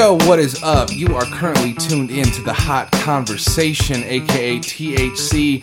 Yo, 0.00 0.14
what 0.26 0.38
is 0.38 0.62
up? 0.62 0.90
You 0.90 1.14
are 1.14 1.26
currently 1.26 1.74
tuned 1.74 2.10
in 2.10 2.24
to 2.24 2.40
the 2.40 2.54
Hot 2.54 2.90
Conversation, 2.90 4.02
aka 4.04 4.56
THC, 4.58 5.58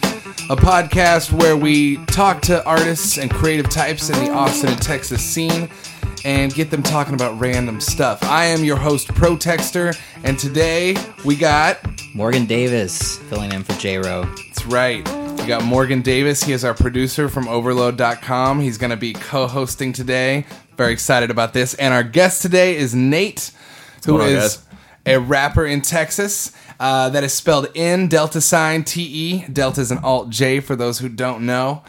a 0.51 0.55
podcast 0.55 1.31
where 1.31 1.57
we 1.57 1.97
talk 2.05 2.43
to 2.43 2.63
artists 2.63 3.17
and 3.17 3.31
creative 3.31 3.67
types 3.67 4.11
in 4.11 4.23
the 4.23 4.31
Austin 4.31 4.69
and 4.69 4.79
Texas 4.79 5.23
scene 5.23 5.67
and 6.23 6.53
get 6.53 6.69
them 6.69 6.83
talking 6.83 7.15
about 7.15 7.39
random 7.39 7.81
stuff. 7.81 8.21
I 8.25 8.45
am 8.45 8.63
your 8.63 8.77
host, 8.77 9.07
Protextor, 9.07 9.99
and 10.23 10.37
today 10.37 10.95
we 11.25 11.35
got. 11.35 11.79
Morgan 12.13 12.45
Davis 12.45 13.17
filling 13.17 13.51
in 13.51 13.63
for 13.63 13.73
J 13.79 13.97
Ro. 13.97 14.21
That's 14.21 14.67
right. 14.67 15.03
We 15.39 15.47
got 15.47 15.63
Morgan 15.63 16.03
Davis. 16.03 16.43
He 16.43 16.53
is 16.53 16.63
our 16.63 16.75
producer 16.75 17.27
from 17.27 17.47
Overload.com. 17.47 18.59
He's 18.59 18.77
going 18.77 18.91
to 18.91 18.97
be 18.97 19.13
co 19.13 19.47
hosting 19.47 19.93
today. 19.93 20.45
Very 20.77 20.93
excited 20.93 21.31
about 21.31 21.53
this. 21.53 21.73
And 21.73 21.91
our 21.91 22.03
guest 22.03 22.43
today 22.43 22.77
is 22.77 22.93
Nate, 22.93 23.51
who 24.07 24.21
on, 24.21 24.29
is 24.29 24.59
a 25.05 25.19
rapper 25.19 25.65
in 25.65 25.81
Texas. 25.81 26.51
Uh, 26.79 27.09
that 27.09 27.23
is 27.23 27.33
spelled 27.33 27.67
N 27.75 28.07
Delta 28.07 28.39
sign 28.39 28.83
T 28.83 29.01
E. 29.01 29.45
Delta 29.51 29.81
is 29.81 29.91
an 29.91 29.97
Alt 29.99 30.29
J 30.29 30.59
for 30.59 30.75
those 30.75 30.99
who 30.99 31.09
don't 31.09 31.45
know. 31.45 31.83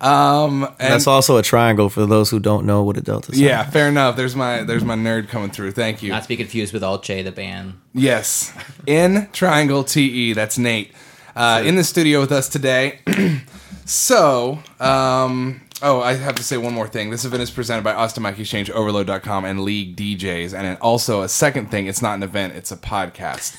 Um, 0.00 0.64
and 0.78 0.92
That's 0.92 1.06
also 1.06 1.38
a 1.38 1.42
triangle 1.42 1.88
for 1.88 2.04
those 2.04 2.28
who 2.28 2.38
don't 2.38 2.66
know 2.66 2.82
what 2.82 2.98
a 2.98 3.00
delta 3.00 3.32
is. 3.32 3.40
yeah, 3.40 3.64
fair 3.64 3.88
enough. 3.88 4.16
There's 4.16 4.36
my 4.36 4.62
there's 4.62 4.84
my 4.84 4.96
nerd 4.96 5.28
coming 5.28 5.50
through. 5.50 5.72
Thank 5.72 6.02
you. 6.02 6.10
Not 6.10 6.24
to 6.24 6.28
be 6.28 6.36
confused 6.36 6.74
with 6.74 6.82
Alt 6.84 7.04
J, 7.04 7.22
the 7.22 7.32
band. 7.32 7.80
Yes. 7.94 8.52
In 8.86 9.28
triangle 9.32 9.82
TE. 9.82 10.34
That's 10.34 10.58
Nate. 10.58 10.92
Uh, 11.34 11.62
in 11.64 11.76
the 11.76 11.84
studio 11.84 12.20
with 12.20 12.32
us 12.32 12.48
today. 12.48 12.98
so, 13.86 14.58
um, 14.78 15.62
oh, 15.84 16.00
I 16.00 16.14
have 16.14 16.34
to 16.36 16.42
say 16.42 16.56
one 16.56 16.72
more 16.74 16.88
thing. 16.88 17.10
This 17.10 17.24
event 17.24 17.42
is 17.42 17.50
presented 17.50 17.84
by 17.84 17.92
Austin 17.92 18.22
Mic 18.22 18.38
Exchange, 18.38 18.70
Overload.com, 18.70 19.44
and 19.44 19.60
League 19.60 19.96
DJs. 19.96 20.54
And 20.54 20.78
also 20.80 21.22
a 21.22 21.28
second 21.28 21.70
thing, 21.70 21.86
it's 21.86 22.02
not 22.02 22.14
an 22.14 22.22
event, 22.22 22.54
it's 22.54 22.72
a 22.72 22.76
podcast. 22.76 23.54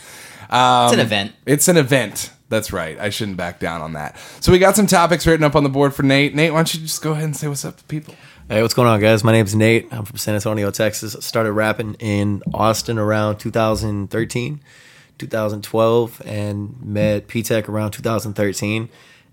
Um, 0.51 0.85
It's 0.87 0.93
an 0.93 0.99
event. 0.99 1.33
It's 1.45 1.67
an 1.67 1.77
event. 1.77 2.31
That's 2.49 2.71
right. 2.73 2.99
I 2.99 3.09
shouldn't 3.09 3.37
back 3.37 3.59
down 3.59 3.81
on 3.81 3.93
that. 3.93 4.17
So 4.39 4.51
we 4.51 4.59
got 4.59 4.75
some 4.75 4.87
topics 4.87 5.25
written 5.25 5.43
up 5.43 5.55
on 5.55 5.63
the 5.63 5.69
board 5.69 5.95
for 5.95 6.03
Nate. 6.03 6.35
Nate, 6.35 6.51
why 6.51 6.59
don't 6.59 6.73
you 6.73 6.81
just 6.81 7.01
go 7.01 7.11
ahead 7.13 7.23
and 7.23 7.35
say 7.35 7.47
what's 7.47 7.65
up 7.65 7.77
to 7.77 7.83
people? 7.85 8.13
Hey, 8.47 8.61
what's 8.61 8.75
going 8.75 8.87
on, 8.87 8.99
guys? 8.99 9.23
My 9.23 9.31
name's 9.31 9.55
Nate. 9.55 9.87
I'm 9.91 10.05
from 10.05 10.17
San 10.17 10.35
Antonio, 10.35 10.69
Texas. 10.69 11.15
I 11.15 11.19
started 11.21 11.53
rapping 11.53 11.95
in 11.95 12.43
Austin 12.53 12.99
around 12.99 13.37
2013, 13.37 14.59
2012, 15.17 16.21
and 16.25 16.79
met 16.83 17.27
P 17.27 17.41
Tech 17.41 17.67
around 17.67 17.91
2013. 17.91 18.89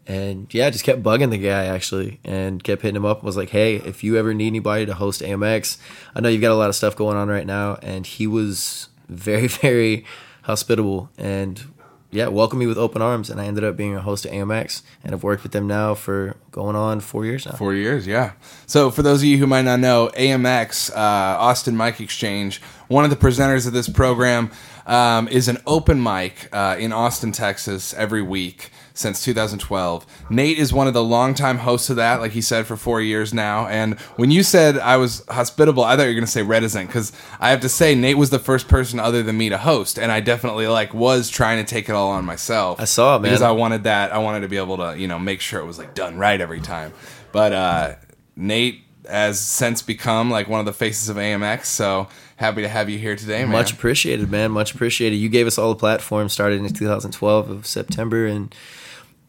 And 0.06 0.52
yeah, 0.52 0.68
just 0.70 0.84
kept 0.84 1.02
bugging 1.02 1.30
the 1.30 1.38
guy 1.38 1.66
actually, 1.66 2.18
and 2.24 2.62
kept 2.62 2.82
hitting 2.82 2.96
him 2.96 3.04
up. 3.04 3.22
Was 3.22 3.36
like, 3.36 3.50
hey, 3.50 3.76
if 3.76 4.02
you 4.02 4.16
ever 4.16 4.34
need 4.34 4.48
anybody 4.48 4.86
to 4.86 4.94
host 4.94 5.20
AMX, 5.20 5.78
I 6.14 6.20
know 6.20 6.28
you've 6.28 6.40
got 6.40 6.52
a 6.52 6.56
lot 6.56 6.68
of 6.68 6.74
stuff 6.74 6.96
going 6.96 7.16
on 7.16 7.28
right 7.28 7.46
now. 7.46 7.78
And 7.82 8.06
he 8.06 8.26
was 8.26 8.88
very, 9.08 9.46
very 9.62 10.04
hospitable 10.42 11.10
and 11.16 11.64
yeah, 12.12 12.28
welcomed 12.28 12.60
me 12.60 12.66
with 12.66 12.76
open 12.76 13.00
arms. 13.00 13.30
And 13.30 13.40
I 13.40 13.46
ended 13.46 13.64
up 13.64 13.76
being 13.76 13.96
a 13.96 14.02
host 14.02 14.26
of 14.26 14.32
AMX, 14.32 14.82
and 15.02 15.14
I've 15.14 15.22
worked 15.22 15.42
with 15.42 15.52
them 15.52 15.66
now 15.66 15.94
for 15.94 16.36
going 16.50 16.76
on 16.76 17.00
four 17.00 17.24
years 17.24 17.46
now. 17.46 17.52
Four 17.52 17.74
years, 17.74 18.06
yeah. 18.06 18.32
So 18.66 18.90
for 18.90 19.02
those 19.02 19.20
of 19.20 19.24
you 19.24 19.38
who 19.38 19.46
might 19.46 19.62
not 19.62 19.80
know, 19.80 20.10
AMX, 20.14 20.90
uh, 20.90 20.94
Austin 20.94 21.76
Mic 21.76 22.00
Exchange, 22.00 22.60
one 22.88 23.04
of 23.04 23.10
the 23.10 23.16
presenters 23.16 23.66
of 23.66 23.72
this 23.72 23.88
program 23.88 24.50
um, 24.86 25.26
is 25.28 25.48
an 25.48 25.56
open 25.66 26.02
mic 26.02 26.50
uh, 26.52 26.76
in 26.78 26.92
Austin, 26.92 27.32
Texas, 27.32 27.94
every 27.94 28.22
week 28.22 28.70
since 28.94 29.24
2012. 29.24 30.06
Nate 30.30 30.58
is 30.58 30.72
one 30.72 30.86
of 30.86 30.94
the 30.94 31.02
longtime 31.02 31.58
hosts 31.58 31.90
of 31.90 31.96
that, 31.96 32.20
like 32.20 32.32
he 32.32 32.40
said, 32.40 32.66
for 32.66 32.76
four 32.76 33.00
years 33.00 33.32
now. 33.32 33.66
And 33.66 33.98
when 34.16 34.30
you 34.30 34.42
said 34.42 34.78
I 34.78 34.96
was 34.96 35.24
hospitable, 35.28 35.82
I 35.84 35.96
thought 35.96 36.02
you 36.02 36.08
were 36.08 36.14
going 36.14 36.24
to 36.24 36.30
say 36.30 36.42
reticent 36.42 36.88
because 36.88 37.12
I 37.40 37.50
have 37.50 37.60
to 37.60 37.68
say 37.68 37.94
Nate 37.94 38.18
was 38.18 38.30
the 38.30 38.38
first 38.38 38.68
person 38.68 38.98
other 39.00 39.22
than 39.22 39.36
me 39.38 39.48
to 39.48 39.58
host, 39.58 39.98
and 39.98 40.12
I 40.12 40.20
definitely 40.20 40.66
like 40.68 40.92
was 40.94 41.28
trying 41.30 41.64
to 41.64 41.68
take 41.68 41.88
it 41.88 41.92
all 41.92 42.10
on 42.10 42.24
myself. 42.24 42.80
I 42.80 42.84
saw 42.84 43.16
it, 43.16 43.20
man. 43.20 43.30
because 43.30 43.42
I 43.42 43.50
wanted 43.52 43.84
that. 43.84 44.12
I 44.12 44.18
wanted 44.18 44.40
to 44.40 44.48
be 44.48 44.56
able 44.56 44.76
to, 44.78 44.98
you 44.98 45.08
know, 45.08 45.18
make 45.18 45.40
sure 45.40 45.60
it 45.60 45.66
was 45.66 45.78
like 45.78 45.94
done 45.94 46.18
right 46.18 46.40
every 46.40 46.60
time. 46.60 46.92
But 47.32 47.52
uh, 47.52 47.94
Nate 48.36 48.82
has 49.08 49.40
since 49.40 49.82
become 49.82 50.30
like 50.30 50.48
one 50.48 50.60
of 50.60 50.66
the 50.66 50.72
faces 50.72 51.08
of 51.08 51.16
AMX. 51.16 51.64
So 51.64 52.08
happy 52.36 52.62
to 52.62 52.68
have 52.68 52.88
you 52.88 52.98
here 52.98 53.16
today, 53.16 53.42
man. 53.42 53.50
Much 53.52 53.72
appreciated, 53.72 54.30
man. 54.30 54.50
Much 54.52 54.74
appreciated. 54.74 55.16
You 55.16 55.28
gave 55.28 55.46
us 55.46 55.58
all 55.58 55.70
the 55.70 55.78
platform. 55.78 56.28
Started 56.28 56.60
in 56.60 56.72
2012 56.72 57.50
of 57.50 57.66
September, 57.66 58.26
and 58.26 58.54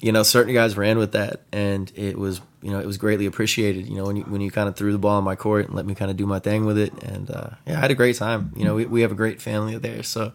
you 0.03 0.11
know, 0.11 0.21
certain 0.21 0.53
guys 0.53 0.75
ran 0.75 0.97
with 0.97 1.13
that, 1.13 1.41
and 1.53 1.89
it 1.95 2.19
was 2.19 2.41
you 2.61 2.71
know 2.71 2.79
it 2.79 2.85
was 2.85 2.97
greatly 2.97 3.25
appreciated. 3.25 3.87
You 3.87 3.95
know, 3.95 4.03
when 4.03 4.17
you 4.17 4.23
when 4.23 4.41
you 4.41 4.51
kind 4.51 4.67
of 4.67 4.75
threw 4.75 4.91
the 4.91 4.97
ball 4.97 5.17
in 5.17 5.23
my 5.23 5.35
court 5.37 5.67
and 5.67 5.75
let 5.75 5.85
me 5.85 5.95
kind 5.95 6.11
of 6.11 6.17
do 6.17 6.25
my 6.25 6.39
thing 6.39 6.65
with 6.65 6.77
it, 6.77 6.91
and 7.03 7.31
uh, 7.31 7.51
yeah, 7.65 7.77
I 7.77 7.79
had 7.79 7.89
a 7.91 7.95
great 7.95 8.17
time. 8.17 8.51
You 8.57 8.65
know, 8.65 8.75
we 8.75 8.85
we 8.85 9.01
have 9.01 9.13
a 9.13 9.15
great 9.15 9.41
family 9.41 9.77
there, 9.77 10.03
so 10.03 10.33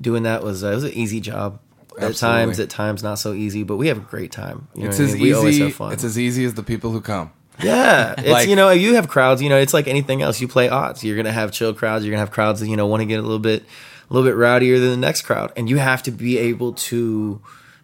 doing 0.00 0.24
that 0.24 0.42
was 0.42 0.64
uh, 0.64 0.72
it 0.72 0.74
was 0.74 0.84
an 0.84 0.92
easy 0.94 1.20
job. 1.20 1.60
At 1.96 2.02
Absolutely. 2.02 2.38
times, 2.40 2.60
at 2.60 2.70
times 2.70 3.02
not 3.04 3.20
so 3.20 3.32
easy, 3.34 3.62
but 3.62 3.76
we 3.76 3.86
have 3.86 3.98
a 3.98 4.00
great 4.00 4.32
time. 4.32 4.66
You 4.74 4.82
know 4.82 4.88
it's 4.88 4.98
what 4.98 5.04
I 5.04 5.08
as 5.10 5.14
mean? 5.14 5.22
We 5.22 5.32
always 5.32 5.54
easy. 5.54 5.64
have 5.66 5.74
fun. 5.74 5.92
It's 5.92 6.02
as 6.02 6.18
easy 6.18 6.44
as 6.44 6.54
the 6.54 6.64
people 6.64 6.90
who 6.90 7.00
come. 7.00 7.30
Yeah, 7.62 8.14
it's 8.18 8.28
Like- 8.28 8.48
you 8.48 8.56
know 8.56 8.70
you 8.70 8.96
have 8.96 9.06
crowds. 9.06 9.40
You 9.40 9.48
know 9.48 9.58
it's 9.58 9.72
like 9.72 9.86
anything 9.86 10.20
else. 10.20 10.40
You 10.40 10.48
play 10.48 10.68
odds. 10.68 11.04
You're 11.04 11.16
gonna 11.16 11.30
have 11.30 11.52
chill 11.52 11.72
crowds. 11.72 12.04
You're 12.04 12.10
gonna 12.10 12.18
have 12.26 12.32
crowds 12.32 12.58
that 12.58 12.66
you 12.66 12.76
know 12.76 12.88
want 12.88 13.02
to 13.02 13.06
get 13.06 13.20
a 13.20 13.22
little 13.22 13.38
bit, 13.38 13.62
a 14.10 14.12
little 14.12 14.28
bit 14.28 14.36
rowdier 14.36 14.80
than 14.80 14.90
the 14.90 14.96
next 14.96 15.22
crowd, 15.22 15.52
and 15.56 15.70
you 15.70 15.76
have 15.78 16.02
to 16.02 16.10
be 16.10 16.36
able 16.36 16.72
to 16.90 17.40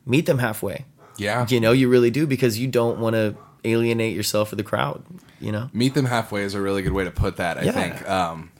meet 0.07 0.27
them 0.27 0.39
halfway. 0.39 0.87
Yeah. 1.21 1.47
You 1.49 1.61
know 1.61 1.73
you 1.73 1.89
really 1.89 2.11
do 2.11 2.27
because 2.27 2.59
you 2.59 2.67
don't 2.67 2.99
want 2.99 3.15
to 3.15 3.37
alienate 3.65 4.17
yourself 4.17 4.49
for 4.49 4.57
the 4.57 4.63
crowd. 4.65 5.03
You 5.41 5.53
know. 5.53 5.71
Meet 5.73 5.95
them 5.95 6.07
halfway 6.07 6.43
is 6.43 6.55
a 6.55 6.61
really 6.61 6.83
good 6.83 6.93
way 6.93 7.05
to 7.05 7.11
put 7.11 7.37
that. 7.37 7.59
I 7.59 7.63
Yeah. 7.63 7.73
think. 7.73 8.09
Um, 8.09 8.51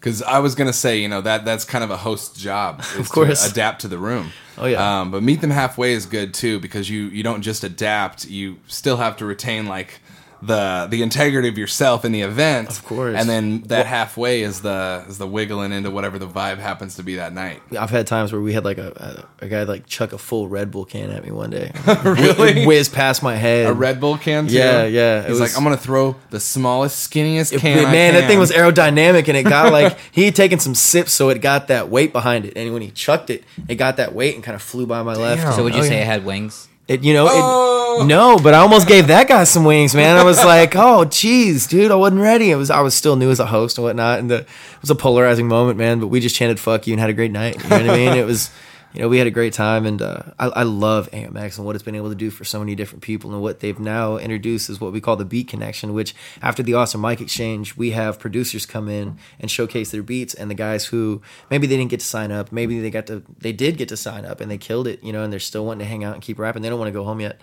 because 0.00 0.22
I 0.22 0.38
was 0.38 0.54
gonna 0.54 0.72
say, 0.74 1.00
you 1.00 1.08
know, 1.08 1.20
that 1.22 1.44
that's 1.44 1.64
kind 1.64 1.82
of 1.82 1.90
a 1.90 1.96
host's 1.96 2.40
job, 2.40 2.82
Of 2.98 3.08
course. 3.08 3.44
to 3.44 3.50
adapt 3.50 3.80
to 3.82 3.88
the 3.88 3.98
room. 3.98 4.30
Oh, 4.58 4.66
yeah. 4.66 5.00
Um, 5.00 5.10
but 5.10 5.22
meet 5.22 5.40
them 5.40 5.50
halfway 5.50 5.94
is 5.94 6.06
good 6.06 6.32
too 6.32 6.60
because 6.60 6.88
you 6.88 7.04
you 7.04 7.22
don't 7.22 7.42
just 7.42 7.64
adapt, 7.64 8.28
you 8.28 8.56
still 8.68 8.98
have 8.98 9.16
to 9.18 9.24
retain 9.26 9.66
like 9.66 10.00
the 10.42 10.86
the 10.90 11.02
integrity 11.02 11.48
of 11.48 11.56
yourself 11.56 12.04
in 12.04 12.12
the 12.12 12.20
event. 12.22 12.68
Of 12.68 12.84
course. 12.84 13.16
And 13.18 13.28
then 13.28 13.62
that 13.62 13.86
halfway 13.86 14.42
is 14.42 14.60
the 14.60 15.04
is 15.08 15.18
the 15.18 15.26
wiggling 15.26 15.72
into 15.72 15.90
whatever 15.90 16.18
the 16.18 16.28
vibe 16.28 16.58
happens 16.58 16.96
to 16.96 17.02
be 17.02 17.16
that 17.16 17.32
night. 17.32 17.62
I've 17.78 17.90
had 17.90 18.06
times 18.06 18.32
where 18.32 18.40
we 18.40 18.52
had 18.52 18.64
like 18.64 18.78
a, 18.78 19.24
a, 19.40 19.44
a 19.46 19.48
guy 19.48 19.62
like 19.62 19.86
chuck 19.86 20.12
a 20.12 20.18
full 20.18 20.48
Red 20.48 20.70
Bull 20.70 20.84
can 20.84 21.10
at 21.10 21.24
me 21.24 21.30
one 21.30 21.50
day. 21.50 21.72
Really? 22.04 22.62
It 22.62 22.66
whizzed 22.66 22.92
past 22.92 23.22
my 23.22 23.34
head. 23.34 23.66
A 23.66 23.72
Red 23.72 24.00
Bull 24.00 24.16
can 24.18 24.46
too. 24.46 24.54
Yeah, 24.54 24.84
yeah, 24.84 25.20
it 25.20 25.22
He's 25.28 25.32
was- 25.32 25.40
like, 25.40 25.56
I'm 25.56 25.64
gonna 25.64 25.76
throw 25.76 26.16
the 26.30 26.40
smallest, 26.40 27.10
skinniest 27.10 27.52
It- 27.52 27.60
can. 27.60 27.86
I 27.86 27.90
man, 27.92 28.14
that 28.14 28.26
thing 28.28 28.38
was 28.38 28.50
aerodynamic 28.52 29.28
and 29.28 29.36
it 29.36 29.44
got 29.44 29.72
like 29.72 29.96
he 30.12 30.24
had 30.26 30.34
taken 30.36 30.58
some 30.58 30.74
sips, 30.74 31.12
so 31.12 31.28
it 31.30 31.40
got 31.40 31.68
that 31.68 31.88
weight 31.88 32.12
behind 32.12 32.44
it. 32.44 32.52
And 32.56 32.72
when 32.72 32.82
he 32.82 32.90
chucked 32.90 33.30
it, 33.30 33.44
it 33.68 33.76
got 33.76 33.96
that 33.96 34.14
weight 34.14 34.34
and 34.34 34.44
kind 34.44 34.54
of 34.54 34.62
flew 34.62 34.86
by 34.86 35.02
my 35.02 35.14
left. 35.14 35.56
So 35.56 35.64
would 35.64 35.74
you 35.74 35.80
Oh, 35.80 35.84
say 35.84 35.96
yeah. 35.96 36.02
it 36.02 36.06
had 36.06 36.24
wings? 36.24 36.68
It, 36.88 37.02
you 37.02 37.12
know, 37.14 37.26
Oh! 37.28 38.02
it, 38.02 38.06
no, 38.06 38.38
but 38.38 38.54
I 38.54 38.58
almost 38.58 38.86
gave 38.86 39.08
that 39.08 39.26
guy 39.26 39.44
some 39.44 39.64
wings, 39.64 39.94
man. 39.94 40.16
I 40.16 40.22
was 40.22 40.38
like, 40.44 40.74
oh, 40.76 41.04
geez, 41.04 41.66
dude, 41.66 41.90
I 41.90 41.94
wasn't 41.96 42.20
ready. 42.20 42.50
It 42.50 42.56
was, 42.56 42.70
I 42.70 42.80
was 42.80 42.94
still 42.94 43.16
new 43.16 43.30
as 43.30 43.40
a 43.40 43.46
host 43.46 43.78
and 43.78 43.84
whatnot, 43.84 44.18
and 44.20 44.30
the, 44.30 44.36
it 44.40 44.46
was 44.80 44.90
a 44.90 44.94
polarizing 44.94 45.48
moment, 45.48 45.78
man. 45.78 45.98
But 45.98 46.08
we 46.08 46.20
just 46.20 46.36
chanted 46.36 46.60
"fuck 46.60 46.86
you" 46.86 46.92
and 46.92 47.00
had 47.00 47.10
a 47.10 47.14
great 47.14 47.32
night. 47.32 47.56
You 47.62 47.70
know 47.70 47.76
what 47.78 47.90
I 47.90 47.96
mean? 47.96 48.12
It 48.12 48.26
was, 48.26 48.50
you 48.96 49.02
know, 49.02 49.08
we 49.08 49.18
had 49.18 49.26
a 49.26 49.30
great 49.30 49.52
time, 49.52 49.84
and 49.84 50.00
uh, 50.00 50.22
I, 50.38 50.46
I 50.46 50.62
love 50.62 51.10
AMX 51.10 51.58
and 51.58 51.66
what 51.66 51.76
it's 51.76 51.82
been 51.84 51.94
able 51.94 52.08
to 52.08 52.14
do 52.14 52.30
for 52.30 52.44
so 52.44 52.58
many 52.58 52.74
different 52.74 53.02
people, 53.02 53.30
and 53.32 53.42
what 53.42 53.60
they've 53.60 53.78
now 53.78 54.16
introduced 54.16 54.70
is 54.70 54.80
what 54.80 54.92
we 54.92 55.02
call 55.02 55.16
the 55.16 55.24
Beat 55.26 55.48
Connection. 55.48 55.92
Which 55.92 56.14
after 56.40 56.62
the 56.62 56.72
Awesome 56.74 57.02
Mic 57.02 57.20
Exchange, 57.20 57.76
we 57.76 57.90
have 57.90 58.18
producers 58.18 58.64
come 58.64 58.88
in 58.88 59.18
and 59.38 59.50
showcase 59.50 59.90
their 59.90 60.02
beats, 60.02 60.32
and 60.32 60.50
the 60.50 60.54
guys 60.54 60.86
who 60.86 61.20
maybe 61.50 61.66
they 61.66 61.76
didn't 61.76 61.90
get 61.90 62.00
to 62.00 62.06
sign 62.06 62.32
up, 62.32 62.50
maybe 62.50 62.80
they 62.80 62.90
got 62.90 63.06
to, 63.08 63.22
they 63.38 63.52
did 63.52 63.76
get 63.76 63.88
to 63.90 63.96
sign 63.98 64.24
up 64.24 64.40
and 64.40 64.50
they 64.50 64.58
killed 64.58 64.86
it, 64.88 65.04
you 65.04 65.12
know, 65.12 65.22
and 65.22 65.30
they're 65.32 65.40
still 65.40 65.66
wanting 65.66 65.80
to 65.80 65.90
hang 65.90 66.02
out 66.02 66.14
and 66.14 66.22
keep 66.22 66.38
rapping. 66.38 66.62
They 66.62 66.70
don't 66.70 66.78
want 66.78 66.88
to 66.88 66.98
go 66.98 67.04
home 67.04 67.20
yet 67.20 67.38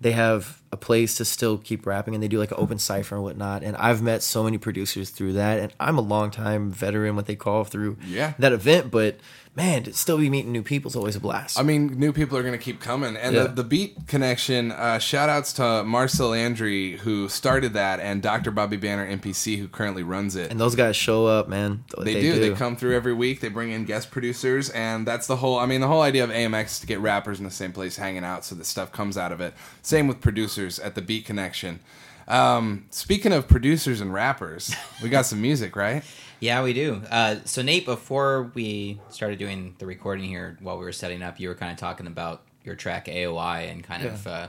they 0.00 0.10
have 0.10 0.60
a 0.72 0.76
place 0.76 1.14
to 1.14 1.24
still 1.24 1.56
keep 1.56 1.86
rapping 1.86 2.14
and 2.14 2.22
they 2.22 2.26
do 2.26 2.38
like 2.38 2.50
an 2.50 2.56
open 2.58 2.78
cipher 2.80 3.14
and 3.14 3.22
whatnot. 3.22 3.62
And 3.62 3.76
I've 3.76 4.02
met 4.02 4.24
so 4.24 4.42
many 4.42 4.58
producers 4.58 5.08
through 5.10 5.34
that. 5.34 5.60
And 5.60 5.72
I'm 5.78 5.96
a 5.96 6.00
longtime 6.02 6.72
veteran, 6.72 7.14
what 7.14 7.26
they 7.26 7.36
call 7.36 7.62
through 7.62 7.96
Yeah. 8.04 8.34
that 8.40 8.52
event. 8.52 8.90
But 8.90 9.18
man, 9.56 9.84
to 9.84 9.92
still 9.92 10.18
be 10.18 10.28
meeting 10.28 10.50
new 10.50 10.62
people 10.62 10.88
is 10.90 10.96
always 10.96 11.14
a 11.14 11.20
blast. 11.20 11.58
I 11.58 11.62
mean, 11.62 11.98
new 11.98 12.12
people 12.12 12.36
are 12.36 12.42
going 12.42 12.58
to 12.58 12.64
keep 12.64 12.80
coming. 12.80 13.16
And 13.16 13.34
Yeah. 13.36 13.42
the, 13.44 13.48
the 13.50 13.64
Beat 13.64 14.08
Connection, 14.08 14.72
uh, 14.72 14.98
shout 14.98 15.28
outs 15.28 15.52
to 15.54 15.84
Marcel 15.84 16.30
Landry, 16.30 16.96
who 16.98 17.28
started 17.28 17.72
that, 17.74 18.00
and 18.00 18.20
Dr. 18.20 18.50
Bobby 18.50 18.76
Banner, 18.76 19.06
NPC, 19.06 19.58
who 19.58 19.68
currently 19.68 20.02
runs 20.02 20.34
it. 20.34 20.50
and 20.50 20.60
those 20.60 20.74
guys 20.74 20.96
show 20.96 21.26
up, 21.26 21.48
man. 21.48 21.84
they, 22.02 22.20
do. 22.20 22.40
They 22.40 22.50
come 22.54 22.74
through 22.76 22.96
every 22.96 23.12
week. 23.14 23.40
They 23.40 23.48
bring 23.48 23.70
in 23.70 23.84
guest 23.84 24.10
producers, 24.10 24.70
and 24.70 25.06
that's 25.06 25.26
the 25.28 25.36
whole. 25.36 25.58
I 25.58 25.66
mean, 25.66 25.80
the 25.80 25.88
whole 25.88 26.02
idea 26.02 26.24
of 26.24 26.30
AMX 26.30 26.64
is 26.66 26.78
to 26.80 26.86
get 26.86 26.98
rappers 27.00 27.38
in 27.38 27.44
the 27.44 27.50
same 27.52 27.72
place 27.72 27.96
hanging 27.96 28.24
out, 28.24 28.44
so 28.44 28.54
that 28.56 28.64
stuff 28.66 28.90
comes 28.90 29.16
out 29.16 29.30
of 29.30 29.40
it. 29.40 29.54
Same 29.82 30.08
with 30.08 30.20
producers 30.20 30.78
at 30.80 30.94
the 30.96 31.02
Beat 31.02 31.24
Connection. 31.26 31.80
Um, 32.26 32.86
speaking 32.90 33.32
of 33.32 33.46
producers 33.48 34.00
and 34.00 34.12
rappers, 34.12 34.74
we 35.02 35.08
got 35.10 35.26
some 35.26 35.40
music, 35.42 35.76
right? 35.76 36.02
Yeah, 36.44 36.62
we 36.62 36.74
do. 36.74 37.00
Uh, 37.10 37.36
so 37.46 37.62
Nate, 37.62 37.86
before 37.86 38.50
we 38.52 39.00
started 39.08 39.38
doing 39.38 39.74
the 39.78 39.86
recording 39.86 40.26
here, 40.26 40.58
while 40.60 40.76
we 40.78 40.84
were 40.84 40.92
setting 40.92 41.22
up, 41.22 41.40
you 41.40 41.48
were 41.48 41.54
kind 41.54 41.72
of 41.72 41.78
talking 41.78 42.06
about 42.06 42.42
your 42.62 42.74
track 42.74 43.08
AOI 43.08 43.70
and 43.70 43.82
kind 43.82 44.04
of 44.04 44.26
uh, 44.26 44.48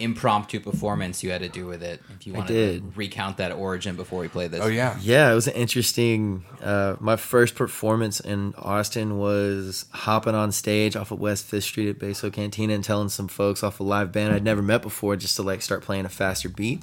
impromptu 0.00 0.58
performance 0.58 1.22
you 1.22 1.30
had 1.30 1.42
to 1.42 1.48
do 1.48 1.64
with 1.64 1.80
it. 1.80 2.02
If 2.18 2.26
you 2.26 2.32
want 2.32 2.48
to 2.48 2.82
recount 2.96 3.36
that 3.36 3.52
origin 3.52 3.94
before 3.94 4.18
we 4.18 4.26
play 4.26 4.48
this. 4.48 4.60
Oh 4.60 4.66
yeah. 4.66 4.98
Yeah, 5.00 5.30
it 5.30 5.36
was 5.36 5.46
an 5.46 5.54
interesting. 5.54 6.42
Uh, 6.60 6.96
my 6.98 7.14
first 7.14 7.54
performance 7.54 8.18
in 8.18 8.52
Austin 8.58 9.16
was 9.20 9.84
hopping 9.92 10.34
on 10.34 10.50
stage 10.50 10.96
off 10.96 11.12
of 11.12 11.20
West 11.20 11.44
Fifth 11.44 11.64
Street 11.64 11.88
at 11.88 12.00
Beso 12.00 12.32
Cantina 12.32 12.74
and 12.74 12.82
telling 12.82 13.10
some 13.10 13.28
folks 13.28 13.62
off 13.62 13.78
a 13.78 13.84
live 13.84 14.10
band 14.10 14.34
I'd 14.34 14.42
never 14.42 14.60
met 14.60 14.82
before 14.82 15.14
just 15.14 15.36
to 15.36 15.44
like 15.44 15.62
start 15.62 15.82
playing 15.82 16.04
a 16.04 16.08
faster 16.08 16.48
beat, 16.48 16.82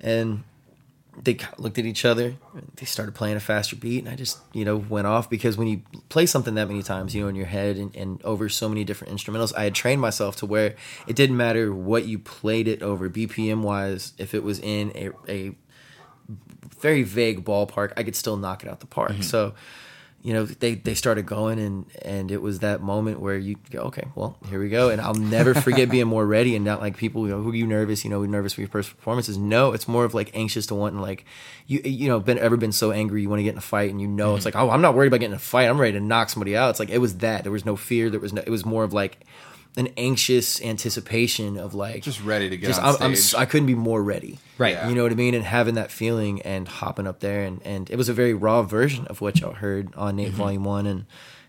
and 0.00 0.42
they 1.22 1.38
looked 1.58 1.78
at 1.78 1.86
each 1.86 2.04
other. 2.04 2.36
They 2.76 2.86
started 2.86 3.14
playing 3.14 3.36
a 3.36 3.40
faster 3.40 3.76
beat, 3.76 4.00
and 4.04 4.08
I 4.08 4.16
just 4.16 4.38
you 4.52 4.64
know 4.64 4.76
went 4.76 5.06
off 5.06 5.30
because 5.30 5.56
when 5.56 5.68
you 5.68 5.82
play 6.08 6.26
something 6.26 6.54
that 6.54 6.68
many 6.68 6.82
times, 6.82 7.14
you 7.14 7.22
know, 7.22 7.28
in 7.28 7.34
your 7.34 7.46
head 7.46 7.76
and, 7.76 7.94
and 7.96 8.22
over 8.24 8.48
so 8.48 8.68
many 8.68 8.84
different 8.84 9.14
instrumentals, 9.14 9.56
I 9.56 9.64
had 9.64 9.74
trained 9.74 10.00
myself 10.00 10.36
to 10.36 10.46
where 10.46 10.76
it 11.06 11.16
didn't 11.16 11.36
matter 11.36 11.72
what 11.72 12.06
you 12.06 12.18
played 12.18 12.68
it 12.68 12.82
over 12.82 13.08
BPM 13.08 13.62
wise. 13.62 14.12
If 14.18 14.34
it 14.34 14.42
was 14.42 14.58
in 14.60 14.92
a, 14.94 15.10
a 15.28 15.54
very 16.78 17.02
vague 17.02 17.44
ballpark, 17.44 17.92
I 17.96 18.02
could 18.02 18.16
still 18.16 18.36
knock 18.36 18.62
it 18.62 18.68
out 18.68 18.80
the 18.80 18.86
park. 18.86 19.12
Mm-hmm. 19.12 19.22
So, 19.22 19.54
you 20.26 20.32
know, 20.32 20.44
they 20.44 20.74
they 20.74 20.94
started 20.94 21.24
going 21.24 21.60
and 21.60 21.86
and 22.02 22.32
it 22.32 22.42
was 22.42 22.58
that 22.58 22.82
moment 22.82 23.20
where 23.20 23.38
you 23.38 23.54
go, 23.70 23.82
okay, 23.82 24.08
well, 24.16 24.36
here 24.48 24.58
we 24.58 24.68
go, 24.68 24.90
and 24.90 25.00
I'll 25.00 25.14
never 25.14 25.54
forget 25.54 25.88
being 25.88 26.08
more 26.08 26.26
ready 26.26 26.56
and 26.56 26.64
not 26.64 26.80
like 26.80 26.96
people, 26.96 27.28
you 27.28 27.28
know, 27.28 27.40
who 27.40 27.52
are 27.52 27.54
you 27.54 27.64
nervous? 27.64 28.02
You 28.02 28.10
know, 28.10 28.18
we're 28.18 28.26
nervous 28.26 28.52
for 28.52 28.60
your 28.60 28.68
first 28.68 28.90
performances? 28.96 29.38
No, 29.38 29.70
it's 29.70 29.86
more 29.86 30.04
of 30.04 30.14
like 30.14 30.32
anxious 30.34 30.66
to 30.66 30.74
want 30.74 30.94
and 30.94 31.00
like 31.00 31.24
you 31.68 31.80
you 31.84 32.08
know 32.08 32.18
been 32.18 32.40
ever 32.40 32.56
been 32.56 32.72
so 32.72 32.90
angry 32.90 33.22
you 33.22 33.28
want 33.28 33.38
to 33.38 33.44
get 33.44 33.52
in 33.52 33.58
a 33.58 33.60
fight 33.60 33.92
and 33.92 34.00
you 34.00 34.08
know 34.08 34.34
it's 34.34 34.44
mm-hmm. 34.44 34.58
like 34.58 34.64
oh 34.68 34.68
I'm 34.68 34.82
not 34.82 34.96
worried 34.96 35.06
about 35.06 35.20
getting 35.20 35.30
in 35.30 35.36
a 35.36 35.38
fight 35.38 35.68
I'm 35.68 35.80
ready 35.80 35.92
to 35.92 36.00
knock 36.00 36.28
somebody 36.28 36.56
out. 36.56 36.70
It's 36.70 36.80
like 36.80 36.90
it 36.90 36.98
was 36.98 37.18
that 37.18 37.44
there 37.44 37.52
was 37.52 37.64
no 37.64 37.76
fear 37.76 38.10
there 38.10 38.18
was 38.18 38.32
no 38.32 38.42
it 38.44 38.50
was 38.50 38.66
more 38.66 38.82
of 38.82 38.92
like 38.92 39.20
an 39.76 39.88
anxious 39.96 40.60
anticipation 40.62 41.58
of 41.58 41.74
like 41.74 42.02
Just 42.02 42.22
ready 42.22 42.48
to 42.48 42.56
get 42.56 42.68
just 42.68 42.80
on 42.80 42.96
I'm, 42.96 43.02
I'm 43.02 43.14
stage. 43.14 43.34
s- 43.34 43.40
I 43.40 43.44
couldn't 43.44 43.66
be 43.66 43.74
more 43.74 44.02
ready. 44.02 44.38
Right. 44.58 44.72
Yeah. 44.72 44.88
You 44.88 44.94
know 44.94 45.02
what 45.02 45.12
I 45.12 45.16
mean? 45.16 45.34
And 45.34 45.44
having 45.44 45.74
that 45.74 45.90
feeling 45.90 46.40
and 46.42 46.66
hopping 46.66 47.06
up 47.06 47.20
there 47.20 47.42
and, 47.42 47.60
and 47.62 47.90
it 47.90 47.96
was 47.96 48.08
a 48.08 48.14
very 48.14 48.32
raw 48.32 48.62
version 48.62 49.06
of 49.08 49.20
what 49.20 49.40
y'all 49.40 49.52
heard 49.52 49.94
on 49.94 50.16
Nate 50.16 50.28
mm-hmm. 50.28 50.36
Volume 50.36 50.64
One 50.64 50.86
and 50.86 51.06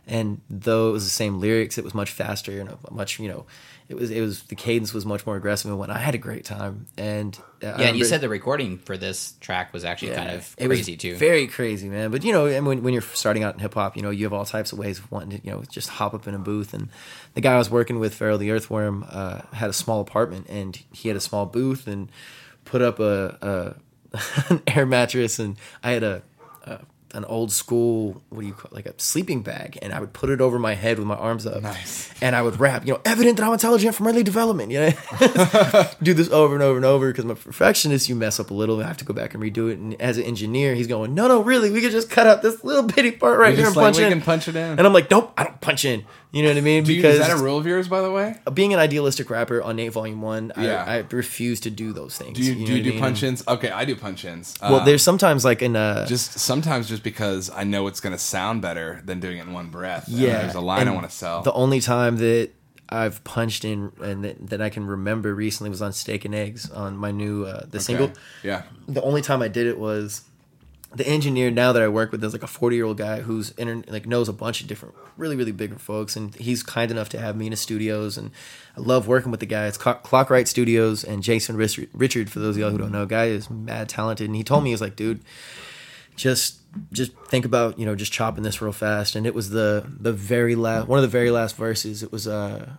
and 0.08 0.42
though 0.50 0.90
it 0.90 0.94
was 0.94 1.04
the 1.04 1.10
same 1.10 1.40
lyrics, 1.40 1.78
it 1.78 1.84
was 1.84 1.94
much 1.94 2.12
faster 2.12 2.60
and 2.60 2.70
a 2.70 2.78
much 2.92 3.20
you 3.20 3.28
know, 3.28 3.46
it 3.90 3.96
was 3.96 4.12
it 4.12 4.20
was 4.20 4.44
the 4.44 4.56
cadence 4.56 4.94
was 4.94 5.06
much 5.06 5.26
more 5.26 5.38
aggressive 5.38 5.72
and 5.72 5.80
whatnot. 5.80 5.98
I 5.98 6.02
had 6.02 6.14
a 6.14 6.18
great 6.18 6.44
time 6.44 6.88
and 6.98 7.38
uh, 7.64 7.78
Yeah, 7.80 7.88
and 7.88 7.98
you 7.98 8.04
said 8.04 8.20
the 8.22 8.30
recording 8.30 8.78
for 8.80 8.98
this 8.98 9.34
track 9.40 9.72
was 9.72 9.86
actually 9.86 10.14
kind 10.14 10.32
of 10.32 10.54
it 10.58 10.68
was 10.68 10.80
crazy 10.80 10.98
too. 10.98 11.16
Very 11.16 11.48
crazy, 11.48 11.88
man. 11.88 12.12
But 12.12 12.24
you 12.26 12.34
know, 12.34 12.48
and 12.48 12.68
when, 12.68 12.84
when 12.84 12.94
you're 12.94 13.02
starting 13.02 13.44
out 13.44 13.54
in 13.54 13.60
hip 13.62 13.74
hop, 13.74 13.96
you 13.96 14.02
know, 14.02 14.10
you 14.10 14.26
have 14.26 14.34
all 14.34 14.46
types 14.46 14.74
of 14.74 14.78
ways 14.78 15.00
of 15.00 15.10
wanting 15.10 15.40
to, 15.40 15.46
you 15.46 15.52
know, 15.52 15.64
just 15.70 15.90
hop 15.90 16.14
up 16.14 16.28
in 16.28 16.36
a 16.36 16.40
booth. 16.40 16.74
And 16.74 16.90
the 17.34 17.42
guy 17.42 17.54
I 17.54 17.58
was 17.58 17.70
working 17.70 18.00
with, 18.00 18.14
Farrell 18.14 18.38
the 18.38 18.52
Earthworm, 18.52 19.06
uh, 19.10 19.42
had 19.54 19.70
a 19.70 19.74
small 19.74 20.02
apartment 20.02 20.48
and 20.50 20.78
he 20.92 21.08
had 21.08 21.16
a 21.16 21.22
small 21.22 21.46
booth 21.46 21.88
and 21.88 22.12
put 22.66 22.82
up 22.82 23.00
a, 23.00 23.76
a 24.14 24.20
an 24.50 24.62
air 24.68 24.86
mattress 24.86 25.40
and 25.40 25.58
I 25.82 25.92
had 25.92 26.04
a, 26.04 26.24
a 26.64 26.80
an 27.18 27.26
old 27.26 27.52
school 27.52 28.22
what 28.30 28.42
do 28.42 28.48
you 28.48 28.54
call 28.54 28.70
like 28.72 28.86
a 28.86 28.94
sleeping 28.98 29.42
bag 29.42 29.78
and 29.82 29.92
I 29.92 30.00
would 30.00 30.14
put 30.14 30.30
it 30.30 30.40
over 30.40 30.58
my 30.60 30.76
head 30.76 31.00
with 31.00 31.08
my 31.08 31.16
arms 31.16 31.46
up 31.48 31.64
Nice. 31.64 32.10
and 32.22 32.36
I 32.36 32.42
would 32.44 32.60
rap 32.60 32.86
you 32.86 32.94
know 32.94 33.02
evident 33.04 33.38
that 33.38 33.44
I'm 33.46 33.54
intelligent 33.54 33.96
from 33.96 34.08
early 34.08 34.24
development 34.24 34.72
you 34.72 34.80
know 34.80 34.92
do 36.04 36.14
this 36.14 36.30
over 36.30 36.54
and 36.54 36.64
over 36.64 36.78
and 36.78 36.86
over 36.86 37.10
because 37.12 37.24
I'm 37.26 37.32
a 37.32 37.36
perfectionist. 37.36 38.08
You 38.08 38.16
mess 38.16 38.40
up 38.40 38.52
a 38.52 38.54
little, 38.54 38.80
I 38.80 38.88
have 38.88 38.98
to 38.98 39.06
go 39.06 39.14
back 39.14 39.34
and 39.34 39.42
redo 39.42 39.72
it. 39.72 39.80
And 39.80 40.00
as 40.02 40.18
an 40.18 40.24
engineer, 40.24 40.76
he's 40.76 40.88
going, 40.88 41.14
"No, 41.16 41.28
no, 41.28 41.42
really, 41.42 41.72
we 41.72 41.82
could 41.82 41.92
just 41.92 42.10
cut 42.10 42.28
out 42.28 42.42
this 42.44 42.64
little 42.64 42.84
bitty 42.84 43.12
part 43.12 43.40
right 43.40 43.50
You're 43.50 43.58
here 43.58 43.68
and 43.68 43.76
like, 43.76 43.84
punch 43.86 43.98
we 43.98 44.04
in." 44.04 44.10
can 44.12 44.22
punch 44.22 44.48
it 44.48 44.56
in. 44.56 44.72
And 44.78 44.82
I'm 44.82 44.94
like, 44.94 45.10
"Nope, 45.10 45.34
I 45.38 45.44
don't 45.46 45.60
punch 45.62 45.86
in." 45.86 46.06
You 46.32 46.44
know 46.44 46.50
what 46.50 46.58
I 46.58 46.62
mean? 46.62 46.84
Do 46.84 46.92
you, 46.94 47.02
because 47.02 47.20
is 47.20 47.28
that 47.28 47.38
a 47.40 47.42
rule 47.42 47.58
of 47.58 47.66
yours, 47.66 47.88
by 47.88 48.02
the 48.02 48.12
way? 48.12 48.36
being 48.54 48.74
an 48.74 48.80
idealistic 48.80 49.30
rapper 49.30 49.62
on 49.62 49.78
Nate 49.78 49.94
Volume 49.94 50.22
One, 50.22 50.52
Yeah. 50.58 50.84
I, 50.86 50.96
I 50.98 51.06
refuse 51.12 51.62
to 51.62 51.70
do 51.72 51.94
those 51.94 52.18
things. 52.18 52.38
Do 52.38 52.44
you, 52.44 52.54
know 52.56 52.66
do 52.66 52.74
you 52.76 52.84
do 52.84 52.90
I 52.90 52.92
mean? 52.94 53.00
punch 53.02 53.24
ins? 53.24 53.48
Okay, 53.48 53.70
I 53.70 53.86
do 53.86 53.96
punch 53.96 54.26
ins. 54.26 54.56
Well, 54.62 54.84
there's 54.84 55.02
sometimes 55.02 55.46
like 55.46 55.62
in 55.62 55.76
uh, 55.78 56.06
just 56.06 56.34
sometimes 56.40 56.90
just 56.90 57.02
because 57.02 57.50
I 57.50 57.64
know 57.64 57.88
it's 57.88 58.02
going 58.02 58.14
to 58.14 58.20
sound 58.20 58.62
better 58.62 59.02
than 59.06 59.20
doing 59.22 59.38
it 59.38 59.48
in 59.48 59.54
one 59.54 59.70
breath. 59.70 60.10
Yeah, 60.10 60.42
there's 60.42 60.56
a 60.56 60.62
line 60.62 60.88
I 60.88 60.92
want 60.92 61.10
to 61.10 61.16
sell. 61.16 61.44
The 61.44 61.54
only 61.54 61.80
time 61.80 62.18
that 62.18 62.50
I've 62.90 63.24
punched 63.24 63.64
in 63.66 63.92
and 64.02 64.24
that, 64.26 64.50
that 64.50 64.62
I 64.62 64.70
can 64.70 64.86
remember 64.86 65.34
recently 65.34 65.70
was 65.70 65.82
on 65.82 65.94
Steak 65.94 66.26
and 66.26 66.36
Eggs 66.36 66.70
on 66.72 66.98
my 66.98 67.12
new 67.12 67.46
uh, 67.46 67.62
the 67.62 67.78
Okay. 67.78 67.80
single. 67.80 68.12
Yeah. 68.44 68.64
the 68.88 69.02
only 69.02 69.22
time 69.22 69.42
I 69.42 69.48
did 69.48 69.66
it 69.68 69.80
was 69.80 70.24
the 70.96 71.08
engineer 71.08 71.52
now 71.52 71.74
that 71.74 71.84
I 71.84 71.88
work 71.88 72.12
with 72.12 72.24
is 72.24 72.34
like 72.34 72.44
a 72.44 72.48
40 72.48 72.76
year 72.76 72.86
old 72.86 72.98
guy 72.98 73.22
who's 73.22 73.52
inter- 73.52 73.84
like 73.92 74.06
knows 74.06 74.30
a 74.30 74.34
bunch 74.34 74.62
of 74.62 74.68
different 74.68 74.96
really 75.18 75.36
really 75.36 75.52
big 75.52 75.78
folks 75.80 76.16
and 76.16 76.34
he's 76.36 76.64
kind 76.64 76.92
enough 76.92 77.10
to 77.10 77.20
have 77.20 77.36
me 77.36 77.48
in 77.48 77.52
his 77.52 77.60
studios 77.60 78.18
and 78.18 78.32
I 78.76 78.82
love 78.82 79.08
working 79.08 79.32
with 79.32 79.40
the 79.40 79.46
guy. 79.46 79.68
It's 79.68 79.78
Clock- 79.78 80.08
Clockwright 80.08 80.48
Studios 80.48 81.04
and 81.04 81.24
Jason 81.24 81.58
Richard, 81.58 82.30
for 82.30 82.40
those 82.40 82.56
of 82.56 82.62
y'all 82.62 82.72
who 82.72 82.78
don't 82.78 82.92
know. 82.92 83.06
Guy 83.06 83.26
is 83.26 83.50
mad 83.50 83.90
talented 83.90 84.28
and 84.28 84.36
he 84.36 84.44
told 84.44 84.64
me 84.64 84.70
he 84.70 84.74
was 84.74 84.82
like 84.82 84.96
dude 84.96 85.22
just 86.16 86.60
just 86.92 87.12
think 87.28 87.46
about 87.46 87.80
you 87.80 87.86
know 87.86 87.96
just 87.96 88.12
chopping 88.12 88.44
this 88.44 88.62
real 88.62 88.72
fast. 88.72 89.16
And 89.16 89.26
it 89.26 89.34
was 89.34 89.52
the 89.52 89.86
the 89.88 90.14
very 90.14 90.56
last 90.56 90.88
one 90.88 91.00
of 91.00 91.04
the 91.04 91.10
very 91.10 91.32
last 91.32 91.56
verses. 91.56 92.04
It 92.04 92.12
was 92.12 92.28
uh 92.28 92.72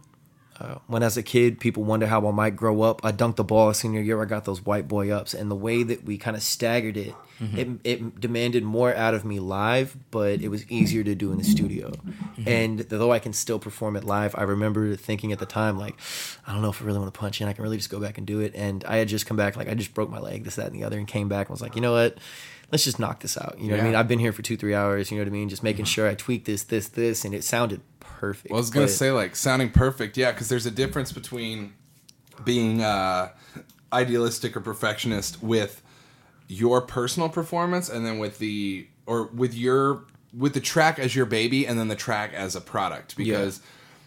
uh, 0.61 0.77
when 0.89 1.03
as 1.03 1.17
a 1.17 1.23
kid 1.23 1.61
people 1.61 1.85
wonder 1.85 2.07
how 2.07 2.27
I 2.27 2.33
might 2.33 2.57
grow 2.57 2.83
up. 2.83 3.05
I 3.05 3.13
dunked 3.13 3.37
the 3.37 3.45
ball 3.45 3.73
senior 3.73 4.01
year. 4.01 4.21
I 4.21 4.25
got 4.25 4.45
those 4.45 4.65
white 4.65 4.89
boy 4.89 5.11
ups, 5.11 5.35
and 5.35 5.51
the 5.51 5.57
way 5.57 5.83
that 5.85 6.05
we 6.05 6.19
kind 6.19 6.37
of 6.37 6.43
staggered 6.43 6.97
it, 6.97 7.15
mm-hmm. 7.41 7.59
it, 7.59 7.69
it 7.85 8.21
demanded 8.21 8.65
more 8.65 8.95
out 8.95 9.15
of 9.15 9.25
me 9.25 9.39
live, 9.39 9.97
but 10.11 10.41
it 10.41 10.49
was 10.49 10.69
easier 10.71 11.05
to 11.05 11.15
do 11.15 11.31
in 11.31 11.39
the 11.39 11.45
studio. 11.45 11.91
Mm-hmm. 11.91 12.49
And 12.49 12.79
though 12.81 13.13
I 13.13 13.21
can 13.21 13.33
still 13.33 13.59
perform 13.59 13.97
it 13.97 14.05
live, 14.05 14.35
I 14.37 14.43
remember 14.43 14.97
thinking 14.97 15.33
at 15.33 15.39
the 15.39 15.47
time 15.47 15.79
like, 15.79 15.97
I 16.47 16.53
don't 16.53 16.63
know 16.63 16.71
if 16.71 16.83
I 16.83 16.87
really 16.87 16.99
want 16.99 17.13
to 17.13 17.19
punch 17.19 17.41
in. 17.41 17.47
I 17.47 17.53
can 17.53 17.63
really 17.63 17.77
just 17.77 17.91
go 17.91 18.01
back 18.01 18.19
and 18.19 18.27
do 18.27 18.41
it. 18.41 18.53
And 18.57 18.85
I 18.85 18.97
had 18.97 19.09
just 19.09 19.27
come 19.27 19.37
back 19.37 19.57
like 19.57 19.69
I 19.69 19.75
just 19.75 19.95
broke 19.95 20.11
my 20.11 20.19
leg, 20.19 20.45
this, 20.45 20.57
that, 20.57 20.67
and 20.67 20.75
the 20.75 20.85
other, 20.85 20.99
and 20.99 21.07
came 21.07 21.29
back 21.29 21.49
and 21.49 21.55
was 21.55 21.63
like, 21.63 21.77
you 21.77 21.81
know 21.81 21.93
what? 21.93 22.19
Let's 22.71 22.85
just 22.85 22.99
knock 22.99 23.21
this 23.21 23.39
out. 23.39 23.57
You 23.59 23.69
know 23.69 23.77
what 23.77 23.83
I 23.83 23.85
mean? 23.85 23.95
I've 23.95 24.09
been 24.09 24.19
here 24.19 24.33
for 24.33 24.43
two, 24.43 24.57
three 24.57 24.75
hours. 24.75 25.11
You 25.11 25.17
know 25.17 25.23
what 25.23 25.29
I 25.29 25.33
mean? 25.33 25.49
Just 25.49 25.63
making 25.63 25.85
mm-hmm. 25.85 25.91
sure 25.91 26.09
I 26.09 26.15
tweak 26.15 26.45
this, 26.45 26.65
this, 26.65 26.89
this, 26.89 27.25
and 27.25 27.33
it 27.35 27.43
sounded 27.45 27.81
perfect. 28.19 28.51
Well, 28.51 28.59
I 28.59 28.61
was 28.61 28.71
gonna 28.71 28.87
But- 28.87 28.93
say 28.93 29.11
like 29.13 29.37
sounding 29.37 29.71
perfect, 29.71 30.17
yeah, 30.17 30.33
because 30.33 30.49
there's 30.49 30.67
a 30.67 30.71
difference 30.71 31.13
between 31.13 31.73
being 32.45 32.83
uh, 32.83 33.31
idealistic 33.93 34.57
or 34.57 34.61
perfectionist 34.61 35.43
with 35.43 35.83
your 36.49 36.81
personal 36.81 37.29
performance, 37.29 37.89
and 37.89 38.05
then 38.05 38.19
with 38.19 38.39
the 38.39 38.87
or 39.07 39.25
with 39.29 39.55
your 39.55 40.05
with 40.37 40.53
the 40.55 40.61
track 40.61 40.99
as 40.99 41.15
your 41.17 41.27
baby, 41.27 41.67
and 41.67 41.79
then 41.79 41.89
the 41.89 41.97
track 41.97 42.33
as 42.35 42.55
a 42.55 42.61
product. 42.61 43.17
Because 43.17 43.61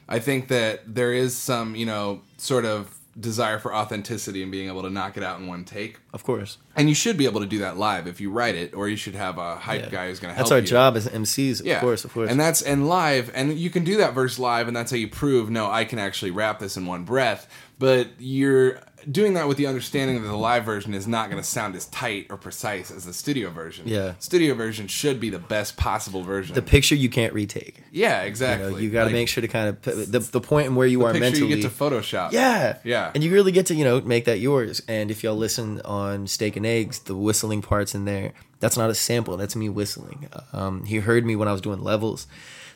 I 0.07 0.19
think 0.19 0.47
that 0.49 0.93
there 0.93 1.13
is 1.13 1.35
some 1.35 1.75
you 1.75 1.85
know 1.85 2.21
sort 2.37 2.65
of 2.65 2.97
desire 3.19 3.59
for 3.59 3.75
authenticity 3.75 4.41
and 4.41 4.51
being 4.51 4.67
able 4.69 4.81
to 4.83 4.89
knock 4.89 5.17
it 5.17 5.23
out 5.23 5.39
in 5.39 5.47
one 5.47 5.63
take. 5.65 5.99
of 6.13 6.23
course. 6.23 6.57
And 6.75 6.87
you 6.87 6.95
should 6.95 7.17
be 7.17 7.25
able 7.25 7.41
to 7.41 7.45
do 7.45 7.59
that 7.59 7.77
live 7.77 8.07
if 8.07 8.21
you 8.21 8.31
write 8.31 8.55
it, 8.55 8.73
or 8.73 8.87
you 8.87 8.95
should 8.95 9.15
have 9.15 9.37
a 9.37 9.57
hype 9.57 9.83
Yeah. 9.83 9.89
guy 9.89 10.07
who's 10.07 10.19
going 10.19 10.31
to 10.31 10.35
help 10.35 10.45
That's 10.45 10.51
our 10.51 10.59
you. 10.59 10.67
job 10.67 10.95
as 10.95 11.07
MCs, 11.07 11.59
of 11.59 11.81
course, 11.81 12.05
of 12.05 12.13
course. 12.13 12.29
And 12.31 12.39
that's 12.39 12.61
and 12.61 12.87
live, 12.87 13.29
and 13.33 13.57
you 13.57 13.69
can 13.69 13.83
do 13.83 13.97
that 13.97 14.13
verse 14.13 14.39
live, 14.39 14.67
and 14.67 14.75
that's 14.75 14.91
how 14.91 14.97
you 14.97 15.09
prove 15.09 15.49
no, 15.49 15.69
I 15.69 15.83
can 15.83 15.99
actually 15.99 16.31
rap 16.31 16.59
this 16.59 16.77
in 16.77 16.85
one 16.85 17.03
breath. 17.03 17.47
But 17.79 18.09
you're 18.19 18.79
doing 19.09 19.33
that 19.35 19.47
with 19.47 19.57
the 19.57 19.67
understanding 19.67 20.21
that 20.21 20.27
the 20.27 20.35
live 20.35 20.63
version 20.65 20.93
is 20.93 21.07
not 21.07 21.29
going 21.29 21.41
to 21.41 21.47
sound 21.47 21.75
as 21.75 21.85
tight 21.87 22.27
or 22.29 22.37
precise 22.37 22.91
as 22.91 23.05
the 23.05 23.13
studio 23.13 23.49
version. 23.49 23.87
Yeah. 23.87 24.13
studio 24.19 24.53
version 24.53 24.87
should 24.87 25.19
be 25.19 25.29
the 25.29 25.39
best 25.39 25.77
possible 25.77 26.23
version. 26.23 26.53
the 26.55 26.61
picture 26.61 26.95
you 26.95 27.09
can't 27.09 27.33
retake. 27.33 27.81
yeah, 27.91 28.21
You 28.21 28.27
exactly. 28.27 28.71
know, 28.71 28.77
you 28.77 28.89
got 28.89 29.01
to 29.01 29.05
Like, 29.05 29.13
make 29.13 29.27
sure 29.27 29.41
to 29.41 29.47
kind 29.47 29.69
of 29.69 29.81
put 29.81 30.11
the 30.11 30.19
the 30.19 30.41
point 30.41 30.67
in 30.67 30.75
where 30.75 30.87
you 30.87 31.05
are 31.05 31.13
mentally. 31.13 31.47
you 31.47 31.55
get 31.55 31.61
to 31.63 31.69
Photoshop. 31.69 32.31
yeah, 32.31 32.77
Yeah. 32.83 33.11
and 33.15 33.23
you 33.23 33.31
really 33.31 33.51
get 33.51 33.65
to 33.67 33.75
you 33.75 33.83
know 33.83 34.01
make 34.01 34.25
that 34.25 34.39
yours. 34.39 34.81
And 34.87 35.09
if 35.11 35.23
y'all 35.23 35.35
listen 35.35 35.81
on 35.81 36.27
Steak 36.27 36.55
and 36.55 36.65
Eggs, 36.65 36.99
the 36.99 37.15
whistling 37.15 37.61
parts 37.61 37.95
in 37.95 38.05
there, 38.05 38.33
that's 38.59 38.77
not 38.77 38.89
a 38.89 38.95
sample. 38.95 39.37
That's 39.37 39.55
me 39.55 39.69
whistling. 39.69 40.27
Um, 40.53 40.85
he 40.85 40.97
heard 40.97 41.25
me 41.25 41.35
when 41.35 41.47
I 41.47 41.51
was 41.51 41.61
doing 41.61 41.81
levels. 41.81 42.27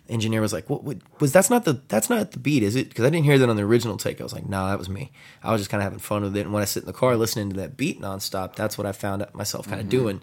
Engineer 0.07 0.41
was 0.41 0.53
like, 0.53 0.69
"What, 0.69 0.83
what 0.83 0.97
was 1.19 1.31
that's 1.31 1.49
not 1.49 1.65
the 1.65 1.81
that's 1.87 2.09
not 2.09 2.31
the 2.31 2.39
beat, 2.39 2.63
is 2.63 2.75
it?" 2.75 2.89
Because 2.89 3.05
I 3.05 3.09
didn't 3.09 3.25
hear 3.25 3.39
that 3.39 3.49
on 3.49 3.55
the 3.55 3.63
original 3.63 3.97
take. 3.97 4.19
I 4.19 4.23
was 4.23 4.33
like, 4.33 4.47
"No, 4.47 4.67
that 4.67 4.77
was 4.77 4.89
me." 4.89 5.11
I 5.43 5.51
was 5.51 5.61
just 5.61 5.69
kind 5.69 5.81
of 5.81 5.85
having 5.85 5.99
fun 5.99 6.23
with 6.23 6.37
it. 6.37 6.41
And 6.41 6.53
when 6.53 6.61
I 6.61 6.65
sit 6.65 6.83
in 6.83 6.87
the 6.87 6.93
car 6.93 7.15
listening 7.15 7.49
to 7.49 7.55
that 7.57 7.75
beat 7.75 7.99
nonstop, 7.99 8.55
that's 8.55 8.77
what 8.77 8.85
I 8.85 8.91
found 8.91 9.25
myself 9.33 9.67
kind 9.67 9.81
of 9.81 9.87
mm-hmm. 9.87 9.97
doing. 9.97 10.21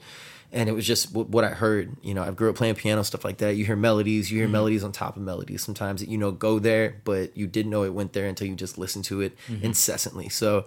And 0.52 0.68
it 0.68 0.72
was 0.72 0.86
just 0.86 1.10
wh- 1.10 1.28
what 1.28 1.44
I 1.44 1.48
heard. 1.48 1.96
You 2.02 2.14
know, 2.14 2.22
I 2.22 2.30
grew 2.30 2.50
up 2.50 2.56
playing 2.56 2.76
piano 2.76 3.02
stuff 3.02 3.24
like 3.24 3.38
that. 3.38 3.56
You 3.56 3.64
hear 3.64 3.76
melodies, 3.76 4.30
you 4.30 4.38
hear 4.38 4.46
mm-hmm. 4.46 4.52
melodies 4.52 4.84
on 4.84 4.92
top 4.92 5.16
of 5.16 5.22
melodies. 5.22 5.62
Sometimes 5.64 6.00
that 6.00 6.08
you 6.08 6.18
know 6.18 6.30
go 6.30 6.58
there, 6.58 7.00
but 7.04 7.36
you 7.36 7.46
didn't 7.46 7.70
know 7.70 7.84
it 7.84 7.94
went 7.94 8.12
there 8.12 8.28
until 8.28 8.46
you 8.46 8.54
just 8.54 8.78
listened 8.78 9.04
to 9.06 9.20
it 9.20 9.36
mm-hmm. 9.48 9.64
incessantly. 9.64 10.28
So 10.28 10.66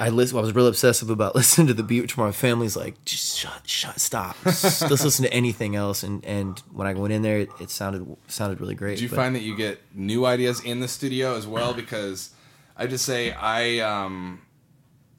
I 0.00 0.10
listen. 0.10 0.38
I 0.38 0.40
was 0.42 0.54
real 0.54 0.66
obsessive 0.68 1.10
about 1.10 1.34
listening 1.40 1.66
to 1.68 1.74
the 1.74 1.82
beat, 1.82 2.02
which 2.02 2.16
my 2.16 2.30
family's 2.32 2.76
like, 2.76 3.04
just 3.04 3.36
shut, 3.38 3.62
shut, 3.68 3.98
stop. 4.00 4.36
Just 4.44 4.82
listen 4.90 5.24
to 5.24 5.32
anything 5.32 5.74
else. 5.76 6.02
And 6.02 6.24
and 6.24 6.58
when 6.72 6.86
I 6.86 6.94
went 6.94 7.12
in 7.12 7.22
there, 7.22 7.38
it, 7.40 7.50
it 7.60 7.70
sounded 7.70 8.06
sounded 8.28 8.60
really 8.60 8.74
great. 8.74 8.98
Do 8.98 9.02
you 9.04 9.08
but- 9.08 9.16
find 9.16 9.34
that 9.34 9.42
you 9.42 9.56
get 9.56 9.80
new 9.94 10.24
ideas 10.26 10.60
in 10.60 10.80
the 10.80 10.88
studio 10.88 11.36
as 11.36 11.46
well? 11.46 11.74
Because 11.74 12.30
I 12.76 12.86
just 12.86 13.04
say 13.04 13.32
I 13.32 13.78
um 13.80 14.42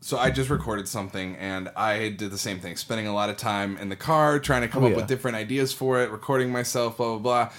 so 0.01 0.17
I 0.17 0.31
just 0.31 0.49
recorded 0.49 0.87
something 0.87 1.35
and 1.35 1.69
I 1.75 2.07
did 2.09 2.31
the 2.31 2.37
same 2.37 2.59
thing, 2.61 2.77
spending 2.77 3.05
a 3.07 3.13
lot 3.13 3.29
of 3.29 3.35
time 3.35 3.77
in 3.79 3.89
the 3.89 3.97
car 3.97 4.39
trying 4.39 4.61
to 4.61 4.69
come 4.69 4.83
Oh, 4.83 4.87
up 4.87 4.91
yeah. 4.91 4.97
with 4.97 5.07
different 5.07 5.35
ideas 5.35 5.73
for 5.73 6.01
it, 6.01 6.09
recording 6.09 6.51
myself, 6.53 6.95
blah 6.97 7.17
blah 7.17 7.19
blah. 7.19 7.51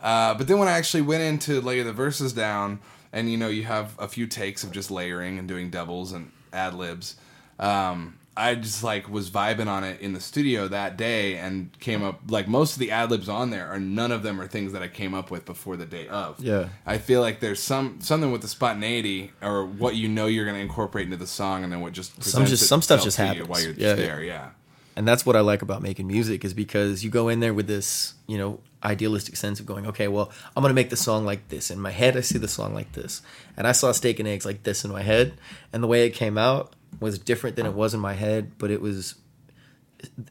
Uh, 0.00 0.34
but 0.34 0.46
then 0.46 0.60
when 0.60 0.68
I 0.68 0.72
actually 0.78 1.02
went 1.02 1.24
in 1.24 1.40
to 1.40 1.60
lay 1.60 1.82
the 1.82 1.92
verses 1.92 2.32
down, 2.32 2.78
and 3.12 3.28
you 3.32 3.36
know 3.36 3.48
you 3.48 3.64
have 3.64 3.96
a 3.98 4.06
few 4.06 4.28
takes 4.28 4.62
of 4.62 4.70
just 4.70 4.92
layering 4.92 5.40
and 5.40 5.48
doing 5.48 5.70
doubles 5.70 6.12
and 6.12 6.30
ad 6.58 6.74
libs. 6.74 7.16
Um, 7.58 8.14
I 8.36 8.54
just 8.54 8.84
like 8.84 9.08
was 9.08 9.30
vibing 9.30 9.66
on 9.66 9.82
it 9.82 10.00
in 10.00 10.12
the 10.12 10.20
studio 10.20 10.68
that 10.68 10.96
day 10.96 11.36
and 11.36 11.76
came 11.80 12.04
up 12.04 12.20
like 12.28 12.46
most 12.46 12.74
of 12.74 12.78
the 12.78 12.92
ad 12.92 13.10
libs 13.10 13.28
on 13.28 13.50
there 13.50 13.66
are 13.66 13.80
none 13.80 14.12
of 14.12 14.22
them 14.22 14.40
are 14.40 14.46
things 14.46 14.72
that 14.74 14.82
I 14.82 14.86
came 14.86 15.12
up 15.12 15.30
with 15.32 15.44
before 15.44 15.76
the 15.76 15.86
day 15.86 16.06
of. 16.06 16.38
Yeah. 16.38 16.68
I 16.86 16.98
feel 16.98 17.20
like 17.20 17.40
there's 17.40 17.60
some 17.60 18.00
something 18.00 18.30
with 18.30 18.42
the 18.42 18.48
spontaneity 18.48 19.32
or 19.42 19.66
what 19.66 19.96
you 19.96 20.08
know 20.08 20.26
you're 20.26 20.44
going 20.44 20.54
to 20.56 20.62
incorporate 20.62 21.06
into 21.06 21.16
the 21.16 21.26
song 21.26 21.64
and 21.64 21.72
then 21.72 21.80
what 21.80 21.94
just 21.94 22.22
Some 22.22 22.46
just- 22.46 22.68
some 22.68 22.80
stuff 22.80 23.02
just 23.02 23.16
happens. 23.16 23.48
while 23.48 23.60
you're 23.60 23.72
Yeah. 23.72 23.94
there. 23.94 24.22
Yeah. 24.22 24.50
and 24.94 25.06
that's 25.06 25.24
what 25.26 25.34
I 25.36 25.40
like 25.40 25.62
about 25.62 25.82
making 25.82 26.06
music 26.06 26.44
is 26.44 26.54
because 26.54 27.02
you 27.04 27.10
go 27.10 27.28
in 27.28 27.38
there 27.40 27.54
with 27.54 27.66
this, 27.68 28.14
you 28.28 28.36
know, 28.38 28.60
idealistic 28.82 29.36
sense 29.36 29.60
of 29.60 29.66
going, 29.66 29.86
okay, 29.86 30.08
well, 30.08 30.30
I'm 30.56 30.62
gonna 30.62 30.74
make 30.74 30.90
the 30.90 30.96
song 30.96 31.24
like 31.24 31.48
this. 31.48 31.70
In 31.70 31.80
my 31.80 31.90
head, 31.90 32.16
I 32.16 32.20
see 32.20 32.38
the 32.38 32.48
song 32.48 32.74
like 32.74 32.92
this, 32.92 33.22
and 33.56 33.66
I 33.66 33.72
saw 33.72 33.92
Steak 33.92 34.18
and 34.18 34.28
Eggs 34.28 34.46
like 34.46 34.62
this 34.62 34.84
in 34.84 34.92
my 34.92 35.02
head, 35.02 35.34
and 35.72 35.82
the 35.82 35.86
way 35.86 36.06
it 36.06 36.10
came 36.10 36.38
out 36.38 36.74
was 37.00 37.18
different 37.18 37.56
than 37.56 37.66
it 37.66 37.74
was 37.74 37.94
in 37.94 38.00
my 38.00 38.14
head, 38.14 38.52
but 38.58 38.70
it 38.70 38.80
was, 38.80 39.14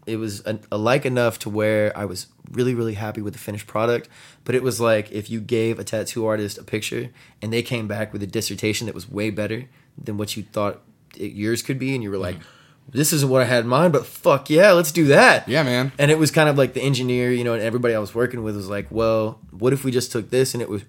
it 0.05 0.17
was 0.17 0.43
alike 0.71 1.05
enough 1.05 1.39
to 1.39 1.49
where 1.49 1.95
I 1.97 2.05
was 2.05 2.27
really, 2.51 2.73
really 2.73 2.95
happy 2.95 3.21
with 3.21 3.33
the 3.33 3.39
finished 3.39 3.67
product. 3.67 4.09
But 4.43 4.55
it 4.55 4.63
was 4.63 4.81
like 4.81 5.11
if 5.11 5.29
you 5.29 5.39
gave 5.39 5.77
a 5.77 5.83
tattoo 5.83 6.25
artist 6.25 6.57
a 6.57 6.63
picture 6.63 7.09
and 7.41 7.53
they 7.53 7.61
came 7.61 7.87
back 7.87 8.11
with 8.11 8.23
a 8.23 8.27
dissertation 8.27 8.87
that 8.87 8.95
was 8.95 9.09
way 9.09 9.29
better 9.29 9.65
than 10.01 10.17
what 10.17 10.35
you 10.35 10.43
thought 10.43 10.81
it, 11.15 11.33
yours 11.33 11.61
could 11.61 11.79
be, 11.79 11.93
and 11.93 12.03
you 12.03 12.09
were 12.09 12.17
like. 12.17 12.35
Mm-hmm. 12.35 12.56
This 12.89 13.11
isn't 13.11 13.29
what 13.29 13.41
I 13.41 13.45
had 13.45 13.63
in 13.63 13.67
mind, 13.67 13.91
but 13.91 14.05
fuck 14.05 14.49
yeah, 14.49 14.71
let's 14.71 14.91
do 14.91 15.05
that. 15.07 15.47
Yeah, 15.47 15.63
man. 15.63 15.91
And 15.99 16.09
it 16.09 16.17
was 16.17 16.31
kind 16.31 16.47
of 16.47 16.57
like 16.57 16.73
the 16.73 16.81
engineer, 16.81 17.31
you 17.31 17.43
know, 17.43 17.53
and 17.53 17.61
everybody 17.61 17.93
I 17.93 17.99
was 17.99 18.15
working 18.15 18.43
with 18.43 18.55
was 18.55 18.69
like, 18.69 18.87
well, 18.89 19.39
what 19.51 19.73
if 19.73 19.83
we 19.83 19.91
just 19.91 20.11
took 20.11 20.29
this 20.29 20.53
and 20.53 20.61
it 20.61 20.69
was. 20.69 20.83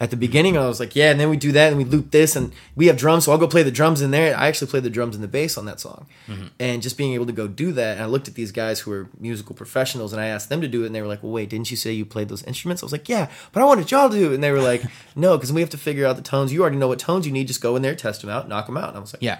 At 0.00 0.10
the 0.10 0.16
beginning, 0.16 0.58
I 0.58 0.66
was 0.66 0.80
like, 0.80 0.96
yeah, 0.96 1.12
and 1.12 1.20
then 1.20 1.30
we 1.30 1.36
do 1.36 1.52
that 1.52 1.68
and 1.68 1.78
we 1.78 1.84
loop 1.84 2.10
this 2.10 2.34
and 2.34 2.52
we 2.74 2.88
have 2.88 2.96
drums, 2.96 3.24
so 3.24 3.32
I'll 3.32 3.38
go 3.38 3.46
play 3.46 3.62
the 3.62 3.70
drums 3.70 4.02
in 4.02 4.10
there. 4.10 4.36
I 4.36 4.48
actually 4.48 4.66
played 4.66 4.82
the 4.82 4.90
drums 4.90 5.14
and 5.14 5.22
the 5.22 5.28
bass 5.28 5.56
on 5.56 5.66
that 5.66 5.78
song. 5.80 6.06
Mm-hmm. 6.26 6.46
And 6.58 6.82
just 6.82 6.98
being 6.98 7.14
able 7.14 7.26
to 7.26 7.32
go 7.32 7.46
do 7.46 7.72
that, 7.72 7.94
and 7.96 8.02
I 8.02 8.06
looked 8.06 8.26
at 8.26 8.34
these 8.34 8.50
guys 8.50 8.80
who 8.80 8.90
were 8.90 9.08
musical 9.18 9.54
professionals 9.54 10.12
and 10.12 10.20
I 10.20 10.26
asked 10.26 10.48
them 10.48 10.60
to 10.60 10.68
do 10.68 10.82
it, 10.82 10.86
and 10.86 10.94
they 10.94 11.00
were 11.00 11.06
like, 11.06 11.22
well, 11.22 11.32
wait, 11.32 11.48
didn't 11.48 11.70
you 11.70 11.76
say 11.76 11.92
you 11.92 12.04
played 12.04 12.28
those 12.28 12.42
instruments? 12.42 12.82
I 12.82 12.86
was 12.86 12.92
like, 12.92 13.08
yeah, 13.08 13.30
but 13.52 13.62
I 13.62 13.66
wanted 13.66 13.90
y'all 13.90 14.10
to 14.10 14.16
do 14.16 14.32
it. 14.32 14.34
And 14.34 14.44
they 14.44 14.50
were 14.50 14.60
like, 14.60 14.82
no, 15.16 15.38
because 15.38 15.52
we 15.52 15.60
have 15.60 15.70
to 15.70 15.78
figure 15.78 16.06
out 16.06 16.16
the 16.16 16.22
tones. 16.22 16.52
You 16.52 16.62
already 16.62 16.76
know 16.76 16.88
what 16.88 16.98
tones 16.98 17.24
you 17.24 17.32
need, 17.32 17.46
just 17.46 17.62
go 17.62 17.76
in 17.76 17.82
there, 17.82 17.94
test 17.94 18.20
them 18.20 18.30
out, 18.30 18.48
knock 18.48 18.66
them 18.66 18.76
out. 18.76 18.88
And 18.88 18.98
I 18.98 19.00
was 19.00 19.14
like, 19.14 19.22
Yeah. 19.22 19.38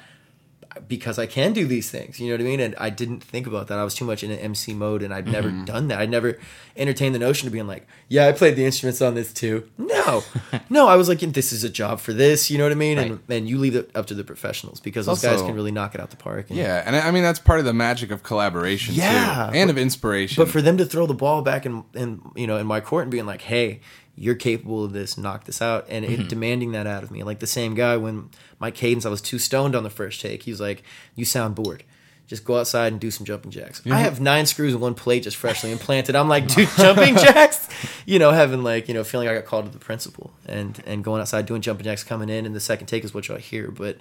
Because 0.89 1.19
I 1.19 1.27
can 1.27 1.53
do 1.53 1.67
these 1.67 1.91
things. 1.91 2.21
You 2.21 2.29
know 2.29 2.35
what 2.35 2.41
I 2.41 2.45
mean? 2.45 2.61
And 2.61 2.75
I 2.79 2.91
didn't 2.91 3.23
think 3.23 3.47
about 3.47 3.69
that. 3.69 3.79
I 3.79 3.85
was 3.85 3.95
too 3.95 4.05
much 4.05 4.23
in 4.23 4.31
an 4.31 4.39
MC 4.39 4.75
mode, 4.75 5.03
and 5.03 5.13
I'd 5.13 5.27
never 5.27 5.49
mm-hmm. 5.49 5.65
done 5.65 5.89
that. 5.89 6.01
I'd 6.01 6.11
never 6.11 6.39
entertained 6.77 7.15
the 7.15 7.19
notion 7.19 7.47
of 7.47 7.53
being 7.53 7.67
like, 7.67 7.87
"Yeah, 8.09 8.27
I 8.27 8.33
played 8.33 8.57
the 8.57 8.65
instruments 8.65 9.01
on 9.01 9.15
this 9.15 9.33
too." 9.33 9.69
No, 9.79 10.23
no. 10.69 10.89
I 10.89 10.97
was 10.97 11.09
like, 11.09 11.21
"This 11.21 11.53
is 11.53 11.65
a 11.65 11.71
job 11.71 12.01
for 12.01 12.13
this." 12.13 12.51
You 12.51 12.59
know 12.59 12.65
what 12.65 12.73
I 12.73 12.77
mean? 12.77 12.99
And 12.99 13.11
Right. 13.13 13.37
and 13.37 13.49
you 13.49 13.59
leave 13.59 13.77
it 13.77 13.91
up 13.95 14.07
to 14.07 14.15
the 14.15 14.25
professionals 14.25 14.81
because 14.81 15.07
those 15.07 15.23
guys 15.23 15.41
can 15.43 15.55
really 15.55 15.73
knock 15.73 15.95
it 15.95 16.01
out 16.01 16.11
the 16.11 16.17
park. 16.17 16.51
And- 16.51 16.59
Yeah, 16.59 16.83
and 16.85 16.97
I 16.97 17.09
I 17.09 17.11
mean 17.11 17.23
that's 17.23 17.39
part 17.39 17.59
of 17.59 17.65
the 17.65 17.75
magic 17.75 18.11
of 18.11 18.23
collaboration 18.23 18.95
Yeah, 18.95 19.51
too, 19.51 19.57
and 19.57 19.69
but- 19.69 19.77
of 19.77 19.79
inspiration. 19.79 20.43
But 20.43 20.51
for 20.51 20.61
them 20.63 20.77
to 20.79 20.85
throw 20.85 21.07
the 21.07 21.15
ball 21.15 21.43
back 21.43 21.67
in, 21.67 21.85
in 21.95 22.21
you 22.35 22.47
know 22.47 22.59
in 22.59 22.67
my 22.67 22.81
court 22.81 23.03
and 23.03 23.11
being 23.11 23.27
like, 23.27 23.43
"Hey, 23.43 23.81
you're 24.17 24.35
capable 24.35 24.85
of 24.85 24.93
this. 24.93 25.17
Knock 25.19 25.45
this 25.45 25.61
out," 25.61 25.87
and 25.89 26.05
it 26.05 26.11
mm-hmm. 26.11 26.29
demanding 26.29 26.73
that 26.73 26.87
out 26.87 27.03
of 27.03 27.11
me, 27.11 27.23
like 27.23 27.41
the 27.41 27.47
same 27.47 27.75
guy 27.75 27.97
when 27.97 28.31
my 28.59 28.71
cadence, 28.71 29.07
I 29.07 29.11
was 29.11 29.21
too 29.21 29.39
stoned 29.39 29.75
on 29.75 29.83
the 29.83 29.91
first 29.91 30.21
take. 30.21 30.45
He 30.45 30.51
was 30.51 30.61
like, 30.61 30.83
"You 31.15 31.25
sound 31.25 31.55
bored." 31.55 31.85
Just 32.27 32.45
go 32.45 32.59
outside 32.59 32.91
and 32.91 33.01
do 33.01 33.11
some 33.11 33.27
jumping 33.27 33.51
jacks. 33.51 33.83
I 33.85 33.91
mm-hmm. 33.91 33.99
have 33.99 34.19
nine 34.19 34.47
screws 34.47 34.73
and 34.73 34.81
one 34.81 34.95
plate 34.95 35.25
just 35.25 35.37
freshly 35.37 35.71
implanted. 35.71 36.17
I'm 36.17 36.29
like, 36.29 36.49
dude, 36.49 36.71
jumping 36.79 37.17
jacks. 37.19 37.69
You 38.07 38.19
know, 38.19 38.31
having 38.31 38.63
like, 38.63 38.89
you 38.89 38.95
know, 38.95 39.05
feeling 39.05 39.27
like 39.27 39.37
I 39.37 39.41
got 39.41 39.47
called 39.47 39.67
to 39.67 39.71
the 39.71 39.79
principal 39.79 40.33
and 40.47 40.83
and 40.87 41.05
going 41.05 41.21
outside 41.21 41.45
doing 41.45 41.61
jumping 41.61 41.85
jacks, 41.85 42.03
coming 42.03 42.31
in, 42.31 42.47
and 42.47 42.55
the 42.55 42.61
second 42.61 42.87
take 42.87 43.05
is 43.05 43.13
what 43.13 43.29
y'all 43.29 43.37
hear. 43.37 43.71
But 43.71 43.99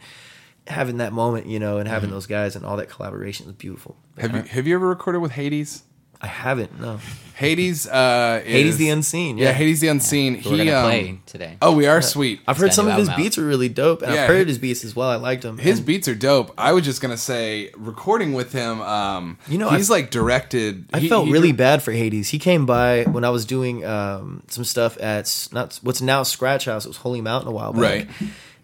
having 0.67 0.97
that 0.97 1.11
moment, 1.11 1.47
you 1.47 1.59
know, 1.59 1.79
and 1.79 1.87
having 1.87 2.07
mm-hmm. 2.07 2.15
those 2.15 2.25
guys 2.25 2.55
and 2.55 2.65
all 2.65 2.77
that 2.77 2.87
collaboration 2.89 3.47
is 3.47 3.53
beautiful. 3.53 3.97
have 4.17 4.29
uh-huh. 4.29 4.43
you 4.43 4.49
have 4.49 4.67
you 4.67 4.75
ever 4.75 4.87
recorded 4.87 5.19
with 5.19 5.33
Hades? 5.33 5.83
I 6.23 6.27
haven't. 6.27 6.79
No. 6.79 6.99
Hades, 7.35 7.87
uh, 7.87 8.41
is, 8.45 8.51
Hades 8.51 8.77
the 8.77 8.89
Unseen, 8.89 9.37
Yeah, 9.39 9.47
yeah. 9.47 9.51
Hades 9.53 9.81
the 9.81 9.87
Unseen. 9.89 10.35
Who 10.35 10.51
we're 10.51 10.57
he, 10.59 10.65
gonna 10.65 10.77
um, 10.77 10.83
play 10.85 11.19
today. 11.25 11.57
Oh, 11.63 11.75
we 11.75 11.87
are 11.87 12.01
sweet. 12.01 12.39
I've 12.47 12.57
heard 12.57 12.67
got 12.67 12.73
some 12.75 12.85
new 12.85 12.91
of 12.91 12.97
his 12.99 13.09
album 13.09 13.19
out. 13.19 13.23
beats 13.25 13.37
are 13.39 13.45
really 13.45 13.69
dope, 13.69 14.01
and 14.03 14.13
Yeah, 14.13 14.21
I've 14.21 14.27
heard 14.29 14.37
he- 14.41 14.45
his 14.45 14.57
beats 14.59 14.85
as 14.85 14.95
well. 14.95 15.09
I 15.09 15.15
liked 15.15 15.41
them. 15.41 15.57
His 15.57 15.79
And 15.79 15.85
beats 15.87 16.07
are 16.07 16.15
dope. 16.15 16.53
I 16.57 16.71
was 16.73 16.85
just 16.85 17.01
gonna 17.01 17.17
say, 17.17 17.71
recording 17.75 18.33
with 18.33 18.53
him. 18.53 18.81
Um, 18.83 19.37
You 19.49 19.57
know, 19.57 19.69
he's 19.71 19.89
I- 19.89 19.95
like 19.95 20.11
directed. 20.11 20.85
I 20.93 20.99
he- 20.99 21.09
felt 21.09 21.25
he 21.25 21.33
really 21.33 21.51
dir- 21.51 21.57
bad 21.57 21.81
for 21.83 21.91
Hades. 21.91 22.29
He 22.29 22.39
came 22.39 22.65
by 22.67 23.03
when 23.05 23.25
I 23.25 23.29
was 23.31 23.45
doing 23.45 23.83
um, 23.83 24.43
some 24.47 24.63
stuff 24.63 24.95
at 25.01 25.21
s- 25.21 25.49
not 25.51 25.79
what's 25.81 26.01
now 26.01 26.21
Scratch 26.23 26.65
House. 26.65 26.85
It 26.85 26.89
was 26.89 26.97
Holy 26.97 27.19
Mountain 27.19 27.49
a 27.49 27.51
while 27.51 27.73
back. 27.73 27.81
Right. 27.81 28.07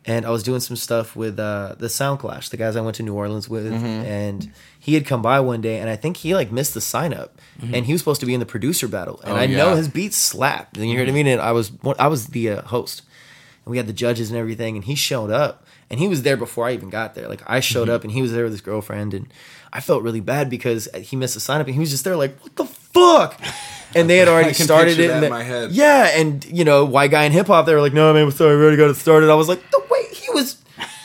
And 0.05 0.25
I 0.25 0.29
was 0.29 0.43
doing 0.43 0.59
some 0.61 0.75
stuff 0.77 1.15
with 1.15 1.37
uh, 1.39 1.75
the 1.77 1.89
Sound 1.89 2.19
Clash, 2.19 2.49
the 2.49 2.57
guys 2.57 2.75
I 2.75 2.81
went 2.81 2.95
to 2.95 3.03
New 3.03 3.13
Orleans 3.13 3.49
with, 3.49 3.65
Mm-hmm. 3.71 3.85
and 3.85 4.51
he 4.79 4.93
had 4.93 5.05
come 5.05 5.21
by 5.21 5.39
one 5.41 5.59
day, 5.61 5.77
and 5.79 5.89
I 5.89 5.97
think 5.97 6.17
he 6.17 6.33
like 6.33 6.51
missed 6.51 6.73
the 6.73 6.81
sign 6.81 7.13
up, 7.13 7.37
and 7.61 7.85
he 7.85 7.91
was 7.91 8.01
supposed 8.01 8.21
to 8.21 8.25
be 8.25 8.33
in 8.33 8.39
the 8.39 8.45
producer 8.45 8.87
battle, 8.87 9.19
and 9.23 9.31
Mm-hmm. 9.33 9.37
Oh, 9.37 9.41
I 9.41 9.45
know 9.47 9.75
his 9.75 9.87
beats 9.89 10.15
slapped. 10.17 10.77
You 10.77 10.93
know 10.93 11.01
what 11.01 11.09
I 11.09 11.11
mean? 11.11 11.27
And 11.27 11.41
I 11.41 11.51
was 11.51 11.71
I 11.99 12.07
was 12.07 12.27
the 12.27 12.49
uh, 12.49 12.61
host, 12.63 13.01
and 13.65 13.71
we 13.71 13.77
had 13.77 13.87
the 13.87 13.93
judges 13.93 14.29
and 14.31 14.39
everything, 14.39 14.75
and 14.77 14.85
he 14.85 14.95
showed 14.95 15.31
up, 15.31 15.65
and 15.89 15.99
he 15.99 16.07
was 16.07 16.23
there 16.23 16.37
before 16.37 16.65
I 16.65 16.71
even 16.73 16.89
got 16.89 17.13
there. 17.13 17.27
Like 17.27 17.43
I 17.45 17.59
showed 17.59 17.87
Mm-hmm. 17.89 17.95
up, 17.95 18.03
and 18.03 18.11
he 18.13 18.21
was 18.21 18.31
there 18.31 18.43
with 18.43 18.53
his 18.53 18.61
girlfriend, 18.61 19.13
and 19.13 19.27
I 19.73 19.81
felt 19.81 20.01
really 20.01 20.21
bad 20.21 20.49
because 20.49 20.87
he 20.95 21.17
missed 21.17 21.33
the 21.35 21.39
sign 21.41 21.59
up, 21.59 21.67
and 21.67 21.73
he 21.75 21.79
was 21.79 21.91
just 21.91 22.03
there 22.05 22.15
like, 22.15 22.39
what 22.41 22.55
the 22.55 22.65
fuck. 22.65 23.39
And 23.93 24.09
they 24.09 24.17
had 24.17 24.27
already 24.33 24.53
started 24.53 24.97
it. 24.99 25.09
in 25.11 25.21
the- 25.21 25.29
my 25.29 25.43
head. 25.43 25.71
Yeah, 25.71 26.05
and 26.17 26.43
you 26.45 26.63
know, 26.63 26.85
white 26.85 27.11
guy 27.11 27.25
in 27.25 27.31
hip 27.33 27.47
hop, 27.47 27.65
they 27.65 27.73
were 27.75 27.81
like, 27.81 27.93
"No, 27.93 28.13
man, 28.13 28.31
sorry, 28.31 28.55
we 28.55 28.61
already 28.63 28.77
got 28.77 28.89
it 28.89 28.95
started." 28.95 29.29
I 29.29 29.35
was 29.35 29.47
like, 29.49 29.59
"The 29.71 29.79
way 29.79 29.85
he 29.85 29.87
was." 29.88 29.88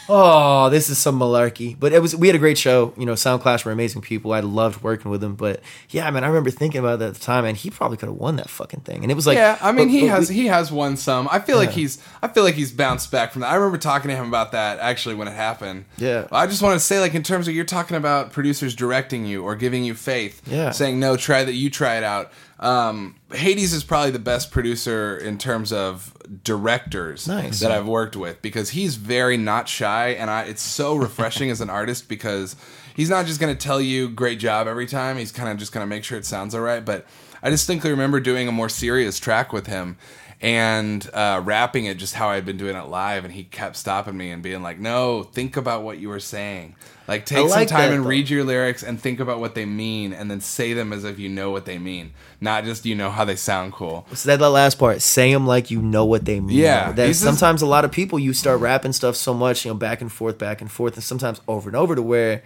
Oh, 0.08 0.68
this 0.70 0.90
is 0.90 0.98
some 0.98 1.18
malarkey. 1.18 1.76
But 1.78 1.92
it 1.92 2.02
was 2.02 2.14
we 2.14 2.26
had 2.28 2.36
a 2.36 2.38
great 2.38 2.58
show. 2.58 2.92
You 2.96 3.06
know, 3.06 3.14
Sound 3.14 3.40
Clash 3.42 3.64
were 3.64 3.72
amazing 3.72 4.02
people. 4.02 4.32
I 4.32 4.40
loved 4.40 4.82
working 4.82 5.10
with 5.10 5.20
them. 5.20 5.34
But 5.34 5.60
yeah, 5.90 6.10
man, 6.10 6.24
I 6.24 6.26
remember 6.26 6.50
thinking 6.50 6.78
about 6.80 6.98
that 6.98 7.08
at 7.08 7.14
the 7.14 7.20
time, 7.20 7.44
and 7.44 7.56
he 7.56 7.70
probably 7.70 7.96
could 7.96 8.08
have 8.08 8.16
won 8.16 8.36
that 8.36 8.50
fucking 8.50 8.80
thing. 8.80 9.02
And 9.02 9.10
it 9.10 9.14
was 9.14 9.26
like, 9.26 9.36
yeah, 9.36 9.58
I 9.62 9.72
mean, 9.72 9.86
but- 9.88 9.92
he 9.92 10.00
but 10.02 10.08
has 10.10 10.28
we- 10.28 10.34
he 10.34 10.46
has 10.46 10.70
won 10.70 10.96
some. 10.96 11.28
I 11.30 11.38
feel 11.38 11.56
like 11.56 11.70
he's 11.70 12.02
I 12.22 12.28
feel 12.28 12.44
like 12.44 12.54
he's 12.54 12.72
bounced 12.72 13.10
back 13.10 13.32
from 13.32 13.40
that. 13.40 13.50
I 13.50 13.54
remember 13.54 13.78
talking 13.78 14.10
to 14.10 14.16
him 14.16 14.28
about 14.28 14.52
that 14.52 14.78
actually 14.78 15.14
when 15.14 15.28
it 15.28 15.32
happened. 15.34 15.86
Yeah. 15.96 16.26
I 16.30 16.46
just 16.46 16.62
want 16.62 16.74
to 16.78 16.80
say, 16.84 17.00
like, 17.00 17.14
in 17.14 17.22
terms 17.22 17.48
of 17.48 17.54
you're 17.54 17.64
talking 17.64 17.96
about 17.96 18.32
producers 18.32 18.74
directing 18.74 19.24
you 19.26 19.42
or 19.42 19.54
giving 19.56 19.84
you 19.84 19.94
faith, 19.94 20.42
Yeah. 20.46 20.70
saying 20.72 21.00
no, 21.00 21.16
try 21.16 21.44
that, 21.44 21.52
you 21.54 21.70
try 21.70 21.96
it 21.96 22.04
out. 22.04 22.30
Um, 22.60 23.16
Hades 23.32 23.72
is 23.72 23.82
probably 23.84 24.12
the 24.12 24.18
best 24.18 24.50
producer 24.50 25.16
in 25.16 25.38
terms 25.38 25.72
of 25.72 26.16
directors 26.44 27.26
Nice. 27.26 27.60
that 27.60 27.72
I've 27.72 27.86
worked 27.86 28.16
with 28.16 28.40
because 28.42 28.70
he's 28.70 28.94
very 28.96 29.36
not 29.36 29.68
shy, 29.68 30.08
and 30.10 30.30
I 30.30 30.42
it's 30.44 30.62
so 30.62 30.94
refreshing 31.06 31.50
as 31.50 31.60
an 31.60 31.70
artist 31.70 32.08
because 32.08 32.56
he's 32.94 33.10
not 33.10 33.26
just 33.26 33.40
going 33.40 33.54
to 33.54 33.60
tell 33.60 33.80
you 33.80 34.08
great 34.08 34.38
job 34.38 34.66
every 34.68 34.86
time. 34.86 35.16
He's 35.18 35.32
kind 35.32 35.48
of 35.48 35.58
just 35.58 35.72
going 35.72 35.82
to 35.84 35.88
make 35.88 36.04
sure 36.04 36.16
it 36.16 36.24
sounds 36.24 36.54
all 36.54 36.60
right. 36.60 36.84
But 36.84 37.06
I 37.42 37.50
distinctly 37.50 37.90
remember 37.90 38.20
doing 38.20 38.48
a 38.48 38.52
more 38.52 38.68
serious 38.68 39.18
track 39.18 39.52
with 39.52 39.66
him 39.66 39.98
and 40.44 41.08
uh, 41.14 41.40
rapping 41.42 41.86
it 41.86 41.96
just 41.96 42.12
how 42.14 42.28
I'd 42.28 42.44
been 42.44 42.58
doing 42.58 42.76
it 42.76 42.88
live, 42.88 43.24
and 43.24 43.32
he 43.32 43.44
kept 43.44 43.76
stopping 43.76 44.14
me 44.14 44.30
and 44.30 44.42
being 44.42 44.62
like, 44.62 44.78
"No, 44.78 45.22
think 45.22 45.56
about 45.56 45.82
what 45.84 45.96
you 45.98 46.10
were 46.10 46.20
saying. 46.20 46.76
Like, 47.08 47.24
take 47.24 47.48
like 47.48 47.68
some 47.70 47.78
time 47.78 47.88
that, 47.88 47.94
and 47.96 48.04
though. 48.04 48.08
read 48.10 48.28
your 48.28 48.44
lyrics 48.44 48.82
and 48.82 49.00
think 49.00 49.20
about 49.20 49.40
what 49.40 49.54
they 49.54 49.64
mean, 49.64 50.12
and 50.12 50.30
then 50.30 50.42
say 50.42 50.74
them 50.74 50.92
as 50.92 51.02
if 51.04 51.18
you 51.18 51.30
know 51.30 51.50
what 51.50 51.64
they 51.64 51.78
mean, 51.78 52.12
not 52.42 52.64
just 52.64 52.84
you 52.84 52.94
know 52.94 53.10
how 53.10 53.24
they 53.24 53.36
sound 53.36 53.72
cool." 53.72 54.06
So 54.12 54.36
that, 54.36 54.46
last 54.50 54.78
part, 54.78 55.00
say 55.00 55.32
them 55.32 55.46
like 55.46 55.70
you 55.70 55.80
know 55.80 56.04
what 56.04 56.26
they 56.26 56.40
mean. 56.40 56.58
Yeah, 56.58 56.92
That 56.92 57.06
he's 57.06 57.22
just- 57.22 57.24
sometimes 57.38 57.62
a 57.62 57.66
lot 57.66 57.86
of 57.86 57.90
people 57.90 58.18
you 58.18 58.34
start 58.34 58.60
rapping 58.60 58.92
stuff 58.92 59.16
so 59.16 59.32
much, 59.32 59.64
you 59.64 59.70
know, 59.70 59.78
back 59.78 60.02
and 60.02 60.12
forth, 60.12 60.36
back 60.36 60.60
and 60.60 60.70
forth, 60.70 60.92
and 60.94 61.02
sometimes 61.02 61.40
over 61.48 61.70
and 61.70 61.76
over 61.76 61.94
to 61.94 62.02
where 62.02 62.42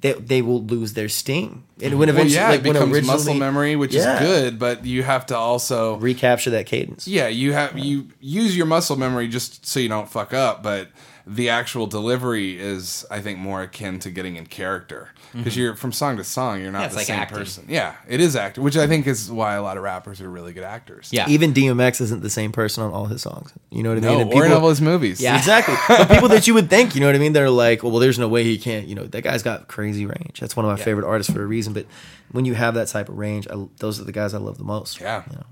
they 0.00 0.12
they 0.12 0.42
will 0.42 0.62
lose 0.62 0.92
their 0.94 1.08
sting. 1.08 1.64
And 1.82 1.98
when 1.98 2.08
Well, 2.08 2.16
eventually, 2.16 2.34
yeah, 2.36 2.48
like 2.50 2.60
it 2.60 2.72
becomes 2.72 3.06
muscle 3.06 3.34
memory, 3.34 3.76
which 3.76 3.94
Yeah. 3.94 4.14
is 4.14 4.20
good, 4.28 4.58
but 4.58 4.84
you 4.84 5.02
have 5.02 5.26
to 5.26 5.36
also 5.36 5.96
recapture 5.96 6.50
that 6.50 6.66
cadence. 6.66 7.06
Yeah, 7.08 7.28
you 7.28 7.52
have 7.52 7.78
you 7.78 8.08
use 8.20 8.56
your 8.56 8.66
muscle 8.66 8.96
memory 8.96 9.28
just 9.28 9.64
so 9.66 9.80
you 9.80 9.88
don't 9.88 10.08
fuck 10.10 10.32
up, 10.34 10.62
but 10.62 10.88
the 11.32 11.48
actual 11.48 11.86
delivery 11.86 12.58
is, 12.58 13.06
I 13.08 13.20
think, 13.20 13.38
more 13.38 13.62
akin 13.62 14.00
to 14.00 14.10
getting 14.10 14.34
in 14.34 14.46
character 14.46 15.10
because 15.32 15.56
you're 15.56 15.76
from 15.76 15.92
song 15.92 16.16
to 16.16 16.24
song, 16.24 16.60
you're 16.60 16.72
not 16.72 16.80
Yeah, 16.82 16.88
the 16.88 16.96
like 16.96 17.06
same 17.06 17.20
acting. 17.20 17.38
person. 17.38 17.64
Yeah, 17.68 17.94
it 18.08 18.20
is 18.20 18.34
acting, 18.34 18.64
which 18.64 18.76
I 18.76 18.88
think 18.88 19.06
is 19.06 19.30
why 19.30 19.54
a 19.54 19.62
lot 19.62 19.76
of 19.76 19.84
rappers 19.84 20.20
are 20.20 20.28
really 20.28 20.52
good 20.52 20.64
actors. 20.64 21.08
Yeah. 21.12 21.28
Even 21.28 21.54
DMX 21.54 22.00
isn't 22.00 22.22
the 22.22 22.30
same 22.30 22.50
person 22.50 22.82
on 22.82 22.92
all 22.92 23.04
his 23.04 23.22
songs. 23.22 23.52
You 23.70 23.84
know 23.84 23.90
what 23.90 23.98
I 23.98 24.08
mean? 24.08 24.10
no, 24.18 24.20
And 24.22 24.32
or 24.34 24.44
in 24.44 24.50
all 24.52 24.68
his 24.68 24.80
movies. 24.80 25.20
Yeah. 25.20 25.36
Exactly. 25.38 25.76
but 25.88 26.08
people 26.10 26.28
that 26.30 26.48
you 26.48 26.54
would 26.54 26.68
think, 26.68 26.96
you 26.96 27.00
know 27.00 27.06
what 27.06 27.14
I 27.14 27.18
mean? 27.20 27.32
They're 27.32 27.48
like, 27.48 27.84
well, 27.84 27.92
well, 27.92 28.00
there's 28.00 28.18
no 28.18 28.26
way 28.26 28.42
he 28.42 28.58
can't. 28.58 28.88
You 28.88 28.96
know, 28.96 29.04
that 29.04 29.22
guy's 29.22 29.44
got 29.44 29.68
crazy 29.68 30.06
range. 30.06 30.40
That's 30.40 30.56
one 30.56 30.66
of 30.66 30.76
my 30.76 30.82
favorite 30.84 31.06
artists 31.06 31.32
for 31.32 31.42
a 31.44 31.46
reason. 31.46 31.72
But 31.74 31.86
when 32.32 32.44
you 32.44 32.54
have 32.54 32.74
that 32.74 32.88
type 32.88 33.08
of 33.08 33.16
range, 33.16 33.46
I, 33.48 33.66
those 33.78 34.00
are 34.00 34.04
the 34.04 34.10
guys 34.12 34.34
I 34.34 34.38
love 34.38 34.58
the 34.58 34.64
most. 34.64 35.00
Yeah. 35.00 35.22
You 35.30 35.36
know? 35.36 35.44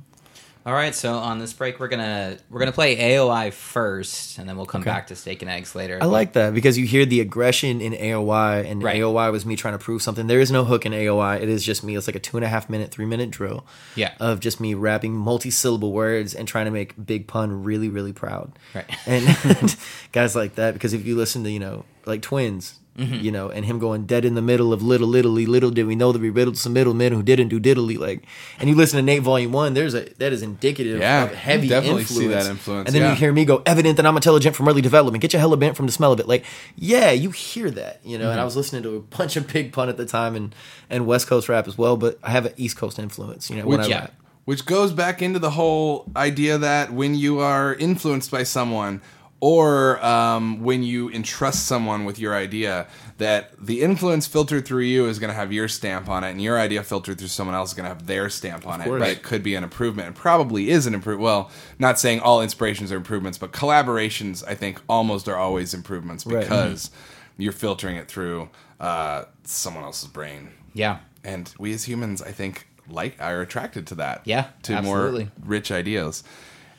All 0.69 0.75
right, 0.75 0.95
so 0.95 1.15
on 1.15 1.39
this 1.39 1.55
break, 1.55 1.81
we're 1.81 1.89
gonna 1.89 2.37
we're 2.51 2.59
gonna 2.59 2.73
play 2.73 3.15
AOI 3.17 3.51
first, 3.53 4.37
and 4.37 4.47
then 4.47 4.59
we'll 4.59 4.67
come 4.67 4.83
back 4.83 5.07
to 5.07 5.17
steak 5.17 5.41
and 5.41 5.51
eggs 5.51 5.75
later. 5.75 5.99
I 5.99 6.05
like 6.05 6.35
that 6.35 6.53
because 6.53 6.77
you 6.77 6.85
hear 6.85 7.07
the 7.07 7.23
aggression 7.23 7.81
in 7.81 7.95
AOI, 7.95 8.67
and 8.69 8.83
Right. 8.83 8.97
AOI 9.01 9.33
was 9.33 9.47
me 9.47 9.57
trying 9.57 9.73
to 9.73 9.79
prove 9.79 10.03
something. 10.03 10.27
There 10.27 10.41
is 10.41 10.53
no 10.53 10.65
hook 10.67 10.85
in 10.85 10.93
AOI. 10.93 11.39
It 11.41 11.49
is 11.49 11.65
just 11.65 11.83
me. 11.83 11.97
It's 11.97 12.07
like 12.07 12.17
a 12.17 12.21
two 12.21 12.37
and 12.37 12.45
a 12.45 12.49
half 12.49 12.69
minute, 12.69 12.91
three 12.91 13.07
minute 13.07 13.31
drill. 13.31 13.67
Yeah. 13.95 14.13
Of 14.21 14.41
just 14.41 14.61
me 14.61 14.75
rapping 14.75 15.15
multi 15.15 15.51
syllable 15.51 15.95
words 15.95 16.35
and 16.35 16.47
trying 16.47 16.67
to 16.67 16.71
make 16.71 17.03
Big 17.03 17.27
Pun 17.29 17.65
really, 17.65 17.89
really 17.89 18.13
proud. 18.13 18.53
Right. 18.75 18.85
And 19.07 19.25
guys 20.13 20.37
like 20.37 20.57
that, 20.57 20.75
because 20.75 20.93
if 20.93 21.07
you 21.07 21.17
listen 21.17 21.45
to, 21.45 21.51
you 21.51 21.61
know, 21.61 21.87
like 22.05 22.21
Twinz, 22.21 22.75
Mm-hmm. 22.99 23.25
you 23.25 23.31
know, 23.31 23.49
and 23.49 23.65
him 23.65 23.79
going 23.79 24.07
dead 24.07 24.25
in 24.25 24.35
the 24.35 24.43
middle 24.43 24.73
of 24.73 24.83
little 24.83 25.15
Italy, 25.15 25.47
little 25.47 25.71
did 25.71 25.87
we 25.87 25.95
know 25.95 26.11
that 26.11 26.21
we 26.21 26.31
riddled 26.31 26.59
some 26.59 26.73
middlemen 26.73 27.13
who 27.13 27.23
didn't 27.23 27.47
do 27.49 27.61
diddly. 27.61 27.97
Like, 27.97 28.25
and 28.59 28.69
you 28.69 28.75
listen 28.75 28.97
to 28.97 29.03
Nate 29.03 29.23
Volume 29.23 29.53
One, 29.53 29.75
there's 29.75 29.95
a 29.95 30.09
that 30.19 30.33
is 30.33 30.43
indicative 30.43 30.99
Yeah, 31.01 31.25
of 31.25 31.35
heavy 31.35 31.69
definitely 31.69 32.01
influence. 32.03 32.21
see 32.23 32.27
that 32.27 32.47
influence, 32.47 32.87
And 32.89 32.95
then 32.97 33.03
yeah. 33.03 33.11
you 33.11 33.15
hear 33.15 33.33
me 33.33 33.45
go, 33.45 33.63
evident 33.65 33.99
that 33.99 34.07
I'm 34.07 34.17
intelligent 34.17 34.57
from 34.57 34.67
early 34.69 34.83
development. 34.83 35.23
Get 35.23 35.33
your 35.33 35.39
hella 35.41 35.57
bent 35.57 35.77
from 35.77 35.87
the 35.87 35.93
smell 35.93 36.13
of 36.13 36.19
it. 36.19 36.27
Like, 36.27 36.45
yeah, 36.77 37.13
you 37.13 37.31
hear 37.31 37.71
that, 37.71 38.01
you 38.05 38.19
know. 38.19 38.25
Mm-hmm. 38.25 38.33
And 38.33 38.41
I 38.41 38.45
was 38.45 38.57
listening 38.57 38.83
to 38.83 38.97
a 38.97 39.01
bunch 39.01 39.37
of 39.37 39.47
Big 39.47 39.73
Pun 39.73 39.89
at 39.89 39.97
the 39.97 40.05
time 40.07 40.35
and 40.35 40.53
and 40.91 41.07
West 41.07 41.29
Coast 41.29 41.49
rap 41.49 41.69
as 41.69 41.79
well, 41.79 41.97
but 41.97 42.19
I 42.23 42.31
have 42.31 42.47
an 42.47 42.53
East 42.57 42.77
Coast 42.77 42.99
influence, 42.99 43.49
you 43.49 43.57
know. 43.57 43.67
when 43.67 43.79
Which- 43.79 43.87
I 43.87 43.91
yeah. 43.91 43.99
rap. 44.01 44.15
Which 44.45 44.65
goes 44.65 44.93
back 44.93 45.21
into 45.21 45.39
the 45.39 45.51
whole 45.51 46.07
idea 46.17 46.57
that 46.57 46.91
when 46.91 47.15
you 47.15 47.39
are 47.39 47.75
influenced 47.75 48.31
by 48.31 48.45
someone 48.45 49.03
or 49.41 50.05
um, 50.05 50.63
when 50.65 50.83
you 50.83 51.11
entrust 51.11 51.67
someone 51.67 52.05
with 52.05 52.19
your 52.19 52.35
idea, 52.35 52.89
that 53.19 53.53
the 53.65 53.83
influence 53.83 54.27
filtered 54.27 54.67
through 54.67 54.83
you 54.83 55.07
is 55.07 55.19
going 55.19 55.29
to 55.31 55.35
have 55.35 55.53
your 55.53 55.69
stamp 55.69 56.09
on 56.09 56.25
it, 56.25 56.31
and 56.31 56.43
your 56.43 56.59
idea 56.59 56.83
filtered 56.83 57.19
through 57.19 57.29
someone 57.29 57.55
else 57.55 57.71
is 57.71 57.75
going 57.75 57.85
to 57.85 57.89
have 57.95 58.07
their 58.07 58.29
stamp 58.29 58.67
on 58.67 58.81
it. 58.81 58.89
But 58.89 59.03
it 59.09 59.23
could 59.23 59.43
be 59.45 59.55
an 59.55 59.63
improvement, 59.63 60.09
and 60.09 60.17
probably 60.17 60.71
is 60.71 60.87
an 60.87 60.95
improvement. 60.95 61.23
Well, 61.25 61.51
not 61.79 61.99
saying 62.01 62.21
all 62.21 62.43
inspirations 62.43 62.91
are 62.91 62.97
improvements, 62.97 63.39
but 63.39 63.53
collaborations, 63.53 64.43
I 64.47 64.55
think, 64.55 64.81
almost 64.89 65.29
are 65.29 65.37
always 65.37 65.73
improvements 65.73 66.27
Right. 66.27 66.41
because 66.41 66.91
you're 67.37 67.53
filtering 67.53 67.97
it 67.97 68.09
through 68.09 68.49
uh, 68.81 69.25
someone 69.45 69.85
else's 69.85 70.09
brain 70.09 70.51
Yeah, 70.75 70.99
and 71.25 71.53
we 71.59 71.73
as 71.73 71.85
humans 71.85 72.21
i 72.23 72.31
think 72.33 72.67
like 72.91 73.17
are 73.21 73.41
attracted 73.41 73.87
to 73.89 73.95
that 73.97 74.23
Yeah, 74.25 74.47
to 74.63 74.73
absolutely. 74.75 75.25
more 75.25 75.33
rich 75.45 75.71
ideas 75.73 76.23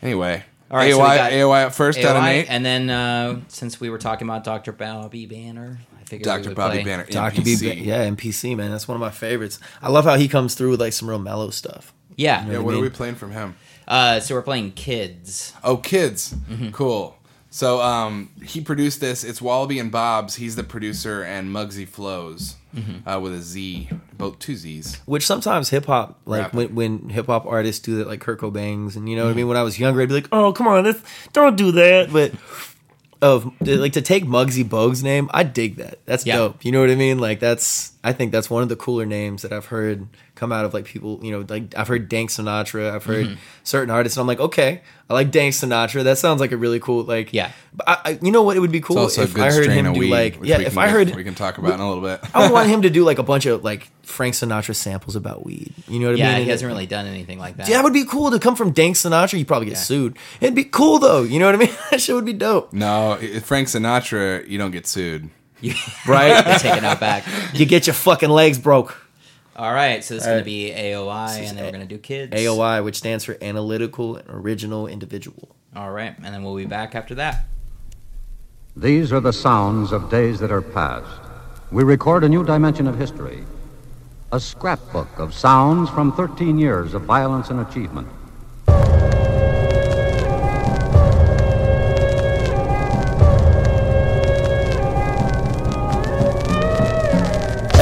anyway 0.01 0.44
All 0.71 0.77
right, 0.77 0.91
AOI, 0.91 0.95
so 0.97 0.99
we 1.09 1.15
got 1.17 1.31
AOI 1.31 1.65
at 1.65 1.75
first 1.75 1.99
out 1.99 2.15
of 2.15 2.23
AOI, 2.23 2.25
Nate. 2.25 2.45
and 2.49 2.65
then 2.65 2.89
uh, 2.89 3.39
since 3.47 3.79
we 3.79 3.89
were 3.89 3.97
talking 3.97 4.27
about 4.27 4.43
Dr. 4.43 4.71
Bobby 4.71 5.25
Banner, 5.25 5.79
I 5.99 6.03
figured 6.03 6.25
Dr. 6.25 6.53
Bobby 6.55 6.77
play- 6.77 6.83
Banner, 6.83 7.05
Dr. 7.09 7.41
B, 7.41 7.55
yeah, 7.55 8.07
NPC, 8.07 8.55
man. 8.55 8.69
That's 8.71 8.88
one 8.88 8.95
of 8.95 9.01
my 9.01 9.09
favorites. 9.11 9.59
I 9.81 9.89
love 9.89 10.05
how 10.05 10.15
he 10.15 10.27
comes 10.27 10.53
through 10.55 10.71
with 10.71 10.81
like 10.81 10.93
some 10.93 11.09
real 11.09 11.19
mellow 11.19 11.49
stuff. 11.49 11.93
Yeah, 12.15 12.45
Yeah, 12.47 12.57
I 12.57 12.59
what 12.59 12.71
are 12.71 12.75
mean? 12.75 12.81
we 12.83 12.89
playing 12.89 13.15
from 13.15 13.31
him? 13.31 13.55
Uh, 13.88 14.19
so 14.19 14.35
we're 14.35 14.41
playing 14.43 14.73
Kids. 14.73 15.53
Oh, 15.63 15.77
kids. 15.77 16.33
Mm-hmm. 16.49 16.69
Cool. 16.69 17.17
So 17.49 17.81
um, 17.81 18.29
he 18.43 18.61
produced 18.61 18.99
this. 19.01 19.23
It's 19.23 19.41
Wallaby 19.41 19.79
and 19.79 19.91
Bob's. 19.91 20.35
He's 20.35 20.55
the 20.55 20.63
producer, 20.63 21.23
and 21.23 21.49
Muggsy 21.49 21.88
Flows 21.88 22.57
Mm-hmm. 22.75 23.09
uh, 23.09 23.19
with 23.19 23.33
a 23.33 23.39
Z, 23.41 23.89
both 24.17 24.38
two 24.39 24.55
Z's. 24.55 24.97
Which 25.05 25.25
sometimes 25.25 25.69
hip 25.69 25.85
hop, 25.85 26.19
like 26.25 26.53
when, 26.53 26.75
when 26.75 27.09
hip 27.09 27.25
hop 27.25 27.45
artists 27.47 27.81
do 27.83 27.97
that, 27.97 28.07
like 28.07 28.21
Kurt 28.21 28.39
Cobain's, 28.39 28.95
and 28.95 29.09
you 29.09 29.15
know 29.15 29.23
what 29.23 29.29
I 29.29 29.31
Mm-hmm. 29.31 29.38
mean. 29.38 29.47
When 29.47 29.57
I 29.57 29.63
was 29.63 29.79
younger, 29.79 30.01
I'd 30.01 30.07
be 30.09 30.13
like, 30.13 30.27
"Oh, 30.31 30.53
come 30.53 30.67
on, 30.67 30.83
that's, 30.83 31.01
don't 31.33 31.55
do 31.55 31.71
that." 31.71 32.11
But 32.13 32.33
of 33.21 33.51
like 33.59 33.93
to 33.93 34.01
take 34.01 34.23
Muggsy 34.23 34.63
Bogues' 34.63 35.03
name, 35.03 35.29
I 35.33 35.43
dig 35.43 35.75
that. 35.77 35.99
That's 36.05 36.25
Yeah. 36.25 36.38
dope. 36.38 36.63
You 36.63 36.71
know 36.71 36.79
what 36.79 36.89
I 36.89 36.95
mean? 36.95 37.19
Like 37.19 37.39
that's 37.39 37.93
I 38.03 38.13
think 38.13 38.31
that's 38.31 38.49
one 38.49 38.63
of 38.63 38.69
the 38.69 38.75
cooler 38.77 39.05
names 39.05 39.41
that 39.41 39.51
I've 39.51 39.65
heard 39.65 40.07
come 40.39 40.51
out 40.51 40.65
of 40.65 40.74
like 40.74 40.86
people. 40.86 41.19
You 41.22 41.31
know, 41.31 41.46
like 41.48 41.75
I've 41.77 41.88
heard 41.88 42.08
Dank 42.10 42.29
Sinatra. 42.29 42.91
I've 42.91 43.03
heard 43.05 43.25
Mm-hmm. 43.27 43.36
certain 43.63 43.89
artists, 43.91 44.17
and 44.17 44.22
I'm 44.22 44.27
like, 44.27 44.39
okay, 44.39 44.81
I 45.10 45.13
like 45.13 45.29
Dank 45.31 45.53
Sinatra. 45.53 46.03
That 46.03 46.17
sounds 46.17 46.39
like 46.39 46.51
a 46.51 46.58
really 46.58 46.79
cool 46.79 47.03
like. 47.03 47.34
Yeah. 47.34 47.51
But 47.74 47.89
I, 47.89 47.98
I, 48.05 48.19
you 48.22 48.31
know 48.31 48.41
what? 48.43 48.58
It 48.58 48.62
would 48.62 48.72
be 48.72 48.81
cool 48.81 49.05
if 49.08 49.38
I 49.38 49.51
heard 49.51 49.69
him 49.69 49.93
do 49.93 50.00
weed. 50.00 50.10
like 50.12 50.39
yeah. 50.43 50.60
If 50.60 50.77
I 50.77 50.86
get- 50.86 50.91
heard 50.93 51.15
we 51.15 51.24
can 51.24 51.36
talk 51.36 51.58
about 51.58 51.74
in 51.74 51.79
a 51.79 51.88
little 51.88 52.03
bit. 52.03 52.19
I 52.34 52.43
would 52.43 52.51
want 52.51 52.69
him 52.74 52.81
to 52.84 52.89
do 52.89 53.03
like 53.03 53.19
a 53.19 53.24
bunch 53.24 53.46
of 53.46 53.63
like 53.63 53.89
Frank 54.03 54.34
Sinatra 54.34 54.75
samples 54.75 55.15
about 55.15 55.46
weed. 55.46 55.74
You 55.88 56.00
know 56.00 56.08
what 56.08 56.15
I 56.15 56.17
Yeah, 56.19 56.25
mean? 56.29 56.36
he 56.38 56.41
And 56.43 56.51
hasn't 56.51 56.69
it- 56.69 56.74
really 56.74 56.88
done 56.88 57.05
anything 57.05 57.38
like 57.38 57.58
that. 57.58 57.67
Yeah, 57.69 57.77
that 57.77 57.84
would 57.84 57.93
be 57.93 58.05
cool 58.05 58.31
to 58.31 58.39
come 58.39 58.55
from 58.55 58.72
Dank 58.72 58.96
Sinatra. 58.96 59.38
You 59.38 59.46
probably 59.46 59.65
get 59.67 59.74
Yeah. 59.74 59.79
sued. 59.84 60.17
It'd 60.41 60.55
be 60.55 60.63
cool 60.63 60.98
though. 61.00 61.22
You 61.24 61.39
know 61.39 61.46
what 61.46 61.55
I 61.55 61.58
mean? 61.60 61.75
that 61.91 62.01
shit 62.01 62.15
would 62.15 62.25
be 62.25 62.34
dope, 62.34 62.74
no, 62.74 63.17
Frank 63.43 63.67
Sinatra, 63.67 64.48
you 64.48 64.58
don't 64.58 64.72
get 64.72 64.88
sued. 64.88 65.29
right? 66.08 66.58
Taking 66.60 66.86
out 66.86 66.99
back. 66.99 67.25
you 67.54 67.65
get 67.65 67.86
your 67.88 67.93
fucking 67.93 68.30
legs 68.30 68.58
broke. 68.58 68.95
All 69.60 69.74
right, 69.74 70.02
so 70.02 70.13
this 70.13 70.24
is 70.24 70.26
going 70.26 70.38
right. 70.38 70.39
to 70.39 70.45
be 70.45 70.72
AOI, 70.72 71.45
and 71.45 71.58
then 71.58 71.65
we're 71.65 71.72
going 71.72 71.82
to 71.82 71.86
do 71.86 71.98
Kids. 71.98 72.34
AOI, 72.34 72.82
which 72.82 72.95
stands 72.95 73.26
for 73.26 73.36
Analytical 73.41 74.15
and 74.15 74.30
Original 74.30 74.88
Individual. 74.88 75.54
All 75.76 75.91
right, 75.91 76.15
and 76.15 76.34
then 76.34 76.45
we'll 76.45 76.56
be 76.56 76.63
back 76.63 76.95
after 76.95 77.13
that. 77.15 77.45
These 78.78 79.12
are 79.12 79.19
the 79.19 79.34
sounds 79.34 79.91
of 79.91 80.10
days 80.10 80.39
that 80.39 80.50
are 80.50 80.62
past. 80.62 81.12
We 81.74 81.84
record 81.84 82.24
a 82.24 82.30
new 82.30 82.45
dimension 82.45 82.88
of 82.88 82.98
history. 82.98 83.43
A 84.32 84.39
scrapbook 84.39 85.19
of 85.19 85.34
sounds 85.34 85.89
from 85.89 86.13
13 86.13 86.58
years 86.58 86.93
of 86.93 87.02
violence 87.02 87.50
and 87.50 87.60
achievement. 87.60 88.08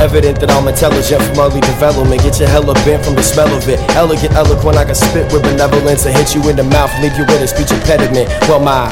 Evident 0.07 0.39
that 0.39 0.49
I'm 0.49 0.65
intelligent 0.69 1.19
from 1.19 1.37
early 1.37 1.59
development. 1.59 2.23
Get 2.23 2.39
your 2.39 2.47
hella 2.47 2.73
bent 2.87 3.03
from 3.03 3.15
the 3.15 3.21
smell 3.21 3.51
of 3.51 3.67
it. 3.67 3.77
Elegant, 3.91 4.31
eloquent, 4.35 4.77
I 4.77 4.85
can 4.85 4.95
spit 4.95 5.27
with 5.33 5.43
benevolence 5.43 6.05
and 6.05 6.15
hit 6.15 6.33
you 6.33 6.39
in 6.47 6.55
the 6.55 6.63
mouth, 6.63 6.89
leave 7.03 7.11
you 7.19 7.27
with 7.27 7.43
a 7.43 7.47
speech 7.47 7.75
impediment. 7.75 8.31
Well, 8.47 8.63
my 8.63 8.87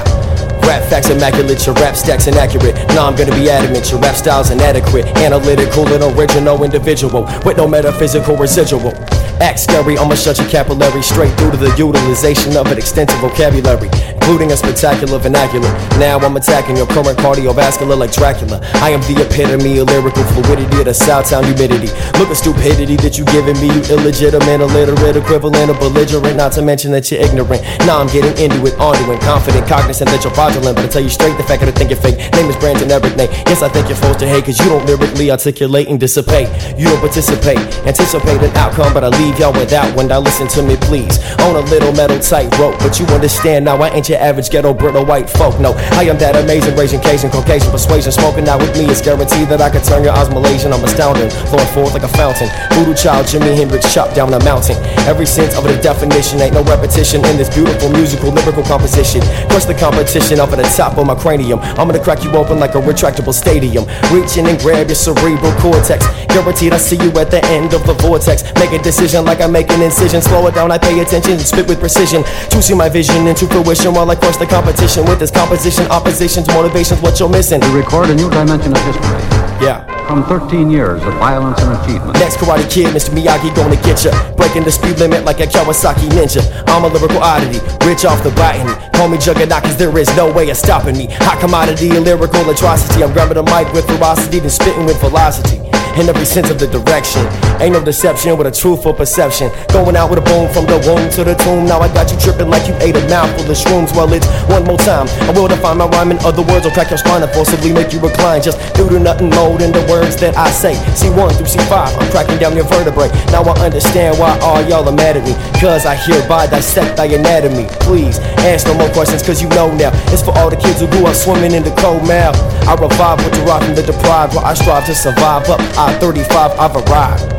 rap 0.65 0.83
facts 0.89 1.09
immaculate, 1.09 1.65
your 1.65 1.75
rap 1.75 1.95
stacks 1.95 2.27
inaccurate. 2.27 2.75
Now 2.89 3.07
I'm 3.07 3.15
gonna 3.15 3.35
be 3.35 3.49
adamant, 3.49 3.89
your 3.91 3.99
rap 4.01 4.15
style's 4.15 4.49
inadequate. 4.49 5.05
Analytical 5.17 5.87
and 5.87 6.17
original 6.17 6.63
individual 6.63 7.23
with 7.45 7.57
no 7.57 7.67
metaphysical 7.67 8.35
residual. 8.35 8.93
Act 9.41 9.59
scary, 9.59 9.97
I'ma 9.97 10.15
shut 10.15 10.37
your 10.37 10.47
capillary 10.47 11.03
straight 11.03 11.35
through 11.37 11.51
to 11.51 11.57
the 11.57 11.75
utilization 11.75 12.55
of 12.55 12.71
an 12.71 12.77
extensive 12.77 13.19
vocabulary, 13.19 13.89
including 14.15 14.51
a 14.51 14.57
spectacular 14.57 15.19
vernacular. 15.19 15.67
Now 15.99 16.17
I'm 16.17 16.37
attacking 16.37 16.77
your 16.77 16.87
current 16.87 17.19
cardiovascular 17.19 17.97
like 17.97 18.13
Dracula. 18.13 18.61
I 18.75 18.91
am 18.91 19.01
the 19.01 19.27
epitome 19.27 19.77
of 19.79 19.87
lyrical 19.87 20.23
fluidity 20.31 20.79
of 20.79 20.85
the 20.85 20.95
Southtown 20.95 21.43
humidity. 21.43 21.91
Look 22.17 22.31
at 22.31 22.37
stupidity 22.37 22.95
that 23.03 23.17
you 23.17 23.25
giving 23.25 23.59
me, 23.59 23.67
you 23.75 23.83
illegitimate, 23.91 24.61
illiterate, 24.61 25.17
equivalent 25.17 25.69
of 25.69 25.79
belligerent. 25.79 26.37
Not 26.37 26.53
to 26.53 26.61
mention 26.61 26.91
that 26.91 27.11
you're 27.11 27.19
ignorant. 27.19 27.61
Now 27.83 27.99
I'm 27.99 28.07
getting 28.07 28.33
into 28.39 28.65
it, 28.65 28.79
onto 28.79 29.11
it, 29.11 29.19
confident, 29.19 29.67
cognizant 29.67 30.09
that 30.11 30.23
you're 30.23 30.33
fraudulent. 30.55 30.75
But 30.75 30.85
I 30.85 30.87
tell 30.87 31.03
you 31.03 31.09
straight, 31.09 31.37
the 31.37 31.43
fact 31.43 31.61
that 31.61 31.69
I 31.69 31.75
think 31.75 31.89
you're 31.91 31.99
fake. 31.99 32.17
Name 32.33 32.49
is 32.49 32.55
Brandon 32.57 32.89
Everett. 32.89 33.17
Name. 33.17 33.29
Yes, 33.47 33.61
I 33.61 33.69
think 33.69 33.87
you're 33.87 33.97
forced 33.97 34.19
to 34.19 34.27
hate, 34.27 34.45
cause 34.45 34.59
you 34.59 34.69
don't 34.69 34.85
lyrically 34.85 35.31
articulate 35.31 35.87
and 35.87 35.99
dissipate. 35.99 36.47
You 36.77 36.87
don't 36.87 36.99
participate, 36.99 37.59
anticipate 37.85 38.41
an 38.41 38.55
outcome, 38.55 38.93
but 38.93 39.03
I 39.03 39.09
leave 39.09 39.39
y'all 39.39 39.53
without 39.53 39.87
one. 39.95 40.07
Now 40.07 40.19
listen 40.19 40.47
to 40.55 40.61
me, 40.63 40.75
please. 40.77 41.19
On 41.41 41.55
a 41.55 41.63
little 41.71 41.91
metal 41.93 42.19
tight 42.19 42.51
rope, 42.57 42.77
but 42.79 42.99
you 42.99 43.05
understand 43.07 43.65
now 43.65 43.77
I 43.77 43.89
ain't 43.89 44.09
your 44.09 44.19
average 44.19 44.49
ghetto 44.49 44.73
brittle 44.73 45.05
white 45.05 45.29
folk. 45.29 45.59
No, 45.59 45.73
I 45.99 46.03
am 46.07 46.17
that 46.19 46.35
amazing 46.35 46.77
Asian 46.79 47.01
Cajun 47.01 47.31
Caucasian 47.31 47.71
persuasion. 47.71 48.11
Smoking 48.11 48.47
out 48.47 48.59
with 48.59 48.75
me 48.77 48.89
is 48.89 49.01
guaranteed 49.01 49.47
that 49.49 49.61
I 49.61 49.69
can 49.69 49.83
turn 49.83 50.03
your 50.03 50.13
eyes 50.13 50.29
Malaysian. 50.29 50.73
I'm 50.73 50.83
astounding, 50.83 51.29
flowing 51.51 51.67
forth 51.73 51.93
like 51.93 52.03
a 52.03 52.11
fountain. 52.11 52.49
Voodoo 52.73 52.95
child, 52.95 53.25
Jimi 53.27 53.55
Hendrix 53.55 53.93
chopped 53.93 54.15
down 54.15 54.33
a 54.33 54.43
mountain. 54.43 54.77
Every 55.07 55.25
sense 55.25 55.55
of 55.55 55.63
the 55.63 55.75
definition 55.81 56.41
ain't 56.41 56.53
no 56.53 56.63
repetition 56.63 57.23
in 57.25 57.37
this 57.37 57.53
beautiful 57.53 57.89
musical 57.89 58.31
lyrical 58.31 58.63
composition. 58.63 59.21
Crush 59.49 59.65
the 59.65 59.73
competition 59.73 60.39
of 60.51 60.57
the 60.57 60.63
top 60.63 60.97
of 60.97 61.05
my 61.07 61.15
cranium. 61.15 61.59
I'm 61.77 61.87
gonna 61.87 62.03
crack 62.03 62.23
you 62.23 62.31
open 62.31 62.59
like 62.59 62.75
a 62.75 62.81
retractable 62.81 63.33
stadium. 63.33 63.85
Reaching 64.11 64.47
and 64.47 64.59
grab 64.59 64.87
your 64.87 64.95
cerebral 64.95 65.53
cortex. 65.59 66.05
Guaranteed 66.27 66.73
I 66.73 66.77
see 66.77 66.97
you 66.97 67.11
at 67.19 67.31
the 67.31 67.43
end 67.45 67.73
of 67.73 67.85
the 67.85 67.93
vortex. 67.93 68.43
Make 68.55 68.71
a 68.71 68.81
decision 68.81 69.25
like 69.25 69.41
I 69.41 69.47
make 69.47 69.69
an 69.71 69.81
incision. 69.81 70.21
Slow 70.21 70.47
it 70.47 70.55
down, 70.55 70.71
I 70.71 70.77
pay 70.77 70.99
attention 70.99 71.33
and 71.33 71.41
spit 71.41 71.67
with 71.67 71.79
precision. 71.79 72.23
To 72.51 72.61
see 72.61 72.73
my 72.73 72.89
vision 72.89 73.27
into 73.27 73.47
fruition 73.47 73.93
while 73.93 74.09
I 74.09 74.15
crush 74.15 74.37
the 74.37 74.45
competition 74.45 75.05
with 75.05 75.19
this 75.19 75.31
composition, 75.31 75.87
oppositions, 75.87 76.47
motivations, 76.47 77.01
what 77.01 77.19
you're 77.19 77.29
missing. 77.29 77.61
We 77.61 77.79
record 77.79 78.09
a 78.09 78.15
new 78.15 78.29
dimension 78.29 78.71
of 78.71 78.81
history. 78.85 79.44
Yeah. 79.65 79.81
From 80.05 80.23
13 80.25 80.69
years 80.69 81.01
of 81.01 81.15
violence 81.15 81.59
and 81.59 81.73
achievement. 81.81 82.13
Next 82.19 82.37
Karate 82.37 82.69
Kid, 82.69 82.93
Mr. 82.93 83.09
Miyagi 83.09 83.49
gonna 83.55 83.75
get 83.81 84.05
ya. 84.05 84.13
Breaking 84.35 84.63
the 84.63 84.71
speed 84.71 84.99
limit 84.99 85.25
like 85.25 85.39
a 85.39 85.47
Kawasaki 85.47 86.07
ninja. 86.13 86.45
I'm 86.67 86.83
a 86.83 86.87
lyrical 86.87 87.17
oddity, 87.17 87.57
rich 87.83 88.05
off 88.05 88.21
the 88.21 88.29
botany. 88.37 88.69
Call 88.93 89.09
me 89.09 89.17
Juggernaut 89.17 89.63
cause 89.63 89.75
there 89.75 89.97
is 89.97 90.07
no 90.15 90.31
way 90.31 90.51
of 90.51 90.57
stopping 90.57 90.95
me. 90.95 91.07
Hot 91.25 91.39
commodity, 91.41 91.89
a 91.97 91.99
lyrical 91.99 92.47
atrocity. 92.47 93.03
I'm 93.03 93.11
grabbing 93.13 93.41
the 93.41 93.43
mic 93.49 93.65
with 93.73 93.87
ferocity, 93.87 94.37
then 94.37 94.51
spitting 94.51 94.85
with 94.85 95.01
velocity. 95.01 95.64
In 95.95 96.09
every 96.09 96.25
sense 96.25 96.49
of 96.49 96.59
the 96.59 96.67
direction. 96.67 97.23
Ain't 97.63 97.71
no 97.71 97.83
deception 97.83 98.37
with 98.37 98.47
a 98.47 98.51
truthful 98.51 98.93
perception. 98.93 99.49
Going 99.71 99.95
out 99.95 100.09
with 100.09 100.19
a 100.19 100.25
boom 100.27 100.51
from 100.51 100.65
the 100.67 100.75
womb 100.83 101.09
to 101.15 101.23
the 101.23 101.35
tomb. 101.39 101.65
Now 101.65 101.79
I 101.79 101.87
got 101.93 102.11
you 102.11 102.17
tripping 102.19 102.49
like 102.49 102.67
you 102.67 102.75
ate 102.83 102.95
a 102.95 103.03
mouthful 103.07 103.47
of 103.47 103.55
shrooms. 103.55 103.95
Well, 103.95 104.11
it's 104.11 104.27
one 104.51 104.65
more 104.65 104.77
time. 104.77 105.07
I 105.27 105.31
will 105.31 105.47
define 105.47 105.77
my 105.77 105.87
rhyme 105.87 106.11
in 106.11 106.19
other 106.27 106.43
words, 106.43 106.65
or 106.65 106.71
crack 106.71 106.89
your 106.91 106.99
spine 106.99 107.23
and 107.23 107.31
forcibly 107.31 107.71
make 107.71 107.93
you 107.93 107.99
recline. 107.99 108.41
Just 108.41 108.59
due 108.75 108.89
to 108.89 108.99
nothing 108.99 109.29
mode 109.29 109.61
in 109.61 109.71
the 109.71 109.83
words 109.87 110.15
that 110.17 110.35
I 110.35 110.51
say. 110.51 110.75
C1 110.99 111.37
through 111.37 111.47
C5, 111.47 111.71
I'm 111.71 112.11
cracking 112.11 112.37
down 112.39 112.55
your 112.55 112.67
vertebrae. 112.67 113.07
Now 113.31 113.43
I 113.43 113.55
understand 113.63 114.19
why 114.19 114.37
all 114.39 114.61
y'all 114.67 114.87
are 114.87 114.95
mad 114.95 115.15
at 115.15 115.23
me. 115.23 115.33
Cause 115.61 115.85
I 115.85 115.95
hereby 115.95 116.47
dissect 116.47 116.97
thy 116.97 117.05
anatomy. 117.05 117.67
Please 117.87 118.19
ask 118.43 118.67
no 118.67 118.75
more 118.75 118.91
questions, 118.91 119.23
cause 119.23 119.41
you 119.41 119.47
know 119.55 119.71
now. 119.73 119.91
It's 120.11 120.21
for 120.21 120.35
all 120.37 120.49
the 120.49 120.59
kids 120.59 120.81
who 120.81 120.87
grew 120.87 121.07
up 121.07 121.15
swimming 121.15 121.53
in 121.53 121.63
the 121.63 121.73
cold 121.79 122.03
mouth. 122.03 122.35
I 122.67 122.73
revive 122.75 123.23
what 123.23 123.37
rock 123.47 123.63
from 123.63 123.75
the 123.75 123.83
deprived, 123.83 124.35
while 124.35 124.45
I 124.45 124.53
strive 124.53 124.85
to 124.87 124.95
survive. 124.95 125.47
Up 125.47 125.61
I 125.77 125.84
35, 125.93 126.51
I've 126.59 126.75
arrived. 126.75 127.31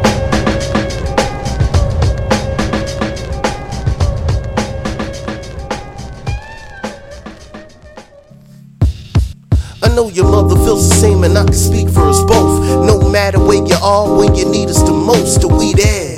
I 9.83 9.89
know 9.95 10.09
your 10.09 10.25
mother 10.25 10.57
feels 10.57 10.89
the 10.89 10.95
same, 10.97 11.25
and 11.25 11.37
I 11.37 11.45
can 11.45 11.53
speak 11.53 11.89
for 11.89 12.03
us 12.03 12.21
both. 12.25 12.87
No 12.87 13.09
matter 13.09 13.39
where 13.39 13.65
you 13.65 13.77
are, 13.83 14.17
when 14.17 14.35
you 14.35 14.49
need 14.49 14.69
us 14.69 14.83
the 14.83 14.93
most, 14.93 15.45
are 15.45 15.57
we 15.57 15.73
there? 15.75 16.15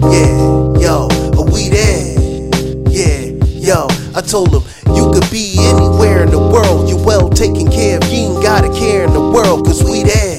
Yeah, 0.00 0.78
yo, 0.78 1.08
are 1.38 1.50
we 1.50 1.68
there? 1.68 2.16
Yeah, 2.88 3.32
yo, 3.46 3.86
I 4.14 4.20
told 4.20 4.52
him 4.52 4.62
you 4.94 5.10
could 5.12 5.30
be 5.30 5.56
anywhere 5.58 6.22
in 6.22 6.30
the 6.30 6.38
world. 6.38 6.88
You're 6.88 7.04
well 7.04 7.30
taken 7.30 7.70
care 7.70 7.98
of, 7.98 8.04
you 8.04 8.28
ain't 8.28 8.42
got 8.42 8.64
a 8.64 8.72
care 8.78 9.04
in 9.04 9.12
the 9.12 9.20
world, 9.20 9.66
cause 9.66 9.82
we 9.82 10.02
there. 10.02 10.29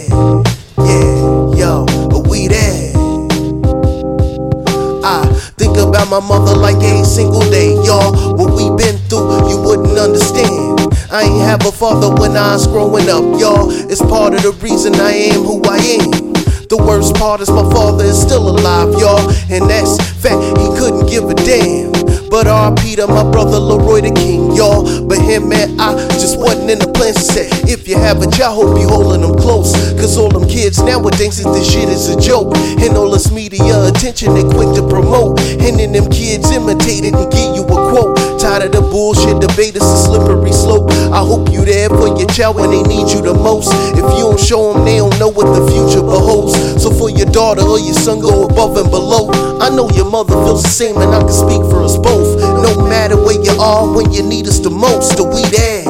About 6.02 6.22
my 6.22 6.28
mother 6.28 6.56
like 6.56 6.78
a 6.78 7.06
single 7.06 7.42
day, 7.52 7.74
y'all. 7.84 8.36
What 8.36 8.56
we 8.56 8.70
been 8.76 8.98
through, 9.10 9.50
you 9.50 9.62
wouldn't 9.62 9.98
understand. 9.98 10.80
I 11.12 11.24
ain't 11.24 11.42
have 11.42 11.66
a 11.66 11.72
father 11.72 12.10
when 12.20 12.38
I 12.38 12.54
was 12.54 12.68
growing 12.68 13.10
up, 13.10 13.24
y'all. 13.40 13.70
It's 13.70 14.02
part 14.02 14.34
of 14.34 14.42
the 14.42 14.52
reason 14.64 14.96
I 14.96 15.12
am 15.12 15.44
who 15.44 15.62
I 15.66 15.78
am. 15.78 16.31
The 16.72 16.78
worst 16.78 17.16
part 17.16 17.42
is 17.42 17.50
my 17.50 17.68
father 17.68 18.06
is 18.06 18.16
still 18.16 18.48
alive, 18.48 18.96
y'all. 18.96 19.28
And 19.52 19.68
that's 19.70 20.00
fact, 20.24 20.40
he 20.56 20.72
couldn't 20.80 21.04
give 21.04 21.28
a 21.28 21.36
damn. 21.36 21.92
But 22.32 22.48
RP 22.48 22.80
Peter, 22.80 23.08
my 23.08 23.30
brother 23.30 23.60
Leroy 23.60 24.00
the 24.00 24.16
King, 24.16 24.56
y'all. 24.56 24.88
But 25.04 25.20
him, 25.20 25.50
man, 25.50 25.76
I 25.82 25.92
just 26.16 26.40
wasn't 26.40 26.72
in 26.72 26.80
the 26.80 26.88
plans 26.88 27.28
to 27.28 27.28
say. 27.28 27.50
If 27.68 27.90
you 27.90 28.00
have 28.00 28.24
a 28.24 28.32
child, 28.32 28.56
hope 28.56 28.80
you 28.80 28.88
holding 28.88 29.20
them 29.20 29.36
close. 29.36 29.76
Cause 30.00 30.18
all 30.18 30.32
them 30.32 30.48
kids 30.48 30.80
nowadays 30.82 31.44
think 31.44 31.52
this 31.52 31.68
shit 31.68 31.90
is 31.90 32.08
a 32.08 32.16
joke. 32.16 32.56
And 32.80 32.96
all 32.96 33.12
this 33.12 33.36
media 33.36 33.92
attention 33.92 34.32
they 34.32 34.48
quick 34.48 34.72
to 34.80 34.88
promote. 34.88 35.44
And 35.60 35.76
then 35.76 35.92
them 35.92 36.08
kids 36.08 36.56
imitate 36.56 37.04
it 37.04 37.12
and 37.12 37.28
give 37.36 37.52
you 37.52 37.68
a 37.68 37.80
quote. 37.92 38.31
Tired 38.52 38.76
of 38.76 38.84
the 38.84 38.92
bullshit 38.92 39.40
debate, 39.40 39.80
it's 39.80 39.86
a 39.88 39.96
slippery 39.96 40.52
slope. 40.52 40.92
I 41.16 41.24
hope 41.24 41.48
you 41.48 41.64
there 41.64 41.88
for 41.88 42.20
your 42.20 42.28
child 42.28 42.58
when 42.58 42.70
they 42.72 42.84
need 42.84 43.08
you 43.08 43.22
the 43.24 43.34
most. 43.34 43.72
If 43.96 44.04
you 44.20 44.28
don't 44.28 44.38
show 44.38 44.74
them, 44.74 44.84
they 44.84 44.98
don't 44.98 45.18
know 45.20 45.30
what 45.30 45.56
the 45.56 45.64
future 45.72 46.04
beholds. 46.04 46.60
So 46.84 46.92
for 46.92 47.10
your 47.10 47.32
daughter 47.32 47.62
or 47.62 47.80
your 47.80 47.96
son, 47.96 48.20
go 48.20 48.44
above 48.44 48.76
and 48.76 48.92
below. 48.92 49.32
I 49.64 49.70
know 49.72 49.88
your 49.96 50.12
mother 50.12 50.36
feels 50.44 50.64
the 50.64 50.68
same, 50.68 50.98
and 50.98 51.16
I 51.16 51.24
can 51.24 51.32
speak 51.32 51.64
for 51.72 51.80
us 51.80 51.96
both. 51.96 52.44
No 52.44 52.76
matter 52.92 53.16
where 53.16 53.40
you 53.40 53.56
are, 53.56 53.88
when 53.88 54.12
you 54.12 54.22
need 54.22 54.46
us 54.48 54.60
the 54.60 54.70
most, 54.70 55.16
are 55.16 55.32
we 55.32 55.48
there? 55.48 55.88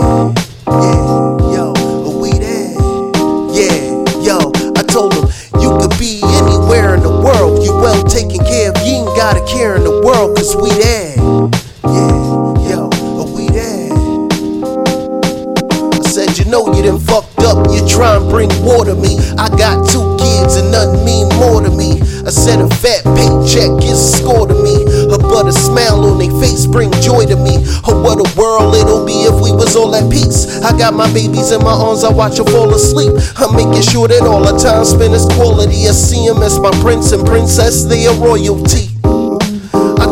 Yeah, 0.69 1.00
done 16.91 16.99
fucked 16.99 17.39
up, 17.39 17.67
you 17.71 17.87
try 17.87 18.17
and 18.17 18.29
bring 18.29 18.49
war 18.63 18.85
to 18.85 18.95
me. 18.95 19.17
I 19.37 19.47
got 19.55 19.87
two 19.87 20.03
kids 20.19 20.55
and 20.55 20.71
nothing 20.71 21.05
mean 21.05 21.27
more 21.39 21.61
to 21.61 21.69
me. 21.69 22.01
I 22.25 22.29
said 22.29 22.59
a 22.59 22.67
fat 22.67 23.03
paycheck 23.15 23.83
is 23.83 23.97
a 23.97 24.17
score 24.17 24.47
to 24.47 24.53
me. 24.53 24.83
A 25.13 25.17
butter 25.17 25.51
smile 25.51 26.03
on 26.05 26.19
their 26.19 26.31
face 26.39 26.67
bring 26.67 26.91
joy 27.01 27.25
to 27.25 27.35
me. 27.35 27.63
Oh, 27.87 28.01
what 28.03 28.19
a 28.19 28.27
world 28.37 28.75
it'll 28.75 29.05
be 29.05 29.23
if 29.23 29.35
we 29.41 29.51
was 29.51 29.75
all 29.75 29.95
at 29.95 30.11
peace. 30.11 30.61
I 30.61 30.77
got 30.77 30.93
my 30.93 31.11
babies 31.13 31.51
in 31.51 31.63
my 31.63 31.73
arms, 31.73 32.03
I 32.03 32.11
watch 32.11 32.37
them 32.37 32.47
fall 32.47 32.73
asleep. 32.73 33.13
I'm 33.37 33.55
making 33.55 33.83
sure 33.83 34.07
that 34.07 34.21
all 34.21 34.43
the 34.43 34.57
time 34.57 34.85
spent 34.85 35.13
is 35.13 35.25
quality. 35.37 35.87
I 35.87 35.91
see 35.91 36.27
them 36.27 36.43
as 36.43 36.59
my 36.59 36.71
prince 36.81 37.11
and 37.11 37.25
princess, 37.25 37.85
they 37.85 38.07
are 38.07 38.15
royalty. 38.15 38.90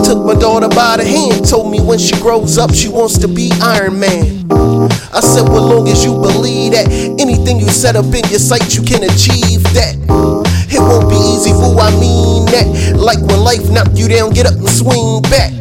Took 0.09 0.25
my 0.25 0.33
daughter 0.33 0.67
by 0.69 0.97
the 0.97 1.05
hand, 1.05 1.47
told 1.47 1.69
me 1.69 1.79
when 1.79 1.99
she 1.99 2.15
grows 2.15 2.57
up 2.57 2.73
she 2.73 2.89
wants 2.89 3.19
to 3.19 3.27
be 3.27 3.51
Iron 3.61 3.99
Man. 3.99 4.49
I 5.13 5.21
said, 5.21 5.45
well, 5.45 5.61
long 5.61 5.87
as 5.87 6.03
you 6.03 6.13
believe 6.17 6.71
that 6.71 6.89
anything 7.21 7.59
you 7.59 7.69
set 7.69 7.95
up 7.95 8.09
in 8.09 8.25
your 8.25 8.41
sight, 8.41 8.73
you 8.73 8.81
can 8.81 9.05
achieve 9.05 9.61
that. 9.77 9.93
It 10.65 10.81
won't 10.81 11.13
be 11.13 11.15
easy, 11.29 11.53
fool, 11.53 11.77
I 11.77 11.93
mean 12.01 12.49
that. 12.49 12.97
Like 12.97 13.21
when 13.21 13.45
life 13.45 13.69
knocked 13.69 13.99
you 14.01 14.09
down, 14.09 14.33
get 14.33 14.47
up 14.47 14.57
and 14.57 14.67
swing 14.67 15.21
back. 15.29 15.53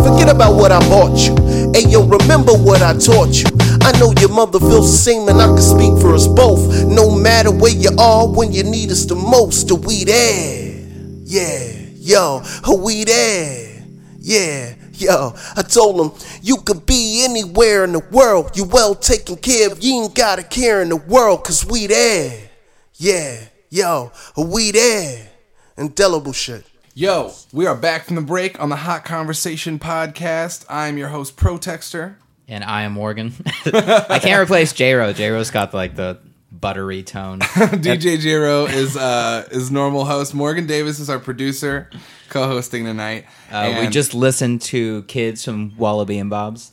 Forget 0.00 0.32
about 0.32 0.56
what 0.56 0.72
I 0.72 0.80
bought 0.88 1.20
you. 1.20 1.36
Hey, 1.76 1.84
yo, 1.84 2.08
remember 2.08 2.56
what 2.56 2.80
I 2.80 2.96
taught 2.96 3.36
you. 3.36 3.52
I 3.84 3.92
know 4.00 4.16
your 4.24 4.32
mother 4.32 4.56
feels 4.58 4.88
the 4.88 4.96
same, 4.96 5.28
and 5.28 5.36
I 5.36 5.52
can 5.52 5.60
speak 5.60 6.00
for 6.00 6.14
us 6.14 6.26
both. 6.26 6.88
No 6.88 7.12
matter 7.12 7.52
where 7.52 7.76
you 7.76 7.92
are, 8.00 8.26
when 8.26 8.56
you 8.56 8.64
need 8.64 8.88
us 8.88 9.04
the 9.04 9.16
most, 9.16 9.70
are 9.70 9.76
we 9.76 10.04
there? 10.04 10.64
Eh? 10.64 10.80
Yeah, 11.24 11.83
yo, 12.04 12.42
are 12.64 12.76
we 12.76 13.04
there? 13.04 13.82
Yeah, 14.18 14.74
yo, 14.94 15.34
I 15.56 15.62
told 15.62 16.00
him 16.00 16.28
you 16.42 16.58
could 16.58 16.86
be 16.86 17.24
anywhere 17.24 17.84
in 17.84 17.92
the 17.92 18.06
world. 18.10 18.56
You 18.56 18.64
well 18.64 18.94
taken 18.94 19.36
care 19.36 19.70
of, 19.70 19.82
you 19.82 20.02
ain't 20.02 20.14
got 20.14 20.38
a 20.38 20.42
care 20.42 20.82
in 20.82 20.90
the 20.90 20.96
world, 20.96 21.44
cause 21.44 21.64
we 21.66 21.86
there. 21.86 22.50
Yeah, 22.94 23.40
yo, 23.70 24.12
are 24.36 24.44
we 24.44 24.70
there? 24.70 25.28
Indelible 25.76 26.32
shit. 26.32 26.64
Yo, 26.94 27.32
we 27.52 27.66
are 27.66 27.74
back 27.74 28.04
from 28.04 28.16
the 28.16 28.22
break 28.22 28.60
on 28.60 28.68
the 28.68 28.76
Hot 28.76 29.04
Conversation 29.04 29.78
podcast. 29.78 30.64
I'm 30.68 30.96
your 30.96 31.08
host, 31.08 31.36
Protextor. 31.36 32.16
And 32.46 32.62
I 32.62 32.82
am 32.82 32.92
Morgan. 32.92 33.32
I 33.66 34.20
can't 34.22 34.40
replace 34.40 34.72
J-Ro. 34.74 35.12
J-Ro's 35.12 35.50
got 35.50 35.74
like 35.74 35.96
the 35.96 36.20
buttery 36.60 37.02
tone. 37.02 37.40
DJ 37.40 38.18
J-Ro 38.20 38.66
is 38.66 38.96
uh 38.96 39.46
is 39.50 39.70
normal 39.70 40.04
host. 40.04 40.34
Morgan 40.34 40.66
Davis 40.66 40.98
is 41.00 41.10
our 41.10 41.18
producer, 41.18 41.90
co-hosting 42.30 42.84
tonight. 42.84 43.26
Uh, 43.50 43.78
we 43.80 43.88
just 43.88 44.14
listened 44.14 44.62
to 44.62 45.02
Kids 45.04 45.44
from 45.44 45.76
Wallaby 45.76 46.18
and 46.18 46.30
Bob's. 46.30 46.72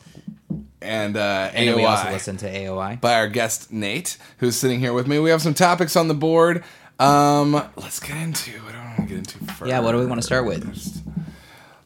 and 0.81 1.17
uh, 1.17 1.49
And 1.53 1.75
we 1.75 1.83
also 1.85 2.09
listened 2.11 2.39
to 2.39 2.47
AOI. 2.49 2.99
by 3.01 3.15
our 3.15 3.27
guest 3.27 3.71
Nate, 3.71 4.17
who's 4.37 4.55
sitting 4.55 4.79
here 4.79 4.93
with 4.93 5.07
me. 5.07 5.19
We 5.19 5.29
have 5.29 5.41
some 5.41 5.53
topics 5.53 5.95
on 5.95 6.07
the 6.07 6.13
board. 6.13 6.63
Um, 6.99 7.53
let's 7.77 7.99
get 7.99 8.17
into. 8.17 8.51
What 8.63 8.73
do 8.73 8.77
I 8.77 8.85
want 8.85 8.97
to 8.97 9.05
get 9.07 9.17
into 9.17 9.37
first? 9.53 9.69
Yeah, 9.69 9.79
what 9.79 9.91
do 9.93 9.97
we 9.97 10.05
want 10.05 10.21
to 10.21 10.25
start 10.25 10.45
with? 10.45 10.63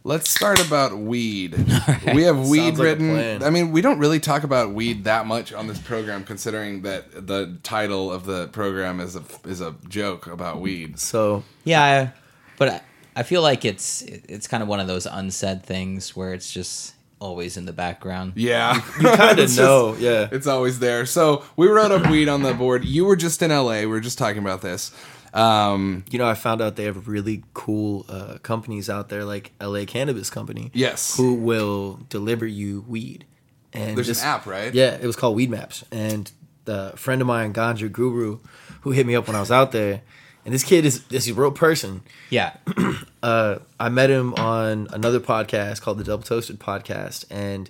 Let's 0.07 0.29
start 0.29 0.63
about 0.65 0.95
weed. 0.95 1.55
We 2.13 2.21
have 2.23 2.47
weed 2.47 2.75
Sounds 2.75 2.79
written. 2.79 3.09
plan. 3.15 3.41
I 3.43 3.49
mean, 3.49 3.71
we 3.71 3.81
don't 3.81 3.97
really 3.97 4.19
talk 4.19 4.43
about 4.43 4.71
weed 4.71 5.05
that 5.05 5.25
much 5.25 5.51
on 5.51 5.65
this 5.65 5.79
program, 5.79 6.23
considering 6.23 6.83
that 6.83 7.25
the 7.27 7.57
title 7.63 8.11
of 8.11 8.25
the 8.25 8.47
program 8.49 8.99
is 8.99 9.15
a 9.15 9.23
is 9.45 9.61
a 9.61 9.73
joke 9.89 10.27
about 10.27 10.61
weed. 10.61 10.99
So 10.99 11.43
Yeah, 11.63 11.83
I- 11.83 12.13
but 12.57 12.69
I, 12.69 12.81
I 13.15 13.23
feel 13.23 13.41
like 13.41 13.65
it's 13.65 14.03
it's 14.03 14.47
kind 14.47 14.61
of 14.61 14.69
one 14.69 14.79
of 14.79 14.85
those 14.87 15.07
unsaid 15.07 15.63
things 15.63 16.15
where 16.15 16.33
it's 16.33 16.51
just 16.51 16.93
always 17.19 17.57
in 17.57 17.65
the 17.65 17.73
background. 17.73 18.33
Yeah, 18.35 18.75
you 19.01 19.09
kind 19.09 19.39
It's 19.39 19.53
of 19.53 19.57
just- 19.57 19.57
know, 19.57 19.95
yeah. 19.97 20.29
It's 20.31 20.45
always 20.47 20.77
there. 20.77 21.07
So 21.07 21.43
we 21.57 21.67
wrote 21.67 21.91
up 21.91 22.11
weed 22.11 22.29
on 22.29 22.43
the 22.43 22.53
board. 22.53 22.85
You 22.85 23.05
were 23.05 23.15
just 23.15 23.41
in 23.41 23.49
LA. 23.49 23.79
We 23.79 23.87
were 23.87 23.99
just 24.01 24.19
talking 24.19 24.37
about 24.43 24.61
this. 24.61 24.91
Um, 25.35 26.03
You 26.09 26.17
know, 26.19 26.27
I 26.27 26.33
found 26.33 26.61
out 26.61 26.75
they 26.77 26.85
have 26.85 27.07
really 27.07 27.43
cool 27.53 28.05
uh, 28.09 28.37
companies 28.41 28.89
out 28.89 29.09
there, 29.09 29.25
like 29.25 29.51
LA 29.61 29.85
Cannabis 29.85 30.29
Company. 30.29 30.71
Yes. 30.73 31.15
who 31.17 31.35
will 31.35 31.99
deliver 32.09 32.47
you 32.47 32.85
weed. 32.87 33.25
And 33.73 33.97
There's 33.97 34.07
an 34.09 34.25
app, 34.25 34.45
right? 34.45 34.73
Yeah, 34.73 34.95
it 34.95 35.05
was 35.05 35.17
called 35.17 35.37
Weedmaps, 35.37 35.83
and 35.91 36.31
the 36.63 36.93
friend 36.95 37.19
of 37.21 37.27
mine, 37.27 37.53
Ganja 37.53 37.91
Guru, 37.91 38.39
who 38.81 38.91
hit 38.91 39.05
me 39.05 39.15
up 39.15 39.27
when 39.27 39.35
I 39.35 39.41
was 39.41 39.51
out 39.51 39.73
there, 39.73 40.01
and 40.45 40.53
this 40.53 40.63
kid 40.63 40.85
is 40.85 41.03
this 41.05 41.25
is 41.27 41.31
a 41.37 41.39
real 41.41 41.51
person. 41.51 42.01
Yeah, 42.29 42.55
uh, 43.23 43.57
I 43.77 43.89
met 43.89 44.09
him 44.09 44.33
on 44.35 44.87
another 44.91 45.19
podcast 45.19 45.81
called 45.81 45.97
the 45.97 46.05
Double 46.05 46.23
Toasted 46.23 46.57
Podcast, 46.59 47.25
and 47.29 47.69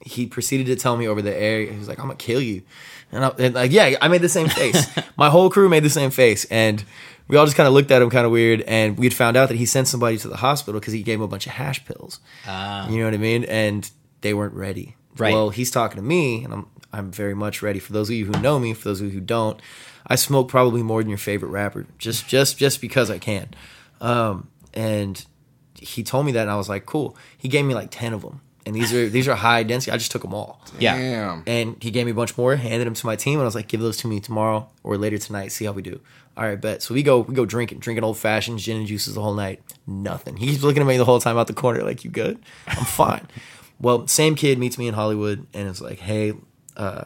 he 0.00 0.26
proceeded 0.26 0.66
to 0.66 0.76
tell 0.76 0.96
me 0.96 1.06
over 1.06 1.20
the 1.20 1.36
air, 1.36 1.60
he 1.66 1.76
was 1.76 1.86
like, 1.86 1.98
"I'm 1.98 2.06
gonna 2.06 2.16
kill 2.16 2.40
you," 2.40 2.62
and, 3.12 3.24
I, 3.24 3.28
and 3.38 3.54
like, 3.54 3.70
yeah, 3.70 3.96
I 4.00 4.08
made 4.08 4.22
the 4.22 4.28
same 4.28 4.48
face. 4.48 4.86
My 5.16 5.30
whole 5.30 5.50
crew 5.50 5.68
made 5.68 5.84
the 5.84 5.90
same 5.90 6.10
face, 6.10 6.44
and 6.46 6.82
we 7.28 7.36
all 7.36 7.44
just 7.44 7.56
kind 7.56 7.66
of 7.66 7.74
looked 7.74 7.90
at 7.90 8.02
him 8.02 8.10
kind 8.10 8.26
of 8.26 8.32
weird. 8.32 8.62
And 8.62 8.98
we 8.98 9.06
had 9.06 9.14
found 9.14 9.36
out 9.36 9.48
that 9.48 9.56
he 9.56 9.66
sent 9.66 9.88
somebody 9.88 10.18
to 10.18 10.28
the 10.28 10.36
hospital 10.36 10.80
because 10.80 10.92
he 10.92 11.02
gave 11.02 11.18
him 11.18 11.22
a 11.22 11.28
bunch 11.28 11.46
of 11.46 11.52
hash 11.52 11.84
pills. 11.84 12.20
Ah. 12.46 12.88
You 12.88 12.98
know 12.98 13.04
what 13.04 13.14
I 13.14 13.18
mean? 13.18 13.44
And 13.44 13.88
they 14.22 14.34
weren't 14.34 14.54
ready. 14.54 14.96
Right. 15.16 15.34
Well, 15.34 15.50
he's 15.50 15.70
talking 15.70 15.96
to 15.96 16.02
me, 16.02 16.44
and 16.44 16.52
I'm 16.52 16.66
I'm 16.92 17.10
very 17.10 17.34
much 17.34 17.62
ready. 17.62 17.78
For 17.78 17.92
those 17.92 18.08
of 18.10 18.16
you 18.16 18.26
who 18.26 18.40
know 18.40 18.58
me, 18.58 18.74
for 18.74 18.84
those 18.84 19.00
of 19.00 19.06
you 19.06 19.12
who 19.12 19.20
don't, 19.20 19.60
I 20.06 20.16
smoke 20.16 20.48
probably 20.48 20.82
more 20.82 21.02
than 21.02 21.08
your 21.08 21.18
favorite 21.18 21.50
rapper, 21.50 21.86
just 21.98 22.28
just 22.28 22.58
just 22.58 22.80
because 22.80 23.10
I 23.10 23.18
can. 23.18 23.50
Um, 24.00 24.48
and 24.74 25.24
he 25.78 26.02
told 26.02 26.26
me 26.26 26.32
that, 26.32 26.42
and 26.42 26.50
I 26.50 26.56
was 26.56 26.68
like, 26.68 26.86
cool. 26.86 27.16
He 27.36 27.48
gave 27.48 27.64
me 27.64 27.74
like 27.74 27.88
ten 27.90 28.12
of 28.12 28.22
them, 28.22 28.40
and 28.66 28.74
these 28.74 28.92
are 28.92 29.08
these 29.08 29.26
are 29.28 29.34
high 29.34 29.62
density. 29.62 29.92
I 29.92 29.96
just 29.96 30.10
took 30.12 30.22
them 30.22 30.34
all. 30.34 30.60
Yeah. 30.78 31.42
And 31.46 31.76
he 31.82 31.90
gave 31.90 32.04
me 32.06 32.12
a 32.12 32.14
bunch 32.14 32.36
more, 32.38 32.56
handed 32.56 32.86
them 32.86 32.94
to 32.94 33.06
my 33.06 33.16
team, 33.16 33.34
and 33.34 33.42
I 33.42 33.44
was 33.46 33.54
like, 33.54 33.68
"Give 33.68 33.80
those 33.80 33.96
to 33.98 34.06
me 34.08 34.20
tomorrow 34.20 34.68
or 34.82 34.96
later 34.96 35.18
tonight. 35.18 35.48
See 35.52 35.64
how 35.64 35.72
we 35.72 35.82
do." 35.82 36.00
All 36.36 36.44
right, 36.44 36.58
bet. 36.60 36.82
So 36.82 36.94
we 36.94 37.02
go, 37.02 37.20
we 37.20 37.34
go 37.34 37.44
drinking, 37.44 37.80
drinking 37.80 38.04
old 38.04 38.16
fashions, 38.16 38.64
gin 38.64 38.78
and 38.78 38.86
juices 38.86 39.14
the 39.14 39.20
whole 39.20 39.34
night. 39.34 39.60
Nothing. 39.86 40.36
He's 40.38 40.64
looking 40.64 40.80
at 40.80 40.86
me 40.88 40.96
the 40.96 41.04
whole 41.04 41.20
time 41.20 41.36
out 41.36 41.46
the 41.46 41.52
corner, 41.52 41.82
like, 41.82 42.04
"You 42.04 42.10
good?" 42.10 42.38
I'm 42.66 42.84
fine. 42.86 43.26
well, 43.80 44.06
same 44.06 44.34
kid 44.34 44.58
meets 44.58 44.78
me 44.78 44.86
in 44.88 44.94
Hollywood, 44.94 45.46
and 45.52 45.68
is 45.68 45.80
like, 45.82 45.98
"Hey, 45.98 46.32
uh, 46.76 47.04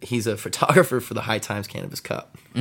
he's 0.00 0.26
a 0.26 0.36
photographer 0.46 1.00
for 1.00 1.14
the 1.14 1.20
High 1.22 1.38
Times 1.38 1.66
Cannabis 1.68 2.00
Cup," 2.00 2.36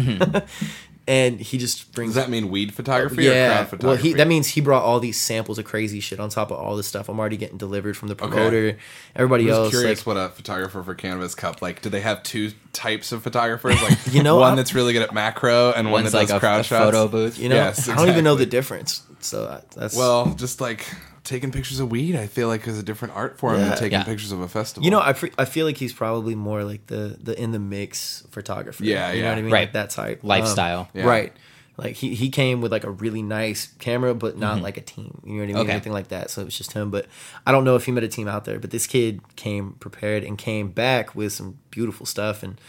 and 1.07 1.39
he 1.39 1.57
just 1.57 1.93
brings 1.93 2.15
Does 2.15 2.23
that 2.23 2.31
mean 2.31 2.49
weed 2.49 2.73
photography 2.73 3.27
or 3.27 3.31
crowd 3.31 3.35
yeah, 3.37 3.63
photography? 3.65 3.85
well, 3.87 3.95
he 3.95 4.13
that 4.13 4.27
means 4.27 4.47
he 4.47 4.61
brought 4.61 4.83
all 4.83 4.99
these 4.99 5.19
samples 5.19 5.59
of 5.59 5.65
crazy 5.65 5.99
shit 5.99 6.19
on 6.19 6.29
top 6.29 6.49
of 6.51 6.57
all 6.57 6.75
this 6.75 6.87
stuff. 6.87 7.09
I'm 7.09 7.19
already 7.19 7.37
getting 7.37 7.57
delivered 7.57 7.95
from 7.95 8.07
the 8.07 8.15
promoter. 8.15 8.77
Everybody 9.15 9.45
I'm 9.45 9.53
else, 9.53 9.69
curious 9.69 9.99
like, 10.05 10.07
what 10.15 10.17
a 10.17 10.29
photographer 10.29 10.81
for 10.83 10.95
Cannabis 10.95 11.35
Cup 11.35 11.61
like. 11.61 11.81
Do 11.81 11.89
they 11.89 12.01
have 12.01 12.23
two 12.23 12.51
types 12.73 13.11
of 13.11 13.21
photographers? 13.23 13.81
Like 13.83 13.97
You 14.11 14.23
know, 14.23 14.37
one 14.37 14.53
I- 14.53 14.55
that's 14.55 14.73
really 14.73 14.93
good 14.93 15.03
at 15.03 15.13
macro 15.13 15.71
and 15.71 15.91
one 15.91 16.03
that 16.05 16.13
like 16.13 16.27
does 16.29 16.37
a, 16.37 16.39
crowd 16.39 16.61
a 16.61 16.63
shots. 16.63 16.85
photo 16.85 17.07
booth. 17.07 17.37
you 17.37 17.49
know, 17.49 17.55
Yes, 17.55 17.87
I 17.87 17.95
don't 17.95 18.09
even 18.09 18.23
know 18.23 18.35
the 18.35 18.45
difference. 18.45 19.03
So 19.19 19.45
uh, 19.45 19.61
that's 19.75 19.95
Well, 19.95 20.33
just 20.35 20.59
like 20.61 20.85
taking 21.25 21.51
pictures 21.51 21.79
of 21.81 21.91
weed, 21.91 22.15
I 22.15 22.27
feel 22.27 22.47
like 22.47 22.65
is 22.67 22.79
a 22.79 22.83
different 22.83 23.15
art 23.15 23.37
form 23.37 23.59
Yeah. 23.59 23.69
than 23.69 23.77
taking 23.77 23.99
Yeah. 23.99 24.03
pictures 24.05 24.31
of 24.31 24.39
a 24.39 24.47
festival. 24.47 24.85
you 24.85 24.91
know, 24.91 25.01
I 25.01 25.11
fe- 25.13 25.31
I 25.37 25.45
feel 25.45 25.65
like 25.65 25.75
he's 25.77 25.91
probably 25.93 26.35
more 26.35 26.63
like 26.63 26.87
the 26.87 27.17
the 27.21 27.37
in 27.39 27.51
the 27.51 27.59
mix 27.59 28.23
photographer. 28.31 28.83
Yeah, 28.85 29.11
you 29.11 29.17
yeah. 29.17 29.23
know 29.23 29.29
what 29.31 29.37
I 29.37 29.41
mean, 29.41 29.51
Right. 29.51 29.59
Like 29.61 29.73
that 29.73 29.89
type 29.89 30.19
Lifestyle. 30.23 30.81
Um, 30.81 30.87
Yeah. 30.93 31.03
right? 31.05 31.33
Like 31.77 31.95
he 31.97 32.15
he 32.15 32.29
came 32.29 32.61
with 32.61 32.71
like 32.71 32.85
a 32.85 32.89
really 32.91 33.21
nice 33.21 33.67
camera, 33.79 34.13
but 34.15 34.37
not 34.37 34.61
like 34.61 34.77
a 34.77 34.81
team. 34.81 35.19
You 35.25 35.33
know 35.33 35.39
what 35.39 35.43
I 35.43 35.47
mean? 35.47 35.57
Okay. 35.57 35.71
Anything 35.71 35.91
like 35.91 36.07
that. 36.07 36.29
So 36.29 36.41
it 36.41 36.45
was 36.45 36.57
just 36.57 36.71
him. 36.71 36.89
But 36.89 37.05
I 37.45 37.51
don't 37.51 37.65
know 37.65 37.75
if 37.75 37.83
he 37.85 37.91
met 37.91 38.03
a 38.03 38.07
team 38.07 38.29
out 38.29 38.45
there. 38.45 38.59
But 38.59 38.71
this 38.71 38.87
kid 38.87 39.19
came 39.35 39.73
prepared 39.81 40.23
and 40.23 40.37
came 40.37 40.69
back 40.69 41.15
with 41.15 41.33
some 41.33 41.57
beautiful 41.71 42.05
stuff 42.05 42.43
and. 42.43 42.59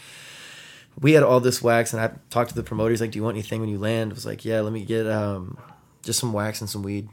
We 0.99 1.13
had 1.13 1.21
all 1.21 1.39
this 1.39 1.61
wax, 1.61 1.93
and 1.93 2.01
I 2.01 2.09
talked 2.31 2.49
to 2.49 2.55
the 2.55 2.63
promoters 2.63 3.01
like, 3.01 3.11
"Do 3.11 3.19
you 3.19 3.23
want 3.23 3.35
anything 3.37 3.59
when 3.61 3.69
you 3.69 3.77
land?" 3.77 4.11
I 4.11 4.15
was 4.15 4.25
like, 4.25 4.43
"Yeah, 4.43 4.61
let 4.61 4.73
me 4.73 4.83
get 4.83 5.05
um, 5.05 5.55
just 6.01 6.17
some 6.19 6.33
wax 6.33 6.59
and 6.59 6.67
some 6.67 6.81
weed." 6.81 7.07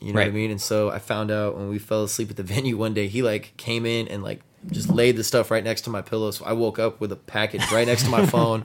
You 0.00 0.12
know 0.12 0.20
what 0.20 0.28
I 0.28 0.30
mean? 0.30 0.50
And 0.50 0.60
so 0.60 0.90
I 0.90 0.98
found 1.00 1.30
out 1.30 1.56
when 1.56 1.68
we 1.68 1.78
fell 1.78 2.04
asleep 2.04 2.30
at 2.30 2.36
the 2.36 2.42
venue 2.54 2.76
one 2.76 2.94
day, 2.94 3.08
he 3.08 3.22
like 3.22 3.52
came 3.56 3.84
in 3.86 4.08
and 4.08 4.22
like 4.22 4.40
just 4.70 4.88
laid 4.90 5.16
the 5.16 5.24
stuff 5.24 5.50
right 5.50 5.62
next 5.64 5.82
to 5.82 5.90
my 5.90 6.02
pillow. 6.02 6.30
So 6.30 6.44
I 6.44 6.52
woke 6.52 6.78
up 6.78 7.00
with 7.00 7.12
a 7.12 7.16
package 7.16 7.62
right 7.72 7.86
next 7.86 8.04
to 8.04 8.10
my 8.10 8.26
phone, 8.34 8.64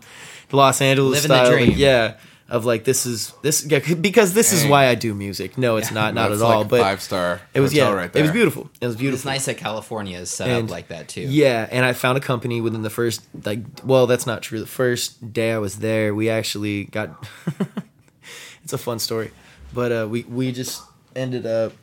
Los 0.52 0.82
Angeles 0.82 1.24
Living 1.24 1.36
style, 1.38 1.52
like, 1.68 1.78
yeah, 1.78 2.18
of 2.50 2.66
like 2.66 2.84
this 2.84 3.06
is 3.08 3.34
this 3.42 3.66
yeah, 3.66 3.80
because 3.80 4.34
this 4.34 4.54
is 4.54 4.66
why 4.66 4.88
I 4.88 4.96
do 4.96 5.14
music. 5.16 5.58
No, 5.58 5.78
it's 5.78 5.92
not, 5.92 6.14
not 6.14 6.30
That's 6.30 6.42
at 6.42 6.46
all. 6.46 6.60
like 6.62 6.70
but 6.70 6.82
five 6.82 7.02
star. 7.02 7.42
it 7.54 7.62
was 7.62 7.74
yeah, 7.74 7.92
right 7.92 8.12
there. 8.14 8.20
it 8.22 8.26
was 8.26 8.32
beautiful. 8.32 8.70
It 8.80 8.86
was 8.86 8.96
beautiful. 8.96 9.16
It's 9.18 9.26
nice 9.26 9.46
that 9.46 9.58
California 9.58 10.20
is 10.20 10.30
set 10.30 10.50
And- 10.50 10.66
up 10.66 10.72
like 10.72 10.90
that 10.90 11.08
too. 11.08 11.22
Yeah, 11.22 11.68
and 11.72 11.84
I 11.86 11.94
found 11.94 12.18
a 12.18 12.22
company 12.22 12.62
within 12.62 12.84
the 12.84 12.90
first 12.92 13.22
like 13.46 13.60
well, 13.84 14.06
that's 14.06 14.28
not 14.28 14.44
true. 14.44 14.60
The 14.60 14.66
first 14.68 15.34
day 15.34 15.52
I 15.54 15.58
was 15.58 15.78
there, 15.78 16.14
we 16.14 16.30
actually 16.30 16.84
got 16.86 17.28
it's 18.64 18.74
a 18.74 18.78
fun 18.78 19.00
story. 19.00 19.32
But 19.74 19.92
uh 19.92 20.08
we 20.10 20.24
we 20.24 20.52
just 20.52 20.82
ended 21.16 21.46
up 21.46 21.74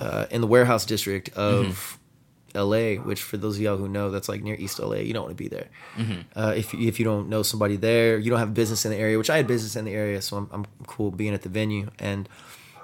uh 0.00 0.26
in 0.30 0.40
the 0.40 0.46
warehouse 0.46 0.84
district 0.86 1.30
of 1.36 1.98
LA, 2.54 2.94
which 2.94 3.20
for 3.22 3.36
those 3.36 3.56
of 3.56 3.62
y'all 3.62 3.76
who 3.76 3.86
know, 3.88 4.10
that's 4.10 4.28
like 4.30 4.42
near 4.42 4.54
East 4.54 4.78
LA. 4.78 4.96
You 4.96 5.12
don't 5.12 5.24
want 5.24 5.36
to 5.36 5.42
be 5.42 5.48
there. 5.48 5.68
Uh, 6.34 6.54
if 6.56 6.72
if 6.74 6.98
you 6.98 7.04
don't 7.04 7.28
know 7.28 7.42
somebody 7.42 7.76
there, 7.76 8.18
you 8.18 8.30
don't 8.30 8.38
have 8.38 8.54
business 8.54 8.84
in 8.86 8.90
the 8.92 8.96
area, 8.96 9.18
which 9.18 9.28
I 9.30 9.36
had 9.36 9.46
business 9.46 9.76
in 9.76 9.84
the 9.84 9.92
area, 9.92 10.22
so 10.22 10.36
I'm, 10.38 10.48
I'm 10.52 10.66
cool 10.86 11.10
being 11.10 11.34
at 11.34 11.42
the 11.42 11.48
venue. 11.50 11.90
And 11.98 12.28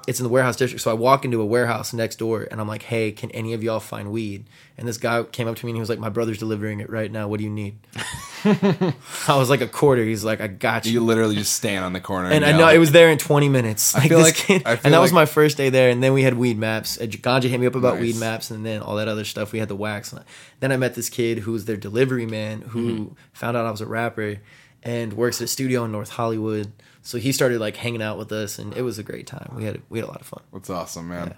it's 0.07 0.19
in 0.21 0.25
the 0.25 0.29
warehouse 0.31 0.57
district. 0.57 0.83
So 0.83 0.91
I 0.91 0.95
walk 0.95 1.25
into 1.25 1.41
a 1.41 1.47
warehouse 1.47 1.93
next 1.93 2.17
door 2.17 2.47
and 2.51 2.61
I'm 2.61 2.69
like, 2.69 2.83
hey, 2.83 3.13
can 3.13 3.31
any 3.33 3.53
of 3.53 3.63
y'all 3.63 3.81
find 3.81 4.11
weed? 4.13 4.45
And 4.79 4.89
this 4.89 4.99
guy 4.99 5.23
came 5.23 5.47
up 5.49 5.57
to 5.57 5.67
me 5.67 5.71
and 5.71 5.77
he 5.77 5.81
was 5.81 5.89
like, 5.89 5.99
my 5.99 6.09
brother's 6.09 6.39
delivering 6.39 6.81
it 6.81 6.91
right 6.91 7.11
now. 7.11 7.29
What 7.29 7.39
do 7.39 7.45
you 7.45 7.51
need? 7.51 7.77
I 8.45 8.95
was 9.37 9.51
like, 9.51 9.61
a 9.61 9.69
quarter. 9.69 10.03
He's 10.05 10.25
like, 10.25 10.41
I 10.41 10.47
got 10.49 10.87
you. 10.87 10.93
You 10.93 11.01
literally 11.01 11.37
just 11.37 11.53
stand 11.53 11.85
on 11.85 11.93
the 11.93 12.01
corner. 12.01 12.31
and 12.31 12.45
I 12.45 12.51
yell. 12.51 12.59
know 12.61 12.69
it 12.69 12.79
was 12.79 12.93
there 12.93 13.11
in 13.11 13.19
20 13.19 13.49
minutes. 13.49 13.95
Like 13.95 14.09
feel 14.09 14.19
this 14.19 14.29
like- 14.29 14.35
kid, 14.37 14.63
I 14.67 14.77
feel 14.77 14.81
and 14.87 14.95
that 14.95 15.01
was 15.01 15.13
my 15.13 15.27
first 15.27 15.57
day 15.57 15.71
there. 15.71 15.91
And 15.91 16.03
then 16.03 16.13
we 16.13 16.23
had 16.23 16.35
Weedmaps. 16.35 16.99
Ganja 17.21 17.45
hit 17.45 17.61
me 17.61 17.67
up 17.67 17.75
about 17.75 18.01
Nice. 18.01 18.15
Weedmaps, 18.17 18.51
and 18.51 18.65
then 18.67 18.81
all 18.83 18.97
that 18.97 19.09
other 19.09 19.25
stuff. 19.25 19.53
We 19.53 19.59
had 19.59 19.69
the 19.69 19.77
wax. 19.77 20.13
And 20.13 20.21
I- 20.21 20.25
then 20.61 20.73
I 20.73 20.77
met 20.77 20.95
this 20.95 21.09
kid 21.09 21.39
who 21.41 21.53
was 21.53 21.65
their 21.67 21.77
delivery 21.77 22.27
man, 22.27 22.63
who 22.63 22.83
Mm-hmm. 22.83 23.15
found 23.33 23.57
out 23.57 23.65
I 23.67 23.71
was 23.71 23.81
a 23.81 23.87
rapper 23.87 24.39
and 24.83 25.13
works 25.13 25.41
at 25.41 25.45
a 25.45 25.49
studio 25.49 25.85
in 25.85 25.93
North 25.93 26.11
Hollywood. 26.11 26.73
So 27.03 27.19
he 27.19 27.33
started 27.33 27.61
like 27.61 27.77
hanging 27.77 28.03
out 28.03 28.17
with 28.19 28.31
us, 28.33 28.59
and 28.59 28.75
it 28.75 28.83
was 28.83 28.99
a 28.99 29.03
great 29.03 29.27
time. 29.27 29.53
We 29.57 29.65
had 29.65 29.83
we 29.89 29.99
had 29.99 30.07
a 30.07 30.11
lot 30.11 30.21
of 30.21 30.27
fun. 30.27 30.43
That's 30.53 30.71
awesome, 30.71 31.09
man. 31.09 31.35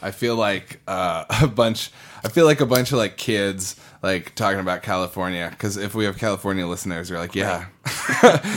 I 0.00 0.12
feel 0.12 0.36
like 0.36 0.80
uh, 0.86 1.24
a 1.42 1.46
bunch. 1.46 1.90
I 2.24 2.28
feel 2.28 2.46
like 2.46 2.60
a 2.60 2.66
bunch 2.66 2.92
of 2.92 2.98
like 2.98 3.16
kids 3.16 3.76
like 4.02 4.34
talking 4.34 4.60
about 4.60 4.82
California 4.82 5.48
because 5.50 5.76
if 5.76 5.94
we 5.94 6.04
have 6.04 6.18
California 6.18 6.66
listeners, 6.66 7.10
you're 7.10 7.18
like, 7.18 7.34
yeah. 7.34 7.66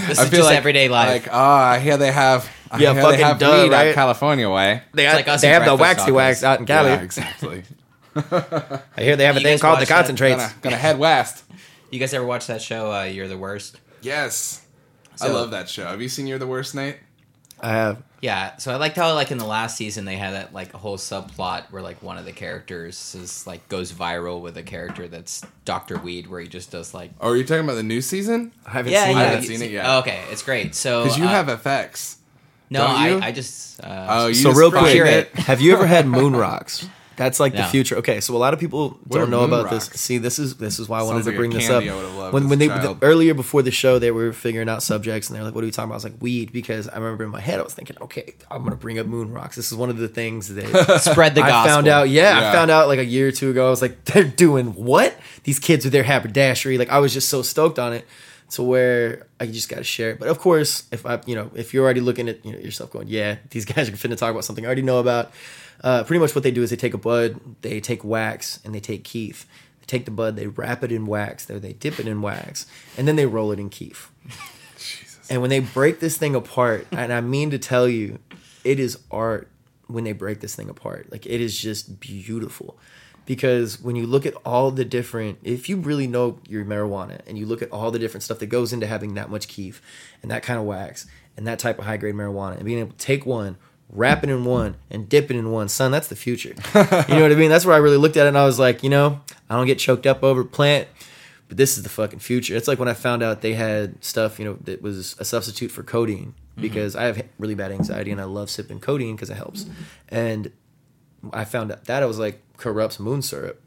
This 0.08 0.20
I 0.20 0.24
is 0.24 0.30
feel 0.30 0.40
just 0.40 0.46
like, 0.46 0.58
everyday 0.58 0.88
life. 0.88 1.26
Like, 1.26 1.34
ah, 1.34 1.78
here 1.80 1.98
they 1.98 2.12
have. 2.12 2.50
Yeah, 2.80 2.94
fucking 2.94 3.18
they 3.18 3.24
have 3.24 3.38
duh, 3.40 3.64
weed 3.64 3.74
out? 3.74 3.94
California 3.94 4.50
way. 4.50 4.82
They, 4.94 5.12
like 5.12 5.28
us 5.28 5.42
they 5.42 5.50
have 5.50 5.66
the 5.66 5.76
waxy 5.76 6.12
tacos. 6.12 6.16
wax 6.16 6.44
out 6.44 6.60
in 6.60 6.66
Cali. 6.66 6.90
Yeah, 6.90 7.02
exactly. 7.02 7.64
I 8.16 8.82
hear 8.98 9.16
they 9.16 9.26
have 9.26 9.38
a 9.38 9.42
thing 9.42 9.60
called 9.60 9.78
the 9.78 9.82
watch 9.82 9.88
that? 9.90 9.98
concentrates. 9.98 10.38
gonna, 10.38 10.62
gonna 10.62 10.78
head 10.78 10.98
west. 10.98 11.44
you 11.90 12.00
guys 12.00 12.14
ever 12.14 12.26
watch 12.26 12.48
that 12.48 12.62
show? 12.62 12.92
Uh, 12.92 13.04
You're 13.04 13.28
the 13.28 13.38
worst. 13.38 13.80
Yes, 14.02 14.66
I 15.24 15.28
love 15.30 15.52
that 15.52 15.70
show. 15.70 15.86
Have 15.86 16.02
you 16.02 16.10
seen 16.10 16.28
You're 16.28 16.40
the 16.40 16.48
Worst, 16.48 16.76
Nate? 16.76 16.98
I 17.64 17.70
have. 17.70 18.02
Yeah, 18.22 18.58
so 18.58 18.72
I 18.72 18.78
liked 18.78 18.96
how 18.96 19.14
like 19.14 19.32
in 19.32 19.38
the 19.38 19.46
last 19.46 19.78
season 19.78 20.06
they 20.06 20.16
had 20.18 20.34
that 20.34 20.54
like 20.54 20.74
a 20.74 20.78
whole 20.78 20.98
subplot 20.98 21.72
where 21.72 21.82
like 21.82 22.02
one 22.02 22.18
of 22.18 22.26
the 22.26 22.32
characters 22.32 23.14
is 23.16 23.46
like 23.46 23.68
goes 23.70 23.92
viral 23.92 24.42
with 24.42 24.58
a 24.58 24.64
character 24.64 25.08
that's 25.08 25.44
Doctor 25.66 25.98
Weed, 26.00 26.28
where 26.28 26.40
he 26.40 26.48
just 26.48 26.72
does 26.72 26.94
like 26.94 27.12
Oh, 27.20 27.30
are 27.30 27.36
you 27.38 27.44
talking 27.44 27.64
about 27.64 27.76
the 27.76 27.84
new 27.84 28.02
season? 28.02 28.52
I 28.66 28.72
haven't 28.72 28.92
yeah, 28.94 29.06
seen 29.06 29.16
yeah. 29.18 29.22
I 29.22 29.26
haven't 29.26 29.44
seen 29.46 29.62
it 29.62 29.72
yet. 29.72 29.86
Oh, 29.88 30.00
okay, 30.00 30.24
it's 30.32 30.42
great. 30.44 30.74
So 30.76 31.04
Because 31.04 31.18
you 31.20 31.26
uh, 31.26 31.30
have 31.30 31.48
FX. 31.48 32.18
no, 32.72 32.80
don't 32.88 33.06
you? 33.06 33.18
I, 33.20 33.28
I 33.28 33.32
just 33.32 33.84
uh, 33.84 34.08
Oh, 34.10 34.28
you 34.28 34.34
so 34.36 34.50
just 34.50 34.60
real 34.60 34.72
fucking 34.72 35.02
quick, 35.02 35.30
it. 35.34 35.40
have 35.42 35.62
you 35.62 35.74
ever 35.74 35.86
had 35.86 36.08
moon 36.08 36.36
rocks? 36.36 36.88
That's 37.18 37.40
like 37.40 37.52
the 37.54 37.60
No. 37.60 37.68
future. 37.68 37.98
Okay, 37.98 38.20
so 38.22 38.36
a 38.36 38.38
lot 38.38 38.54
of 38.54 38.60
people 38.60 38.98
What 39.06 39.20
don't 39.20 39.28
are 39.28 39.30
know 39.32 39.42
moon 39.42 39.50
about 39.50 39.72
rocks? 39.72 39.90
this. 39.90 40.00
See, 40.02 40.18
this 40.18 40.40
is 40.40 40.56
this 40.56 40.80
is 40.80 40.88
why 40.90 41.00
I 41.00 41.04
wanted 41.04 41.24
Sounds 41.24 41.26
to 41.26 41.30
like 41.32 41.36
a 41.36 41.38
bring 41.40 41.52
this 41.52 41.70
up. 41.70 41.84
candy 41.84 41.90
I 41.90 41.96
would've 41.96 42.16
loved 42.16 42.34
When 42.34 42.44
as 42.44 42.50
when 42.50 42.58
a 42.58 42.60
they 42.60 42.68
child. 42.68 42.98
earlier 43.02 43.34
before 43.34 43.62
the 43.62 43.70
show, 43.70 44.00
they 44.00 44.12
were 44.12 44.32
figuring 44.34 44.70
out 44.70 44.82
subjects, 44.82 45.28
and 45.30 45.36
they're 45.36 45.44
like, 45.44 45.54
"What 45.54 45.64
are 45.64 45.68
we 45.68 45.72
talking 45.72 45.90
about?" 45.90 45.96
I 45.96 45.98
was 45.98 46.04
like, 46.06 46.16
"Weed," 46.22 46.52
because 46.54 46.88
I 46.88 46.96
remember 46.98 47.26
in 47.26 47.30
my 47.30 47.42
head 47.42 47.60
I 47.60 47.64
was 47.64 47.74
thinking, 47.74 47.98
"Okay, 48.02 48.34
I'm 48.50 48.64
gonna 48.64 48.76
bring 48.78 48.98
up 48.98 49.06
moon 49.08 49.32
rocks." 49.32 49.56
This 49.56 49.72
is 49.72 49.78
one 49.78 49.90
of 49.90 49.98
the 49.98 50.08
things 50.08 50.48
that 50.56 50.66
spread 51.02 51.36
the 51.36 51.42
gospel. 51.42 51.44
I 51.44 51.50
gospel. 51.50 51.74
found 51.76 51.88
out. 51.90 52.10
Yeah, 52.10 52.40
Yeah. 52.40 52.50
I 52.50 52.54
found 52.54 52.72
out 52.72 52.88
like 52.88 53.00
a 53.00 53.06
year 53.06 53.28
or 53.28 53.32
two 53.32 53.50
ago. 53.52 53.68
I 53.68 53.70
was 53.70 53.82
like, 53.82 54.04
"They're 54.06 54.24
doing 54.24 54.68
what?" 54.74 55.16
These 55.44 55.60
kids 55.60 55.84
with 55.86 55.92
their 55.94 56.04
haberdashery. 56.04 56.78
Like 56.78 56.90
I 56.90 57.00
was 57.00 57.14
just 57.14 57.30
so 57.30 57.42
stoked 57.42 57.78
on 57.78 57.94
it. 57.94 58.08
To 58.52 58.64
where 58.64 59.28
I 59.40 59.46
just 59.46 59.70
got 59.70 59.78
to 59.78 59.84
share 59.84 60.12
it, 60.12 60.20
but 60.20 60.28
of 60.28 60.40
course, 60.40 60.84
if 60.92 61.06
I, 61.06 61.22
you 61.26 61.36
know, 61.36 61.52
if 61.56 61.74
you're 61.74 61.86
already 61.86 62.02
looking 62.02 62.28
at 62.28 62.46
you 62.46 62.52
know 62.52 62.60
yourself 62.60 62.92
going, 62.92 63.08
yeah, 63.08 63.38
these 63.50 63.66
guys 63.74 63.88
are 63.88 63.94
finna 63.94 64.18
talk 64.18 64.32
about 64.32 64.44
something 64.44 64.66
I 64.66 64.68
already 64.68 64.82
know 64.82 65.00
about, 65.00 65.32
uh, 65.84 66.04
pretty 66.04 66.20
much 66.20 66.36
what 66.36 66.44
they 66.44 66.52
do 66.52 66.62
is 66.62 66.70
they 66.70 66.76
take 66.76 66.94
a 66.94 66.98
bud, 66.98 67.40
they 67.62 67.80
take 67.80 68.04
wax, 68.04 68.60
and 68.66 68.76
they 68.76 68.80
take 68.80 69.04
keef. 69.04 69.46
They 69.80 69.86
take 69.88 70.06
the 70.06 70.12
bud, 70.12 70.36
they 70.36 70.48
wrap 70.48 70.84
it 70.84 70.92
in 70.92 71.06
wax, 71.06 71.50
or 71.50 71.60
they 71.60 71.74
dip 71.74 72.00
it 72.00 72.08
in 72.08 72.22
wax, 72.22 72.66
and 72.98 73.08
then 73.08 73.16
they 73.16 73.26
roll 73.26 73.52
it 73.52 73.60
in 73.60 73.70
keef. 73.70 74.12
Jesus. 74.78 75.28
And 75.30 75.42
when 75.42 75.50
they 75.50 75.60
break 75.60 76.00
this 76.00 76.18
thing 76.18 76.36
apart, 76.36 76.88
and 76.92 77.12
I 77.14 77.22
mean 77.22 77.52
to 77.52 77.58
tell 77.58 77.88
you, 77.88 78.20
it 78.64 78.80
is 78.80 79.00
art 79.10 79.48
when 79.88 80.04
they 80.04 80.14
break 80.14 80.40
this 80.40 80.56
thing 80.56 80.70
apart. 80.70 81.12
Like 81.12 81.26
it 81.26 81.42
is 81.42 81.58
just 81.58 82.00
beautiful. 82.00 82.78
Because 83.32 83.82
when 83.82 83.96
you 83.96 84.06
look 84.08 84.26
at 84.26 84.34
all 84.46 84.72
the 84.72 84.84
different, 84.84 85.40
if 85.42 85.70
you 85.70 85.78
really 85.78 86.06
know 86.06 86.40
your 86.50 86.66
marijuana 86.66 87.22
and 87.26 87.38
you 87.38 87.46
look 87.46 87.62
at 87.62 87.72
all 87.72 87.90
the 87.90 87.98
different 87.98 88.24
stuff 88.24 88.40
that 88.40 88.48
goes 88.48 88.74
into 88.74 88.86
having 88.86 89.14
that 89.14 89.30
much 89.30 89.48
keef 89.48 89.82
and 90.22 90.30
that 90.32 90.44
kind 90.44 90.60
of 90.60 90.66
wax 90.66 91.08
and 91.38 91.48
that 91.48 91.58
type 91.58 91.80
of 91.80 91.86
high 91.86 91.96
grade 91.96 92.14
marijuana 92.14 92.58
and 92.58 92.66
being 92.66 92.80
able 92.80 92.92
to 92.92 92.98
take 92.98 93.26
one, 93.26 93.56
wrap 93.90 94.26
it 94.26 94.30
in 94.30 94.44
one, 94.44 94.76
and 94.90 95.08
dip 95.08 95.32
it 95.32 95.38
in 95.38 95.50
one, 95.50 95.70
son, 95.70 95.92
that's 95.92 96.10
the 96.10 96.16
future. 96.18 96.50
you 96.76 97.16
know 97.16 97.22
what 97.22 97.32
I 97.32 97.36
mean? 97.36 97.50
That's 97.50 97.66
where 97.66 97.74
I 97.74 97.78
really 97.78 97.96
looked 97.96 98.18
at 98.18 98.26
it 98.26 98.28
and 98.28 98.38
I 98.38 98.44
was 98.44 98.60
like, 98.60 98.84
you 98.84 98.90
know, 98.90 99.22
I 99.50 99.56
don't 99.56 99.66
get 99.66 99.80
choked 99.80 100.06
up 100.06 100.26
over 100.26 100.44
plant, 100.44 100.90
but 101.48 101.56
this 101.56 101.78
is 101.78 101.84
the 101.84 101.90
fucking 101.90 102.20
future. 102.20 102.58
It's 102.58 102.68
like 102.68 102.80
when 102.80 102.90
I 102.90 102.94
found 102.94 103.24
out 103.24 103.40
they 103.40 103.54
had 103.54 104.04
stuff, 104.04 104.40
you 104.40 104.44
know, 104.44 104.58
that 104.66 104.82
was 104.82 105.16
a 105.20 105.24
substitute 105.24 105.72
for 105.72 105.84
codeine 105.84 106.34
mm-hmm. 106.34 106.64
because 106.64 106.98
I 106.98 107.04
have 107.04 107.26
really 107.40 107.56
bad 107.56 107.72
anxiety 107.72 108.12
and 108.12 108.20
I 108.20 108.26
love 108.26 108.50
sipping 108.50 108.82
codeine 108.82 109.16
because 109.16 109.30
it 109.30 109.38
helps. 109.38 109.68
And 110.10 110.52
I 111.32 111.46
found 111.46 111.72
out 111.72 111.86
that 111.86 112.04
I 112.04 112.06
was 112.08 112.20
like 112.20 112.42
Kurupt's 112.62 113.00
moon 113.00 113.22
syrup. 113.22 113.62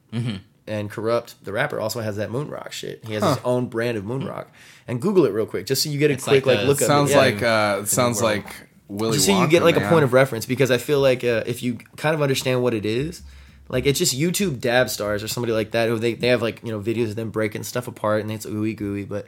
And 0.66 0.90
Kurupt 0.90 1.34
the 1.42 1.52
rapper 1.52 1.78
also 1.78 2.00
has 2.00 2.16
that 2.16 2.30
moon 2.30 2.48
rock 2.48 2.72
shit. 2.72 3.04
He 3.04 3.12
has 3.14 3.22
his 3.22 3.38
own 3.44 3.66
brand 3.66 3.98
of 3.98 4.04
moon 4.04 4.24
rock. 4.24 4.50
And 4.88 5.02
Google 5.02 5.26
it 5.26 5.30
real 5.32 5.44
quick, 5.46 5.66
just 5.66 5.82
so 5.82 5.90
you 5.90 5.98
get 5.98 6.10
a 6.10 6.14
It's 6.14 6.24
quick 6.24 6.46
like 6.46 6.56
like, 6.56 6.62
the- 6.64 6.68
look 6.68 6.80
up. 6.80 6.86
Sounds 6.86 7.10
Yeah. 7.10 7.16
like 7.18 7.42
uh, 7.42 7.84
sounds 7.84 8.22
like 8.22 8.46
Willy 8.88 9.14
just 9.14 9.26
so 9.26 9.38
you 9.38 9.46
get 9.48 9.62
like 9.62 9.76
a 9.76 9.86
point 9.88 10.04
of 10.04 10.12
reference 10.14 10.46
because 10.46 10.70
I 10.70 10.78
feel 10.78 11.00
like 11.00 11.22
uh, 11.24 11.42
if 11.46 11.62
you 11.62 11.78
kind 11.96 12.14
of 12.14 12.22
understand 12.22 12.62
what 12.62 12.72
it 12.72 12.86
is, 12.86 13.22
Like 13.68 13.86
it's 13.86 13.98
just 13.98 14.14
YouTube 14.16 14.60
dab 14.60 14.88
stars 14.90 15.22
or 15.22 15.28
somebody 15.28 15.52
like 15.54 15.70
that 15.72 15.88
who 15.88 15.98
they, 15.98 16.14
they 16.14 16.28
have 16.28 16.42
like 16.42 16.62
you 16.62 16.70
know 16.70 16.80
videos 16.80 17.08
of 17.10 17.16
them 17.16 17.30
breaking 17.30 17.62
stuff 17.64 17.88
apart 17.88 18.20
and 18.22 18.30
it's 18.30 18.46
ooey 18.46 18.74
gooey. 18.76 19.04
But 19.04 19.26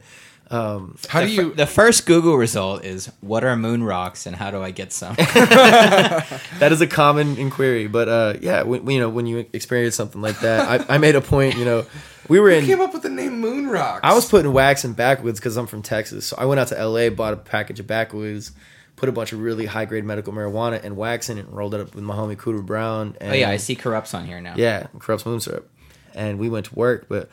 um, 0.51 0.97
How 1.09 1.21
do 1.23 1.27
the, 1.27 1.33
you? 1.33 1.55
the 1.55 1.67
first 1.67 2.07
Google 2.07 2.37
result 2.37 2.85
is 2.85 3.11
what 3.21 3.43
are 3.43 3.57
moon 3.57 3.83
rocks 3.83 4.27
and 4.27 4.37
how 4.37 4.51
do 4.51 4.63
I 4.63 4.71
get 4.71 4.93
some? 4.93 5.15
that 5.17 6.69
is 6.71 6.81
a 6.81 6.87
common 6.87 7.37
inquiry. 7.37 7.89
But 7.89 8.09
uh, 8.09 8.35
yeah, 8.41 8.63
when, 8.63 8.89
you 8.89 9.01
know 9.01 9.09
when 9.09 9.27
you 9.27 9.47
experience 9.53 9.97
something 9.97 10.21
like 10.21 10.41
that, 10.41 10.89
I, 10.89 10.95
I 10.95 10.99
made 10.99 11.17
a 11.17 11.21
point. 11.21 11.57
You 11.57 11.65
know, 11.65 11.87
we 12.29 12.39
were 12.39 12.51
Who 12.51 12.57
in. 12.59 12.67
came 12.67 12.81
up 12.81 12.93
with 12.93 13.03
the 13.03 13.11
name 13.11 13.41
Moon 13.41 13.69
Rocks? 13.69 14.01
I 14.05 14.15
was 14.15 14.29
putting 14.29 14.53
wax 14.53 14.85
in 14.85 14.93
backwoods 14.93 15.41
because 15.41 15.57
I'm 15.57 15.67
from 15.67 15.83
Texas. 15.83 16.27
So 16.27 16.37
I 16.39 16.45
went 16.45 16.61
out 16.61 16.69
to 16.69 16.87
LA, 16.87 17.11
bought 17.11 17.35
a 17.35 17.39
package 17.39 17.81
of 17.81 17.89
backwoods, 17.89 18.53
put 18.95 19.09
a 19.09 19.13
bunch 19.13 19.33
of 19.33 19.41
really 19.41 19.67
high 19.67 19.85
grade 19.85 20.05
medical 20.05 20.33
marijuana 20.33 20.83
and 20.83 20.97
wax 20.97 21.29
in 21.29 21.39
it, 21.39 21.47
and 21.47 21.57
rolled 21.57 21.75
it 21.75 21.81
up 21.81 21.95
with 21.95 22.05
my 22.05 22.15
homie 22.15 22.37
Cooter 22.37 22.65
Brown. 22.65 23.17
And, 23.21 23.33
oh 23.33 23.35
yeah, 23.35 23.51
I 23.51 23.57
see 23.57 23.75
Kurupt's 23.75 24.15
on 24.15 24.27
here 24.27 24.41
now. 24.41 24.55
Yeah, 24.57 24.87
Kurupt's 25.01 25.27
moon 25.27 25.41
syrup. 25.41 25.69
And 26.15 26.39
we 26.39 26.49
went 26.49 26.67
to 26.67 26.75
work, 26.75 27.07
but 27.09 27.29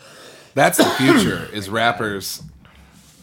That's 0.55 0.77
the 0.77 0.83
future. 0.83 1.47
is 1.53 1.69
rappers 1.69 2.43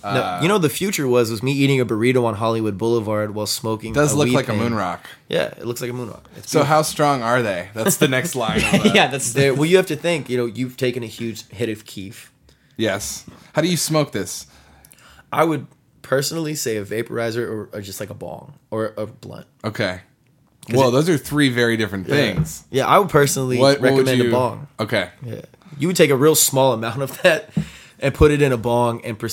no, 0.02 0.10
you 0.12 0.16
uh, 0.16 0.48
know 0.48 0.58
the 0.58 0.68
future 0.68 1.06
was 1.06 1.30
was 1.30 1.42
me 1.42 1.52
eating 1.52 1.80
a 1.80 1.86
burrito 1.86 2.24
on 2.24 2.34
Hollywood 2.34 2.78
Boulevard 2.78 3.34
while 3.34 3.46
smoking. 3.46 3.92
does 3.92 4.14
look 4.14 4.28
like 4.30 4.48
a 4.48 4.54
moon 4.54 4.74
rock. 4.74 5.06
Yeah, 5.28 5.46
it 5.46 5.66
looks 5.66 5.80
like 5.80 5.90
a 5.90 5.92
moon 5.94 6.08
rock. 6.08 6.28
It's 6.36 6.50
So 6.50 6.64
how 6.64 6.82
strong 6.82 7.22
are 7.22 7.42
they? 7.42 7.68
That's 7.74 7.96
the 7.98 8.08
next 8.08 8.34
line. 8.44 8.60
The, 8.60 8.92
yeah, 8.94 9.08
that's 9.08 9.32
There, 9.40 9.54
well, 9.54 9.66
you 9.66 9.76
have 9.76 9.86
to 9.86 9.96
think. 9.96 10.28
You 10.28 10.36
know, 10.36 10.46
you've 10.46 10.76
taken 10.76 11.02
a 11.02 11.06
huge 11.06 11.46
hit 11.48 11.68
of 11.68 11.84
keef. 11.84 12.32
Yes. 12.76 13.26
How 13.52 13.62
do 13.62 13.68
you 13.68 13.76
smoke 13.76 14.12
this? 14.12 14.46
I 15.32 15.44
would 15.44 15.66
personally 16.02 16.54
say 16.54 16.76
a 16.76 16.84
vaporizer 16.84 17.46
or, 17.46 17.68
or 17.72 17.80
just 17.80 18.00
like 18.00 18.10
a 18.10 18.14
bong 18.14 18.54
or 18.70 18.94
a 18.96 19.06
blunt. 19.06 19.46
Okay. 19.64 20.00
Well, 20.72 20.90
those 20.90 21.08
are 21.08 21.18
three 21.18 21.48
very 21.48 21.76
different 21.76 22.06
things. 22.06 22.64
Yeah, 22.70 22.86
I 22.86 22.98
would 22.98 23.08
personally 23.08 23.58
What, 23.58 23.80
what 23.80 23.92
would 23.92 24.06
recommend 24.06 24.22
you? 24.22 24.28
a 24.28 24.32
bong. 24.32 24.68
Okay. 24.78 25.10
Yeah, 25.24 25.42
you 25.78 25.88
would 25.88 25.96
take 25.96 26.10
a 26.10 26.16
real 26.16 26.34
small 26.34 26.72
amount 26.72 27.02
of 27.02 27.20
that 27.22 27.50
and 28.00 28.14
put 28.14 28.30
it 28.30 28.42
in 28.42 28.52
a 28.52 28.56
bong 28.56 29.04
and 29.04 29.18
pr- 29.18 29.28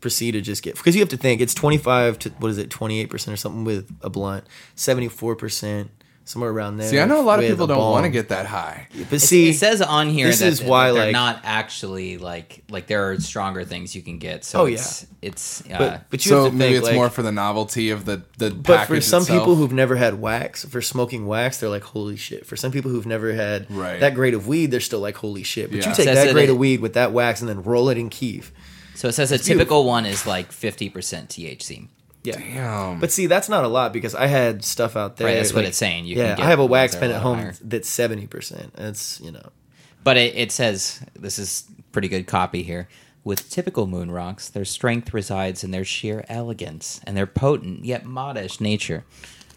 proceed 0.00 0.32
to 0.32 0.40
just 0.40 0.62
get 0.62 0.76
because 0.76 0.94
you 0.94 1.02
have 1.02 1.08
to 1.10 1.16
think 1.16 1.40
it's 1.40 1.54
twenty 1.54 1.78
five 1.78 2.18
to 2.20 2.30
what 2.38 2.50
is 2.50 2.58
it 2.58 2.70
twenty 2.70 3.00
eight 3.00 3.10
percent 3.10 3.32
or 3.32 3.36
something 3.36 3.64
with 3.64 3.90
a 4.02 4.10
blunt, 4.10 4.44
seventy 4.74 5.08
four 5.08 5.36
percent 5.36 5.90
somewhere 6.26 6.50
around 6.50 6.78
there. 6.78 6.88
See, 6.88 6.98
I 6.98 7.04
know 7.04 7.20
a 7.20 7.22
lot 7.22 7.38
of 7.38 7.44
people 7.48 7.66
don't 7.66 7.76
bong. 7.78 7.92
want 7.92 8.04
to 8.04 8.10
get 8.10 8.30
that 8.30 8.46
high. 8.46 8.88
But 9.10 9.20
see, 9.20 9.50
it 9.50 9.54
says 9.56 9.82
on 9.82 10.08
here 10.08 10.26
this 10.28 10.38
that, 10.40 10.46
is 10.48 10.60
that 10.60 10.68
why, 10.68 10.90
they're 10.92 11.04
like- 11.06 11.12
not 11.12 11.40
actually 11.44 12.16
like 12.18 12.62
like 12.70 12.86
there 12.86 13.10
are 13.10 13.20
stronger 13.20 13.64
things 13.64 13.94
you 13.94 14.02
can 14.02 14.18
get. 14.18 14.44
So 14.44 14.62
Oh, 14.62 14.66
it's, 14.66 15.06
it's 15.20 15.62
uh, 15.70 15.78
but 15.78 16.10
but 16.10 16.24
you 16.24 16.30
So 16.30 16.44
have 16.44 16.52
to 16.52 16.56
maybe 16.58 16.72
think 16.74 16.78
it's 16.78 16.86
like, 16.88 16.94
more 16.96 17.10
for 17.10 17.22
the 17.22 17.32
novelty 17.32 17.90
of 17.90 18.04
the 18.06 18.22
the 18.38 18.50
But 18.50 18.86
for 18.86 19.00
some 19.00 19.22
itself. 19.22 19.38
people 19.38 19.54
who've 19.56 19.72
never 19.72 19.96
had 19.96 20.20
wax, 20.20 20.64
for 20.64 20.80
smoking 20.80 21.26
wax, 21.26 21.60
they're 21.60 21.68
like, 21.68 21.84
holy 21.84 22.16
shit. 22.16 22.46
For 22.46 22.56
some 22.56 22.72
people 22.72 22.90
who've 22.90 23.06
never 23.06 23.32
had 23.34 23.70
Right. 23.70 24.00
that 24.00 24.14
grade 24.14 24.34
of 24.34 24.46
weed, 24.48 24.70
they're 24.70 24.80
still 24.80 25.00
like, 25.00 25.16
holy 25.16 25.42
shit. 25.42 25.70
But 25.70 25.80
Yeah. 25.80 25.90
you 25.90 25.94
take 25.94 26.06
that 26.06 26.14
that 26.26 26.32
grade 26.32 26.48
it- 26.48 26.52
of 26.52 26.58
weed 26.58 26.80
with 26.80 26.94
that 26.94 27.12
wax 27.12 27.40
and 27.40 27.48
then 27.48 27.62
roll 27.62 27.88
it 27.90 27.98
in 27.98 28.08
kief. 28.08 28.50
so 28.94 29.08
it 29.08 29.12
says 29.12 29.30
a 29.32 29.38
typical 29.38 29.84
one 29.84 30.06
is 30.06 30.26
like 30.26 30.52
fifty 30.52 30.88
percent 30.88 31.28
THC. 31.28 31.88
Yeah. 32.24 32.38
Damn. 32.38 33.00
But 33.00 33.12
see, 33.12 33.26
that's 33.26 33.48
not 33.48 33.64
a 33.64 33.68
lot 33.68 33.92
because 33.92 34.14
I 34.14 34.26
had 34.26 34.64
stuff 34.64 34.96
out 34.96 35.16
there. 35.16 35.28
Right, 35.28 35.34
that's 35.34 35.52
what 35.52 35.64
it's 35.64 35.76
saying. 35.76 36.06
You 36.06 36.16
can 36.16 36.24
yeah, 36.24 36.36
get 36.36 36.46
I 36.46 36.48
have 36.48 36.58
a 36.58 36.66
wax 36.66 36.96
pen 36.96 37.10
at 37.10 37.22
home 37.22 37.38
higher. 37.38 37.54
that's 37.60 37.88
70%. 37.88 38.72
That's, 38.72 39.20
you 39.20 39.30
know. 39.30 39.50
But 40.02 40.16
it, 40.16 40.34
it 40.34 40.52
says 40.52 41.04
this 41.14 41.38
is 41.38 41.64
pretty 41.92 42.08
good 42.08 42.26
copy 42.26 42.62
here. 42.62 42.88
With 43.24 43.48
typical 43.48 43.86
moon 43.86 44.10
rocks, 44.10 44.48
their 44.48 44.66
strength 44.66 45.14
resides 45.14 45.64
in 45.64 45.70
their 45.70 45.84
sheer 45.84 46.24
elegance 46.28 47.00
and 47.04 47.16
their 47.16 47.26
potent 47.26 47.84
yet 47.84 48.04
modest 48.04 48.60
nature. 48.60 49.04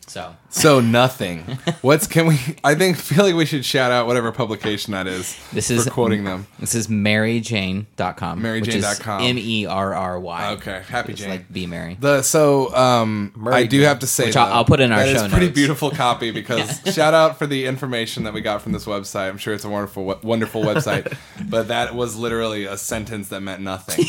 So 0.10 0.34
so 0.50 0.80
nothing. 0.80 1.44
What's 1.82 2.08
can 2.08 2.28
we? 2.28 2.40
I 2.64 2.76
think 2.76 2.96
feel 3.10 3.26
like 3.26 3.36
we 3.36 3.46
should 3.46 3.66
shout 3.66 3.92
out 3.92 4.08
whatever 4.08 4.32
publication 4.32 4.94
that 4.94 5.06
is. 5.06 5.38
This 5.52 5.68
for 5.68 5.74
is- 5.74 5.86
quoting 5.90 6.24
them. 6.24 6.48
this 6.60 6.76
is 6.76 6.88
merryjane.com. 6.88 8.42
merryjane.com. 8.42 9.22
M 9.22 9.38
E 9.38 9.66
R 9.66 9.94
R 9.94 10.20
Y. 10.20 10.52
Okay, 10.54 10.82
Happy 10.88 11.12
It's 11.12 11.22
Jane. 11.22 11.30
like 11.30 11.52
be 11.52 11.68
Mary. 11.68 11.98
The 12.00 12.22
so 12.22 12.74
um 12.76 13.34
I 13.52 13.66
do 13.66 13.82
have 13.82 14.00
to 14.00 14.08
say 14.08 14.28
Which 14.28 14.38
I'll- 14.38 14.48
though, 14.48 14.54
I'll 14.54 14.66
put 14.66 14.80
in 14.80 14.92
our 14.94 15.00
that 15.00 15.10
is 15.10 15.22
show 15.24 15.28
pretty 15.30 15.50
beautiful 15.50 15.92
copy 15.92 16.32
because 16.40 16.80
shout 16.94 17.14
out 17.14 17.38
for 17.38 17.46
the 17.46 17.66
information 17.66 18.24
that 18.24 18.34
we 18.34 18.40
got 18.42 18.62
from 18.62 18.72
this 18.72 18.86
website. 18.86 19.30
I'm 19.30 19.38
sure 19.38 19.54
it's 19.54 19.66
a 19.66 19.70
wonderful 19.70 20.06
wonderful 20.24 20.64
website, 20.64 21.18
but 21.50 21.68
that 21.68 21.94
was 21.96 22.16
literally 22.16 22.64
a 22.64 22.78
sentence 22.78 23.28
that 23.30 23.42
meant 23.42 23.62
nothing. 23.62 24.06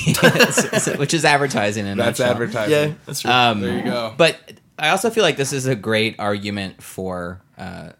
Which 0.99 1.13
is 1.13 1.25
advertising 1.25 1.87
in 1.87 1.99
That's 1.99 2.21
nutshell. 2.21 2.33
advertising. 2.35 2.91
Yeah, 2.91 2.95
that's 3.05 3.21
true. 3.23 3.31
Um, 3.31 3.61
There 3.61 3.77
you 3.77 3.83
go. 3.83 4.15
But 4.17 4.39
I 4.79 4.91
also 4.91 5.11
feel 5.11 5.25
like 5.25 5.37
this 5.37 5.53
is 5.53 5.67
a 5.67 5.75
great 5.75 6.17
argument 6.19 6.83
for 6.83 7.41
uh, 7.57 7.91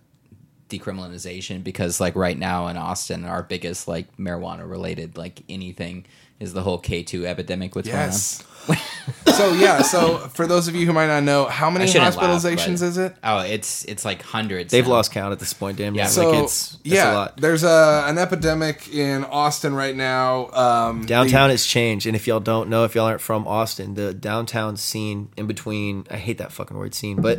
decriminalization 0.69 1.63
because, 1.65 2.01
like, 2.01 2.15
right 2.17 2.39
now 2.39 2.69
in 2.69 2.77
Austin, 2.77 3.25
our 3.25 3.43
biggest 3.43 3.89
like 3.89 4.17
marijuana 4.17 4.69
related 4.69 5.17
like 5.17 5.43
anything 5.49 6.07
is 6.41 6.53
the 6.53 6.63
whole 6.63 6.79
K 6.79 7.03
two 7.03 7.27
epidemic. 7.27 7.75
What's 7.75 7.89
Yes. 7.89 8.45
so 9.37 9.55
yeah, 9.55 9.81
so 9.81 10.19
for 10.19 10.47
those 10.47 10.69
of 10.69 10.75
you 10.75 10.85
who 10.85 10.93
might 10.93 11.07
not 11.07 11.23
know, 11.23 11.47
how 11.47 11.71
many 11.71 11.87
shouldn't 11.87 12.15
laugh, 12.17 12.23
hospitalizations 12.45 12.81
but- 12.81 12.87
is 12.87 12.99
it? 12.99 13.17
Oh, 13.25 13.39
it's 13.39 13.85
it's 13.87 14.05
like 14.05 14.21
hundreds. 14.21 14.71
They've 14.71 14.85
now. 14.85 14.91
lost 14.93 15.11
count 15.11 15.33
at 15.33 15.39
this 15.39 15.55
point, 15.55 15.79
damn. 15.79 15.95
Yeah, 15.95 16.03
Yeah, 16.03 16.09
So 16.09 16.31
like 16.31 16.45
it's, 16.45 16.75
it's 16.75 16.81
yeah, 16.85 17.13
a 17.13 17.15
lot. 17.15 17.41
there's 17.41 17.65
a 17.65 18.05
an 18.07 18.19
epidemic 18.19 18.93
in 18.93 19.25
Austin 19.25 19.73
right 19.75 19.97
now. 19.97 20.51
Um, 20.51 21.07
Downtown 21.07 21.49
the- 21.49 21.55
has 21.55 21.65
changed, 21.65 22.07
and 22.07 22.15
if 22.15 22.27
y'all 22.27 22.41
don't 22.41 22.69
know, 22.69 22.85
if 22.85 22.95
y'all 22.95 23.07
aren't 23.07 23.23
from 23.23 23.49
Austin, 23.49 23.95
the 23.95 24.13
downtown 24.13 24.77
scene 24.77 25.31
in 25.39 25.47
between, 25.47 26.07
I 26.11 26.17
hate 26.19 26.37
that 26.39 26.53
fucking 26.53 26.77
word 26.77 26.95
scene, 26.95 27.23
but 27.23 27.39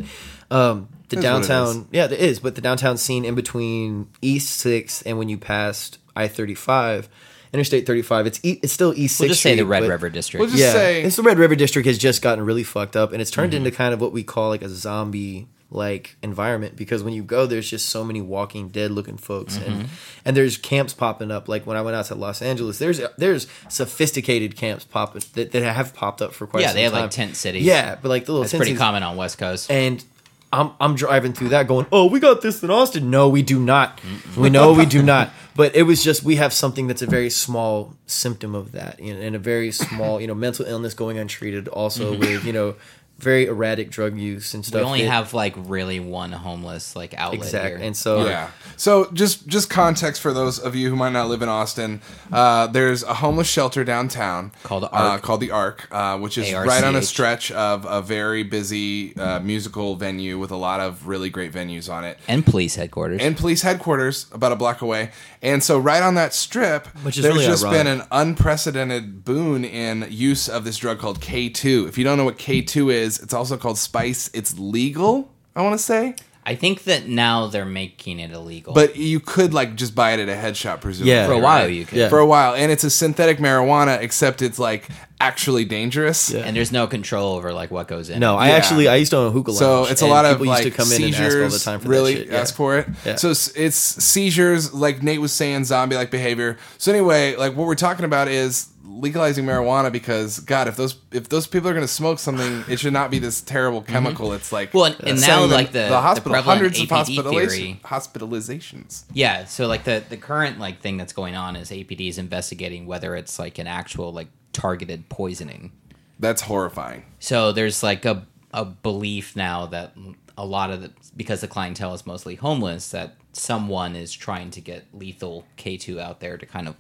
um, 0.50 0.90
the 1.10 1.18
It 1.18 1.20
is 1.20 1.26
what 1.26 1.38
it 1.38 1.42
is. 1.42 1.48
downtown, 1.48 1.88
yeah, 1.92 2.08
there 2.08 2.20
is, 2.20 2.40
but 2.40 2.56
the 2.56 2.62
downtown 2.62 2.98
scene 2.98 3.26
in 3.26 3.36
between 3.36 4.08
East 4.22 4.50
Sixth 4.60 5.04
and 5.06 5.18
when 5.18 5.30
you 5.30 5.38
passed 5.38 5.98
I 6.16 6.28
thirty 6.28 6.56
five, 6.56 7.10
Interstate 7.52 7.86
thirty 7.88 8.02
five, 8.04 8.28
it's 8.28 8.40
e- 8.44 8.60
it's 8.62 8.74
still 8.74 8.94
East 8.94 9.18
Sixth. 9.18 9.20
We'll 9.22 9.30
just 9.30 9.42
say 9.42 9.56
the 9.56 9.66
Red 9.66 9.82
but- 9.82 9.90
River 9.90 10.10
District. 10.10 10.40
We'll 10.40 10.50
just 10.50 10.62
yeah, 10.62 10.72
say 10.72 11.04
it's 11.04 11.16
the 11.16 11.24
Red 11.24 11.40
River 11.40 11.56
District 11.56 11.88
has 11.88 11.98
just 11.98 12.22
gotten 12.22 12.46
really 12.46 12.64
fucked 12.64 12.96
up, 12.96 13.12
and 13.12 13.22
it's 13.22 13.32
turned 13.32 13.54
Mm-hmm. 13.54 13.66
into 13.66 13.76
kind 13.78 13.94
of 13.94 14.02
what 14.02 14.12
we 14.12 14.24
call 14.24 14.50
like 14.50 14.62
a 14.62 14.70
zombie 14.70 15.48
like 15.72 16.16
environment 16.24 16.76
because 16.76 17.04
when 17.04 17.14
you 17.14 17.22
go, 17.22 17.46
there's 17.46 17.70
just 17.70 17.90
so 17.90 18.04
many 18.04 18.22
Walking 18.22 18.70
Dead 18.70 18.90
looking 18.92 19.18
folks, 19.18 19.58
Mm-hmm. 19.58 19.72
and 19.72 19.90
and 20.26 20.38
there's 20.38 20.58
camps 20.58 20.94
popping 20.94 21.32
up. 21.32 21.48
Like 21.48 21.66
when 21.66 21.78
I 21.78 21.82
went 21.82 21.96
out 21.96 22.06
to 22.08 22.16
Los 22.16 22.42
Angeles, 22.42 22.78
there's 22.80 23.00
there's 23.18 23.48
sophisticated 23.68 24.56
camps 24.56 24.84
popping 24.86 25.24
that, 25.34 25.52
that 25.52 25.64
have 25.64 25.94
popped 25.94 26.22
up 26.22 26.34
for 26.34 26.46
quite. 26.46 26.60
A 26.60 26.62
bit. 26.62 26.64
Yeah, 26.64 26.68
some 26.70 26.76
they 26.76 26.84
have 26.84 26.92
time. 26.94 27.02
like 27.04 27.12
tent 27.12 27.36
cities. 27.36 27.64
Yeah, 27.66 27.96
but 28.02 28.10
like 28.10 28.26
the 28.26 28.32
little 28.34 28.44
that's 28.44 28.52
tent 28.52 28.60
pretty 28.60 28.72
cities- 28.72 28.80
common 28.80 29.04
on 29.04 29.16
West 29.18 29.38
Coast. 29.38 29.72
and 29.72 30.04
I'm 30.52 30.72
I'm 30.80 30.96
driving 30.96 31.34
through 31.34 31.50
that 31.50 31.68
going, 31.68 31.86
oh, 31.92 32.08
we 32.08 32.20
got 32.20 32.42
this 32.42 32.64
in 32.64 32.72
Austin. 32.72 33.10
No, 33.12 33.30
we 33.30 33.44
do 33.44 33.60
not. 33.60 34.02
We 34.36 34.50
know 34.50 34.74
we 34.74 34.86
do 34.86 35.04
not. 35.04 35.32
But 35.56 35.76
it 35.76 35.84
was 35.84 36.02
just 36.02 36.24
we 36.24 36.38
have 36.38 36.54
something 36.54 36.88
that's 36.88 37.02
a 37.02 37.06
very 37.06 37.30
small 37.30 37.94
symptom 38.06 38.56
of 38.56 38.72
that, 38.72 38.98
you 39.02 39.14
know, 39.14 39.20
and 39.20 39.36
a 39.36 39.40
very 39.40 39.74
small, 39.74 40.22
you 40.22 40.28
know, 40.28 40.34
mental 40.34 40.66
illness 40.66 40.94
going 40.94 41.18
untreated. 41.18 41.68
Also 41.68 42.14
mm-hmm. 42.14 42.22
with 42.22 42.46
you 42.46 42.54
know, 42.54 42.76
very 43.20 43.46
erratic 43.48 43.90
drug 43.92 44.18
use 44.18 44.54
and 44.54 44.66
stuff. 44.66 44.80
we 44.82 44.86
only 44.86 45.02
that- 45.04 45.12
have 45.12 45.34
like 45.34 45.54
really 45.58 46.00
one 46.00 46.32
homeless 46.32 46.96
like 46.96 47.14
outlet 47.18 47.42
exact, 47.48 47.68
here. 47.68 47.78
and 47.78 47.96
so 47.96 48.26
Yeah. 48.26 48.50
So 48.78 49.10
just 49.14 49.46
just 49.48 49.70
context 49.70 50.22
for 50.22 50.32
those 50.34 50.58
of 50.58 50.74
you 50.76 50.90
who 50.90 50.96
might 50.96 51.12
not 51.12 51.28
live 51.28 51.42
in 51.42 51.50
Austin, 51.50 52.02
uh, 52.32 52.68
there's 52.68 53.04
a 53.04 53.16
homeless 53.16 53.48
shelter 53.48 53.84
downtown 53.84 54.52
Called 54.64 54.88
uh, 54.92 55.18
called 55.18 55.42
the 55.42 55.52
Arc, 55.52 55.88
uh, 55.92 56.18
which 56.18 56.38
is 56.38 56.54
ARCH. 56.54 56.68
right 56.68 56.84
on 56.84 56.96
a 56.96 57.02
stretch 57.02 57.52
of 57.52 57.86
a 57.86 58.02
very 58.02 58.44
busy 58.44 59.16
uh, 59.18 59.40
musical 59.42 59.96
venue 59.96 60.40
with 60.40 60.52
a 60.52 60.56
lot 60.56 60.80
of 60.80 61.08
really 61.08 61.30
great 61.30 61.52
venues 61.52 61.92
on 61.92 62.04
it. 62.06 62.18
and 62.28 62.46
police 62.46 62.76
headquarters. 62.76 63.22
And 63.22 63.36
police 63.38 63.62
headquarters 63.64 64.28
about 64.32 64.52
a 64.54 64.56
block 64.56 64.82
away, 64.82 65.12
and 65.42 65.62
so 65.62 65.78
right 65.78 66.02
on 66.02 66.16
that 66.16 66.34
strip, 66.34 66.88
Which 67.04 67.18
is 67.18 67.24
there's 67.24 67.36
really 67.36 67.46
just 67.48 67.64
ironic. 67.66 67.80
been 67.84 67.88
an 68.00 68.08
unprecedented 68.12 69.24
boon 69.26 69.64
in 69.66 70.08
use 70.10 70.48
of 70.50 70.64
this 70.64 70.78
drug 70.78 71.00
called 71.00 71.20
K2. 71.20 71.88
If 71.88 71.98
you 71.98 72.04
don't 72.04 72.18
know 72.18 72.24
what 72.26 72.38
K2 72.38 72.92
is, 73.10 73.20
it's 73.20 73.34
also 73.34 73.58
called 73.58 73.78
Spice. 73.78 74.30
It's 74.34 74.58
legal, 74.58 75.32
I 75.56 75.62
want 75.62 75.74
to 75.78 75.84
say, 75.84 76.16
I 76.46 76.56
think 76.56 76.86
that 76.86 77.08
now 77.08 77.48
they're 77.48 77.66
making 77.66 78.20
it 78.20 78.32
illegal. 78.32 78.74
but 78.74 78.96
you 78.96 79.20
could 79.20 79.54
like 79.54 79.76
just 79.76 79.94
buy 79.94 80.14
it 80.14 80.20
at 80.20 80.30
a 80.30 80.36
head 80.36 80.56
shop, 80.58 80.82
presumably. 80.82 81.14
Yeah. 81.14 81.28
for 81.28 81.34
a 81.34 81.40
while 81.40 81.70
you 81.70 81.86
could. 81.86 81.98
Yeah. 82.00 82.10
for 82.10 82.18
a 82.20 82.26
while, 82.26 82.56
and 82.56 82.72
it's 82.72 82.84
a 82.84 82.90
synthetic 82.90 83.38
marijuana, 83.38 84.02
except 84.02 84.42
it's 84.42 84.58
like 84.58 84.88
actually 85.22 85.66
dangerous. 85.66 86.32
Yeah. 86.32 86.40
And 86.42 86.56
there's 86.56 86.72
no 86.72 86.88
control 86.88 87.36
over 87.36 87.54
like 87.54 87.70
what 87.72 87.88
goes 87.88 88.10
in. 88.10 88.20
No, 88.20 88.36
I 88.38 88.48
Yeah. 88.48 88.54
actually 88.56 88.88
I 88.88 88.96
used 88.96 89.12
to 89.12 89.18
own 89.18 89.28
a 89.28 89.32
hookah 89.32 89.52
lounge. 89.52 89.60
So 89.60 89.86
it's 89.86 90.02
a 90.02 90.08
lot 90.08 90.26
of 90.26 90.38
people 90.38 90.48
like 90.48 90.64
used 90.64 90.76
to 90.76 90.78
come 90.78 90.88
seizures. 90.88 91.34
in 91.36 91.42
and 91.42 91.46
ask 91.46 91.68
all 91.68 91.74
the 91.74 91.78
time 91.78 91.80
for 91.82 91.90
really 91.90 92.14
that 92.16 92.20
shit. 92.22 92.32
Yeah. 92.32 92.40
ask 92.40 92.56
for 92.56 92.78
it. 92.80 92.88
Yeah. 93.06 93.16
So 93.18 93.30
it's, 93.32 93.50
it's 93.50 93.76
seizures, 93.78 94.74
like 94.74 95.04
Nate 95.04 95.22
was 95.22 95.34
saying, 95.34 95.66
zombie-like 95.66 96.10
behavior. 96.10 96.58
So 96.78 96.92
anyway, 96.92 97.36
like 97.36 97.56
what 97.56 97.68
we're 97.68 97.76
talking 97.76 98.06
about 98.06 98.28
is 98.30 98.70
legalizing 98.90 99.46
marijuana 99.46 99.92
because 99.92 100.40
God, 100.40 100.68
if 100.68 100.76
those 100.76 100.98
if 101.12 101.30
those 101.30 101.48
people 101.48 101.70
are 101.70 101.74
going 101.74 101.86
to 101.86 101.88
smoke 101.88 102.20
something, 102.20 102.64
it 102.68 102.80
should 102.80 102.94
not 102.94 103.12
be 103.12 103.20
this 103.20 103.40
terrible 103.42 103.82
chemical. 103.82 104.34
It's 104.34 104.52
like 104.52 104.70
Mm-hmm. 104.70 104.78
Well, 104.78 104.86
and, 104.86 105.08
and 105.08 105.22
now 105.22 105.42
them- 105.42 105.52
like 105.52 105.72
the, 105.72 105.88
the 105.90 106.02
hospital, 106.02 106.34
the 106.34 106.42
hundreds 106.42 106.80
of 106.82 106.88
APD 106.90 107.18
hospitalizations. 107.18 107.50
theory. 107.52 107.80
hospitalizations. 107.84 109.04
Yeah, 109.14 109.46
so 109.46 109.68
like 109.68 109.84
the 109.84 110.04
the 110.10 110.18
current 110.18 110.60
like 110.60 110.80
thing 110.82 110.98
that's 110.98 111.14
going 111.14 111.36
on 111.36 111.56
is 111.56 111.70
APD 111.72 112.10
is 112.10 112.18
investigating 112.18 112.86
whether 112.86 113.16
it's 113.16 113.40
like 113.40 113.58
an 113.58 113.68
actual 113.68 114.12
like 114.12 114.28
targeted 114.54 115.10
poisoning. 115.10 115.72
That's 116.20 116.42
horrifying. 116.42 117.04
So 117.20 117.52
there's 117.52 117.84
like 117.84 118.06
a 118.06 118.26
a 118.54 118.66
belief 118.66 119.36
now 119.36 119.68
that 119.68 119.94
a 120.38 120.46
lot 120.46 120.72
of 120.72 120.82
the 120.82 120.92
because 121.16 121.42
the 121.42 121.48
clientele 121.48 121.94
is 121.94 122.06
mostly 122.06 122.36
homeless 122.36 122.92
that 122.92 123.16
someone 123.34 123.96
is 123.96 124.12
trying 124.14 124.50
to 124.52 124.62
get 124.62 124.86
lethal 124.94 125.46
K2 125.58 126.00
out 126.00 126.20
there 126.20 126.38
to 126.38 126.46
kind 126.46 126.68
of 126.68 126.76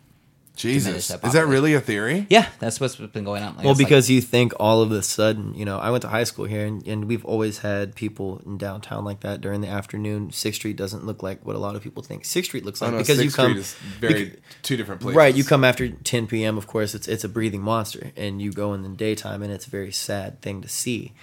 Jesus, 0.60 1.08
that 1.08 1.24
is 1.26 1.34
that 1.34 1.48
really 1.48 1.74
a 1.74 1.80
theory? 1.82 2.28
yeah, 2.30 2.48
that's 2.60 2.80
what's 2.80 2.96
been 2.98 3.24
going 3.24 3.42
on. 3.44 3.56
Like, 3.56 3.64
well, 3.64 3.72
it's 3.72 3.80
like- 3.80 3.88
because 3.88 4.10
you 4.10 4.20
think 4.22 4.54
all 4.60 4.82
of 4.82 4.92
a 4.92 5.02
sudden, 5.02 5.54
you 5.56 5.64
know, 5.66 5.80
I 5.80 5.90
went 5.90 6.02
to 6.02 6.10
high 6.10 6.26
school 6.26 6.46
here, 6.46 6.66
and, 6.66 6.86
and 6.86 7.06
we've 7.06 7.24
always 7.26 7.60
had 7.60 7.96
people 7.96 8.42
in 8.46 8.58
downtown 8.58 9.06
like 9.06 9.22
that 9.22 9.40
during 9.42 9.62
the 9.62 9.70
afternoon. 9.70 10.32
Sixth 10.32 10.60
Street 10.60 10.76
doesn't 10.76 11.06
look 11.06 11.24
like 11.24 11.46
what 11.46 11.56
a 11.56 11.60
lot 11.60 11.76
of 11.76 11.82
people 11.82 12.04
think 12.04 12.26
Sixth 12.26 12.50
Street 12.50 12.66
looks 12.66 12.82
I 12.82 12.88
like 12.88 12.94
know 12.94 13.00
because 13.00 13.24
you 13.24 13.32
come 13.32 13.52
Street 13.52 13.60
is 13.62 13.74
very 14.00 14.40
two 14.62 14.76
different 14.78 15.02
places. 15.02 15.16
right. 15.18 15.34
You 15.36 15.44
come 15.44 15.64
after 15.64 15.88
10 15.90 16.28
p.m. 16.28 16.58
Of 16.58 16.68
course, 16.68 16.94
it's 16.94 17.08
it's 17.08 17.24
a 17.24 17.30
breathing 17.30 17.62
monster, 17.62 18.12
and 18.18 18.42
you 18.42 18.52
go 18.52 18.74
in 18.74 18.84
the 18.84 18.90
daytime, 18.90 19.42
and 19.42 19.52
it's 19.54 19.66
a 19.68 19.70
very 19.70 19.92
sad 19.92 20.42
thing 20.42 20.62
to 20.62 20.68
see, 20.68 21.14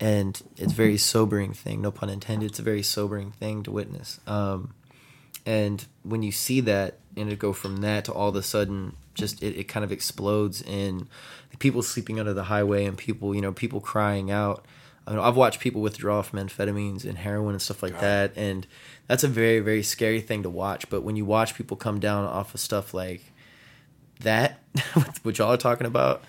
and 0.00 0.40
it's 0.56 0.72
a 0.72 0.76
very 0.76 0.98
sobering 0.98 1.52
thing. 1.52 1.80
No 1.82 1.90
pun 1.90 2.10
intended. 2.10 2.50
It's 2.50 2.58
a 2.58 2.62
very 2.62 2.82
sobering 2.82 3.30
thing 3.32 3.62
to 3.64 3.70
witness. 3.70 4.20
Um, 4.26 4.74
and 5.46 5.84
when 6.02 6.22
you 6.22 6.32
see 6.32 6.60
that 6.60 6.98
and 7.16 7.30
it 7.30 7.38
go 7.38 7.52
from 7.52 7.78
that 7.78 8.04
to 8.06 8.12
all 8.12 8.28
of 8.28 8.36
a 8.36 8.42
sudden 8.42 8.96
just 9.14 9.42
it, 9.42 9.58
it 9.58 9.64
kind 9.64 9.84
of 9.84 9.92
explodes 9.92 10.62
in 10.62 11.08
people 11.58 11.82
sleeping 11.82 12.18
under 12.18 12.32
the 12.32 12.44
highway 12.44 12.84
and 12.84 12.96
people 12.96 13.34
you 13.34 13.40
know 13.40 13.52
people 13.52 13.80
crying 13.80 14.30
out. 14.30 14.64
I 15.04 15.10
mean, 15.10 15.18
I've 15.18 15.36
watched 15.36 15.58
people 15.58 15.82
withdraw 15.82 16.22
from 16.22 16.38
amphetamines 16.38 17.04
and 17.04 17.18
heroin 17.18 17.54
and 17.54 17.62
stuff 17.62 17.82
like 17.82 17.98
that. 17.98 18.32
And 18.36 18.68
that's 19.08 19.24
a 19.24 19.28
very 19.28 19.58
very 19.58 19.82
scary 19.82 20.20
thing 20.20 20.44
to 20.44 20.50
watch. 20.50 20.88
But 20.88 21.02
when 21.02 21.16
you 21.16 21.24
watch 21.24 21.54
people 21.54 21.76
come 21.76 21.98
down 21.98 22.24
off 22.24 22.54
of 22.54 22.60
stuff 22.60 22.94
like 22.94 23.32
that 24.20 24.60
which 25.22 25.38
y'all 25.38 25.52
are 25.52 25.56
talking 25.56 25.86
about 25.86 26.22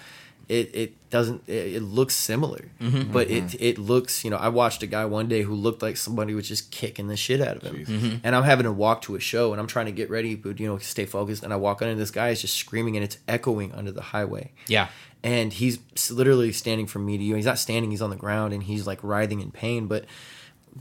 it, 0.54 0.76
it 0.76 1.10
doesn't 1.10 1.44
it, 1.48 1.76
it 1.76 1.82
looks 1.82 2.16
similar. 2.16 2.70
Mm-hmm. 2.80 3.12
But 3.12 3.30
it 3.30 3.46
mm-hmm. 3.46 3.58
it 3.60 3.78
looks 3.78 4.24
you 4.24 4.30
know 4.30 4.38
i 4.38 4.50
watched 4.50 4.84
a 4.84 4.88
guy 4.88 5.06
one 5.06 5.28
day 5.28 5.42
who 5.42 5.56
looked 5.56 5.82
like 5.82 5.98
somebody 5.98 6.34
was 6.34 6.48
just 6.48 6.72
kicking 6.72 7.08
the 7.08 7.18
shit 7.18 7.42
out 7.42 7.58
of 7.58 7.64
him. 7.64 7.86
Mm-hmm. 7.86 8.16
And 8.24 8.36
i'm 8.36 8.44
having 8.44 8.66
to 8.66 8.72
walk 8.72 9.02
to 9.04 9.16
a 9.16 9.20
show 9.20 9.52
and 9.52 9.60
i'm 9.60 9.68
trying 9.68 9.88
to 9.88 9.92
get 9.92 10.10
ready 10.10 10.36
but 10.36 10.60
you 10.60 10.68
know 10.68 10.78
stay 10.78 11.06
focused. 11.06 11.44
And 11.44 11.52
i 11.52 11.56
walk 11.56 11.82
and 11.82 12.00
this 12.00 12.12
guy 12.12 12.30
is 12.30 12.42
just 12.42 12.56
screaming 12.56 12.96
and 12.96 13.04
it's 13.04 13.18
echoing 13.28 13.74
under 13.74 13.92
the 13.92 14.02
highway. 14.02 14.52
Yeah, 14.68 14.88
and 15.24 15.54
he's 15.54 15.80
literally 16.12 16.52
standing 16.52 16.86
from 16.86 17.06
me 17.06 17.18
to 17.18 17.24
you. 17.24 17.36
He's 17.36 17.46
not 17.46 17.58
standing; 17.58 17.92
he's 17.92 18.02
on 18.02 18.10
the 18.10 18.16
ground, 18.16 18.54
and 18.54 18.62
he's 18.62 18.86
like 18.86 19.00
writhing 19.04 19.40
in 19.40 19.52
pain. 19.52 19.88
But 19.88 20.06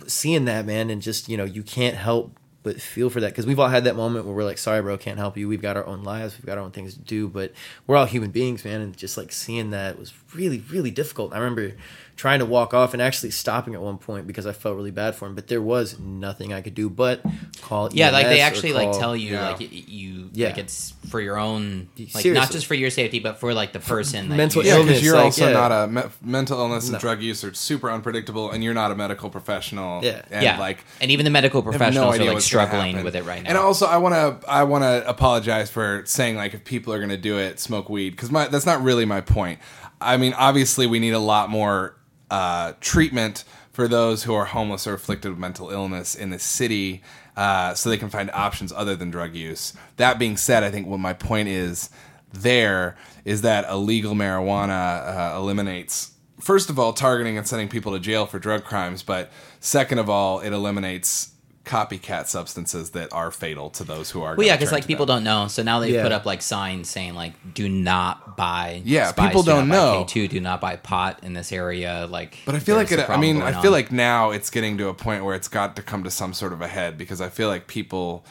seeing 0.06 0.44
that 0.46 0.66
man, 0.66 0.90
and 0.90 1.00
just 1.00 1.28
you 1.28 1.36
know, 1.36 1.44
you 1.44 1.62
can't 1.62 1.96
help 1.96 2.36
but 2.62 2.80
feel 2.80 3.10
for 3.10 3.20
that 3.20 3.30
because 3.30 3.46
we've 3.46 3.58
all 3.58 3.68
had 3.68 3.84
that 3.84 3.96
moment 3.96 4.26
where 4.26 4.34
we're 4.34 4.44
like, 4.44 4.58
"Sorry, 4.58 4.80
bro, 4.82 4.96
can't 4.98 5.18
help 5.18 5.36
you. 5.36 5.48
We've 5.48 5.62
got 5.62 5.76
our 5.76 5.86
own 5.86 6.02
lives, 6.02 6.36
we've 6.38 6.46
got 6.46 6.58
our 6.58 6.64
own 6.64 6.70
things 6.70 6.94
to 6.94 7.00
do." 7.00 7.28
But 7.28 7.52
we're 7.86 7.96
all 7.96 8.06
human 8.06 8.30
beings, 8.30 8.64
man, 8.64 8.80
and 8.80 8.96
just 8.96 9.16
like 9.16 9.32
seeing 9.32 9.70
that 9.70 9.98
was 9.98 10.12
really, 10.34 10.62
really 10.70 10.90
difficult. 10.90 11.32
I 11.32 11.38
remember 11.38 11.74
trying 12.16 12.38
to 12.38 12.46
walk 12.46 12.72
off 12.74 12.92
and 12.92 13.02
actually 13.02 13.30
stopping 13.30 13.74
at 13.74 13.80
one 13.80 13.98
point 13.98 14.26
because 14.26 14.46
I 14.46 14.52
felt 14.52 14.76
really 14.76 14.90
bad 14.90 15.14
for 15.14 15.26
him, 15.26 15.34
but 15.34 15.48
there 15.48 15.62
was 15.62 15.98
nothing 15.98 16.52
I 16.52 16.60
could 16.60 16.74
do 16.74 16.88
but 16.90 17.22
call. 17.62 17.88
yeah. 17.92 18.10
Like 18.10 18.26
they 18.26 18.40
EMS 18.40 18.42
or 18.42 18.46
actually 18.46 18.72
like 18.74 18.98
tell 18.98 19.16
you 19.16 19.32
Yeah. 19.34 19.48
like 19.50 19.88
you 19.88 20.30
Yeah. 20.32 20.48
like 20.48 20.58
it's 20.58 20.94
for 21.08 21.20
your 21.20 21.38
own 21.38 21.88
like 22.14 22.24
not 22.26 22.50
just 22.50 22.66
for 22.66 22.74
your 22.74 22.90
safety 22.90 23.18
but 23.18 23.38
for 23.40 23.54
like 23.54 23.72
the 23.72 23.80
person 23.80 24.28
that 24.28 24.36
mental 24.36 24.62
you- 24.62 24.68
Yeah, 24.68 24.74
illness, 24.76 24.88
because 24.88 25.04
you're 25.04 25.16
like, 25.16 25.24
also 25.24 25.46
yeah. 25.46 25.52
not 25.52 25.72
a 25.72 25.86
me- 25.88 26.02
mental 26.22 26.58
illness 26.60 26.84
and 26.84 26.92
No. 26.94 26.98
drug 26.98 27.22
use 27.22 27.42
are 27.44 27.52
super 27.54 27.90
unpredictable, 27.90 28.50
and 28.50 28.62
you're 28.62 28.74
not 28.74 28.90
a 28.90 28.94
medical 28.94 29.30
professional. 29.30 30.04
Yeah. 30.04 30.22
and 30.30 30.42
yeah, 30.42 30.58
like 30.58 30.84
and 31.00 31.10
even 31.10 31.24
the 31.24 31.30
medical 31.30 31.60
I 31.60 31.64
have 31.64 31.70
professionals 31.72 32.06
no 32.06 32.12
idea 32.12 32.22
are 32.22 32.28
like 32.28 32.34
what's 32.34 32.46
struggling 32.46 33.02
with 33.04 33.16
it 33.16 33.24
right 33.24 33.42
now. 33.42 33.48
And 33.48 33.58
also, 33.58 33.86
I 33.86 33.96
want 33.96 34.14
to 34.14 34.48
I 34.50 34.64
want 34.64 34.84
to 34.84 35.08
apologize 35.08 35.70
for 35.70 36.02
saying 36.06 36.36
like 36.36 36.54
if 36.54 36.64
people 36.64 36.92
are 36.92 36.98
going 36.98 37.10
to 37.10 37.16
do 37.16 37.38
it, 37.38 37.58
smoke 37.58 37.88
weed 37.88 38.10
because 38.10 38.30
my 38.30 38.48
that's 38.48 38.66
not 38.66 38.82
really 38.82 39.04
my 39.04 39.20
point. 39.20 39.58
I 40.00 40.16
mean, 40.16 40.34
obviously, 40.34 40.86
we 40.86 40.98
need 40.98 41.12
a 41.14 41.18
lot 41.20 41.48
more 41.48 41.94
uh, 42.32 42.72
treatment 42.80 43.44
for 43.72 43.86
those 43.88 44.24
who 44.24 44.34
are 44.34 44.46
homeless 44.46 44.86
or 44.86 44.94
afflicted 44.94 45.30
with 45.30 45.38
mental 45.38 45.70
illness 45.70 46.14
in 46.14 46.30
the 46.30 46.38
city, 46.38 47.02
uh, 47.36 47.74
so 47.74 47.90
they 47.90 47.98
can 47.98 48.08
find 48.08 48.30
options 48.32 48.72
other 48.72 48.96
than 48.96 49.10
drug 49.10 49.34
use. 49.34 49.74
That 49.96 50.18
being 50.18 50.36
said, 50.36 50.62
I 50.64 50.70
think 50.70 50.86
what 50.86 50.98
my 50.98 51.12
point 51.12 51.48
is 51.48 51.90
there 52.32 52.96
is 53.24 53.42
that 53.42 53.68
illegal 53.68 54.14
marijuana 54.14 55.34
uh, 55.34 55.38
eliminates 55.38 56.12
first 56.40 56.70
of 56.70 56.78
all 56.78 56.92
targeting 56.92 57.38
and 57.38 57.46
sending 57.46 57.68
people 57.68 57.92
to 57.92 58.00
jail 58.00 58.26
for 58.26 58.38
drug 58.38 58.64
crimes, 58.64 59.02
but 59.02 59.30
second 59.60 59.98
of 59.98 60.10
all, 60.10 60.40
it 60.40 60.52
eliminates 60.52 61.31
copycat 61.64 62.26
substances 62.26 62.90
that 62.90 63.12
are 63.12 63.30
fatal 63.30 63.70
to 63.70 63.84
those 63.84 64.10
who 64.10 64.22
are. 64.22 64.34
Well, 64.34 64.46
yeah, 64.46 64.56
because 64.56 64.72
like 64.72 64.86
people 64.86 65.06
them. 65.06 65.16
don't 65.18 65.24
know, 65.24 65.48
so 65.48 65.62
now 65.62 65.78
they've 65.78 65.94
Yeah. 65.94 66.02
put 66.02 66.12
up 66.12 66.26
like 66.26 66.42
signs 66.42 66.88
saying 66.88 67.14
like, 67.14 67.34
"Do 67.54 67.68
not 67.68 68.36
buy." 68.36 68.82
Yeah, 68.84 69.08
spice, 69.08 69.28
people 69.28 69.42
do 69.42 69.50
not 69.52 69.56
don't 69.60 69.68
know. 69.68 70.04
K2, 70.04 70.28
do 70.28 70.40
not 70.40 70.60
buy 70.60 70.76
pot 70.76 71.20
in 71.22 71.34
this 71.34 71.52
area. 71.52 72.06
Like, 72.10 72.38
But 72.44 72.54
I 72.56 72.58
feel 72.58 72.76
like 72.76 72.90
it. 72.90 73.08
I 73.08 73.16
mean, 73.16 73.42
I 73.42 73.52
feel 73.52 73.66
on. 73.66 73.72
like 73.72 73.92
now 73.92 74.30
it's 74.30 74.50
getting 74.50 74.76
to 74.78 74.88
a 74.88 74.94
point 74.94 75.24
where 75.24 75.34
it's 75.34 75.48
got 75.48 75.76
to 75.76 75.82
come 75.82 76.02
to 76.04 76.10
some 76.10 76.34
sort 76.34 76.52
of 76.52 76.60
a 76.60 76.68
head 76.68 76.98
because 76.98 77.20
I 77.20 77.28
feel 77.28 77.48
like 77.48 77.66
people. 77.66 78.24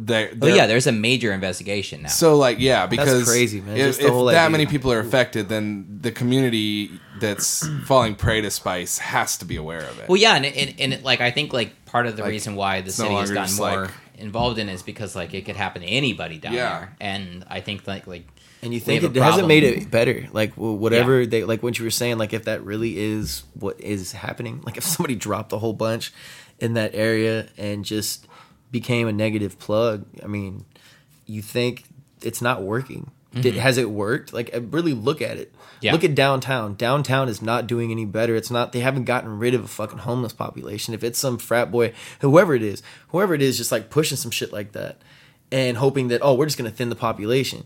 They, 0.00 0.30
Oh 0.40 0.46
yeah, 0.46 0.66
there's 0.66 0.86
a 0.86 0.92
major 0.92 1.32
investigation 1.32 2.02
now. 2.02 2.08
So 2.08 2.36
like 2.36 2.58
yeah, 2.60 2.86
because 2.86 3.28
crazy, 3.28 3.60
man. 3.60 3.76
If, 3.76 3.98
if 4.00 4.06
that 4.06 4.12
idea. 4.12 4.50
many 4.50 4.66
people 4.66 4.92
are 4.92 5.00
affected, 5.00 5.48
then 5.48 5.98
the 6.02 6.12
community 6.12 6.90
that's 7.20 7.66
falling 7.84 8.14
prey 8.14 8.40
to 8.40 8.50
spice 8.50 8.98
has 8.98 9.36
to 9.38 9.44
be 9.44 9.56
aware 9.56 9.80
of 9.80 9.98
it. 9.98 10.08
Well, 10.08 10.16
yeah, 10.20 10.36
and, 10.36 10.46
and, 10.46 10.74
and 10.78 10.92
it, 10.94 11.02
like 11.02 11.20
I 11.20 11.30
think 11.32 11.52
like 11.52 11.84
part 11.86 12.06
of 12.06 12.16
the 12.16 12.22
Like, 12.22 12.30
reason 12.30 12.54
why 12.54 12.80
the 12.80 12.88
it's 12.88 12.98
no 12.98 13.06
city 13.06 13.14
has 13.16 13.30
gotten 13.32 13.56
more 13.56 13.82
like- 13.86 13.90
involved 14.18 14.58
in 14.58 14.68
it 14.68 14.74
is 14.74 14.82
because 14.82 15.16
like 15.16 15.34
it 15.34 15.44
could 15.44 15.56
happen 15.56 15.82
to 15.82 15.88
anybody 15.88 16.38
down 16.38 16.52
Yeah. 16.52 16.78
there, 16.78 16.96
and 17.00 17.44
I 17.48 17.60
think 17.60 17.86
like 17.86 18.06
like 18.06 18.24
And 18.62 18.72
you 18.72 18.78
think 18.80 19.02
it 19.02 19.16
a 19.16 19.22
hasn't 19.22 19.48
made 19.48 19.64
it 19.64 19.90
better? 19.90 20.28
Like 20.32 20.52
whatever 20.54 21.22
Yeah. 21.22 21.26
they 21.28 21.44
like, 21.44 21.62
what 21.62 21.76
you 21.78 21.84
were 21.84 21.90
saying, 21.90 22.18
like 22.18 22.32
if 22.32 22.44
that 22.44 22.62
really 22.64 22.98
is 22.98 23.42
what 23.54 23.80
is 23.80 24.12
happening, 24.12 24.60
like 24.64 24.76
if 24.76 24.84
somebody 24.84 25.16
dropped 25.16 25.52
a 25.52 25.58
whole 25.58 25.72
bunch 25.72 26.12
in 26.60 26.74
that 26.74 26.92
area 26.94 27.48
and 27.56 27.84
just 27.84 28.26
became 28.70 29.08
a 29.08 29.12
negative 29.12 29.58
plug, 29.58 30.04
I 30.22 30.26
mean, 30.26 30.64
you 31.26 31.42
think 31.42 31.84
it's 32.22 32.42
not 32.42 32.62
working? 32.62 33.10
Did, 33.34 33.54
has 33.54 33.76
it 33.78 33.90
worked? 33.90 34.32
Like 34.32 34.50
uh, 34.54 34.62
really 34.62 34.94
look 34.94 35.22
at 35.22 35.36
it. 35.36 35.52
Mm-hmm. 35.52 35.64
Yeah. 35.82 35.92
Look 35.92 36.02
at 36.02 36.14
downtown. 36.14 36.74
Downtown 36.74 37.28
is 37.28 37.40
not 37.40 37.66
doing 37.66 37.92
any 37.92 38.04
better. 38.04 38.34
It's 38.34 38.50
not. 38.50 38.72
They 38.72 38.80
haven't 38.80 39.04
gotten 39.04 39.38
rid 39.38 39.54
of 39.54 39.64
a 39.64 39.68
fucking 39.68 39.98
homeless 39.98 40.32
population. 40.32 40.94
If 40.94 41.04
it's 41.04 41.18
some 41.18 41.38
frat 41.38 41.70
boy, 41.70 41.92
whoever 42.20 42.54
it 42.54 42.62
is, 42.62 42.82
whoever 43.08 43.34
it 43.34 43.42
is, 43.42 43.56
just 43.56 43.70
like 43.70 43.90
pushing 43.90 44.16
some 44.16 44.30
shit 44.32 44.52
like 44.52 44.72
that, 44.72 45.02
and 45.52 45.76
hoping 45.76 46.08
that 46.08 46.20
oh, 46.22 46.34
we're 46.34 46.46
just 46.46 46.58
gonna 46.58 46.70
thin 46.70 46.88
the 46.88 46.96
population 46.96 47.64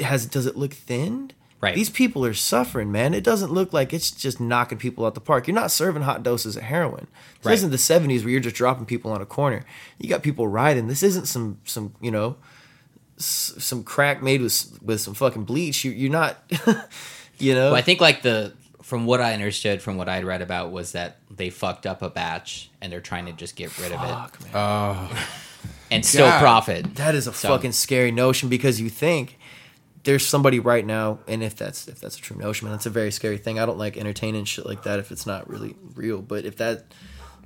has 0.00 0.26
does 0.26 0.46
it 0.46 0.56
look 0.56 0.74
thinned? 0.74 1.34
Right. 1.62 1.74
These 1.76 1.90
people 1.90 2.24
are 2.26 2.34
suffering, 2.34 2.90
man. 2.90 3.14
It 3.14 3.22
doesn't 3.22 3.52
look 3.52 3.72
like 3.72 3.92
it's 3.92 4.10
just 4.10 4.40
knocking 4.40 4.78
people 4.78 5.06
out 5.06 5.14
the 5.14 5.20
park. 5.20 5.46
You're 5.46 5.54
not 5.54 5.70
serving 5.70 6.02
hot 6.02 6.24
doses 6.24 6.56
of 6.56 6.64
heroin. 6.64 7.06
This 7.38 7.46
Right. 7.46 7.54
isn't 7.54 7.70
the 7.70 7.76
'70s 7.78 8.22
where 8.24 8.30
you're 8.30 8.40
just 8.40 8.56
dropping 8.56 8.84
people 8.86 9.12
on 9.12 9.22
a 9.22 9.26
corner. 9.26 9.64
You 9.98 10.08
got 10.08 10.24
people 10.24 10.48
riding. 10.48 10.88
This 10.88 11.04
isn't 11.04 11.26
some 11.28 11.58
some 11.64 11.94
you 12.00 12.10
know 12.10 12.34
s- 13.16 13.54
some 13.58 13.84
crack 13.84 14.22
made 14.24 14.42
with 14.42 14.76
with 14.82 15.00
some 15.00 15.14
fucking 15.14 15.44
bleach. 15.44 15.84
You, 15.84 15.92
you're 15.92 16.10
not, 16.10 16.42
you 17.38 17.54
know. 17.54 17.66
Well, 17.66 17.76
I 17.76 17.82
think 17.82 18.00
like 18.00 18.22
the 18.22 18.54
from 18.82 19.06
what 19.06 19.20
I 19.20 19.32
understood 19.32 19.80
from 19.80 19.96
what 19.96 20.08
I'd 20.08 20.24
read 20.24 20.42
about 20.42 20.72
was 20.72 20.90
that 20.92 21.18
they 21.30 21.48
fucked 21.50 21.86
up 21.86 22.02
a 22.02 22.10
batch 22.10 22.70
and 22.80 22.92
they're 22.92 23.00
trying 23.00 23.26
to 23.26 23.32
just 23.32 23.54
get 23.54 23.76
rid 23.78 23.92
of 23.92 24.02
it 24.02 24.48
Oh 24.54 25.26
and 25.92 26.04
still 26.04 26.26
God. 26.26 26.40
profit. 26.40 26.96
That 26.96 27.14
is 27.14 27.28
a 27.28 27.32
So- 27.32 27.48
fucking 27.50 27.70
scary 27.72 28.10
notion 28.10 28.48
because 28.48 28.80
you 28.80 28.90
think 28.90 29.38
there's 30.04 30.26
somebody 30.26 30.58
right 30.58 30.84
now, 30.84 31.20
and 31.28 31.42
if 31.42 31.56
that's 31.56 31.86
if 31.88 32.00
that's 32.00 32.16
a 32.18 32.20
true 32.20 32.36
notion, 32.36 32.66
man, 32.66 32.72
that's 32.72 32.86
a 32.86 32.90
very 32.90 33.12
scary 33.12 33.38
thing. 33.38 33.58
I 33.58 33.66
don't 33.66 33.78
like 33.78 33.96
entertaining 33.96 34.44
shit 34.44 34.66
like 34.66 34.82
that 34.84 34.98
if 34.98 35.10
it's 35.12 35.26
not 35.26 35.48
really 35.48 35.76
real. 35.94 36.20
But 36.20 36.44
if 36.44 36.56
that, 36.56 36.84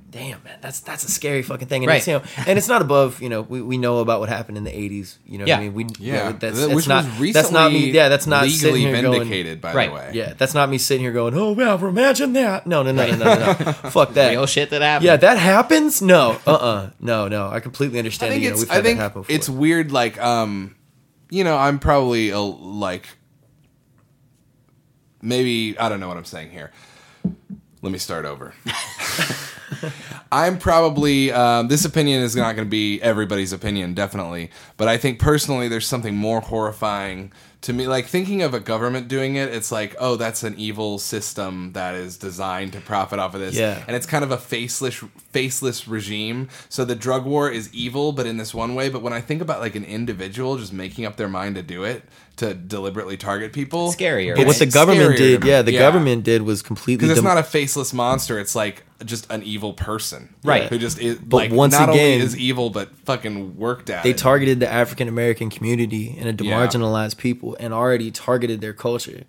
damn 0.09 0.41
man, 0.43 0.57
that's 0.59 0.79
that's 0.79 1.03
a 1.03 1.11
scary 1.11 1.43
fucking 1.43 1.67
thing. 1.67 1.83
And 1.83 1.93
it's, 1.93 2.07
you 2.07 2.13
know, 2.13 2.23
and 2.47 2.57
it's 2.57 2.67
not 2.67 2.81
above. 2.81 3.21
You 3.21 3.29
know, 3.29 3.41
we, 3.43 3.61
we 3.61 3.77
know 3.77 3.99
about 3.99 4.19
what 4.21 4.29
happened 4.29 4.57
in 4.57 4.63
the 4.63 4.71
'80s. 4.71 5.17
You 5.27 5.37
know, 5.37 5.43
what 5.43 5.47
Yeah. 5.49 5.57
I 5.57 5.59
mean, 5.59 5.73
we 5.75 5.85
yeah, 5.99 6.31
that's, 6.31 6.39
Th- 6.39 6.53
that's 6.53 6.73
which 6.73 6.87
not 6.87 7.03
was 7.05 7.19
recently 7.19 7.31
that's 7.33 7.51
not 7.51 7.71
me. 7.71 7.91
Yeah, 7.91 8.09
that's 8.09 8.25
not 8.25 8.45
legally 8.45 8.81
here 8.81 9.01
going- 9.03 9.19
vindicated. 9.19 9.61
by 9.61 9.73
Right. 9.75 9.89
the 9.89 9.95
way, 9.95 10.11
yeah, 10.15 10.33
that's 10.35 10.55
not 10.55 10.67
me 10.69 10.79
sitting 10.79 11.03
here 11.03 11.11
going, 11.13 11.35
oh 11.35 11.51
well, 11.51 11.77
imagine 11.85 12.33
that. 12.33 12.65
No, 12.65 12.81
no, 12.81 12.91
no, 12.91 13.05
no, 13.05 13.17
no, 13.17 13.35
no, 13.35 13.45
no. 13.45 13.53
Fuck 13.91 14.13
that. 14.13 14.31
Real 14.31 14.47
shit 14.47 14.71
that 14.71 14.81
happened. 14.81 15.05
Yeah, 15.05 15.17
that 15.17 15.37
happens. 15.37 16.01
No, 16.01 16.39
uh, 16.47 16.53
uh 16.53 16.89
no, 16.99 17.27
no. 17.27 17.49
I 17.49 17.59
completely 17.59 17.99
understand. 17.99 18.33
I 18.33 18.39
think 18.39 18.41
that, 18.41 18.45
you 18.45 18.49
know, 18.49 18.61
it's. 18.61 18.69
we've 18.71 18.79
I 18.79 18.81
think 18.81 18.97
that 18.97 19.03
happen 19.03 19.21
before. 19.21 19.35
it's 19.35 19.47
weird. 19.47 19.91
Like, 19.91 20.19
um, 20.19 20.73
you 21.29 21.43
know, 21.43 21.57
I'm 21.57 21.79
probably 21.79 22.29
a, 22.29 22.39
like, 22.39 23.07
maybe 25.21 25.77
I 25.77 25.89
don't 25.89 25.99
know 25.99 26.07
what 26.07 26.17
I'm 26.17 26.25
saying 26.25 26.51
here. 26.51 26.71
Let 27.81 27.91
me 27.91 27.99
start 27.99 28.25
over. 28.25 28.53
I'm 30.31 30.57
probably 30.57 31.31
um, 31.31 31.67
this 31.67 31.85
opinion 31.85 32.21
is 32.23 32.35
not 32.35 32.55
going 32.55 32.65
to 32.67 32.69
be 32.69 33.01
everybody's 33.01 33.53
opinion, 33.53 33.93
definitely. 33.93 34.49
But 34.77 34.87
I 34.87 34.97
think 34.97 35.19
personally, 35.19 35.67
there's 35.67 35.87
something 35.87 36.15
more 36.15 36.41
horrifying 36.41 37.31
to 37.61 37.73
me. 37.73 37.87
Like 37.87 38.05
thinking 38.05 38.41
of 38.41 38.53
a 38.53 38.59
government 38.59 39.07
doing 39.07 39.35
it, 39.35 39.53
it's 39.53 39.71
like, 39.71 39.95
oh, 39.99 40.15
that's 40.15 40.43
an 40.43 40.55
evil 40.57 40.99
system 40.99 41.73
that 41.73 41.95
is 41.95 42.17
designed 42.17 42.73
to 42.73 42.81
profit 42.81 43.19
off 43.19 43.33
of 43.33 43.39
this. 43.41 43.55
Yeah. 43.55 43.83
and 43.87 43.95
it's 43.95 44.05
kind 44.05 44.23
of 44.23 44.31
a 44.31 44.37
faceless, 44.37 45.03
faceless 45.31 45.87
regime. 45.87 46.49
So 46.69 46.85
the 46.85 46.95
drug 46.95 47.25
war 47.25 47.49
is 47.49 47.73
evil, 47.73 48.11
but 48.11 48.25
in 48.25 48.37
this 48.37 48.53
one 48.53 48.75
way. 48.75 48.89
But 48.89 49.01
when 49.01 49.13
I 49.13 49.21
think 49.21 49.41
about 49.41 49.59
like 49.59 49.75
an 49.75 49.85
individual 49.85 50.57
just 50.57 50.73
making 50.73 51.05
up 51.05 51.15
their 51.15 51.29
mind 51.29 51.55
to 51.55 51.63
do 51.63 51.83
it, 51.83 52.03
to 52.37 52.53
deliberately 52.53 53.17
target 53.17 53.51
people, 53.51 53.91
Scarier, 53.91 54.35
But 54.35 54.45
what 54.45 54.57
the 54.59 54.67
government 54.67 55.17
did, 55.17 55.39
to 55.41 55.45
me. 55.45 55.51
yeah, 55.51 55.63
the 55.63 55.75
government 55.75 56.23
did 56.23 56.43
was 56.43 56.61
completely. 56.61 56.97
because 57.07 57.17
it's 57.17 57.17
dem- 57.25 57.35
not 57.35 57.39
a 57.39 57.43
faceless 57.43 57.93
monster. 57.93 58.39
It's 58.39 58.55
like 58.55 58.83
just 59.05 59.29
an 59.31 59.43
evil 59.43 59.73
person, 59.73 60.33
Right. 60.43 60.63
Who 60.69 60.77
just 60.79 60.99
is 60.99 61.17
But 61.19 61.37
like 61.37 61.51
once 61.51 61.73
not 61.73 61.89
again- 61.89 62.13
only 62.13 62.25
is 62.25 62.35
evil 62.37 62.69
but 62.71 62.95
fucking 63.05 63.55
worked 63.57 63.89
at 63.89 64.03
they 64.03 64.09
it. 64.11 64.17
targeted 64.17 64.59
the 64.59 64.71
African 64.71 65.07
American 65.07 65.49
community 65.49 66.15
and 66.19 66.39
a 66.39 66.43
Yeah. 66.43 66.65
marginalized 66.65 67.17
people 67.17 67.55
and 67.59 67.73
already 67.73 68.09
targeted 68.11 68.59
their 68.61 68.73
culture 68.73 69.23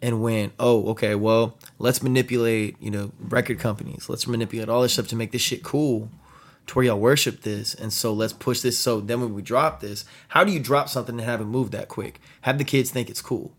and 0.00 0.22
went, 0.22 0.52
oh, 0.60 0.90
okay, 0.90 1.16
well, 1.16 1.56
let's 1.80 2.02
manipulate, 2.02 2.76
you 2.80 2.90
know, 2.90 3.10
record 3.18 3.58
companies. 3.58 4.08
Let's 4.08 4.28
manipulate 4.28 4.68
all 4.68 4.82
this 4.82 4.92
stuff 4.92 5.08
to 5.08 5.16
make 5.16 5.32
this 5.32 5.42
shit 5.42 5.64
cool 5.64 6.08
to 6.68 6.74
where 6.74 6.84
y'all 6.84 7.00
worship 7.00 7.42
this. 7.42 7.74
And 7.74 7.92
so 7.92 8.12
let's 8.12 8.32
push 8.32 8.60
this. 8.60 8.78
So 8.78 9.00
then 9.00 9.20
when 9.20 9.34
we 9.34 9.42
drop 9.42 9.80
this, 9.80 10.04
how 10.28 10.44
do 10.44 10.52
you 10.52 10.60
drop 10.60 10.88
something 10.88 11.18
and 11.18 11.28
have 11.28 11.40
it 11.40 11.46
move 11.46 11.72
that 11.72 11.88
quick? 11.88 12.20
Have 12.42 12.58
the 12.58 12.64
kids 12.64 12.90
think 12.90 13.10
it's 13.10 13.22
cool. 13.22 13.52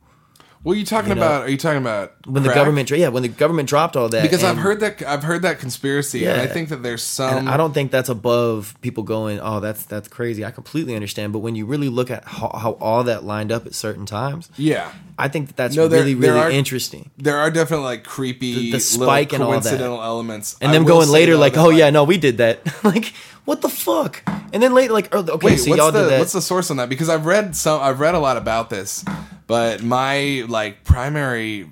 What 0.62 0.74
are 0.74 0.76
you 0.76 0.86
talking 0.86 1.10
you 1.12 1.16
know, 1.16 1.22
about? 1.22 1.44
Are 1.44 1.50
you 1.50 1.56
talking 1.56 1.78
about 1.82 2.14
When 2.28 2.44
the 2.44 2.54
government, 2.54 2.92
yeah, 2.92 3.08
when 3.08 3.24
the 3.24 3.30
government 3.30 3.70
dropped 3.70 3.96
all 3.96 4.10
that. 4.10 4.24
Because 4.24 4.44
I've 4.44 4.58
heard 4.58 4.82
that 4.82 5.02
I've 5.04 5.24
heard 5.24 5.44
that 5.44 5.58
conspiracy, 5.60 6.26
and 6.26 6.42
I 6.42 6.48
think 6.48 6.68
that 6.70 6.84
there's 6.84 7.02
some. 7.02 7.48
I 7.48 7.56
don't 7.56 7.74
think 7.74 7.92
that's 7.92 8.10
above 8.10 8.76
people 8.82 9.04
going, 9.04 9.40
"Oh, 9.40 9.62
that's 9.62 9.84
that's 9.86 10.10
crazy." 10.10 10.44
I 10.44 10.52
completely 10.52 10.96
understand, 10.96 11.32
but 11.32 11.40
when 11.40 11.56
you 11.56 11.66
really 11.66 11.88
look 11.88 12.12
at 12.12 12.26
how, 12.26 12.50
how 12.50 12.72
all 12.82 13.06
that 13.06 13.24
lined 13.24 13.54
up 13.54 13.66
at 13.68 13.74
certain 13.74 14.06
times, 14.06 14.50
Yeah, 14.58 14.92
I 15.18 15.30
think 15.30 15.48
that 15.48 15.56
that's 15.56 15.76
No, 15.78 15.88
there- 15.88 16.02
really 16.02 16.16
really 16.16 16.38
are- 16.40 16.52
interesting. 16.52 17.10
there 17.18 17.38
are 17.38 17.50
definitely 17.50 17.86
like 17.86 18.04
creepy, 18.04 18.54
The- 18.56 18.72
the 18.74 18.80
spike 18.82 19.32
and 19.32 19.42
all 19.42 19.52
that. 19.52 19.62
coincidental 19.64 20.02
elements, 20.04 20.58
And 20.60 20.72
I 20.72 20.74
them 20.74 20.84
going 20.84 21.08
later 21.08 21.38
like, 21.38 21.56
"Oh 21.56 21.70
yeah, 21.70 21.90
no, 21.90 22.04
we 22.04 22.18
did 22.18 22.38
that." 22.40 22.60
like, 22.84 23.14
what 23.50 23.62
the 23.62 23.70
fuck? 23.70 24.22
And 24.54 24.62
then 24.62 24.74
later 24.76 24.94
like, 24.94 25.10
oh, 25.12 25.20
"Okay, 25.28 25.48
Wait, 25.48 25.58
so 25.58 25.72
what's 25.72 25.78
y'all 25.80 25.92
the 25.92 26.02
did 26.04 26.10
that." 26.12 26.20
what's 26.20 26.34
the 26.34 26.42
source 26.42 26.70
on 26.72 26.78
that? 26.78 26.88
Because 26.88 27.10
I've 27.10 27.26
read 27.26 27.56
some, 27.56 27.82
I've 27.82 28.00
read 28.00 28.14
a 28.16 28.20
lot 28.20 28.38
about 28.38 28.70
this, 28.70 29.04
but 29.48 29.82
my 29.84 30.46
like 30.48 30.84
primary. 30.84 31.72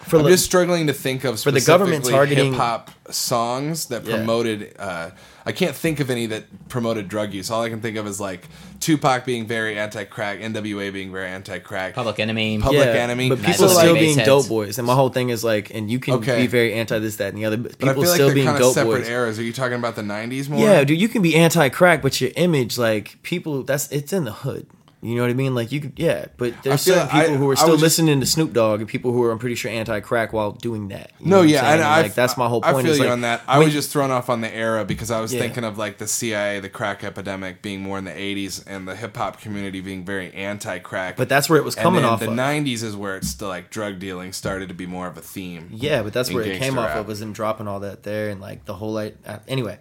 For 0.00 0.18
I'm 0.18 0.26
just 0.26 0.44
struggling 0.44 0.88
to 0.88 0.92
think 0.92 1.22
of 1.24 1.38
For 1.40 1.52
the 1.52 1.60
government 1.60 2.04
targeting- 2.04 2.52
hip 2.52 2.60
hop 2.60 2.90
songs 3.10 3.86
that 3.86 4.04
Yeah. 4.04 4.16
promoted. 4.16 4.74
Uh, 4.78 5.10
I 5.44 5.52
can't 5.52 5.74
think 5.74 6.00
of 6.00 6.10
any 6.10 6.26
that 6.26 6.68
promoted 6.68 7.08
drug 7.08 7.32
use. 7.34 7.50
All 7.50 7.62
I 7.62 7.68
can 7.68 7.80
think 7.80 7.96
of 7.96 8.06
is 8.06 8.20
like 8.20 8.46
Tupac 8.80 9.24
being 9.24 9.46
very 9.46 9.78
anti-crack, 9.78 10.38
NWA 10.40 10.92
being 10.92 11.10
very 11.12 11.28
anti-crack, 11.28 11.94
Public 11.94 12.18
Enemy. 12.20 12.58
Public 12.60 12.86
Enemy. 12.86 13.28
But 13.28 13.38
people 13.42 13.66
little 13.66 13.68
still 13.80 13.94
bass 13.94 14.02
being 14.02 14.16
heads. 14.18 14.26
dope 14.26 14.48
boys, 14.48 14.78
and 14.78 14.86
my 14.86 14.94
whole 14.94 15.08
thing 15.08 15.30
is 15.30 15.42
like, 15.42 15.74
and 15.74 15.90
you 15.90 15.98
can 15.98 16.14
Okay. 16.14 16.42
be 16.42 16.46
very 16.46 16.74
anti 16.74 16.98
this, 16.98 17.16
that, 17.16 17.28
and 17.30 17.38
the 17.38 17.44
other. 17.44 17.56
But 17.56 17.78
But 17.78 17.88
I 17.88 17.92
people 17.92 18.02
feel 18.02 18.10
like 18.10 18.14
still 18.16 18.26
they're 18.28 18.34
being 18.34 18.46
kind 18.46 18.56
of 18.56 18.62
dope 18.62 18.74
separate 18.74 18.98
boys. 19.00 19.08
eras. 19.08 19.38
Are 19.38 19.42
you 19.42 19.52
talking 19.52 19.78
about 19.78 19.96
the 19.96 20.02
'90s 20.02 20.48
more? 20.48 20.60
Yeah, 20.60 20.84
dude, 20.84 21.00
you 21.00 21.08
can 21.08 21.22
be 21.22 21.34
anti-crack, 21.36 22.02
but 22.02 22.20
your 22.20 22.30
image, 22.36 22.78
like 22.78 23.20
people, 23.22 23.62
that's 23.62 23.90
it's 23.90 24.12
in 24.12 24.24
the 24.24 24.32
hood. 24.32 24.66
You 25.04 25.16
know 25.16 25.22
what 25.22 25.30
I 25.30 25.34
mean? 25.34 25.52
Like 25.52 25.72
you 25.72 25.80
could, 25.80 25.94
yeah. 25.96 26.26
But 26.36 26.54
there's 26.62 26.82
still 26.82 26.94
certain 26.94 27.08
like 27.08 27.16
I- 27.16 27.22
people 27.24 27.36
who 27.38 27.50
are 27.50 27.56
still 27.56 27.70
was 27.72 27.80
just- 27.80 27.98
listening 27.98 28.20
to 28.20 28.26
Snoop 28.26 28.52
Dogg, 28.52 28.78
and 28.78 28.88
people 28.88 29.10
who 29.12 29.20
are, 29.24 29.32
I'm 29.32 29.40
pretty 29.40 29.56
sure, 29.56 29.68
anti-crack 29.68 30.32
while 30.32 30.52
doing 30.52 30.88
that. 30.88 31.10
You 31.18 31.26
know 31.26 31.38
No, 31.38 31.42
yeah, 31.42 31.72
and 31.72 31.82
I 31.82 32.02
like 32.02 32.14
that's 32.14 32.36
my 32.36 32.46
whole 32.46 32.60
point. 32.62 32.76
I 32.76 32.82
feel 32.84 32.94
you 32.94 33.02
like, 33.02 33.10
on 33.10 33.22
that. 33.22 33.42
I 33.48 33.58
when- 33.58 33.66
was 33.66 33.74
just 33.74 33.90
thrown 33.90 34.12
off 34.12 34.30
on 34.30 34.42
the 34.42 34.54
era 34.54 34.84
because 34.84 35.10
I 35.10 35.20
was 35.20 35.34
Yeah. 35.34 35.40
thinking 35.40 35.64
of 35.64 35.76
like 35.76 35.98
the 35.98 36.06
CIA, 36.06 36.60
the 36.60 36.68
crack 36.68 37.02
epidemic 37.02 37.62
being 37.62 37.80
more 37.82 37.98
in 37.98 38.04
the 38.04 38.12
'80s, 38.16 38.62
and 38.64 38.86
the 38.86 38.94
hip 38.94 39.16
hop 39.16 39.40
community 39.40 39.80
being 39.80 40.04
very 40.04 40.32
anti-crack. 40.34 41.16
but 41.16 41.28
that's 41.28 41.48
where 41.50 41.58
it 41.58 41.64
was 41.64 41.74
coming 41.74 42.04
off. 42.04 42.20
the 42.20 42.28
of. 42.28 42.34
'90s 42.34 42.84
is 42.84 42.94
where 42.94 43.16
it's 43.16 43.28
still 43.28 43.48
like 43.48 43.70
drug 43.70 43.98
dealing 43.98 44.32
started 44.32 44.68
to 44.68 44.74
be 44.74 44.86
more 44.86 45.08
of 45.08 45.16
a 45.18 45.20
theme. 45.20 45.68
Yeah, 45.72 46.04
but 46.04 46.12
that's 46.12 46.30
where 46.32 46.44
it 46.44 46.52
came 46.52 46.60
gangster 46.60 46.78
off 46.78 46.86
rap. 46.90 46.96
of 46.98 47.06
was 47.08 47.18
them 47.18 47.32
dropping 47.32 47.66
all 47.66 47.80
that 47.80 48.04
there 48.04 48.28
and 48.30 48.40
like 48.40 48.66
the 48.66 48.74
whole 48.74 48.92
like 48.92 49.16
uh, 49.26 49.38
anyway. 49.48 49.78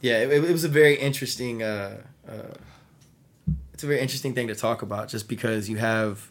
Yeah, 0.00 0.18
it, 0.22 0.32
it 0.32 0.52
was 0.52 0.64
a 0.64 0.68
very 0.68 0.94
interesting. 0.94 1.62
Uh, 1.62 1.98
uh, 2.26 2.32
it's 3.76 3.84
a 3.84 3.86
very 3.86 4.00
interesting 4.00 4.32
thing 4.34 4.48
to 4.48 4.54
talk 4.54 4.80
about, 4.80 5.08
just 5.08 5.28
because 5.28 5.68
you 5.68 5.76
have, 5.76 6.30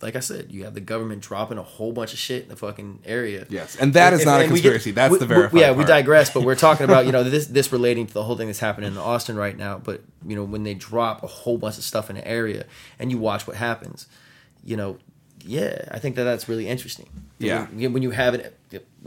like 0.00 0.14
I 0.14 0.20
said, 0.20 0.52
you 0.52 0.62
have 0.62 0.74
the 0.74 0.80
government 0.80 1.20
dropping 1.20 1.58
a 1.58 1.64
whole 1.64 1.90
bunch 1.90 2.12
of 2.12 2.20
shit 2.20 2.44
in 2.44 2.48
the 2.48 2.54
fucking 2.54 3.00
area. 3.04 3.44
Yes, 3.50 3.74
and 3.74 3.92
that 3.94 4.12
is 4.12 4.20
And- 4.20 4.26
not 4.26 4.36
a 4.36 4.42
we 4.44 4.46
get- 4.46 4.52
conspiracy. 4.52 4.90
That's 4.92 5.10
we- 5.10 5.18
the 5.18 5.26
we- 5.26 5.34
verified. 5.34 5.60
Yeah, 5.60 5.72
we 5.72 5.82
digress, 5.84 6.30
but 6.32 6.44
we're 6.44 6.54
talking 6.54 6.84
about 6.84 7.06
you 7.06 7.12
know 7.16 7.24
this 7.24 7.48
this 7.48 7.72
relating 7.72 8.06
to 8.06 8.14
the 8.14 8.22
whole 8.22 8.36
thing 8.36 8.46
that's 8.46 8.60
happening 8.60 8.92
in 8.92 8.98
Austin 8.98 9.34
right 9.36 9.56
now. 9.56 9.78
But 9.82 10.02
you 10.24 10.36
know 10.36 10.44
when 10.44 10.62
they 10.62 10.74
drop 10.74 11.24
a 11.24 11.26
whole 11.26 11.58
bunch 11.58 11.76
of 11.76 11.82
stuff 11.82 12.08
in 12.08 12.14
the 12.14 12.26
area 12.26 12.66
and 13.00 13.10
you 13.10 13.18
watch 13.18 13.48
what 13.48 13.56
happens, 13.56 14.06
you 14.64 14.76
know, 14.76 14.98
yeah, 15.44 15.88
I 15.90 15.98
think 15.98 16.14
that 16.14 16.22
that's 16.24 16.48
really 16.48 16.68
interesting. 16.68 17.08
Yeah. 17.38 17.66
when 17.66 17.80
you, 17.80 17.90
when 17.90 18.02
you 18.04 18.10
have 18.12 18.34
an, 18.34 18.42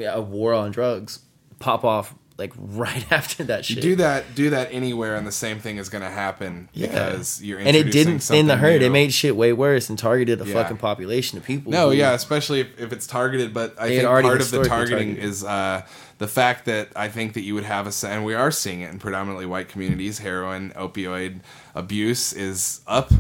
a 0.04 0.22
war 0.22 0.54
on 0.54 0.72
drugs 0.72 1.20
pop 1.60 1.86
off 1.86 2.14
like 2.38 2.52
right 2.58 3.06
after 3.12 3.44
that 3.46 3.66
shit. 3.66 3.82
Do 3.82 3.96
that. 3.98 4.36
Do 4.36 4.50
that 4.52 4.70
anywhere, 4.72 5.16
and 5.16 5.26
the 5.28 5.32
same 5.32 5.60
thing 5.60 5.78
is 5.78 5.90
going 5.90 6.04
to 6.04 6.10
happen 6.10 6.70
Yeah. 6.74 6.88
because 6.88 7.42
you're. 7.44 7.60
and 7.60 7.76
it 7.76 7.92
didn't 7.92 8.20
thin 8.20 8.48
the 8.48 8.58
herd. 8.58 8.82
new. 8.82 8.88
It 8.88 8.92
made 8.92 9.14
shit 9.14 9.36
way 9.36 9.54
worse 9.54 9.90
and 9.90 9.98
targeted 10.00 10.42
a 10.42 10.46
Yeah. 10.46 10.54
fucking 10.54 10.78
population 10.78 11.38
of 11.38 11.44
people. 11.44 11.72
No, 11.72 11.90
who- 11.90 11.96
yeah, 11.96 12.14
especially 12.14 12.62
if, 12.62 12.80
if 12.80 12.92
it's 12.94 13.06
targeted. 13.08 13.54
But 13.54 13.76
I 13.80 13.90
think 13.90 14.04
part 14.08 14.26
of 14.42 14.52
the 14.52 14.64
targeting 14.64 15.08
targeted. 15.16 15.24
is 15.24 15.44
uh, 15.44 15.84
the 16.18 16.28
fact 16.28 16.66
that 16.66 16.90
I 16.96 17.08
think 17.10 17.34
that 17.34 17.42
you 17.42 17.54
would 17.56 17.66
have 17.66 17.88
a, 17.88 18.08
and 18.08 18.24
we 18.26 18.34
are 18.34 18.52
seeing 18.52 18.82
it 18.82 18.92
in 18.92 19.00
predominantly 19.00 19.46
white 19.46 19.70
communities. 19.70 20.20
Heroin, 20.20 20.72
opioid 20.76 21.42
abuse 21.76 22.34
is 22.34 22.82
up, 22.88 23.12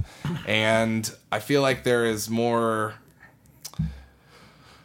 and 0.47 1.11
I 1.31 1.39
feel 1.39 1.61
like 1.61 1.83
there 1.83 2.05
is 2.05 2.29
more. 2.29 2.95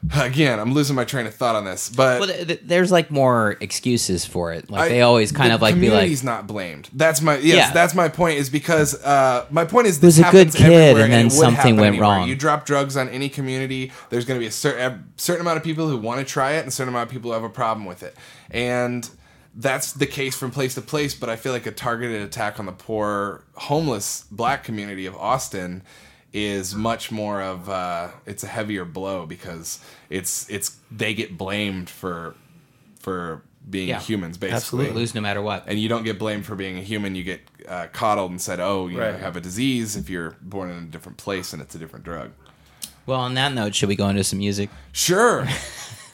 Again, 0.14 0.60
I'm 0.60 0.74
losing 0.74 0.94
my 0.94 1.04
train 1.04 1.26
of 1.26 1.34
thought 1.34 1.56
on 1.56 1.64
this, 1.64 1.88
but 1.90 2.20
Well, 2.20 2.28
th- 2.28 2.46
th- 2.46 2.60
there's 2.62 2.92
like 2.92 3.10
more 3.10 3.56
excuses 3.60 4.24
for 4.24 4.52
it. 4.52 4.70
Like 4.70 4.82
I- 4.82 4.88
they 4.88 5.00
always 5.02 5.32
kind 5.32 5.52
of 5.52 5.60
like 5.60 5.74
be 5.74 5.80
like, 5.80 5.88
community's 5.88 6.22
not 6.22 6.46
blamed. 6.46 6.88
That's 6.92 7.20
my 7.20 7.36
yes. 7.38 7.56
Yeah. 7.56 7.72
That's 7.72 7.94
my 7.94 8.08
point. 8.08 8.38
Is 8.38 8.48
because 8.48 8.94
uh, 9.02 9.46
my 9.50 9.64
point 9.64 9.88
is 9.88 10.00
was 10.00 10.16
this 10.16 10.26
a 10.26 10.30
good 10.30 10.52
kid 10.54 10.96
and 10.96 11.12
then 11.12 11.24
would 11.24 11.32
something 11.32 11.76
went 11.76 11.88
anywhere. 11.88 12.00
wrong. 12.18 12.28
You 12.28 12.36
drop 12.36 12.64
drugs 12.64 12.96
on 12.96 13.08
any 13.08 13.28
community, 13.28 13.90
there's 14.10 14.24
going 14.24 14.38
to 14.38 14.42
be 14.42 14.46
a 14.46 14.52
certain 14.52 14.80
a 14.80 15.04
certain 15.16 15.40
amount 15.40 15.56
of 15.56 15.64
people 15.64 15.88
who 15.88 15.96
want 15.96 16.20
to 16.20 16.24
try 16.24 16.52
it, 16.52 16.60
and 16.60 16.68
a 16.68 16.70
certain 16.70 16.92
amount 16.94 17.08
of 17.08 17.12
people 17.12 17.30
who 17.30 17.34
have 17.34 17.44
a 17.44 17.48
problem 17.48 17.84
with 17.84 18.02
it, 18.04 18.14
and 18.50 19.10
that's 19.54 19.92
the 19.92 20.06
case 20.06 20.36
from 20.36 20.52
place 20.52 20.74
to 20.76 20.80
place. 20.82 21.14
But 21.14 21.28
I 21.28 21.34
feel 21.34 21.52
like 21.52 21.66
a 21.66 21.72
targeted 21.72 22.22
attack 22.22 22.60
on 22.60 22.66
the 22.66 22.72
poor, 22.72 23.42
homeless 23.56 24.24
black 24.30 24.62
community 24.62 25.06
of 25.06 25.16
Austin 25.16 25.82
is 26.32 26.74
much 26.74 27.10
more 27.10 27.40
of 27.42 27.68
uh, 27.68 28.08
it's 28.26 28.44
a 28.44 28.46
heavier 28.48 28.84
blow 28.84 29.26
because 29.26 29.80
it's 30.10 30.48
it's 30.50 30.76
they 30.90 31.14
get 31.14 31.38
blamed 31.38 31.88
for 31.88 32.34
for 33.00 33.42
being 33.68 33.88
Yeah. 33.88 34.00
humans 34.00 34.38
basically 34.38 34.56
Absolutely. 34.56 34.94
lose 34.94 35.14
no 35.14 35.20
matter 35.20 35.42
what. 35.42 35.64
and 35.66 35.78
you 35.78 35.88
don't 35.88 36.02
get 36.04 36.18
blamed 36.18 36.46
for 36.46 36.54
being 36.54 36.78
a 36.78 36.82
human. 36.82 37.14
You 37.14 37.24
get 37.24 37.40
uh, 37.68 37.86
coddled 37.92 38.30
and 38.30 38.40
said, 38.40 38.60
"Oh, 38.60 38.86
you 38.88 38.98
know, 38.98 39.12
have 39.12 39.36
a 39.36 39.40
disease 39.40 39.94
if 39.96 40.08
you're 40.08 40.36
born 40.40 40.70
in 40.70 40.76
a 40.78 40.86
different 40.86 41.18
place 41.18 41.52
and 41.52 41.60
it's 41.60 41.74
a 41.74 41.78
different 41.78 42.04
drug." 42.04 42.30
Well, 43.06 43.20
on 43.20 43.34
that 43.34 43.54
note, 43.54 43.74
should 43.74 43.88
we 43.88 43.96
go 43.96 44.08
into 44.08 44.22
some 44.24 44.38
music? 44.38 44.68
Sure. 44.92 45.46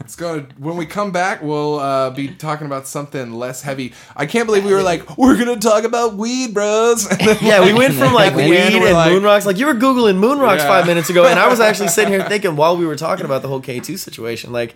Let's 0.05 0.17
go. 0.17 0.41
When 0.59 0.77
we 0.77 0.85
come 0.85 1.13
back, 1.13 1.41
we'll 1.43 1.79
uh, 1.79 2.11
be 2.11 2.29
talking 2.29 2.67
about 2.67 2.87
something 2.87 3.33
less 3.33 3.63
heavy. 3.63 3.95
I 4.15 4.27
can't 4.27 4.45
believe 4.45 4.63
we 4.63 4.75
were 4.75 4.83
like, 4.83 5.17
we're 5.17 5.39
gonna 5.39 5.59
talk 5.59 5.85
about 5.85 6.17
weed, 6.17 6.53
bros. 6.53 7.09
Then, 7.19 7.39
Yeah, 7.41 7.65
we 7.65 7.73
went 7.73 7.95
from 7.95 8.13
like 8.13 8.35
weed 8.37 8.55
end, 8.55 8.75
and 8.75 8.93
like- 8.93 9.11
moon 9.11 9.23
rocks. 9.23 9.47
Like 9.47 9.57
you 9.57 9.65
were 9.65 9.73
googling 9.73 10.19
moon 10.19 10.41
rocks 10.41 10.63
Yeah. 10.63 10.69
five 10.69 10.87
minutes 10.87 11.09
ago, 11.09 11.25
and 11.27 11.39
I 11.39 11.49
was 11.49 11.59
actually 11.59 11.89
sitting 11.89 12.13
here 12.13 12.23
thinking 12.29 12.55
while 12.55 12.77
we 12.77 12.85
were 12.85 12.97
talking 12.97 13.25
about 13.25 13.41
the 13.41 13.49
whole 13.49 13.61
K 13.63 13.81
two 13.81 13.97
situation, 13.97 14.53
like 14.53 14.75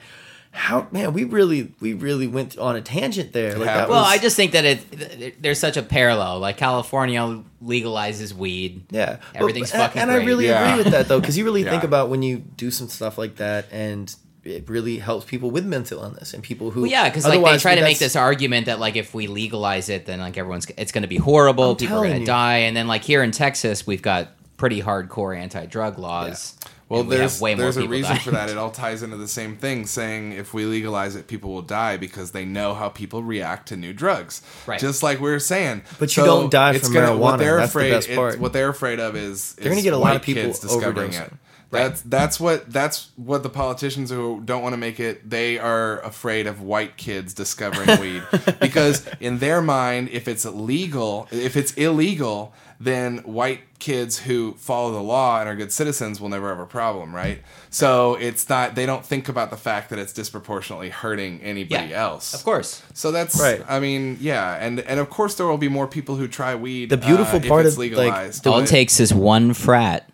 how 0.50 0.88
man, 0.92 1.12
we 1.12 1.24
really 1.24 1.74
we 1.78 1.92
really 1.92 2.26
went 2.26 2.56
on 2.56 2.74
a 2.74 2.80
tangent 2.80 3.34
there. 3.34 3.50
Like 3.52 3.58
that 3.66 3.66
happened. 3.66 3.90
Well, 3.90 4.04
was, 4.04 4.12
I 4.12 4.16
just 4.16 4.34
think 4.34 4.52
that 4.52 4.64
it 4.64 4.90
th- 4.90 5.34
there's 5.38 5.58
such 5.60 5.76
a 5.76 5.82
parallel. 5.82 6.38
Like 6.38 6.56
California 6.56 7.42
legalizes 7.62 8.32
weed. 8.32 8.86
yeah, 8.90 9.18
everything's 9.34 9.72
But- 9.72 9.78
fucking 9.92 10.00
And, 10.00 10.10
great. 10.10 10.22
I 10.22 10.24
really 10.26 10.46
Yeah. 10.46 10.68
agree 10.70 10.84
with 10.84 10.92
that 10.94 11.06
though, 11.08 11.20
because 11.20 11.36
you 11.36 11.44
really 11.44 11.64
think 11.72 11.82
about 11.84 12.08
when 12.08 12.22
you 12.22 12.38
do 12.38 12.70
some 12.70 12.88
stuff 12.88 13.18
like 13.18 13.36
that, 13.36 13.66
and 13.70 14.14
it 14.48 14.68
really 14.68 14.98
helps 14.98 15.24
people 15.26 15.50
with 15.50 15.64
mental 15.66 16.02
illness 16.02 16.34
and 16.34 16.42
people 16.42 16.70
who 16.70 16.82
Well, 16.82 16.90
yeah, 16.90 17.08
because 17.08 17.24
like 17.26 17.42
they 17.44 17.58
try 17.58 17.74
to 17.74 17.82
make 17.82 17.98
this 17.98 18.16
argument 18.16 18.66
that 18.66 18.80
like 18.80 18.96
if 18.96 19.14
we 19.14 19.26
legalize 19.26 19.88
it, 19.88 20.06
then 20.06 20.18
like 20.20 20.36
everyone's 20.36 20.66
it's 20.76 20.92
going 20.92 21.02
to 21.02 21.08
be 21.08 21.16
horrible. 21.18 21.70
I'm 21.70 21.76
people 21.76 21.98
are 21.98 22.06
going 22.06 22.20
to 22.20 22.26
die, 22.26 22.58
and 22.58 22.76
then 22.76 22.88
like 22.88 23.02
here 23.04 23.22
in 23.22 23.30
Texas, 23.30 23.86
we've 23.86 24.02
got 24.02 24.28
pretty 24.56 24.82
hardcore 24.82 25.36
anti-drug 25.38 25.98
laws. 25.98 26.56
Well, 26.88 27.00
and 27.00 27.08
we 27.10 27.16
there's 27.16 27.38
way 27.38 27.54
more 27.54 27.64
there's 27.64 27.76
a 27.76 27.86
reason 27.86 28.12
dying. 28.12 28.22
for 28.22 28.30
that. 28.30 28.48
It 28.48 28.56
all 28.56 28.70
ties 28.70 29.02
into 29.02 29.18
the 29.18 29.28
same 29.28 29.56
thing, 29.56 29.84
saying 29.84 30.32
if 30.32 30.54
we 30.54 30.64
legalize 30.64 31.16
it, 31.16 31.26
people 31.28 31.52
will 31.52 31.60
die 31.60 31.98
because 31.98 32.30
they 32.30 32.46
know 32.46 32.72
how 32.72 32.88
people 32.88 33.22
react 33.22 33.68
to 33.68 33.76
new 33.76 33.92
drugs. 33.92 34.40
Right. 34.66 34.80
Just 34.80 35.02
like 35.02 35.20
we 35.20 35.28
were 35.30 35.38
saying. 35.38 35.82
But 35.98 36.16
you 36.16 36.24
don't 36.24 36.50
die 36.50 36.72
it's 36.72 36.86
from 36.86 36.94
gonna, 36.94 37.08
marijuana. 37.08 37.18
What 37.18 37.36
they're 37.38 37.56
That's 37.58 37.72
the 37.74 37.78
afraid. 37.78 37.90
best 37.90 38.06
it's- 38.08 38.16
part. 38.16 38.40
What 38.40 38.54
they're 38.54 38.70
afraid 38.70 39.00
of 39.00 39.16
is 39.16 39.52
They're 39.54 39.68
gonna 39.70 39.82
get 39.82 39.92
a 39.92 39.98
lot 39.98 40.16
of 40.16 40.22
people 40.22 40.44
kids 40.44 40.60
discovering 40.60 41.10
overdosing. 41.10 41.26
it. 41.26 41.32
That's 41.70 42.00
that's 42.02 42.40
what 42.40 42.72
that's 42.72 43.10
what 43.16 43.42
the 43.42 43.50
politicians 43.50 44.10
who 44.10 44.40
don't 44.44 44.62
want 44.62 44.72
to 44.72 44.78
make 44.78 44.98
it. 44.98 45.28
They 45.28 45.58
are 45.58 46.00
afraid 46.00 46.46
of 46.46 46.62
white 46.62 46.96
kids 46.96 47.34
discovering 47.34 48.00
weed 48.00 48.22
because 48.60 49.06
in 49.20 49.38
their 49.38 49.60
mind, 49.60 50.08
if 50.08 50.28
it's 50.28 50.46
legal, 50.46 51.28
if 51.30 51.56
it's 51.58 51.74
illegal, 51.74 52.54
then 52.80 53.18
white 53.18 53.60
kids 53.78 54.20
who 54.20 54.54
follow 54.54 54.92
the 54.92 55.02
law 55.02 55.40
and 55.40 55.48
are 55.48 55.54
good 55.54 55.70
citizens 55.70 56.20
will 56.22 56.30
never 56.30 56.48
have 56.48 56.58
a 56.58 56.64
problem, 56.66 57.14
right? 57.14 57.42
So 57.68 58.14
it's 58.14 58.48
not. 58.48 58.74
They 58.74 58.86
don't 58.86 59.04
think 59.04 59.28
about 59.28 59.50
the 59.50 59.56
fact 59.58 59.90
that 59.90 59.98
it's 59.98 60.14
disproportionately 60.14 60.88
hurting 60.88 61.42
anybody 61.42 61.88
Yeah, 61.90 62.02
else. 62.02 62.32
Of 62.32 62.44
course. 62.44 62.82
So 62.94 63.12
that's 63.12 63.38
Right. 63.38 63.62
I 63.68 63.78
mean, 63.78 64.16
yeah, 64.22 64.54
and 64.54 64.80
and 64.80 64.98
of 64.98 65.10
course 65.10 65.34
there 65.34 65.46
will 65.46 65.58
be 65.58 65.68
more 65.68 65.86
people 65.86 66.16
who 66.16 66.28
try 66.28 66.54
weed. 66.54 66.88
The 66.88 66.96
beautiful 66.96 67.40
uh, 67.40 67.42
if 67.42 67.48
part 67.48 67.66
it's 67.66 67.74
of, 67.74 67.78
like, 67.78 67.90
legalized. 67.90 68.44
the- 68.44 68.52
All 68.52 68.60
it 68.60 68.68
takes 68.68 69.00
is 69.00 69.12
one 69.12 69.52
frat 69.52 70.08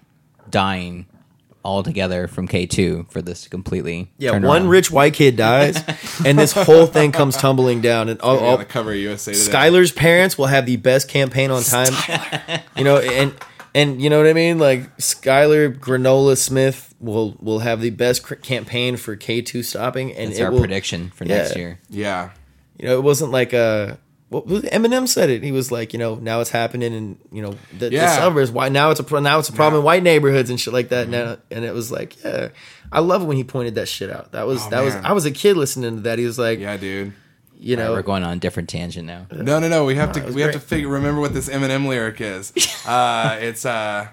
dying 0.51 1.07
altogether 1.65 2.29
from 2.29 2.47
K2 2.47 3.11
for 3.11 3.23
this 3.23 3.43
to 3.45 3.51
completely 3.51 4.13
Yeah, 4.19 4.33
turn 4.33 4.43
one 4.43 4.63
around. 4.63 4.69
rich 4.71 4.91
white 4.91 5.15
kid 5.15 5.37
dies, 5.37 5.83
and 6.25 6.39
this 6.39 6.53
whole 6.53 6.87
thing 6.87 7.11
comes 7.13 7.37
tumbling 7.37 7.81
down. 7.81 8.09
And 8.09 8.21
all, 8.21 8.39
all, 8.39 8.57
the 8.59 8.65
cover 8.65 8.91
of 8.93 8.97
USA 8.99 9.33
Today. 9.33 9.51
Skylar's 9.53 9.93
parents 9.93 10.37
will 10.37 10.47
have 10.47 10.67
the 10.67 10.77
best 10.77 11.09
campaign 11.09 11.51
on 11.51 11.63
time. 11.63 11.93
you 12.77 12.85
know, 12.85 12.99
and 12.99 13.35
and 13.75 14.01
you 14.03 14.11
know 14.11 14.19
what 14.19 14.27
I 14.29 14.33
mean. 14.35 14.59
Like 14.59 14.97
Skylar 14.99 15.75
Granola 15.77 16.37
Smith 16.37 16.95
will 17.01 17.37
will 17.41 17.61
have 17.61 17.81
the 17.81 17.91
best 17.91 18.23
cr- 18.23 18.35
campaign 18.35 18.97
for 18.97 19.17
K 19.17 19.41
two 19.43 19.63
stopping, 19.63 20.13
and 20.13 20.31
It's 20.31 20.39
it 20.39 20.43
our 20.43 20.51
will, 20.53 20.61
prediction 20.61 21.11
for 21.15 21.25
Yeah. 21.25 21.39
next 21.39 21.57
year. 21.57 21.81
Yeah. 21.89 22.31
You 22.79 22.89
know, 22.89 22.95
it 22.99 23.03
wasn't 23.03 23.31
like 23.31 23.53
a. 23.53 23.99
What 24.35 24.47
was 24.47 24.63
Eminem 24.65 25.07
said 25.09 25.31
it? 25.31 25.43
He 25.43 25.53
was 25.53 25.71
like, 25.73 25.93
you 25.93 25.99
know, 25.99 26.17
now 26.17 26.41
it's 26.41 26.51
happening 26.51 26.93
in 26.93 27.19
you 27.33 27.43
know 27.43 27.55
the, 27.79 27.89
the 27.91 28.09
suburbs. 28.09 28.51
Why 28.51 28.69
now 28.69 28.91
it's 28.91 29.01
a 29.01 29.21
now 29.21 29.39
it's 29.39 29.49
a 29.49 29.53
problem 29.53 29.81
in 29.81 29.85
white 29.85 30.03
neighborhoods 30.03 30.51
and 30.51 30.61
shit 30.61 30.73
like 30.73 30.89
Mm-hmm. 30.89 31.11
that. 31.13 31.27
Now 31.27 31.37
and 31.51 31.65
it 31.65 31.73
was 31.73 31.91
like, 31.93 32.23
yeah, 32.25 32.49
I 32.93 33.01
love 33.01 33.25
when 33.25 33.37
he 33.37 33.45
pointed 33.45 33.75
that 33.77 33.89
shit 33.89 34.11
out. 34.11 34.33
That 34.33 34.47
was 34.47 34.67
Oh, 34.67 34.71
that 34.71 34.81
was. 34.83 34.95
I 34.97 35.13
was 35.13 35.25
a 35.25 35.31
kid 35.31 35.57
listening 35.57 35.97
to 35.97 36.01
that. 36.03 36.19
He 36.19 36.25
was 36.27 36.39
like, 36.39 36.59
Yeah, 36.59 36.77
dude. 36.77 37.13
you 37.59 37.77
All 37.77 37.83
right, 37.83 37.89
know, 37.89 37.93
we're 37.95 38.03
going 38.03 38.23
on 38.25 38.37
a 38.37 38.41
different 38.41 38.69
tangent 38.69 39.07
now. 39.07 39.27
No, 39.33 39.59
no, 39.61 39.69
no. 39.69 39.85
We 39.85 39.95
have 39.97 40.13
to 40.13 40.23
was 40.23 40.35
we 40.35 40.43
have 40.43 40.53
to 40.53 40.61
figure 40.61 40.89
remember 40.89 41.21
what 41.21 41.33
this 41.33 41.49
Eminem 41.49 41.87
lyric 41.89 42.21
is. 42.21 42.53
Uh, 42.87 43.39
it's 43.41 43.65
uh, 43.65 44.09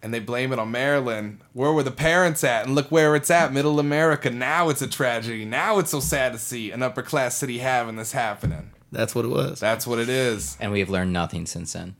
and 0.00 0.14
they 0.14 0.20
blame 0.20 0.52
it 0.52 0.58
on 0.60 0.70
Maryland. 0.70 1.40
Where 1.52 1.72
were 1.72 1.82
the 1.82 1.90
parents 1.90 2.44
at? 2.44 2.64
And 2.64 2.76
look 2.76 2.92
where 2.92 3.16
it's 3.16 3.28
at, 3.28 3.52
Middle 3.52 3.80
America. 3.80 4.30
Now 4.30 4.68
it's 4.68 4.82
a 4.82 4.86
tragedy. 4.86 5.44
Now 5.44 5.80
it's 5.80 5.90
so 5.90 5.98
sad 5.98 6.32
to 6.32 6.38
see 6.38 6.70
an 6.70 6.80
upper 6.84 7.02
class 7.02 7.36
city 7.36 7.58
having 7.58 7.96
this 7.96 8.12
happening. 8.12 8.70
That's 8.96 9.14
what 9.14 9.24
it 9.24 9.28
was. 9.28 9.60
That's 9.60 9.86
what 9.86 9.98
it 9.98 10.08
is. 10.08 10.56
And 10.60 10.72
we 10.72 10.80
have 10.80 10.90
learned 10.90 11.12
nothing 11.12 11.46
since 11.46 11.72
then. 11.74 11.94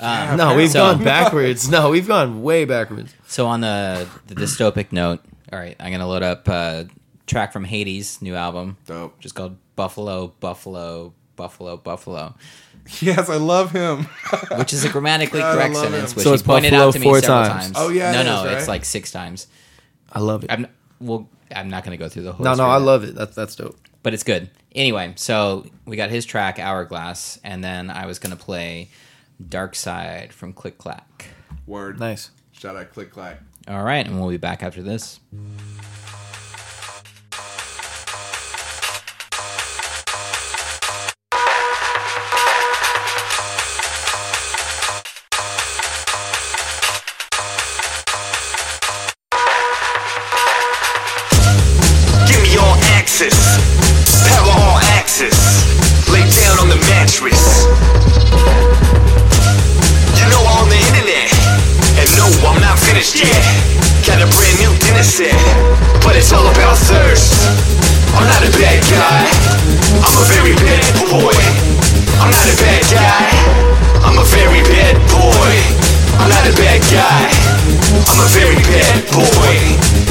Um, 0.00 0.36
no, 0.36 0.54
we've 0.56 0.70
So- 0.70 0.78
gone 0.94 1.02
backwards. 1.04 1.68
No, 1.68 1.90
we've 1.90 2.06
gone 2.06 2.42
way 2.42 2.64
backwards. 2.64 3.12
So 3.26 3.46
on 3.46 3.60
the 3.62 4.06
the 4.28 4.34
dystopic 4.34 4.92
note, 4.92 5.20
all 5.52 5.58
right, 5.58 5.76
I'm 5.80 5.90
gonna 5.92 6.06
load 6.08 6.22
up 6.22 6.46
a 6.48 6.86
track 7.26 7.52
from 7.52 7.64
Hades' 7.64 8.22
new 8.22 8.34
album, 8.36 8.76
Dope. 8.86 9.16
which 9.16 9.26
is 9.26 9.32
called 9.32 9.56
Buffalo, 9.76 10.28
Buffalo, 10.40 11.12
Buffalo, 11.36 11.76
Buffalo, 11.76 12.34
Yes, 13.00 13.28
I 13.28 13.36
love 13.36 13.70
him. 13.72 14.04
which 14.56 14.72
is 14.72 14.84
a 14.84 14.88
grammatically 14.88 15.40
God, 15.40 15.54
correct 15.56 15.76
sentence, 15.76 16.12
him. 16.12 16.16
which 16.16 16.24
So 16.24 16.32
he 16.34 16.42
pointed 16.42 16.70
Buffalo 16.70 16.88
out 16.88 16.92
to 16.94 16.98
me 17.00 17.04
four 17.04 17.20
several 17.20 17.44
times. 17.48 17.64
times. 17.64 17.76
Oh, 17.78 17.90
yeah, 17.90 18.12
no, 18.12 18.20
it 18.20 18.24
no, 18.24 18.44
is, 18.46 18.58
it's 18.60 18.68
like 18.68 18.84
six 18.86 19.10
times. 19.12 19.46
I 20.10 20.20
love 20.20 20.42
it. 20.44 20.50
I'm 20.50 20.62
not, 20.62 20.70
well, 21.00 21.28
I'm 21.54 21.68
not 21.68 21.84
gonna 21.84 21.98
go 21.98 22.08
through 22.08 22.22
the 22.22 22.32
whole. 22.32 22.44
no, 22.44 22.54
no, 22.54 22.64
I 22.64 22.78
love 22.78 23.04
it. 23.04 23.14
That's 23.14 23.34
that's 23.36 23.56
dope. 23.56 23.76
But 24.02 24.14
it's 24.14 24.22
good. 24.22 24.50
Anyway, 24.74 25.12
so 25.16 25.66
we 25.86 25.96
got 25.96 26.10
his 26.10 26.24
track 26.24 26.58
Hourglass, 26.58 27.38
and 27.42 27.62
then 27.62 27.90
I 27.90 28.06
was 28.06 28.18
gonna 28.18 28.36
play 28.36 28.90
Dark 29.46 29.74
Side 29.74 30.32
from 30.32 30.52
Click 30.52 30.78
Clack. 30.78 31.26
Word. 31.66 31.98
Nice. 32.00 32.30
Shout 32.52 32.76
out 32.76 32.92
Click 32.92 33.10
Clack. 33.10 33.40
All 33.66 33.82
right, 33.82 34.06
and 34.06 34.18
we'll 34.20 34.30
be 34.30 34.36
back 34.36 34.62
after 34.62 34.82
this. 34.82 35.20
Mattress. 57.08 57.64
You 60.12 60.26
know 60.28 60.44
I'm 60.44 60.60
on 60.60 60.68
the 60.68 60.76
internet, 60.76 61.32
and 61.96 62.08
no, 62.20 62.28
I'm 62.44 62.60
not 62.60 62.76
finished 62.76 63.16
yet. 63.16 63.32
Got 64.04 64.20
a 64.20 64.28
brand 64.28 64.56
new 64.60 64.76
dinner 64.84 65.02
set, 65.02 65.32
but 66.04 66.16
it's 66.20 66.36
all 66.36 66.44
about 66.44 66.76
thirst. 66.76 67.32
I'm 68.12 68.28
not 68.28 68.44
a 68.44 68.52
bad 68.60 68.84
guy, 68.92 69.24
I'm 70.04 70.16
a 70.20 70.26
very 70.36 70.52
bad 70.52 70.84
boy. 71.08 71.32
I'm 72.20 72.28
not 72.28 72.44
a 72.44 72.56
bad 72.60 72.84
guy, 72.92 73.24
I'm 74.04 74.18
a 74.20 74.26
very 74.28 74.60
bad 74.68 75.00
boy. 75.08 75.52
I'm 76.20 76.28
not 76.28 76.44
a 76.44 76.52
bad 76.60 76.80
guy, 76.92 77.24
I'm 78.04 78.20
a 78.20 78.28
very 78.36 78.60
bad 78.68 79.00
boy. 79.08 80.07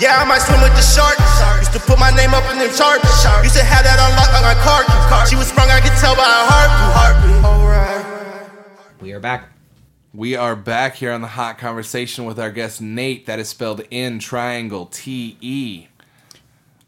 Yeah, 0.00 0.16
I 0.16 0.24
might 0.24 0.38
swim 0.40 0.62
with 0.62 0.72
the 0.72 0.80
sharks. 0.80 1.20
Used 1.60 1.74
to 1.74 1.80
put 1.80 1.98
my 1.98 2.10
name 2.10 2.32
up 2.32 2.50
in 2.50 2.58
them 2.58 2.72
charts. 2.74 3.04
Used 3.44 3.54
to 3.56 3.62
have 3.62 3.84
that 3.84 4.00
unlocked 4.00 4.32
on 4.32 4.42
my 4.42 4.56
card. 4.64 5.28
She 5.28 5.36
was 5.36 5.48
sprung, 5.48 5.68
I 5.68 5.78
could 5.78 5.92
tell 6.00 6.16
by 6.16 6.24
her 6.24 6.46
heartbeat. 6.96 7.44
Alright. 7.44 9.02
We 9.02 9.12
are 9.12 9.20
back. 9.20 9.50
We 10.14 10.36
are 10.36 10.56
back 10.56 10.94
here 10.94 11.12
on 11.12 11.20
the 11.20 11.26
hot 11.26 11.58
conversation 11.58 12.24
with 12.24 12.40
our 12.40 12.50
guest 12.50 12.80
Nate. 12.80 13.26
That 13.26 13.38
is 13.38 13.50
spelled 13.50 13.82
in 13.90 14.18
triangle 14.20 14.86
T 14.86 15.36
E. 15.42 15.88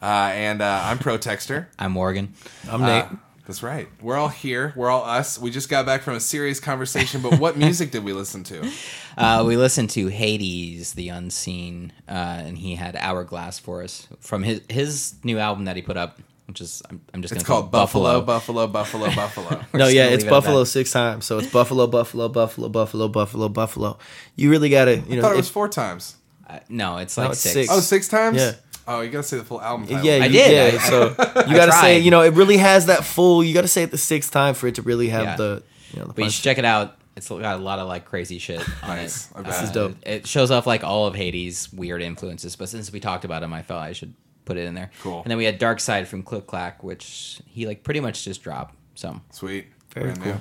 Uh, 0.00 0.30
and 0.32 0.62
uh, 0.62 0.80
I'm 0.84 0.98
Protextor. 0.98 1.66
I'm 1.78 1.92
Morgan. 1.92 2.32
I'm 2.66 2.80
Nate. 2.80 3.04
Uh, 3.04 3.08
that's 3.46 3.62
right. 3.62 3.88
We're 4.00 4.16
all 4.16 4.28
here. 4.28 4.72
We're 4.76 4.90
all 4.90 5.04
us. 5.04 5.38
We 5.38 5.50
just 5.50 5.68
got 5.68 5.84
back 5.86 6.02
from 6.02 6.14
a 6.14 6.20
serious 6.20 6.60
conversation. 6.60 7.22
But 7.22 7.38
what 7.38 7.56
music 7.66 7.90
did 7.90 8.04
we 8.04 8.12
listen 8.12 8.44
to? 8.44 8.70
Uh, 9.16 9.44
we 9.46 9.56
listened 9.56 9.90
to 9.90 10.06
Hades, 10.08 10.92
the 10.94 11.08
Unseen, 11.08 11.92
uh, 12.08 12.12
and 12.12 12.56
he 12.58 12.74
had 12.76 12.94
Hourglass 12.96 13.58
for 13.58 13.82
us 13.82 14.06
from 14.20 14.42
his 14.42 14.60
his 14.68 15.14
new 15.24 15.38
album 15.38 15.64
that 15.64 15.74
he 15.76 15.82
put 15.82 15.96
up, 15.96 16.18
which 16.46 16.60
is 16.60 16.82
I'm, 16.88 17.00
I'm 17.12 17.20
just 17.22 17.34
It's 17.34 17.42
gonna 17.42 17.46
call 17.46 17.56
called 17.62 17.68
it 17.70 17.72
Buffalo, 17.72 18.20
Buffalo, 18.22 18.66
Buffalo, 18.68 19.06
Buffalo. 19.14 19.64
We're 19.72 19.78
no, 19.78 19.88
yeah, 19.88 20.04
it's 20.06 20.22
leave 20.22 20.28
it 20.28 20.30
Buffalo 20.30 20.64
six 20.64 20.92
times. 20.92 21.24
So 21.26 21.38
it's 21.38 21.50
Buffalo, 21.50 21.86
Buffalo, 21.86 22.28
Buffalo, 22.28 22.68
Buffalo, 22.68 23.08
Buffalo, 23.08 23.48
Buffalo. 23.48 23.98
You 24.36 24.50
really 24.50 24.68
gotta, 24.70 24.98
you 24.98 25.02
I 25.10 25.14
know, 25.16 25.22
thought 25.22 25.30
it 25.30 25.34
if- 25.34 25.36
was 25.38 25.48
four 25.50 25.68
times. 25.68 26.16
Uh, 26.48 26.58
no, 26.68 26.98
it's 26.98 27.16
No, 27.16 27.24
like 27.24 27.32
it's 27.32 27.40
six. 27.40 27.54
six. 27.54 27.68
Oh, 27.72 27.80
six 27.80 28.08
times? 28.08 28.36
Yeah. 28.36 28.52
Oh, 28.88 29.00
you 29.00 29.10
gotta 29.10 29.22
say 29.24 29.36
the 29.36 29.44
full 29.44 29.60
album 29.62 29.86
title. 29.86 30.04
yeah, 30.04 30.14
I 30.24 30.26
you, 30.26 30.32
did. 30.32 30.74
Yeah, 30.74 30.80
so 30.80 31.08
you 31.48 31.54
gotta 31.56 31.72
say, 31.72 31.98
you 32.00 32.10
know, 32.10 32.22
it 32.22 32.34
really 32.34 32.56
has 32.56 32.86
that 32.86 33.04
full. 33.04 33.44
You 33.44 33.54
gotta 33.54 33.68
say 33.68 33.82
it 33.84 33.90
the 33.90 33.98
sixth 33.98 34.32
time 34.32 34.54
for 34.54 34.66
it 34.66 34.74
to 34.76 34.82
really 34.82 35.08
have 35.08 35.24
Yeah. 35.24 35.36
the, 35.36 35.62
you 35.92 36.00
know, 36.00 36.06
the 36.06 36.12
But 36.14 36.24
you 36.24 36.30
should 36.30 36.44
check 36.44 36.58
it 36.58 36.64
out. 36.64 36.96
It's 37.14 37.28
got 37.28 37.42
a 37.60 37.62
lot 37.62 37.78
of 37.78 37.86
like 37.88 38.06
crazy 38.06 38.38
shit 38.38 38.60
on 38.82 38.96
Nice. 38.96 39.30
it. 39.30 39.36
Okay. 39.38 39.50
This 39.50 39.62
is 39.62 39.70
Uh, 39.70 39.72
dope. 39.72 39.96
It 40.02 40.26
shows 40.26 40.50
off 40.50 40.66
like 40.66 40.82
all 40.82 41.06
of 41.06 41.14
Hades' 41.14 41.70
weird 41.72 42.00
influences. 42.02 42.56
But 42.56 42.68
since 42.70 42.90
we 42.90 43.00
talked 43.00 43.24
about 43.26 43.42
him, 43.42 43.52
I 43.52 43.62
felt 43.62 43.80
I 43.82 43.92
should 43.92 44.14
put 44.46 44.56
it 44.56 44.64
in 44.66 44.74
there. 44.74 44.90
Cool. 45.02 45.20
And 45.22 45.30
then 45.30 45.36
we 45.38 45.44
had 45.44 45.58
Dark 45.58 45.78
Side 45.78 46.08
from 46.08 46.22
Click 46.22 46.46
Clack, 46.46 46.82
which 46.82 47.40
he 47.46 47.66
like 47.66 47.84
pretty 47.84 48.00
much 48.00 48.24
just 48.24 48.42
dropped. 48.42 48.74
So 48.94 49.20
Sweet. 49.30 49.66
Very 49.94 50.06
Brand 50.06 50.22
cool. 50.22 50.32
new. 50.32 50.40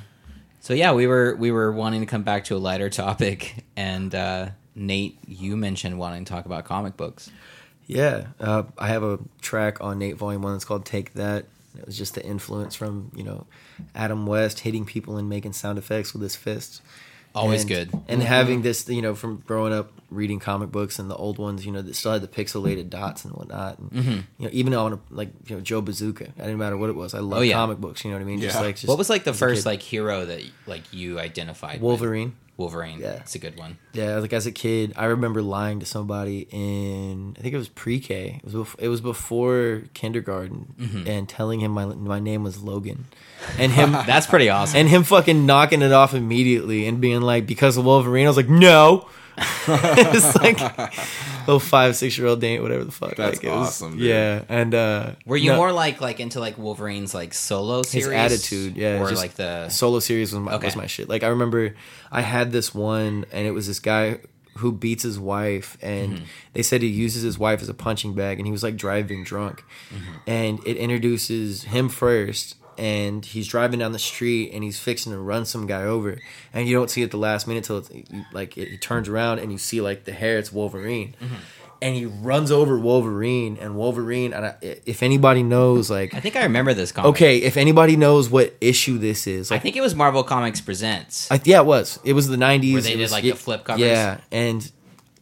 so 0.62 0.74
yeah, 0.74 0.94
we 0.94 1.08
were 1.08 1.36
we 1.36 1.52
were 1.52 1.72
wanting 1.74 2.00
to 2.00 2.06
come 2.08 2.24
back 2.24 2.46
to 2.46 2.56
a 2.56 2.58
lighter 2.58 2.90
topic, 2.90 3.66
and 3.76 4.16
uh, 4.16 4.50
Nate, 4.74 5.18
you 5.28 5.58
mentioned 5.58 6.00
wanting 6.00 6.24
to 6.24 6.32
talk 6.32 6.46
about 6.46 6.64
comic 6.64 6.96
books. 6.96 7.30
Yeah, 7.92 8.28
uh, 8.40 8.64
I 8.78 8.88
have 8.88 9.04
a 9.04 9.20
track 9.42 9.82
on 9.82 10.00
Nate 10.00 10.16
Volume 10.16 10.42
One 10.42 10.54
that's 10.54 10.66
called 10.66 10.86
"Take 10.86 11.14
That." 11.14 11.46
It 11.78 11.86
was 11.86 11.98
just 11.98 12.16
the 12.16 12.26
influence 12.26 12.76
from 12.76 13.12
you 13.16 13.24
know 13.24 13.46
Adam 13.96 14.26
West 14.26 14.62
hitting 14.62 14.86
people 14.86 15.18
and 15.18 15.30
making 15.30 15.54
sound 15.54 15.78
effects 15.78 16.14
with 16.14 16.22
his 16.22 16.36
fists. 16.36 16.82
Always 17.34 17.62
and, 17.62 17.70
good. 17.70 17.90
And 18.10 18.22
having 18.22 18.62
this, 18.62 18.90
you 18.90 19.02
know, 19.02 19.16
from 19.16 19.38
growing 19.48 19.72
up 19.72 19.92
reading 20.10 20.40
comic 20.40 20.70
books 20.70 21.00
and 21.00 21.10
the 21.10 21.16
old 21.16 21.38
ones, 21.38 21.66
you 21.66 21.72
know, 21.72 21.82
that 21.82 21.96
still 21.96 22.12
had 22.12 22.22
the 22.22 22.28
pixelated 22.28 22.90
dots 22.90 23.24
and 23.24 23.34
whatnot. 23.34 23.80
And, 23.80 23.92
Mm-hmm. 23.92 24.12
You 24.12 24.46
know, 24.46 24.50
even 24.52 24.74
on 24.74 24.94
a, 24.94 25.00
like 25.10 25.30
you 25.48 25.56
know 25.56 25.62
Joe 25.62 25.80
Bazooka, 25.80 26.26
it 26.26 26.38
didn't 26.38 26.58
matter 26.58 26.76
what 26.76 26.90
it 26.90 26.96
was. 26.96 27.14
I 27.14 27.20
love 27.20 27.40
Oh, 27.40 27.42
yeah. 27.42 27.54
comic 27.54 27.78
books. 27.78 28.04
You 28.04 28.12
know 28.12 28.18
what 28.18 28.24
I 28.24 28.26
mean? 28.26 28.42
Just 28.42 28.60
like 28.60 28.76
just, 28.76 28.88
what 28.88 28.98
was 28.98 29.10
like 29.10 29.24
the 29.24 29.34
first 29.34 29.64
kid. 29.64 29.70
like 29.70 29.82
hero 29.82 30.26
that 30.26 30.42
like 30.68 30.92
you 30.94 31.20
identified? 31.20 31.80
with? 31.80 32.02
Wolverine? 32.62 33.00
Yeah. 33.00 33.20
it's 33.26 33.36
a 33.36 33.40
good 33.40 33.58
one. 33.58 33.78
Yeah, 33.94 34.18
like 34.20 34.34
as 34.34 34.46
a 34.46 34.52
kid, 34.52 34.94
I 34.96 35.06
remember 35.06 35.42
lying 35.42 35.80
to 35.82 35.86
somebody 35.86 36.48
in 36.52 37.36
I 37.38 37.42
think 37.42 37.54
it 37.54 37.58
was 37.58 37.70
pre-K. 37.70 38.40
It 38.42 38.44
was 38.46 38.54
bef- 38.54 38.80
it 38.80 38.88
was 38.88 39.02
before 39.02 39.84
kindergarten, 39.94 40.74
Mm-hmm. 40.80 41.08
and 41.08 41.28
telling 41.28 41.60
him 41.60 41.72
my 41.72 41.86
my 41.86 42.20
name 42.20 42.44
was 42.44 42.62
Logan, 42.64 43.06
and 43.58 43.72
him 43.72 43.92
That's 44.12 44.28
pretty 44.28 44.50
awesome. 44.50 44.78
and 44.80 44.88
him 44.90 45.04
fucking 45.04 45.46
knocking 45.46 45.82
it 45.82 45.92
off 45.92 46.14
immediately 46.14 46.88
and 46.88 47.02
being 47.02 47.22
like 47.22 47.46
because 47.48 47.78
of 47.78 47.86
Wolverine. 47.86 48.26
I 48.26 48.30
was 48.30 48.38
like 48.38 48.50
no. 48.50 49.08
it's 49.68 50.36
like 50.36 50.60
little 51.48 51.60
five 51.60 51.96
six 51.96 52.18
year 52.18 52.28
old 52.28 52.42
date 52.42 52.60
whatever 52.62 52.84
the 52.84 52.92
fuck. 52.92 53.16
That's 53.16 53.38
like, 53.38 53.44
it 53.44 53.50
was- 53.50 53.68
awesome, 53.68 53.98
dude. 53.98 54.08
Yeah, 54.08 54.44
and 54.50 54.74
uh, 54.76 55.12
Were 55.26 55.38
you 55.38 55.52
no, 55.52 55.58
more 55.58 55.72
like 55.72 56.02
like 56.02 56.20
into 56.20 56.40
like 56.40 56.58
Wolverine's 56.58 57.14
like 57.14 57.34
solo 57.34 57.82
series? 57.84 58.06
his 58.06 58.14
attitude, 58.14 58.78
yeah, 58.78 59.00
or 59.02 59.10
just 59.10 59.22
like 59.22 59.36
the 59.36 59.70
solo 59.70 60.00
series 60.00 60.32
was 60.34 60.40
my, 60.42 60.54
Okay. 60.56 60.68
was 60.68 60.76
my 60.76 60.88
shit. 60.88 61.08
Like 61.10 61.24
I 61.24 61.28
remember, 61.28 61.76
I 62.12 62.22
had 62.22 62.52
this 62.52 62.74
one, 62.74 63.26
and 63.32 63.48
it 63.48 63.52
was 63.52 63.68
this 63.68 63.80
guy 63.80 64.20
who 64.58 64.72
beats 64.74 65.04
his 65.04 65.18
wife, 65.20 65.78
and 65.82 66.14
Mm-hmm. 66.16 66.24
they 66.54 66.62
said 66.62 66.82
he 66.82 66.90
uses 66.90 67.24
his 67.24 67.40
wife 67.40 67.62
as 67.62 67.70
a 67.70 67.74
punching 67.74 68.14
bag, 68.14 68.38
and 68.38 68.46
he 68.46 68.52
was 68.52 68.64
like 68.64 68.76
driving 68.76 69.24
drunk, 69.24 69.64
Mm-hmm. 69.94 70.12
and 70.28 70.60
it 70.68 70.76
introduces 70.78 71.64
him 71.64 71.88
first. 71.90 72.56
And 72.82 73.24
he's 73.24 73.48
driving 73.48 73.80
down 73.80 73.92
the 73.92 74.00
street, 74.00 74.52
and 74.54 74.64
he's 74.64 74.80
fixing 74.80 75.12
to 75.12 75.20
run 75.20 75.46
some 75.46 75.68
guy 75.68 75.84
over, 75.84 76.18
and 76.52 76.68
you 76.68 76.76
don't 76.76 76.90
see 76.90 77.02
it 77.02 77.06
at 77.06 77.12
the 77.12 77.18
last 77.18 77.48
minute 77.48 77.64
till 77.64 77.78
it's 77.78 77.92
like 78.34 78.58
it, 78.58 78.70
he 78.70 78.78
turns 78.78 79.08
around 79.08 79.38
and 79.38 79.52
you 79.52 79.60
see 79.60 79.82
like 79.82 80.06
the 80.06 80.12
hair. 80.14 80.40
It's 80.40 80.52
Wolverine, 80.52 81.14
Mm-hmm. 81.22 81.36
and 81.84 81.96
he 81.96 82.06
runs 82.08 82.52
over 82.52 82.80
Wolverine, 82.80 83.60
and 83.62 83.76
Wolverine. 83.76 84.34
And 84.34 84.46
I, 84.48 84.56
if 84.88 85.04
anybody 85.04 85.44
knows, 85.44 85.92
like 85.92 86.16
I 86.16 86.20
think 86.22 86.36
I 86.36 86.42
remember 86.44 86.74
this 86.74 86.92
comic. 86.92 87.10
Okay, 87.10 87.38
if 87.38 87.56
anybody 87.56 87.96
knows 87.96 88.32
what 88.32 88.56
issue 88.60 88.98
this 88.98 89.28
is, 89.28 89.52
I 89.52 89.60
think 89.60 89.76
it 89.76 89.82
was 89.82 89.94
Marvel 89.94 90.24
Comics 90.24 90.60
Presents. 90.60 91.30
I, 91.30 91.40
yeah, 91.44 91.60
it 91.62 91.68
was. 91.68 92.00
It 92.04 92.14
was 92.14 92.28
the 92.30 92.38
'90s. 92.38 92.74
Where 92.74 92.82
they 92.82 92.94
It 92.94 92.96
did, 92.96 93.02
was- 93.04 93.12
like, 93.12 93.24
yeah, 93.24 93.34
the 93.34 93.38
flip 93.40 93.64
covers? 93.64 93.82
Yeah, 93.82 94.22
and 94.32 94.72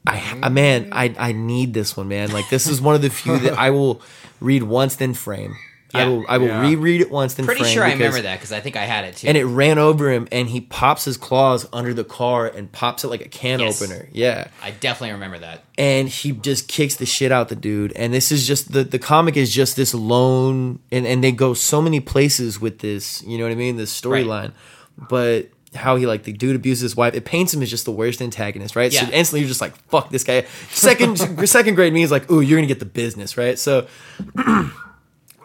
I, 0.08 0.40
I 0.44 0.48
man, 0.48 0.90
I, 0.94 1.14
I 1.20 1.32
need 1.34 1.74
this 1.74 1.98
one, 1.98 2.08
man. 2.08 2.32
Like 2.32 2.50
this 2.50 2.68
is 2.68 2.80
one 2.82 2.96
of 2.96 3.02
the 3.02 3.10
few 3.10 3.38
that 3.40 3.58
I 3.60 3.70
will 3.72 4.02
read 4.40 4.64
once 4.64 4.96
then 4.96 5.14
frame. 5.14 5.58
I 5.94 6.06
will, 6.06 6.24
I 6.30 6.38
will 6.38 6.48
Yeah. 6.48 6.62
reread 6.62 7.02
it 7.02 7.10
once 7.10 7.34
then 7.34 7.46
Pretty 7.48 7.62
frame. 7.62 7.74
sure 7.74 7.84
I 7.84 7.94
remember 7.94 8.22
that 8.22 8.38
because 8.38 8.52
I 8.52 8.60
think 8.60 8.76
I 8.76 8.86
had 8.86 9.06
it 9.06 9.16
too. 9.16 9.28
And 9.28 9.36
it 9.36 9.46
ran 9.46 9.80
over 9.80 10.12
him, 10.12 10.28
and 10.32 10.48
he 10.48 10.62
pops 10.62 11.06
his 11.06 11.18
claws 11.18 11.68
under 11.74 11.94
the 11.96 12.04
car 12.04 12.46
and 12.46 12.72
pops 12.72 13.04
it 13.04 13.08
like 13.08 13.22
a 13.22 13.28
can 13.28 13.60
Yes. 13.60 13.82
opener. 13.82 14.08
Yeah, 14.12 14.50
I 14.62 14.70
definitely 14.72 15.14
remember 15.14 15.40
that. 15.40 15.64
and 15.78 16.08
he 16.10 16.32
just 16.34 16.68
kicks 16.68 16.96
the 16.96 17.06
shit 17.06 17.32
out 17.32 17.48
the 17.50 17.56
dude 17.56 17.94
and 17.96 18.14
this 18.14 18.32
is 18.34 18.46
just 18.46 18.74
the 18.74 18.84
the 18.84 19.00
comic 19.00 19.38
is 19.38 19.52
just 19.54 19.76
this 19.78 19.94
lone 19.94 20.78
and 20.92 21.08
and 21.08 21.24
they 21.24 21.32
go 21.32 21.54
so 21.54 21.82
many 21.82 22.00
places 22.02 22.60
with 22.60 22.80
this 22.80 23.24
you 23.24 23.38
know 23.38 23.46
what 23.46 23.52
i 23.52 23.56
mean 23.56 23.78
this 23.78 23.90
storyline 24.02 24.52
but 24.98 25.48
how 25.76 25.96
he 25.96 26.06
like 26.06 26.24
the 26.24 26.34
dude 26.34 26.54
abuses 26.58 26.82
his 26.82 26.96
wife 26.98 27.14
it 27.16 27.24
paints 27.24 27.54
him 27.54 27.62
as 27.62 27.70
just 27.70 27.86
the 27.86 27.92
worst 27.94 28.22
antagonist 28.22 28.76
right 28.76 28.92
Yeah. 28.92 29.06
so 29.06 29.12
instantly 29.14 29.40
you're 29.40 29.48
just 29.48 29.62
like 29.62 29.74
fuck 29.90 30.10
this 30.10 30.26
guy 30.26 30.46
second 30.72 31.16
second 31.48 31.76
grade 31.76 31.94
me 31.94 32.04
is 32.04 32.12
like 32.12 32.30
ooh 32.30 32.42
you're 32.42 32.58
gonna 32.58 32.68
get 32.68 32.80
the 32.80 32.86
business 32.86 33.38
right 33.38 33.58
so 33.58 33.88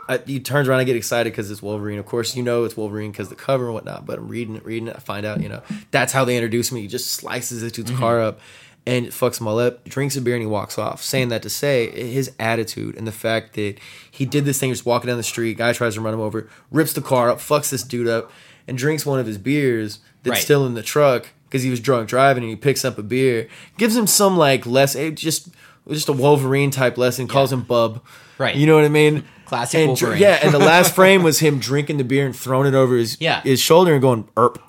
I, 0.09 0.19
he 0.27 0.41
turns 0.41 0.69
around, 0.69 0.81
I 0.81 0.85
get 0.85 0.97
excited 0.97 1.33
because 1.33 1.51
it's 1.51 1.63
Wolverine. 1.63 1.99
Of 1.99 2.07
course, 2.07 2.37
you 2.37 2.43
know 2.43 2.65
it's 2.65 2.77
Wolverine 2.77 3.11
because 3.11 3.29
the 3.29 3.35
cover 3.35 3.65
and 3.67 3.75
whatnot. 3.75 4.05
But 4.07 4.19
I'm 4.19 4.29
reading 4.29 4.57
it, 4.57 4.65
reading 4.65 4.89
it. 4.89 4.97
I 4.97 4.99
find 5.01 5.25
out, 5.25 5.41
you 5.41 5.49
know, 5.49 5.63
that's 5.91 6.13
how 6.13 6.25
they 6.25 6.37
introduce 6.37 6.71
me. 6.73 6.83
He 6.83 6.89
just 6.89 7.11
slices 7.11 7.63
this 7.63 7.73
dude's 7.73 7.91
car 7.93 8.21
up 8.21 8.41
and 8.87 9.07
it 9.07 9.13
fucks 9.13 9.41
him 9.41 9.49
all 9.49 9.59
up. 9.59 9.83
Drinks 9.85 10.15
a 10.17 10.21
beer 10.21 10.35
and 10.35 10.43
he 10.43 10.47
walks 10.47 10.77
off. 10.79 11.03
Saying 11.03 11.29
that 11.29 11.43
to 11.43 11.51
say 11.51 11.91
his 11.91 12.33
attitude 12.39 12.97
and 12.97 13.07
the 13.07 13.13
fact 13.13 13.55
that 13.55 13.77
he 14.11 14.27
did 14.27 14.45
this 14.45 14.61
thing, 14.61 14.71
just 14.71 14.85
walking 14.85 15.09
down 15.09 15.17
the 15.17 15.23
street. 15.23 15.57
Guy 15.57 15.73
tries 15.73 15.95
to 15.95 16.01
run 16.03 16.13
him 16.15 16.21
over, 16.21 16.49
rips 16.71 16.93
the 16.93 17.01
car 17.01 17.31
up, 17.31 17.39
fucks 17.39 17.71
this 17.71 17.83
dude 17.83 18.09
up, 18.09 18.31
and 18.69 18.77
drinks 18.77 19.07
one 19.07 19.19
of 19.21 19.27
his 19.27 19.39
beers 19.39 20.01
that's 20.23 20.35
Right. 20.37 20.43
still 20.43 20.67
in 20.67 20.75
the 20.75 20.83
truck 20.83 21.29
because 21.49 21.63
he 21.63 21.71
was 21.71 21.81
drunk 21.81 22.09
driving 22.09 22.43
and 22.43 22.51
he 22.51 22.57
picks 22.57 22.85
up 22.85 22.99
a 22.99 23.03
beer, 23.03 23.49
gives 23.79 23.97
him 23.97 24.07
some 24.07 24.37
like 24.37 24.67
less, 24.67 24.95
eh, 24.97 25.11
just 25.11 25.49
just 25.91 26.09
a 26.09 26.13
Wolverine 26.15 26.71
type 26.71 26.97
lesson, 26.99 27.29
calls 27.29 27.53
him 27.53 27.61
Bub. 27.63 28.03
Right. 28.39 28.57
You 28.57 28.67
know 28.67 28.75
what 28.75 28.85
I 28.85 28.89
mean? 28.89 29.25
Classic 29.55 29.79
and, 29.81 29.89
Wolverine. 29.89 30.21
Yeah, 30.21 30.39
and 30.43 30.53
the 30.53 30.59
last 30.59 30.95
frame 30.99 31.23
was 31.23 31.39
him 31.39 31.59
drinking 31.59 31.99
the 31.99 32.05
beer 32.05 32.27
and 32.27 32.35
throwing 32.35 32.67
it 32.67 32.75
over 32.75 32.97
his 32.97 33.17
Yeah. 33.21 33.41
his 33.43 33.61
shoulder 33.61 33.93
and 33.93 34.03
going 34.03 34.29
erp. 34.37 34.61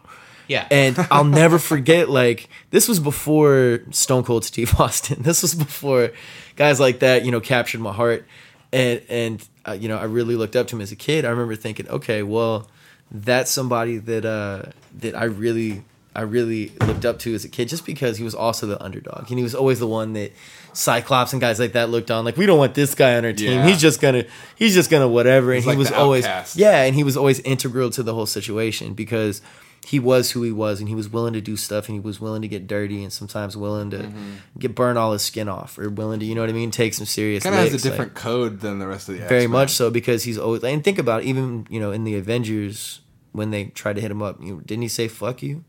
Yeah. 0.48 0.68
And 0.70 0.96
I'll 1.10 1.24
never 1.44 1.58
forget, 1.58 2.08
like, 2.10 2.50
this 2.70 2.88
was 2.88 3.00
before 3.00 3.80
Stone 3.92 4.24
Cold 4.26 4.46
Steve 4.46 4.74
Austin. 4.80 5.24
This 5.24 5.42
was 5.42 5.56
before 5.56 6.12
guys 6.56 6.80
like 6.80 7.00
that, 7.00 7.26
you 7.26 7.32
know, 7.32 7.42
captured 7.42 7.82
my 7.82 7.92
heart. 7.94 8.26
And, 8.72 9.02
and 9.10 9.48
uh, 9.68 9.72
you 9.72 9.88
know, 9.88 9.98
I 9.98 10.04
really 10.04 10.36
looked 10.36 10.56
up 10.56 10.68
to 10.68 10.76
him 10.76 10.82
as 10.82 10.92
a 10.92 10.96
kid. 10.96 11.26
I 11.26 11.30
remember 11.30 11.56
thinking, 11.56 11.88
okay, 11.90 12.22
well, 12.24 12.68
that's 13.10 13.50
somebody 13.50 13.98
that, 13.98 14.26
uh, 14.26 14.64
that 15.00 15.16
I 15.16 15.24
really, 15.26 15.84
I 16.16 16.22
really 16.22 16.72
looked 16.82 17.06
up 17.06 17.20
to 17.20 17.34
as 17.36 17.44
a 17.46 17.50
kid 17.50 17.68
just 17.68 17.86
because 17.86 18.18
he 18.18 18.24
was 18.24 18.34
also 18.34 18.66
the 18.68 18.82
underdog. 18.82 19.30
And 19.30 19.38
he 19.38 19.44
was 19.44 19.54
always 19.54 19.80
the 19.80 19.88
one 19.88 20.14
that 20.14 20.32
Cyclops 20.74 21.34
and 21.34 21.42
guys 21.42 21.60
like 21.60 21.74
that 21.74 21.90
looked 21.90 22.10
on, 22.12 22.24
like, 22.26 22.38
we 22.38 22.46
don't 22.46 22.58
want 22.58 22.74
this 22.74 22.96
guy 22.96 23.16
on 23.18 23.26
our 23.26 23.34
team. 23.34 23.52
Yeah. 23.60 23.68
He's 23.68 23.80
just 23.82 24.00
gonna, 24.02 24.24
he's 24.56 24.74
just 24.74 24.90
gonna 24.90 25.08
whatever. 25.08 25.52
And 25.52 25.56
He's 25.58 25.64
he 25.66 25.70
like 25.72 25.78
was 25.78 25.92
always, 25.92 26.26
yeah, 26.56 26.84
and 26.84 26.96
he 26.96 27.04
was 27.04 27.18
always 27.18 27.40
integral 27.42 27.90
to 27.92 28.04
the 28.04 28.14
whole 28.14 28.26
situation 28.26 28.94
because 28.94 29.42
he 29.86 30.00
was 30.00 30.32
who 30.32 30.42
he 30.42 30.52
was 30.52 30.80
and 30.80 30.90
he 30.90 30.96
was 30.96 31.08
willing 31.10 31.34
to 31.34 31.42
do 31.42 31.56
stuff 31.56 31.88
and 31.88 31.94
he 31.96 32.00
was 32.00 32.20
willing 32.20 32.42
to 32.42 32.48
get 32.48 32.66
dirty 32.66 33.04
and 33.04 33.14
sometimes 33.14 33.56
willing 33.56 33.92
to 33.92 33.98
Mm-hmm. 33.98 34.32
get 34.58 34.74
burn 34.74 34.98
all 34.98 35.14
his 35.14 35.22
skin 35.22 35.48
off 35.48 35.78
or 35.78 35.90
willing 35.90 36.20
to 36.22 36.26
you 36.26 36.34
know 36.34 36.42
what 36.42 36.50
I 36.50 36.54
mean 36.54 36.72
take 36.72 36.94
some 36.96 37.06
serious 37.06 37.44
Kind 37.44 37.54
of 37.54 37.60
has 37.62 37.70
a 37.70 37.72
licks, 37.74 37.84
like, 37.86 37.92
different 37.94 38.14
code 38.16 38.62
than 38.62 38.80
the 38.80 38.88
rest 38.88 39.10
of 39.10 39.16
the 39.16 39.22
very 39.28 39.42
X-Men. 39.44 39.52
much 39.52 39.70
so 39.72 39.92
because 39.92 40.24
he's 40.24 40.40
always 40.40 40.64
and 40.64 40.84
think 40.84 40.98
about 40.98 41.22
it, 41.22 41.28
even 41.28 41.68
you 41.70 41.80
know 41.80 41.92
in 41.92 42.04
the 42.04 42.16
Avengers 42.18 43.02
when 43.32 43.52
they 43.52 43.66
tried 43.66 43.94
to 43.98 44.02
hit 44.02 44.10
him 44.10 44.24
up 44.24 44.42
you, 44.42 44.62
didn't 44.66 44.82
he 44.82 44.88
say 44.88 45.08
fuck 45.08 45.44
you 45.44 45.64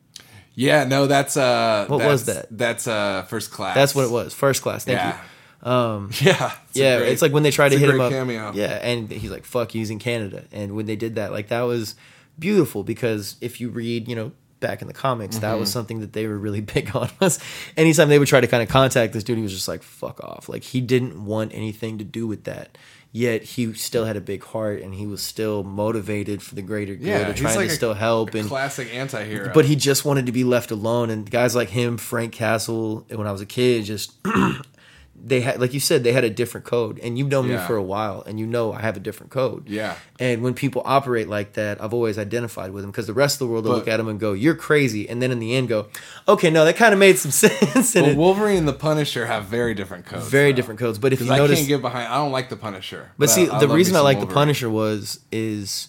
Yeah, 0.56 0.84
no, 0.84 1.06
that's 1.06 1.36
uh, 1.36 1.84
What 1.86 1.98
that's- 1.98 2.12
was 2.12 2.24
that? 2.26 2.46
That's 2.50 2.88
uh, 2.88 3.22
first 3.28 3.50
class. 3.52 3.74
that's 3.76 3.94
what 3.94 4.06
it 4.06 4.10
was 4.10 4.34
first 4.34 4.62
class 4.62 4.84
thank 4.84 4.98
yeah. 4.98 5.18
you 5.62 5.70
um 5.70 6.10
Yeah, 6.20 6.52
it's 6.68 6.76
yeah, 6.78 6.98
great- 6.98 7.12
it's 7.12 7.22
like 7.22 7.32
when 7.32 7.42
they 7.42 7.50
tried 7.50 7.70
to 7.70 7.78
hit 7.78 7.88
him 7.90 8.00
up. 8.00 8.10
Cameo. 8.10 8.52
Yeah, 8.54 8.74
and 8.82 9.10
he's 9.10 9.30
like, 9.30 9.44
"Fuck, 9.44 9.70
he's 9.72 9.90
in 9.90 9.98
Canada." 9.98 10.44
And 10.52 10.74
when 10.76 10.86
they 10.86 10.96
did 10.96 11.14
that, 11.16 11.30
like 11.32 11.48
that 11.48 11.62
was 11.62 11.94
beautiful 12.38 12.82
because 12.84 13.36
if 13.40 13.60
you 13.60 13.68
read, 13.70 14.08
you 14.08 14.14
know, 14.16 14.32
back 14.60 14.80
in 14.82 14.88
the 14.88 14.94
comics, 14.94 15.38
that 15.38 15.50
Mm-hmm. 15.50 15.60
was 15.60 15.70
something 15.72 16.00
that 16.00 16.12
they 16.12 16.26
were 16.26 16.38
really 16.38 16.60
big 16.74 16.94
on. 16.96 17.08
Was 17.20 17.38
anytime 17.76 18.08
they 18.08 18.18
would 18.18 18.28
try 18.28 18.40
to 18.40 18.46
kind 18.46 18.62
of 18.62 18.68
contact 18.68 19.12
this 19.12 19.24
dude, 19.24 19.36
he 19.38 19.42
was 19.42 19.52
just 19.52 19.68
like, 19.68 19.82
"Fuck 19.82 20.22
off!" 20.24 20.48
Like 20.48 20.62
he 20.62 20.80
didn't 20.80 21.24
want 21.24 21.52
anything 21.54 21.98
to 21.98 22.04
do 22.04 22.26
with 22.26 22.44
that. 22.44 22.78
Yet 23.16 23.44
he 23.44 23.72
still 23.72 24.04
had 24.04 24.18
a 24.18 24.20
big 24.20 24.44
heart, 24.44 24.82
and 24.82 24.92
he 24.94 25.06
was 25.06 25.22
still 25.22 25.62
motivated 25.64 26.42
for 26.42 26.54
the 26.54 26.60
greater 26.60 26.94
good, 26.94 27.06
Yeah, 27.06 27.28
and 27.28 27.34
trying 27.36 27.56
like 27.56 27.68
to 27.68 27.72
a- 27.72 27.76
still 27.76 27.94
help. 27.94 28.34
a 28.34 28.38
and 28.40 28.46
classic 28.48 28.94
anti-hero. 28.94 29.52
but 29.54 29.64
he 29.64 29.74
just 29.74 30.04
wanted 30.04 30.26
to 30.26 30.32
be 30.32 30.44
left 30.44 30.70
alone 30.70 31.08
and 31.08 31.30
guys 31.30 31.54
like 31.54 31.70
him 31.70 31.96
frank 31.96 32.32
castle 32.34 33.06
when 33.08 33.26
i 33.26 33.32
was 33.32 33.40
a 33.40 33.46
kid 33.46 33.84
just 33.86 34.12
they 35.24 35.40
had 35.40 35.60
like 35.60 35.72
you 35.74 35.80
said 35.80 36.04
they 36.04 36.12
had 36.12 36.24
a 36.24 36.30
different 36.30 36.64
code 36.66 36.98
and 37.00 37.18
you've 37.18 37.28
known 37.28 37.48
me 37.48 37.56
for 37.66 37.74
a 37.76 37.82
while 37.82 38.22
and 38.26 38.38
you 38.38 38.46
know 38.46 38.72
i 38.72 38.80
have 38.80 38.96
a 38.96 39.00
different 39.00 39.32
code 39.32 39.68
Yeah. 39.68 39.96
and 40.20 40.42
when 40.42 40.54
people 40.54 40.82
operate 40.84 41.28
like 41.28 41.54
that 41.54 41.82
i've 41.82 41.92
always 41.94 42.18
identified 42.18 42.70
with 42.72 42.82
them 42.84 42.90
because 42.90 43.06
the 43.06 43.14
rest 43.14 43.36
of 43.36 43.38
the 43.40 43.46
world 43.46 43.64
will 43.64 43.72
But- 43.72 43.78
look 43.78 43.88
at 43.88 43.96
them 43.96 44.08
and 44.08 44.20
go 44.20 44.34
you're 44.34 44.54
crazy 44.54 45.08
and 45.08 45.20
then 45.22 45.32
in 45.32 45.38
the 45.38 45.54
end 45.56 45.68
go 45.68 45.86
okay 46.28 46.50
no 46.50 46.64
that 46.64 46.76
kind 46.76 46.92
of 46.92 47.00
made 47.00 47.18
some 47.18 47.30
sense 47.42 47.96
and 47.96 48.02
well, 48.06 48.12
it- 48.12 48.16
Wolverine 48.18 48.58
and 48.58 48.68
the 48.68 48.72
Punisher 48.72 49.26
have 49.26 49.46
very 49.46 49.74
different 49.74 50.06
codes. 50.06 50.28
very 50.28 50.52
though. 50.52 50.56
different 50.56 50.80
codes 50.80 50.98
but 50.98 51.12
if 51.12 51.20
you 51.20 51.32
I 51.32 51.38
notice 51.38 51.58
can't 51.58 51.68
get 51.68 51.82
behind. 51.82 52.06
I 52.08 52.16
don't 52.18 52.32
like 52.32 52.48
the 52.48 52.56
Punisher. 52.56 53.10
but 53.18 53.28
see 53.30 53.48
I 53.48 53.58
the 53.58 53.66
love 53.66 53.76
reason 53.76 53.96
i 53.96 54.00
like 54.00 54.20
the 54.20 54.26
punisher 54.26 54.68
was 54.70 55.20
is 55.32 55.88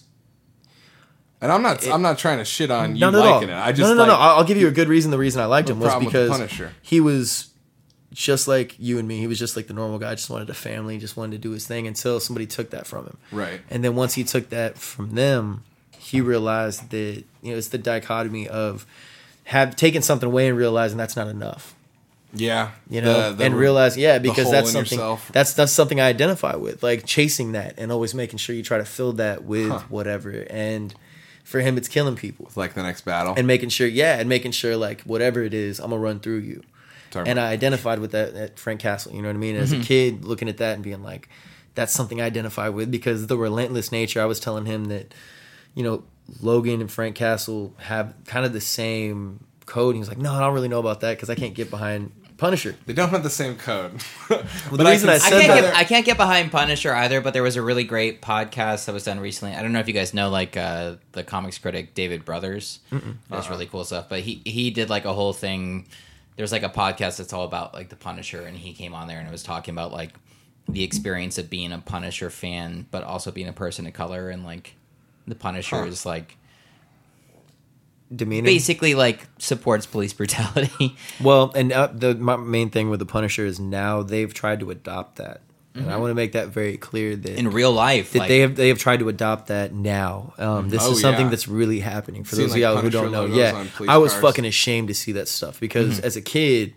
and 1.40 1.52
I'm 1.52 1.62
not. 1.62 1.86
I'm 1.86 2.02
not 2.02 2.18
trying 2.18 2.38
to 2.38 2.44
shit 2.44 2.68
on 2.70 2.96
you 2.96 3.00
no, 3.00 3.10
no, 3.10 3.22
no. 3.22 3.40
it. 3.40 3.50
I 3.50 3.70
just 3.70 3.80
no, 3.80 3.94
no, 3.94 3.94
no, 3.94 4.06
no. 4.06 4.12
like- 4.12 4.20
I'll 4.38 4.42
give 4.44 4.56
you 4.58 4.66
a 4.66 4.72
good 4.72 4.88
reason. 4.88 5.12
The 5.12 5.18
reason 5.18 5.40
I 5.40 5.44
liked 5.44 5.70
him 5.70 5.78
was 5.78 5.92
the 5.92 6.00
because 6.00 6.50
he 6.82 7.00
was 7.00 7.50
just 8.12 8.48
like 8.48 8.74
you 8.78 8.98
and 8.98 9.06
me. 9.06 9.18
He 9.18 9.26
was 9.26 9.38
just 9.38 9.56
like 9.56 9.66
the 9.66 9.74
normal 9.74 9.98
guy. 9.98 10.14
Just 10.14 10.30
wanted 10.30 10.48
a 10.50 10.54
family. 10.54 10.98
Just 10.98 11.16
wanted 11.16 11.32
to 11.32 11.38
do 11.38 11.50
his 11.52 11.66
thing 11.66 11.86
until 11.86 12.20
somebody 12.20 12.46
took 12.46 12.70
that 12.70 12.86
from 12.86 13.04
him. 13.06 13.16
Right. 13.32 13.60
And 13.70 13.84
then 13.84 13.94
once 13.96 14.14
he 14.14 14.24
took 14.24 14.48
that 14.50 14.78
from 14.78 15.14
them, 15.14 15.62
he 15.98 16.20
realized 16.20 16.90
that 16.90 17.24
you 17.42 17.52
know 17.52 17.56
it's 17.58 17.68
the 17.68 17.78
dichotomy 17.78 18.48
of 18.48 18.86
have 19.44 19.76
taken 19.76 20.02
something 20.02 20.26
away 20.26 20.48
and 20.48 20.56
realizing 20.56 20.96
that's 20.98 21.16
not 21.16 21.28
enough. 21.28 21.74
Yeah, 22.34 22.72
You 22.90 23.00
know, 23.00 23.30
The- 23.30 23.36
the- 23.36 23.44
and 23.44 23.54
realize 23.56 23.96
yeah 23.96 24.18
because 24.18 24.50
that's 24.50 24.70
something 24.70 24.98
yourself. 24.98 25.30
that's 25.32 25.54
that's 25.54 25.72
something 25.72 25.98
I 25.98 26.08
identify 26.08 26.56
with, 26.56 26.82
like 26.82 27.06
chasing 27.06 27.52
that 27.52 27.74
and 27.78 27.90
always 27.90 28.14
making 28.14 28.38
sure 28.38 28.54
you 28.54 28.62
try 28.62 28.76
to 28.76 28.84
fill 28.84 29.14
that 29.14 29.44
with 29.44 29.72
whatever. 29.90 30.44
And 30.50 30.94
for 31.42 31.60
him, 31.60 31.78
it's 31.78 31.88
killing 31.88 32.16
people. 32.16 32.50
like 32.54 32.74
the 32.74 32.82
next 32.82 33.02
battle. 33.06 33.32
and 33.36 33.46
making 33.46 33.70
sure 33.70 33.86
yeah 33.86 34.18
and 34.18 34.28
making 34.28 34.52
sure 34.52 34.76
like 34.76 35.00
whatever 35.02 35.42
it 35.42 35.54
is 35.54 35.78
i'm 35.80 35.88
gonna 35.90 36.02
run 36.02 36.20
through 36.20 36.38
you 36.40 36.62
Talking 37.10 37.30
and 37.30 37.38
about- 37.38 37.48
i 37.48 37.52
identified 37.52 37.98
with 37.98 38.12
that 38.12 38.34
at 38.34 38.58
frank 38.58 38.80
castle 38.80 39.12
you 39.14 39.22
know 39.22 39.28
what 39.28 39.34
i 39.36 39.38
mean 39.38 39.56
as 39.56 39.72
Mm-hmm. 39.72 39.80
a 39.82 39.84
kid 39.84 40.24
looking 40.24 40.48
at 40.48 40.58
that 40.58 40.74
and 40.74 40.82
being 40.84 41.02
like 41.02 41.28
that's 41.74 41.92
something 41.92 42.20
i 42.20 42.24
identify 42.24 42.68
with 42.68 42.90
because 42.90 43.26
the 43.28 43.36
relentless 43.38 43.90
nature 43.92 44.20
i 44.20 44.24
was 44.26 44.40
telling 44.40 44.66
him 44.66 44.86
that 44.86 45.14
you 45.74 45.82
know 45.82 46.04
logan 46.42 46.80
and 46.80 46.90
frank 46.90 47.14
castle 47.16 47.74
have 47.78 48.14
kind 48.26 48.44
of 48.44 48.52
the 48.52 48.60
same 48.60 49.44
code 49.66 49.94
he 49.94 49.98
was 49.98 50.08
like 50.08 50.18
no 50.18 50.32
i 50.34 50.40
don't 50.40 50.54
really 50.54 50.68
know 50.68 50.80
about 50.80 51.00
that 51.00 51.16
because 51.16 51.30
i 51.30 51.34
can't 51.34 51.54
get 51.54 51.70
behind 51.70 52.10
punisher 52.36 52.74
they 52.86 52.92
don't 52.92 53.08
have 53.10 53.22
the 53.24 53.30
same 53.30 53.56
code. 53.56 53.92
the 54.28 54.44
but 54.70 54.86
reason 54.86 55.08
I 55.08 55.14
I 55.14 55.18
said 55.18 55.30
can't 55.40 55.48
that- 55.48 55.60
get 55.72 55.74
I 55.76 55.84
can't 55.84 56.06
get 56.06 56.16
behind 56.16 56.52
Punisher 56.52 56.94
either, 56.94 57.20
but 57.20 57.32
there 57.34 57.42
was 57.42 57.56
a 57.56 57.62
really 57.62 57.82
great 57.82 58.22
podcast 58.22 58.84
that 58.86 58.92
was 58.92 59.02
done 59.02 59.18
recently. 59.18 59.56
I 59.56 59.62
don't 59.62 59.72
know 59.72 59.80
if 59.80 59.88
you 59.88 59.92
guys 59.94 60.14
know 60.14 60.28
like 60.30 60.56
uh, 60.56 60.94
the 61.12 61.24
comics 61.24 61.58
critic 61.58 61.94
David 61.94 62.24
Brothers. 62.24 62.78
That's 63.28 63.50
really 63.50 63.66
cool 63.66 63.82
stuff. 63.84 64.08
But 64.08 64.20
he 64.20 64.40
he 64.46 64.70
did 64.70 64.88
like 64.88 65.04
a 65.04 65.12
whole 65.12 65.32
thing. 65.32 65.88
There's 66.38 66.52
like 66.52 66.62
a 66.62 66.68
podcast 66.68 67.18
that's 67.18 67.32
all 67.32 67.44
about 67.44 67.74
like 67.74 67.88
the 67.88 67.96
Punisher, 67.96 68.42
and 68.42 68.56
he 68.56 68.72
came 68.72 68.94
on 68.94 69.08
there 69.08 69.18
and 69.18 69.26
it 69.28 69.32
was 69.32 69.42
talking 69.42 69.74
about 69.74 69.92
like 69.92 70.14
the 70.68 70.84
experience 70.84 71.36
of 71.36 71.50
being 71.50 71.72
a 71.72 71.78
Punisher 71.78 72.30
fan, 72.30 72.86
but 72.92 73.02
also 73.02 73.32
being 73.32 73.48
a 73.48 73.52
person 73.52 73.88
of 73.88 73.92
color, 73.92 74.30
and 74.30 74.44
like 74.44 74.76
the 75.26 75.34
Punisher 75.34 75.84
is 75.84 76.06
like 76.06 76.36
demeanor 78.14 78.46
basically 78.46 78.94
like 78.94 79.26
supports 79.38 79.84
police 79.84 80.12
brutality. 80.12 80.96
Well, 81.20 81.50
and 81.56 81.72
uh, 81.72 81.88
the 81.92 82.14
my 82.14 82.36
main 82.36 82.70
thing 82.70 82.88
with 82.88 83.00
the 83.00 83.06
Punisher 83.06 83.44
is 83.44 83.58
now 83.58 84.02
they've 84.04 84.32
tried 84.32 84.60
to 84.60 84.70
adopt 84.70 85.16
that, 85.16 85.40
and 85.78 85.90
I 85.90 85.96
want 85.96 86.10
to 86.10 86.14
make 86.14 86.32
that 86.32 86.48
very 86.48 86.76
clear 86.76 87.16
that 87.16 87.38
in 87.38 87.50
real 87.50 87.72
life. 87.72 88.12
that 88.12 88.18
like, 88.20 88.28
they 88.28 88.40
have 88.40 88.56
they 88.56 88.68
have 88.68 88.78
tried 88.78 88.98
to 89.00 89.08
adopt 89.08 89.46
that 89.48 89.72
now. 89.72 90.34
Um, 90.38 90.68
this 90.68 90.82
Oh, 90.84 90.92
is 90.92 91.00
something 91.00 91.26
yeah. 91.26 91.30
that's 91.30 91.48
really 91.48 91.80
happening 91.80 92.24
for 92.24 92.36
those 92.36 92.50
like, 92.50 92.56
of 92.56 92.74
y'all 92.74 92.76
who 92.76 92.90
don't 92.90 93.12
know. 93.12 93.26
Yeah, 93.26 93.66
I 93.88 93.98
was 93.98 94.12
cars. 94.12 94.22
fucking 94.22 94.44
ashamed 94.46 94.88
to 94.88 94.94
see 94.94 95.12
that 95.12 95.28
stuff 95.28 95.58
because 95.60 95.96
Mm-hmm. 95.98 96.06
as 96.06 96.16
a 96.16 96.22
kid, 96.22 96.74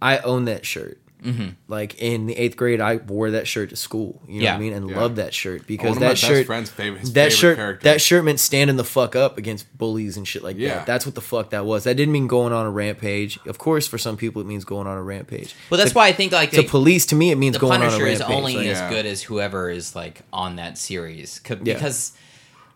I 0.00 0.18
owned 0.18 0.48
that 0.48 0.64
shirt. 0.66 0.98
Mm-hmm. 1.24 1.48
Like 1.66 2.00
in 2.00 2.26
the 2.26 2.36
eighth 2.36 2.56
grade, 2.56 2.80
I 2.80 2.96
wore 2.96 3.30
that 3.32 3.48
shirt 3.48 3.70
to 3.70 3.76
school. 3.76 4.22
You 4.28 4.40
know 4.40 4.44
Yeah. 4.44 4.52
what 4.52 4.56
I 4.56 4.60
mean, 4.60 4.72
and 4.74 4.90
Yeah. 4.90 5.00
loved 5.00 5.16
that 5.16 5.32
shirt 5.34 5.60
One 5.60 5.64
because 5.66 5.90
of 5.90 5.94
my 5.96 6.00
that 6.08 6.12
best 6.12 6.22
shirt, 6.22 6.46
friend's 6.46 6.70
favorite- 6.70 7.00
his 7.00 7.12
that 7.14 7.20
favorite 7.32 7.36
shirt, 7.36 7.56
character. 7.56 7.84
that 7.84 8.00
shirt 8.00 8.24
meant 8.24 8.38
standing 8.38 8.76
the 8.76 8.84
fuck 8.84 9.16
up 9.16 9.38
against 9.38 9.76
bullies 9.76 10.16
and 10.16 10.28
shit 10.28 10.42
like 10.44 10.56
Yeah. 10.58 10.74
that. 10.76 10.86
That's 10.86 11.06
what 11.06 11.14
the 11.14 11.20
fuck 11.20 11.50
that 11.50 11.64
was. 11.64 11.84
That 11.84 11.96
didn't 11.96 12.12
mean 12.12 12.26
going 12.26 12.52
on 12.52 12.66
a 12.66 12.70
rampage. 12.70 13.38
Of 13.46 13.58
course, 13.58 13.86
for 13.86 13.98
some 13.98 14.16
people, 14.16 14.40
it 14.42 14.46
means 14.46 14.64
going 14.64 14.86
on 14.86 14.96
a 14.98 15.02
rampage. 15.02 15.54
well, 15.70 15.78
that's 15.78 15.92
To- 15.92 15.96
why 15.96 16.06
I 16.08 16.12
think 16.12 16.32
like 16.32 16.50
to 16.50 16.56
they- 16.62 16.68
police, 16.68 17.06
to 17.06 17.14
me, 17.16 17.30
it 17.30 17.36
means 17.38 17.54
the 17.54 17.60
going 17.60 17.80
on 17.80 17.88
a 17.88 17.90
Punisher 17.90 18.06
is 18.06 18.20
only 18.20 18.56
Like, 18.56 18.66
as 18.68 18.78
Yeah. 18.78 18.90
good 18.90 19.06
as 19.06 19.22
whoever 19.22 19.70
is 19.70 19.96
like 19.96 20.20
on 20.32 20.56
that 20.56 20.76
series 20.78 21.40
C- 21.46 21.54
Yeah. 21.64 21.74
because 21.74 22.12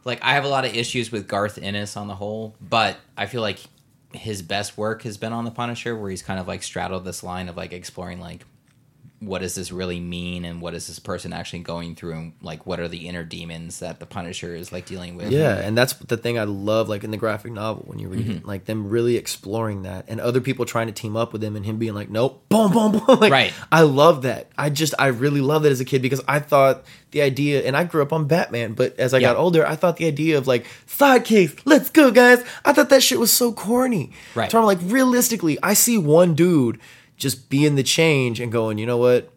like 0.04 0.18
I 0.22 0.32
have 0.32 0.44
a 0.44 0.48
lot 0.48 0.64
of 0.64 0.74
issues 0.74 1.12
with 1.12 1.28
Garth 1.28 1.58
Ennis 1.62 1.96
on 1.96 2.08
the 2.08 2.14
whole, 2.14 2.54
but 2.66 2.96
I 3.18 3.26
feel 3.26 3.42
like 3.42 3.58
his 4.12 4.42
best 4.42 4.76
work 4.76 5.02
has 5.02 5.16
been 5.16 5.32
on 5.32 5.44
the 5.44 5.50
Punisher, 5.50 5.96
where 5.96 6.10
he's 6.10 6.22
kind 6.22 6.40
of 6.40 6.48
like 6.48 6.62
straddled 6.62 7.04
this 7.04 7.22
line 7.22 7.48
of 7.48 7.56
like 7.56 7.72
exploring 7.72 8.20
like 8.20 8.44
what 9.20 9.42
does 9.42 9.54
this 9.54 9.70
really 9.70 10.00
mean 10.00 10.46
and 10.46 10.62
what 10.62 10.72
is 10.74 10.86
this 10.86 10.98
person 10.98 11.32
actually 11.32 11.58
going 11.58 11.94
through 11.94 12.12
and 12.14 12.32
like 12.40 12.64
what 12.64 12.80
are 12.80 12.88
the 12.88 13.06
inner 13.06 13.22
demons 13.22 13.80
that 13.80 14.00
the 14.00 14.06
Punisher 14.06 14.54
is 14.54 14.72
like 14.72 14.86
dealing 14.86 15.14
with. 15.14 15.30
Yeah, 15.30 15.58
and 15.58 15.76
that's 15.76 15.92
the 15.92 16.16
thing 16.16 16.38
I 16.38 16.44
love, 16.44 16.88
like 16.88 17.04
in 17.04 17.10
the 17.10 17.18
graphic 17.18 17.52
novel 17.52 17.84
when 17.86 17.98
you 17.98 18.08
read 18.08 18.20
Mm-hmm. 18.20 18.30
it, 18.38 18.46
like 18.46 18.64
them 18.64 18.88
really 18.88 19.16
exploring 19.16 19.82
that, 19.82 20.06
and 20.08 20.20
other 20.20 20.40
people 20.40 20.64
trying 20.64 20.86
to 20.86 20.92
team 20.92 21.16
up 21.16 21.32
with 21.34 21.44
him, 21.44 21.54
and 21.54 21.64
him 21.66 21.76
being 21.78 21.94
like, 21.94 22.08
"Nope, 22.10 22.44
boom, 22.48 22.72
boom, 22.72 22.92
boom." 22.92 23.02
Like, 23.20 23.30
Right. 23.32 23.52
I 23.70 23.82
love 23.82 24.22
that. 24.22 24.48
I 24.56 24.70
just, 24.70 24.94
I 24.98 25.08
really 25.08 25.40
love 25.42 25.62
that 25.64 25.72
as 25.72 25.80
a 25.80 25.84
kid 25.84 26.00
because 26.02 26.22
I 26.26 26.38
thought 26.38 26.84
the 27.10 27.20
idea, 27.22 27.62
and 27.66 27.76
I 27.76 27.84
grew 27.84 28.02
up 28.02 28.12
on 28.12 28.26
Batman, 28.26 28.72
but 28.74 28.98
as 28.98 29.12
I 29.12 29.20
got 29.20 29.36
older, 29.36 29.66
I 29.66 29.76
thought 29.76 29.96
the 29.98 30.06
idea 30.06 30.38
of 30.38 30.46
like 30.46 30.64
sidekicks, 30.86 31.60
let's 31.64 31.90
go, 31.90 32.10
guys. 32.10 32.42
I 32.64 32.72
thought 32.72 32.88
that 32.90 33.02
shit 33.02 33.18
was 33.18 33.32
so 33.32 33.52
corny. 33.52 34.12
Right. 34.34 34.50
So 34.50 34.58
I'm 34.58 34.64
like, 34.64 34.78
realistically, 34.82 35.58
I 35.62 35.74
see 35.74 35.98
one 35.98 36.34
dude 36.34 36.78
just 37.20 37.48
being 37.50 37.76
the 37.76 37.82
change 37.84 38.40
and 38.40 38.50
going, 38.50 38.78
you 38.78 38.86
know 38.86 38.96
what? 38.96 39.30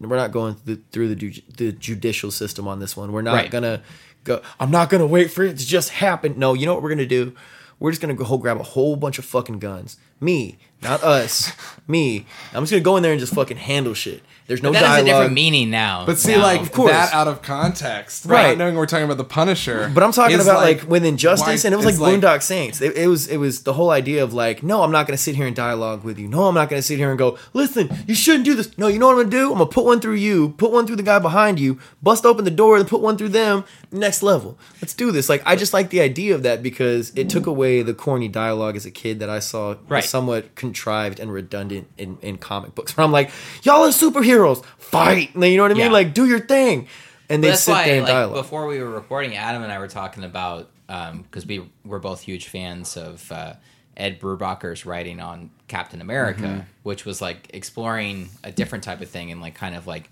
We're 0.00 0.14
not 0.16 0.30
going 0.30 0.54
through 0.54 0.76
the, 0.76 0.82
through 0.92 1.14
the, 1.16 1.42
the 1.56 1.72
judicial 1.72 2.30
system 2.30 2.68
on 2.68 2.78
this 2.78 2.96
one. 2.96 3.10
We're 3.10 3.22
not 3.22 3.34
Right. 3.34 3.50
gonna 3.50 3.82
go. 4.22 4.40
I'm 4.60 4.70
not 4.70 4.90
gonna 4.90 5.06
wait 5.08 5.32
for 5.32 5.42
it 5.42 5.58
to 5.58 5.66
just 5.66 5.88
happen. 5.90 6.38
No, 6.38 6.54
you 6.54 6.66
know 6.66 6.74
what 6.74 6.84
we're 6.84 6.90
gonna 6.90 7.06
do? 7.06 7.34
We're 7.80 7.90
just 7.90 8.00
gonna 8.00 8.14
go 8.14 8.36
grab 8.38 8.60
a 8.60 8.62
whole 8.62 8.94
bunch 8.94 9.18
of 9.18 9.24
fucking 9.24 9.58
guns, 9.58 9.96
me, 10.20 10.58
not 10.82 11.02
us, 11.02 11.50
me. 11.88 12.26
I'm 12.52 12.62
just 12.62 12.70
gonna 12.70 12.82
go 12.82 12.96
in 12.96 13.02
there 13.02 13.10
and 13.12 13.18
just 13.20 13.34
fucking 13.34 13.56
handle 13.56 13.94
shit. 13.94 14.22
There's 14.48 14.62
no 14.62 14.72
that 14.72 14.82
has 14.82 15.02
a 15.02 15.04
different 15.04 15.34
meaning 15.34 15.68
now. 15.68 16.06
But 16.06 16.18
see, 16.18 16.32
now. 16.32 16.42
like 16.42 16.62
Of 16.62 16.72
course. 16.72 16.90
that 16.90 17.12
out 17.12 17.28
of 17.28 17.42
context, 17.42 18.24
Right. 18.24 18.56
Not 18.56 18.64
knowing 18.64 18.76
we're 18.76 18.86
talking 18.86 19.04
about 19.04 19.18
the 19.18 19.24
Punisher. 19.24 19.90
But 19.92 20.02
I'm 20.02 20.10
talking 20.10 20.40
about 20.40 20.62
like, 20.62 20.80
when 20.82 21.04
Injustice, 21.04 21.64
why- 21.64 21.68
and 21.68 21.74
it 21.74 21.76
was 21.76 22.00
like 22.00 22.14
it's 22.14 22.24
Boondock 22.24 22.42
Saints. 22.42 22.80
It, 22.80 22.96
it 22.96 23.08
was 23.08 23.26
it 23.26 23.36
was 23.36 23.62
the 23.64 23.74
whole 23.74 23.90
idea 23.90 24.24
of 24.24 24.32
like, 24.32 24.62
no, 24.62 24.82
I'm 24.82 24.90
not 24.90 25.06
going 25.06 25.16
to 25.16 25.22
sit 25.22 25.36
here 25.36 25.46
and 25.46 25.54
dialogue 25.54 26.02
with 26.02 26.18
you. 26.18 26.28
No, 26.28 26.48
I'm 26.48 26.54
not 26.54 26.70
going 26.70 26.80
to 26.80 26.86
sit 26.86 26.96
here 26.96 27.10
and 27.10 27.18
go, 27.18 27.38
listen, 27.52 27.90
you 28.06 28.14
shouldn't 28.14 28.46
do 28.46 28.54
this. 28.54 28.76
No, 28.78 28.86
you 28.88 28.98
know 28.98 29.06
what 29.08 29.12
I'm 29.12 29.18
going 29.18 29.30
to 29.30 29.36
do? 29.36 29.52
I'm 29.52 29.58
going 29.58 29.68
to 29.68 29.74
put 29.74 29.84
one 29.84 30.00
through 30.00 30.14
you, 30.14 30.50
put 30.56 30.72
one 30.72 30.86
through 30.86 30.96
the 30.96 31.02
guy 31.02 31.18
behind 31.18 31.60
you, 31.60 31.78
bust 32.02 32.24
open 32.24 32.46
the 32.46 32.50
door, 32.50 32.78
and 32.78 32.88
put 32.88 33.02
one 33.02 33.18
through 33.18 33.28
them. 33.30 33.64
Next 33.90 34.22
level. 34.22 34.58
Let's 34.82 34.92
do 34.92 35.10
this. 35.12 35.28
Like, 35.30 35.42
I 35.46 35.56
just 35.56 35.72
like 35.72 35.88
the 35.88 36.00
idea 36.02 36.34
of 36.34 36.42
that 36.42 36.62
because 36.62 37.10
it 37.16 37.30
took 37.30 37.46
away 37.46 37.82
the 37.82 37.94
corny 37.94 38.28
dialogue 38.28 38.76
as 38.76 38.84
a 38.84 38.90
kid 38.90 39.20
that 39.20 39.30
I 39.30 39.38
saw 39.38 39.76
Right. 39.88 40.04
somewhat 40.04 40.54
contrived 40.54 41.18
and 41.20 41.32
redundant 41.32 41.88
in, 41.96 42.18
in 42.20 42.36
comic 42.36 42.74
books. 42.74 42.96
Where 42.96 43.04
I'm 43.04 43.12
like, 43.12 43.30
y'all 43.62 43.84
are 43.86 43.88
superheroes, 43.88 44.62
fight. 44.76 45.34
You 45.34 45.56
know 45.56 45.62
what 45.62 45.70
I 45.70 45.74
mean? 45.74 45.86
Yeah. 45.86 45.90
Like, 45.90 46.12
do 46.12 46.26
your 46.26 46.40
thing. 46.40 46.86
And 47.30 47.42
they 47.42 47.54
sit 47.54 47.72
why, 47.72 47.84
there 47.86 47.94
and 47.96 48.04
like, 48.04 48.12
dialogue. 48.12 48.36
before 48.36 48.66
we 48.66 48.78
were 48.78 48.90
recording, 48.90 49.36
Adam 49.36 49.62
and 49.62 49.72
I 49.72 49.78
were 49.78 49.88
talking 49.88 50.22
about 50.24 50.68
because 50.86 51.46
we 51.46 51.62
were 51.84 51.98
both 51.98 52.20
huge 52.22 52.48
fans 52.48 52.96
of 52.96 53.30
uh, 53.32 53.54
Ed 53.96 54.20
Brubaker's 54.20 54.84
writing 54.86 55.20
on 55.20 55.50
Captain 55.66 56.00
America, 56.00 56.42
Mm-hmm. 56.42 56.60
which 56.82 57.04
was 57.04 57.20
like 57.22 57.50
exploring 57.54 58.28
a 58.44 58.50
different 58.52 58.84
type 58.84 59.00
of 59.00 59.08
thing 59.10 59.30
and 59.32 59.40
like 59.40 59.54
kind 59.54 59.74
of 59.74 59.86
like 59.86 60.10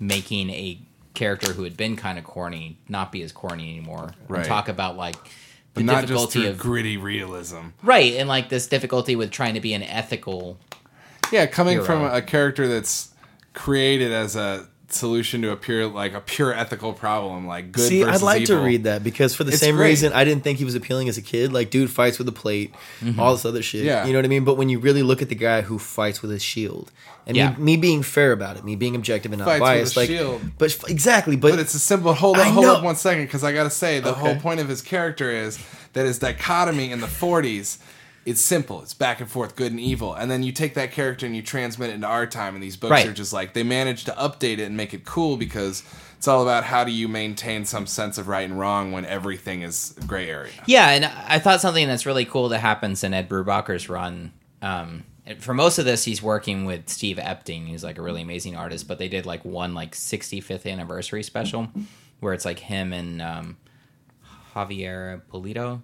making 0.00 0.50
a 0.50 0.78
character 1.18 1.52
who 1.52 1.64
had 1.64 1.76
been 1.76 1.96
kind 1.96 2.18
of 2.18 2.24
corny 2.24 2.78
not 2.88 3.10
be 3.10 3.22
as 3.22 3.32
corny 3.32 3.70
anymore. 3.70 4.14
Right. 4.28 4.38
And 4.38 4.48
talk 4.48 4.68
about 4.68 4.96
like 4.96 5.16
the 5.16 5.30
but 5.74 5.84
not 5.84 6.00
difficulty 6.02 6.42
through 6.42 6.50
of 6.50 6.58
gritty 6.58 6.96
realism. 6.96 7.68
right 7.82 8.14
and 8.14 8.28
like 8.28 8.48
this 8.48 8.68
difficulty 8.68 9.16
with 9.16 9.30
trying 9.30 9.54
to 9.54 9.60
be 9.60 9.74
an 9.74 9.82
ethical. 9.82 10.58
Yeah, 11.32 11.46
coming 11.46 11.74
Hero. 11.74 11.84
from 11.84 12.04
a 12.04 12.22
character 12.22 12.68
that's 12.68 13.12
created 13.52 14.12
as 14.12 14.36
a 14.36 14.68
solution 14.90 15.42
to 15.42 15.50
a 15.50 15.56
pure 15.56 15.86
like 15.86 16.14
a 16.14 16.20
pure 16.20 16.54
ethical 16.54 16.92
problem, 16.92 17.46
like 17.46 17.72
good. 17.72 17.88
See, 17.88 18.02
I'd 18.02 18.06
versus 18.06 18.22
like 18.22 18.44
to 18.46 18.58
read 18.58 18.84
that 18.84 19.04
because 19.04 19.34
for 19.34 19.44
the 19.44 19.52
It's 19.52 19.60
same 19.60 19.76
great. 19.76 19.88
reason 19.88 20.12
I 20.12 20.24
didn't 20.24 20.44
think 20.44 20.58
he 20.58 20.64
was 20.64 20.74
appealing 20.74 21.08
as 21.08 21.18
a 21.18 21.22
kid. 21.22 21.52
Like, 21.52 21.70
dude 21.70 21.90
fights 21.90 22.18
with 22.18 22.28
a 22.28 22.32
plate, 22.32 22.72
mm-hmm. 23.00 23.20
all 23.20 23.32
this 23.32 23.44
other 23.44 23.62
shit. 23.62 23.84
Yeah. 23.84 24.06
You 24.06 24.12
know 24.12 24.18
what 24.18 24.24
I 24.24 24.28
mean? 24.28 24.44
But 24.44 24.56
when 24.56 24.68
you 24.68 24.78
really 24.78 25.02
look 25.02 25.20
at 25.20 25.28
the 25.28 25.34
guy 25.34 25.62
who 25.62 25.78
fights 25.78 26.22
with 26.22 26.30
a 26.30 26.38
shield, 26.38 26.90
and 27.28 27.36
Yeah. 27.36 27.50
me, 27.50 27.56
me 27.58 27.76
being 27.76 28.02
fair 28.02 28.32
about 28.32 28.56
it, 28.56 28.64
me 28.64 28.74
being 28.74 28.96
objective 28.96 29.32
and 29.32 29.38
not 29.38 29.46
Fights 29.46 29.60
with 29.60 29.68
a 29.70 29.74
biased, 29.74 29.96
like, 29.96 30.08
shield. 30.08 30.42
but 30.58 30.76
exactly, 30.88 31.36
but, 31.36 31.50
But 31.50 31.60
it's 31.60 31.74
a 31.74 31.78
simple. 31.78 32.12
Hold 32.14 32.38
I 32.38 32.48
up, 32.48 32.54
hold 32.54 32.66
up 32.66 32.82
one 32.82 32.96
second, 32.96 33.24
because 33.26 33.44
I 33.44 33.52
gotta 33.52 33.70
say 33.70 34.00
the 34.00 34.10
Okay. 34.10 34.20
whole 34.20 34.36
point 34.36 34.58
of 34.60 34.68
his 34.68 34.82
character 34.82 35.30
is 35.30 35.58
that 35.92 36.06
his 36.06 36.18
dichotomy 36.18 36.90
in 36.90 37.00
the 37.00 37.06
'40s. 37.06 37.78
It's 38.26 38.42
simple. 38.42 38.82
It's 38.82 38.92
back 38.92 39.20
and 39.20 39.30
forth, 39.30 39.56
good 39.56 39.70
and 39.72 39.80
evil, 39.80 40.12
and 40.12 40.30
then 40.30 40.42
you 40.42 40.52
take 40.52 40.74
that 40.74 40.92
character 40.92 41.24
and 41.24 41.34
you 41.34 41.40
transmit 41.40 41.88
it 41.88 41.94
into 41.94 42.06
our 42.06 42.26
time. 42.26 42.54
And 42.54 42.62
these 42.62 42.76
books 42.76 42.90
Right. 42.90 43.06
are 43.06 43.12
just 43.12 43.32
like 43.32 43.54
they 43.54 43.62
managed 43.62 44.04
to 44.04 44.12
update 44.12 44.58
it 44.58 44.64
and 44.64 44.76
make 44.76 44.92
it 44.92 45.06
cool 45.06 45.38
because 45.38 45.82
it's 46.18 46.28
all 46.28 46.42
about 46.42 46.64
how 46.64 46.84
do 46.84 46.90
you 46.92 47.08
maintain 47.08 47.64
some 47.64 47.86
sense 47.86 48.18
of 48.18 48.28
right 48.28 48.44
and 48.46 48.58
wrong 48.60 48.92
when 48.92 49.06
everything 49.06 49.62
is 49.62 49.94
gray 50.06 50.28
area. 50.28 50.52
Yeah, 50.66 50.90
and 50.90 51.06
I 51.06 51.38
thought 51.38 51.62
something 51.62 51.88
that's 51.88 52.04
really 52.04 52.26
cool 52.26 52.50
that 52.50 52.58
happens 52.58 53.02
in 53.02 53.14
Ed 53.14 53.30
Brubaker's 53.30 53.88
run. 53.88 54.32
Um, 54.60 55.04
and 55.28 55.42
for 55.42 55.54
most 55.54 55.78
of 55.78 55.84
this, 55.84 56.04
he's 56.04 56.20
working 56.22 56.64
with 56.64 56.88
Steve 56.88 57.18
Epting. 57.18 57.66
He's 57.66 57.84
like 57.84 57.98
a 57.98 58.02
really 58.02 58.22
amazing 58.22 58.56
artist. 58.56 58.88
But 58.88 58.98
they 58.98 59.08
did 59.08 59.26
like 59.26 59.44
one 59.44 59.74
like 59.74 59.94
65th 59.94 60.70
anniversary 60.70 61.22
special 61.22 61.68
where 62.20 62.32
it's 62.34 62.44
like 62.44 62.58
him 62.58 62.92
and 62.92 63.22
um, 63.22 63.56
Javier 64.54 65.22
Pulido 65.32 65.82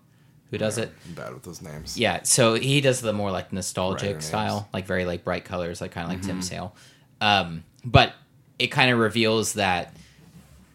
who 0.51 0.59
does 0.59 0.78
it. 0.78 0.92
I'm 1.09 1.14
bad 1.14 1.34
with 1.34 1.42
those 1.42 1.61
names. 1.62 1.99
Yeah, 1.99 2.22
so 2.22 2.55
he 2.55 2.80
does 2.80 3.01
the 3.01 3.12
more 3.12 3.32
like 3.32 3.53
nostalgic 3.53 4.11
Brighter 4.11 4.20
style, 4.20 4.55
names. 4.61 4.66
like 4.72 4.86
very 4.86 5.05
like 5.05 5.24
bright 5.24 5.45
colors, 5.45 5.80
like 5.80 5.90
kind 5.90 6.05
of 6.05 6.11
like 6.11 6.18
Mm-hmm. 6.20 6.28
Tim 6.28 6.42
Sale. 6.42 6.76
Um, 7.20 7.64
but 7.84 8.12
it 8.59 8.68
kind 8.68 8.90
of 8.92 8.99
reveals 8.99 9.55
that 9.55 9.95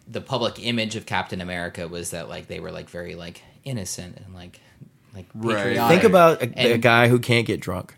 the 0.08 0.20
public 0.22 0.66
image 0.66 0.96
of 0.98 1.06
Captain 1.06 1.40
America 1.40 1.88
was 1.88 2.12
that 2.12 2.28
like 2.28 2.48
they 2.48 2.60
were 2.60 2.72
like 2.72 2.90
very 2.90 3.16
like 3.16 3.42
innocent 3.64 4.18
and 4.18 4.34
like 4.34 4.60
like 5.16 5.28
Right. 5.34 5.56
patriotic. 5.58 5.90
think 6.02 6.04
about 6.04 6.42
a, 6.42 6.74
a 6.74 6.78
guy 6.78 7.08
who 7.08 7.20
can't 7.20 7.48
get 7.48 7.62
drunk. 7.62 7.96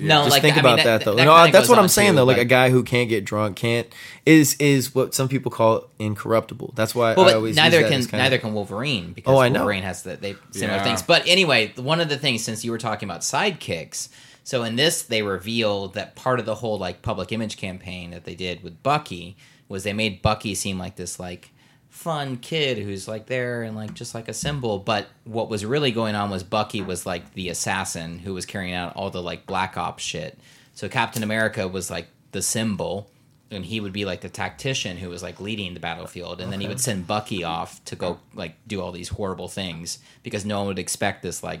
No, 0.00 0.20
Just 0.24 0.30
like 0.30 0.42
think 0.42 0.54
I 0.56 0.62
mean, 0.62 0.74
about 0.74 0.84
that, 0.84 1.04
though. 1.04 1.14
no, 1.14 1.50
that's 1.50 1.68
what 1.68 1.78
I'm 1.78 1.88
saying 1.88 2.12
too, 2.12 2.16
though. 2.16 2.24
Like 2.24 2.36
but- 2.36 2.42
a 2.42 2.46
guy 2.46 2.70
who 2.70 2.82
can't 2.82 3.08
get 3.08 3.24
drunk 3.24 3.56
can't 3.56 3.86
is 4.26 4.54
is 4.60 4.94
what 4.94 5.14
some 5.14 5.28
people 5.28 5.50
call 5.50 5.88
incorruptible. 5.98 6.72
That's 6.74 6.94
why 6.94 7.14
Well, 7.14 7.28
I 7.28 7.32
always 7.34 7.56
neither 7.56 7.82
that 7.82 7.90
can 7.90 8.00
kinda- 8.02 8.16
neither 8.18 8.38
can 8.38 8.54
Wolverine 8.54 9.12
because 9.12 9.34
Oh, 9.34 9.38
I 9.38 9.48
know. 9.48 9.60
Wolverine 9.60 9.82
has 9.82 10.02
the 10.02 10.16
they 10.16 10.36
similar 10.50 10.78
Yeah. 10.78 10.84
things. 10.84 11.02
But 11.02 11.22
anyway, 11.26 11.72
one 11.76 12.00
of 12.00 12.08
the 12.08 12.16
things 12.18 12.42
since 12.44 12.64
you 12.64 12.70
were 12.70 12.78
talking 12.78 13.08
about 13.08 13.20
sidekicks, 13.22 14.08
so 14.44 14.62
in 14.64 14.76
this 14.76 15.02
they 15.02 15.22
revealed 15.22 15.94
that 15.94 16.14
part 16.16 16.40
of 16.40 16.46
the 16.46 16.56
whole 16.56 16.78
like 16.78 17.02
public 17.02 17.32
image 17.32 17.56
campaign 17.56 18.10
that 18.10 18.24
they 18.24 18.34
did 18.34 18.62
with 18.62 18.82
Bucky 18.82 19.36
was 19.68 19.84
they 19.84 19.92
made 19.92 20.22
Bucky 20.22 20.54
seem 20.54 20.78
like 20.78 20.96
this 20.96 21.18
like 21.20 21.50
fun 21.90 22.36
kid 22.36 22.78
who's 22.78 23.08
like 23.08 23.26
there 23.26 23.62
and 23.62 23.74
like 23.74 23.94
just 23.94 24.14
like 24.14 24.28
a 24.28 24.34
symbol 24.34 24.78
but 24.78 25.08
what 25.24 25.48
was 25.48 25.64
really 25.64 25.90
going 25.90 26.14
on 26.14 26.30
was 26.30 26.42
bucky 26.42 26.82
was 26.82 27.06
like 27.06 27.32
the 27.34 27.48
assassin 27.48 28.18
who 28.18 28.34
was 28.34 28.46
carrying 28.46 28.74
out 28.74 28.94
all 28.94 29.10
the 29.10 29.22
like 29.22 29.46
black 29.46 29.76
ops 29.76 30.02
shit. 30.02 30.38
So 30.74 30.88
captain 30.88 31.22
america 31.22 31.66
was 31.66 31.90
like 31.90 32.08
the 32.32 32.42
symbol 32.42 33.10
and 33.50 33.64
he 33.64 33.80
would 33.80 33.92
be 33.92 34.04
like 34.04 34.20
the 34.20 34.28
tactician 34.28 34.96
who 34.96 35.08
was 35.08 35.22
like 35.22 35.40
leading 35.40 35.74
the 35.74 35.80
battlefield 35.80 36.40
and 36.40 36.52
then 36.52 36.60
he 36.60 36.68
would 36.68 36.80
send 36.80 37.06
bucky 37.06 37.42
off 37.42 37.82
to 37.86 37.96
go 37.96 38.18
like 38.34 38.54
do 38.66 38.80
all 38.80 38.92
these 38.92 39.08
horrible 39.08 39.48
things 39.48 39.98
because 40.22 40.44
no 40.44 40.58
one 40.58 40.68
would 40.68 40.78
expect 40.78 41.22
this 41.22 41.42
like 41.42 41.60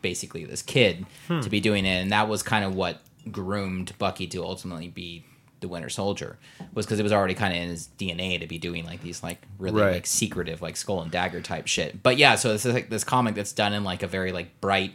basically 0.00 0.44
this 0.44 0.62
kid 0.62 1.04
hmm. 1.28 1.40
to 1.40 1.50
be 1.50 1.60
doing 1.60 1.84
it 1.84 2.00
and 2.00 2.10
that 2.10 2.28
was 2.28 2.42
kind 2.42 2.64
of 2.64 2.74
what 2.74 3.02
groomed 3.30 3.92
bucky 3.98 4.26
to 4.26 4.42
ultimately 4.42 4.88
be 4.88 5.24
the 5.60 5.68
winter 5.68 5.88
soldier 5.88 6.38
was 6.74 6.84
because 6.86 6.98
it 7.00 7.02
was 7.02 7.12
already 7.12 7.34
kind 7.34 7.54
of 7.54 7.62
in 7.62 7.68
his 7.70 7.88
dna 7.98 8.38
to 8.40 8.46
be 8.46 8.58
doing 8.58 8.84
like 8.84 9.02
these 9.02 9.22
like 9.22 9.40
really 9.58 9.80
Right. 9.80 9.92
like 9.94 10.06
secretive 10.06 10.60
like 10.62 10.76
skull 10.76 11.00
and 11.02 11.10
dagger 11.10 11.40
type 11.40 11.66
shit 11.66 12.02
but 12.02 12.16
yeah 12.18 12.34
so 12.34 12.52
this 12.52 12.66
is 12.66 12.74
like 12.74 12.90
this 12.90 13.04
comic 13.04 13.34
that's 13.34 13.52
done 13.52 13.72
in 13.72 13.82
like 13.84 14.02
a 14.02 14.06
very 14.06 14.32
like 14.32 14.60
bright 14.60 14.92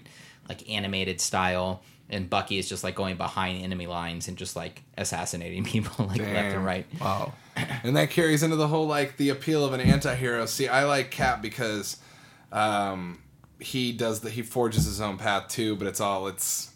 like 0.47 0.69
animated 0.69 1.19
style 1.19 1.81
and 2.09 2.29
bucky 2.29 2.57
is 2.59 2.67
just 2.69 2.83
like 2.83 2.93
going 2.95 3.15
behind 3.17 3.63
enemy 3.63 3.87
lines 3.87 4.27
and 4.27 4.37
just 4.37 4.55
like 4.55 4.83
assassinating 4.97 5.63
people 5.73 6.05
like 6.05 6.19
left 6.19 6.55
and 6.55 6.65
right 6.65 6.85
Wow. 6.99 7.33
and 7.83 7.95
that 7.95 8.09
carries 8.11 8.43
into 8.43 8.55
the 8.55 8.67
whole 8.67 8.85
like 8.87 9.17
the 9.17 9.29
appeal 9.29 9.65
of 9.65 9.73
an 9.73 9.81
anti-hero 9.81 10.45
see 10.45 10.67
i 10.67 10.83
like 10.85 11.09
cap 11.11 11.41
because 11.41 11.97
um 12.51 13.19
he 13.59 13.91
does 13.91 14.21
the 14.21 14.29
he 14.29 14.41
forges 14.41 14.85
his 14.85 14.99
own 15.01 15.17
path 15.17 15.47
too 15.47 15.75
but 15.75 15.87
it's 15.87 16.01
all 16.01 16.27
it's 16.27 16.70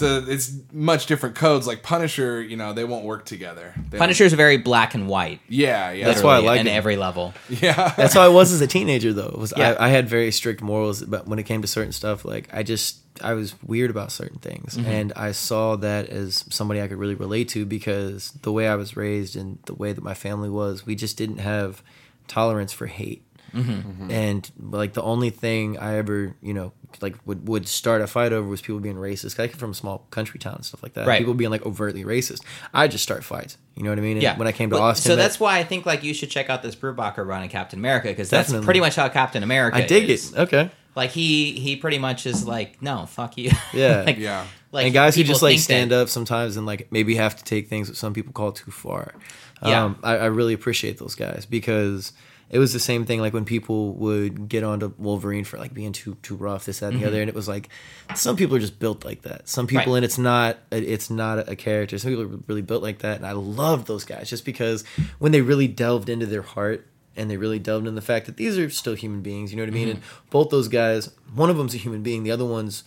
it's 0.00 0.02
a 0.02 0.30
it's 0.30 0.52
much 0.72 1.06
different 1.06 1.34
codes 1.34 1.66
like 1.66 1.82
punisher 1.82 2.42
you 2.42 2.56
know 2.56 2.72
they 2.74 2.84
won't 2.84 3.04
work 3.04 3.24
together 3.24 3.74
They- 3.90 3.98
punisher's 3.98 4.32
very 4.34 4.58
black 4.58 4.94
and 4.94 5.08
white 5.08 5.40
yeah 5.48 5.90
yeah 5.90 6.06
That's 6.06 6.22
why 6.22 6.32
I 6.34 6.36
literally, 6.36 6.46
like 6.58 6.60
in 6.60 6.66
it. 6.66 6.76
every 6.76 6.96
level 6.96 7.32
yeah 7.48 7.94
That's 7.96 8.12
how 8.14 8.20
I 8.22 8.28
was 8.28 8.52
as 8.52 8.60
a 8.60 8.66
teenager, 8.66 9.12
though. 9.12 9.34
Was 9.38 9.52
Yeah. 9.56 9.70
I, 9.78 9.86
I 9.86 9.88
had 9.88 10.08
very 10.08 10.30
strict 10.32 10.60
morals, 10.60 11.02
but 11.02 11.26
when 11.26 11.38
it 11.38 11.44
came 11.44 11.62
to 11.62 11.68
certain 11.68 11.92
stuff, 11.92 12.24
like 12.24 12.48
I 12.52 12.62
just 12.62 12.98
I 13.22 13.32
was 13.32 13.54
weird 13.62 13.90
about 13.90 14.12
certain 14.12 14.38
things, 14.38 14.76
Mm-hmm. 14.76 14.86
and 14.90 15.12
I 15.16 15.32
saw 15.32 15.76
that 15.76 16.08
as 16.10 16.44
somebody 16.50 16.82
I 16.82 16.88
could 16.88 16.98
really 16.98 17.14
relate 17.14 17.48
to 17.50 17.64
because 17.64 18.32
the 18.42 18.52
way 18.52 18.68
I 18.68 18.74
was 18.74 18.96
raised 18.96 19.36
and 19.36 19.58
the 19.64 19.74
way 19.74 19.92
that 19.94 20.04
my 20.04 20.14
family 20.14 20.50
was, 20.50 20.84
we 20.84 20.94
just 20.94 21.16
didn't 21.16 21.38
have 21.38 21.82
tolerance 22.28 22.72
for 22.72 22.86
hate. 22.86 23.22
Mm-hmm. 23.54 24.10
And 24.10 24.50
like 24.60 24.92
the 24.92 25.02
only 25.02 25.30
thing 25.30 25.78
I 25.78 25.96
ever, 25.96 26.34
you 26.42 26.54
know, 26.54 26.72
like 27.00 27.16
would, 27.26 27.48
would 27.48 27.68
start 27.68 28.00
a 28.02 28.06
fight 28.06 28.32
over 28.32 28.46
was 28.46 28.60
people 28.60 28.80
being 28.80 28.96
racist. 28.96 29.36
'Cause 29.36 29.40
I 29.40 29.46
came 29.48 29.56
from 29.56 29.70
a 29.70 29.74
small 29.74 30.06
country 30.10 30.38
town 30.38 30.56
and 30.56 30.64
stuff 30.64 30.82
like 30.82 30.94
that. 30.94 31.06
Right. 31.06 31.18
People 31.18 31.34
being 31.34 31.50
like 31.50 31.64
overtly 31.64 32.04
racist. 32.04 32.40
I 32.74 32.88
just 32.88 33.02
start 33.02 33.24
fights. 33.24 33.56
You 33.76 33.82
know 33.84 33.90
what 33.90 33.98
I 33.98 34.02
mean? 34.02 34.12
And 34.16 34.22
yeah 34.22 34.36
When 34.38 34.48
I 34.48 34.52
came 34.52 34.70
to 34.70 34.76
But- 34.76 34.82
Austin, 34.82 35.10
so 35.10 35.16
that- 35.16 35.22
that's 35.22 35.38
why 35.40 35.58
i 35.58 35.64
think 35.64 35.84
like 35.86 36.02
you 36.02 36.14
should 36.14 36.30
check 36.30 36.48
out 36.50 36.62
this 36.62 36.74
brubaker 36.76 37.26
run 37.26 37.42
in 37.42 37.48
captain 37.48 37.78
america 37.78 38.08
because 38.08 38.30
that's 38.30 38.48
Definitely. 38.48 38.64
pretty 38.64 38.80
much 38.80 38.96
how 38.96 39.08
captain 39.08 39.42
america 39.42 39.76
I 39.78 39.86
dig 39.86 40.08
is. 40.10 40.32
it. 40.32 40.38
Okay. 40.38 40.70
Like 40.94 41.10
he 41.10 41.52
he 41.52 41.76
pretty 41.76 41.98
much 41.98 42.24
is 42.24 42.46
like, 42.46 42.80
no, 42.80 43.04
fuck 43.06 43.36
you. 43.36 43.50
Yeah. 43.74 44.02
like, 44.06 44.16
Yeah. 44.18 44.46
Like 44.72 44.86
and 44.86 44.94
guys 44.94 45.14
who 45.14 45.24
just 45.24 45.42
like 45.42 45.58
stand 45.58 45.90
that- 45.90 46.02
up 46.02 46.08
sometimes 46.08 46.56
and 46.56 46.64
like 46.66 46.88
maybe 46.90 47.14
have 47.16 47.36
to 47.36 47.44
take 47.44 47.68
things 47.68 47.88
that 47.88 47.96
some 47.96 48.14
people 48.14 48.32
call 48.32 48.52
too 48.52 48.70
far. 48.70 49.14
Yeah. 49.62 49.84
Um, 49.84 49.98
I, 50.02 50.16
I 50.18 50.26
really 50.26 50.52
appreciate 50.54 50.98
those 50.98 51.14
guys 51.14 51.44
because 51.46 52.12
it 52.48 52.58
was 52.60 52.72
the 52.72 52.78
same 52.78 53.04
thing 53.04 53.20
like 53.20 53.32
when 53.32 53.44
people 53.44 53.92
would 53.94 54.48
get 54.48 54.62
onto 54.62 54.92
Wolverine 54.98 55.44
for 55.44 55.58
like 55.58 55.74
being 55.74 55.92
too 55.92 56.16
too 56.22 56.36
rough, 56.36 56.64
this, 56.66 56.78
that, 56.80 56.92
and 56.92 57.02
the 57.02 57.06
other, 57.06 57.20
and 57.20 57.28
it 57.28 57.34
was 57.34 57.48
like 57.48 57.68
some 58.14 58.36
people 58.36 58.54
are 58.56 58.60
just 58.60 58.78
built 58.78 59.04
like 59.04 59.22
that. 59.22 59.48
Some 59.48 59.66
people, 59.66 59.84
Mm-hmm. 59.84 59.90
Right. 59.92 59.96
and 59.96 60.04
it's 60.04 60.18
not 60.18 60.58
it's 60.70 61.10
not 61.10 61.48
a 61.48 61.56
character. 61.56 61.98
Some 61.98 62.12
people 62.12 62.24
are 62.24 62.38
really 62.46 62.62
built 62.62 62.82
like 62.82 62.98
that, 63.00 63.16
and 63.16 63.26
I 63.26 63.32
love 63.32 63.86
those 63.86 64.04
guys 64.04 64.30
just 64.30 64.44
because 64.44 64.84
when 65.18 65.32
they 65.32 65.40
really 65.40 65.68
delved 65.68 66.08
into 66.08 66.26
their 66.26 66.42
heart 66.42 66.86
and 67.16 67.30
they 67.30 67.36
really 67.36 67.58
delved 67.58 67.86
into 67.86 67.98
the 67.98 68.06
fact 68.06 68.26
that 68.26 68.36
these 68.36 68.58
are 68.58 68.68
still 68.70 68.94
human 68.94 69.22
beings. 69.22 69.50
You 69.50 69.56
know 69.56 69.62
what 69.62 69.70
I 69.70 69.72
mean? 69.72 69.88
Mm-hmm. 69.88 69.96
And 69.96 70.30
both 70.30 70.50
those 70.50 70.68
guys, 70.68 71.10
one 71.34 71.48
of 71.50 71.56
them's 71.56 71.74
a 71.74 71.78
human 71.78 72.02
being, 72.02 72.22
the 72.24 72.30
other 72.30 72.44
one's 72.44 72.84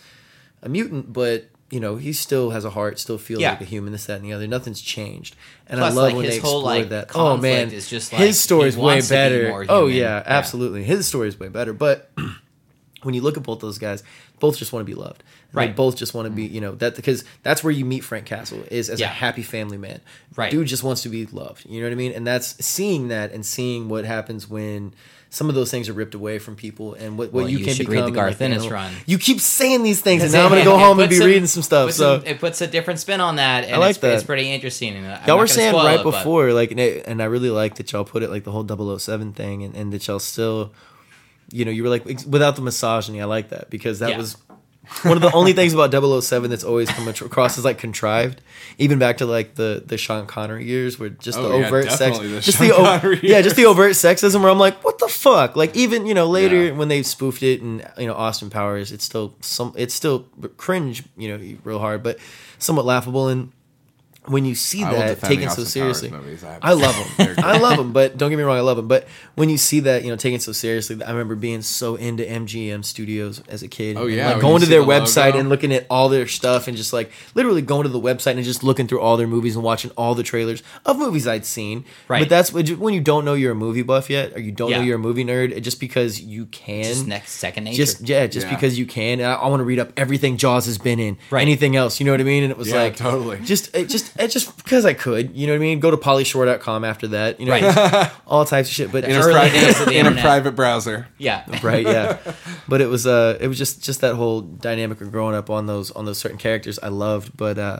a 0.61 0.69
mutant, 0.69 1.11
but 1.11 1.49
you 1.71 1.79
know 1.79 1.95
he 1.97 2.13
still 2.13 2.49
has 2.51 2.65
a 2.65 2.69
heart, 2.71 2.99
still 2.99 3.17
feels 3.17 3.41
Yeah. 3.41 3.51
like 3.51 3.61
a 3.61 3.65
human. 3.65 3.91
This, 3.91 4.05
that, 4.05 4.15
and 4.17 4.25
the 4.25 4.33
other. 4.33 4.47
Nothing's 4.47 4.81
changed, 4.81 5.35
and 5.67 5.79
Plus, 5.79 5.91
I 5.91 5.95
love 5.95 6.03
like, 6.09 6.15
when 6.15 6.25
his 6.25 6.35
they 6.35 6.39
whole, 6.41 6.59
explore 6.59 6.75
like, 6.79 6.89
that. 6.89 7.11
Oh 7.15 7.37
man, 7.37 7.71
is 7.71 7.89
just, 7.89 8.11
like, 8.11 8.21
his 8.21 8.39
story 8.39 8.69
is 8.69 8.77
way 8.77 8.99
to 9.01 9.07
be 9.07 9.09
better. 9.09 9.65
Oh 9.69 9.87
yeah, 9.87 9.97
Yeah. 10.17 10.23
absolutely. 10.25 10.83
His 10.83 11.07
story 11.07 11.27
is 11.27 11.39
way 11.39 11.47
better, 11.49 11.73
but 11.73 12.11
when 13.03 13.13
you 13.15 13.21
look 13.21 13.37
at 13.37 13.43
both 13.43 13.59
those 13.59 13.77
guys, 13.77 14.03
both 14.39 14.57
just 14.57 14.73
want 14.73 14.85
to 14.85 14.91
be 14.91 14.99
loved. 14.99 15.23
And 15.51 15.61
They 15.61 15.67
Right. 15.67 15.75
both 15.75 15.95
just 15.95 16.13
want 16.13 16.25
to 16.27 16.31
be, 16.31 16.47
mm. 16.47 16.51
you 16.53 16.61
know, 16.61 16.75
that 16.75 16.95
because 16.95 17.23
that's 17.43 17.63
where 17.63 17.71
you 17.71 17.85
meet 17.85 18.03
Frank 18.03 18.25
Castle 18.25 18.63
is 18.69 18.89
as 18.89 18.99
a 19.01 19.07
happy 19.07 19.41
family 19.41 19.77
man. 19.77 19.99
Right. 20.35 20.51
Dude 20.51 20.67
just 20.67 20.83
wants 20.83 21.01
to 21.03 21.09
be 21.09 21.25
loved. 21.27 21.65
You 21.67 21.79
know 21.81 21.87
what 21.87 21.91
I 21.93 21.95
mean? 21.95 22.11
And 22.11 22.25
that's 22.27 22.63
seeing 22.65 23.07
that 23.07 23.31
and 23.31 23.45
seeing 23.45 23.89
what 23.89 24.05
happens 24.05 24.49
when 24.49 24.93
some 25.31 25.47
of 25.47 25.53
those 25.53 25.69
things 25.69 25.87
are 25.89 25.93
ripped 25.93 26.15
away 26.15 26.39
from 26.39 26.55
people 26.55 26.95
and 26.95 27.15
what, 27.17 27.31
what 27.31 27.41
Well, 27.43 27.49
you, 27.49 27.59
you 27.59 27.65
can 27.65 27.75
should 27.75 27.85
become. 27.87 28.05
read 28.05 28.11
the 28.11 28.15
Garth 28.15 28.33
like, 28.39 28.41
Ennis 28.41 28.63
animal- 28.63 28.71
run. 28.73 28.93
You 29.05 29.19
keep 29.19 29.39
saying 29.39 29.83
these 29.83 30.01
things, 30.01 30.23
and 30.23 30.31
now 30.33 30.45
I'm 30.45 30.49
gonna 30.49 30.63
go 30.73 30.77
home 30.77 30.99
and 30.99 31.07
be 31.09 31.17
some- 31.17 31.27
reading 31.27 31.45
some 31.45 31.61
stuff. 31.61 31.91
So 31.91 32.17
some- 32.19 32.27
it 32.27 32.39
puts 32.39 32.61
a 32.61 32.67
different 32.67 32.99
spin 32.99 33.21
on 33.21 33.35
that, 33.35 33.65
and 33.65 33.75
I 33.75 33.77
like 33.77 33.89
it's, 33.91 33.99
that. 33.99 34.13
it's 34.15 34.23
pretty 34.23 34.51
interesting. 34.51 34.95
And 34.95 35.27
y'all 35.27 35.37
were 35.37 35.45
saying 35.45 35.75
right 35.75 35.99
it, 35.99 36.03
but- 36.03 36.11
before, 36.11 36.51
like, 36.53 36.71
and, 36.71 37.21
I 37.21 37.25
really 37.25 37.51
like 37.51 37.75
that 37.75 37.91
y'all 37.91 38.05
put 38.05 38.23
it 38.23 38.31
like 38.31 38.43
the 38.43 38.51
whole 38.51 38.65
007 38.97 39.33
thing, 39.33 39.63
and, 39.63 39.75
and 39.75 39.93
that 39.93 40.07
y'all 40.07 40.17
still, 40.19 40.73
you 41.51 41.63
know, 41.63 41.71
you 41.71 41.83
were 41.83 41.89
like 41.89 42.05
without 42.27 42.55
the 42.55 42.63
misogyny. 42.63 43.21
I 43.21 43.25
like 43.25 43.49
that 43.49 43.69
because 43.69 43.99
that 43.99 44.09
Yeah. 44.11 44.17
was 44.17 44.35
one 45.03 45.15
of 45.17 45.21
the 45.21 45.31
only 45.33 45.53
things 45.53 45.73
about 45.73 45.91
007 46.23 46.49
that's 46.49 46.63
always 46.63 46.89
come 46.89 47.07
across 47.07 47.57
is 47.57 47.63
like 47.65 47.77
contrived, 47.77 48.41
even 48.77 48.99
back 48.99 49.17
to 49.17 49.25
like 49.25 49.55
the 49.55 49.83
the 49.85 49.97
Sean 49.97 50.25
Connery 50.25 50.65
years, 50.65 50.99
where 50.99 51.09
just 51.09 51.37
oh, 51.37 51.43
the 51.43 51.49
Oh, 51.53 51.59
yeah, 51.59 51.67
overt 51.67 51.91
sex, 51.91 52.17
the 52.19 52.39
just 52.41 52.57
Sean 52.57 52.67
the 52.67 52.73
o- 52.75 53.15
yeah, 53.21 53.41
just 53.41 53.55
the 53.55 53.65
overt 53.65 53.91
sexism. 53.93 54.41
Where 54.41 54.49
I'm 54.49 54.57
like, 54.59 54.83
what 54.83 54.99
the 54.99 55.07
fuck? 55.07 55.55
Like 55.55 55.75
even 55.75 56.05
you 56.05 56.13
know 56.13 56.27
later 56.27 56.65
Yeah. 56.65 56.71
when 56.71 56.87
they 56.87 57.03
spoofed 57.03 57.43
it 57.43 57.61
and 57.61 57.87
you 57.97 58.07
know 58.07 58.13
Austin 58.15 58.49
Powers, 58.49 58.91
it's 58.91 59.03
still 59.05 59.35
some, 59.41 59.73
it's 59.77 59.93
still 59.93 60.25
cringe, 60.57 61.03
you 61.17 61.29
know, 61.37 61.57
real 61.63 61.79
hard, 61.79 62.03
but 62.03 62.17
somewhat 62.57 62.85
laughable 62.85 63.27
and. 63.27 63.51
When 64.25 64.45
you 64.45 64.53
see 64.53 64.83
I 64.83 64.93
that 64.93 65.21
taken 65.21 65.49
so 65.49 65.61
Austin 65.63 65.81
Powers 65.81 65.99
seriously. 66.01 66.49
I 66.61 66.69
I 66.69 66.73
love 66.73 66.95
them. 67.17 67.35
I 67.39 67.57
love 67.57 67.77
them, 67.77 67.93
but 67.93 68.17
don't 68.17 68.29
get 68.29 68.35
me 68.37 68.43
wrong, 68.43 68.57
I 68.57 68.61
love 68.61 68.77
them. 68.77 68.87
But 68.87 69.07
when 69.35 69.49
you 69.49 69.57
see 69.57 69.79
that, 69.79 70.03
you 70.03 70.09
know, 70.09 70.17
taken 70.17 70.39
so 70.39 70.51
seriously, 70.51 71.01
I 71.01 71.09
remember 71.11 71.35
being 71.35 71.61
so 71.63 71.95
into 71.95 72.23
MGM 72.23 72.85
Studios 72.85 73.41
as 73.47 73.63
a 73.63 73.67
kid. 73.67 73.97
Oh, 73.97 74.05
yeah, 74.05 74.33
like 74.33 74.41
going 74.41 74.59
to 74.61 74.67
their 74.67 74.81
the 74.81 74.85
website 74.87 75.27
logo. 75.27 75.39
and 75.39 75.49
looking 75.49 75.73
at 75.73 75.87
all 75.89 76.09
their 76.09 76.27
stuff 76.27 76.67
and 76.67 76.75
just 76.77 76.93
like 76.93 77.11
literally 77.33 77.61
going 77.61 77.83
to 77.83 77.89
the 77.89 77.99
website 77.99 78.33
and 78.33 78.43
just 78.43 78.63
looking 78.63 78.87
through 78.87 78.99
all 78.99 79.17
their 79.17 79.25
movies 79.25 79.55
and 79.55 79.63
watching 79.63 79.89
all 79.97 80.13
the 80.13 80.21
trailers 80.23 80.61
of 80.85 80.97
movies 80.99 81.25
I'd 81.27 81.45
seen. 81.45 81.85
Right. 82.07 82.19
But 82.19 82.29
that's 82.29 82.51
when 82.53 82.65
you- 82.67 83.01
don't 83.01 83.23
know 83.25 83.33
you're 83.33 83.53
a 83.53 83.55
movie 83.55 83.81
buff 83.83 84.09
yet, 84.09 84.33
or 84.35 84.39
you 84.41 84.51
don't 84.51 84.69
know 84.71 84.81
you're 84.81 84.97
a 84.97 84.99
movie 84.99 85.23
nerd, 85.23 85.59
just 85.61 85.79
because 85.79 86.19
you 86.21 86.45
can. 86.47 86.83
Just 86.83 87.07
next 87.07 87.31
second 87.31 87.63
nature. 87.63 87.77
Just 87.77 88.01
yeah, 88.07 88.27
just 88.27 88.45
Yeah. 88.47 88.53
because 88.53 88.77
you 88.77 88.85
can. 88.85 89.21
I, 89.21 89.33
I 89.35 89.47
want 89.47 89.61
to 89.61 89.63
read 89.63 89.79
up 89.79 89.93
everything 89.97 90.35
Jaws 90.37 90.65
has 90.65 90.77
been 90.77 90.99
in. 90.99 91.17
Right. 91.31 91.41
Anything 91.41 91.75
else, 91.77 91.99
you 91.99 92.05
know 92.05 92.11
what 92.11 92.19
I 92.21 92.25
mean? 92.25 92.43
And 92.43 92.51
it 92.51 92.57
was 92.57 92.67
Yeah, 92.69 92.83
like 92.83 92.97
totally. 92.97 93.39
Just 93.39 93.73
it 93.75 93.87
just 93.89 94.08
it 94.17 94.29
just 94.29 94.55
because 94.57 94.85
I 94.85 94.93
could, 94.93 95.35
you 95.35 95.47
know 95.47 95.53
what 95.53 95.57
I 95.57 95.59
mean? 95.59 95.79
Go 95.79 95.91
to 95.91 95.97
paulyshore.com 95.97 96.83
after 96.85 97.07
that, 97.09 97.39
you 97.39 97.45
know, 97.45 97.51
Right. 97.51 98.11
all 98.27 98.45
types 98.45 98.69
of 98.69 98.73
shit. 98.75 98.91
But 98.91 99.03
in 99.03 99.15
a, 99.15 99.21
private, 99.21 99.51
days 99.53 99.79
of 99.79 99.85
the 99.87 99.93
in 99.99 100.05
a 100.07 100.21
private 100.21 100.55
browser. 100.55 101.07
yeah, 101.17 101.45
right, 101.63 101.85
yeah. 101.85 102.17
But 102.67 102.81
it 102.81 102.87
was 102.87 103.05
uh 103.05 103.37
it 103.41 103.47
was 103.47 103.57
just 103.57 103.83
just 103.83 104.01
that 104.01 104.15
whole 104.15 104.41
dynamic 104.41 105.01
of 105.01 105.11
growing 105.11 105.35
up 105.35 105.49
on 105.49 105.65
those 105.65 105.91
on 105.91 106.05
those 106.05 106.17
certain 106.17 106.37
characters 106.37 106.79
I 106.81 106.87
loved. 106.89 107.35
But 107.35 107.57
uh 107.57 107.79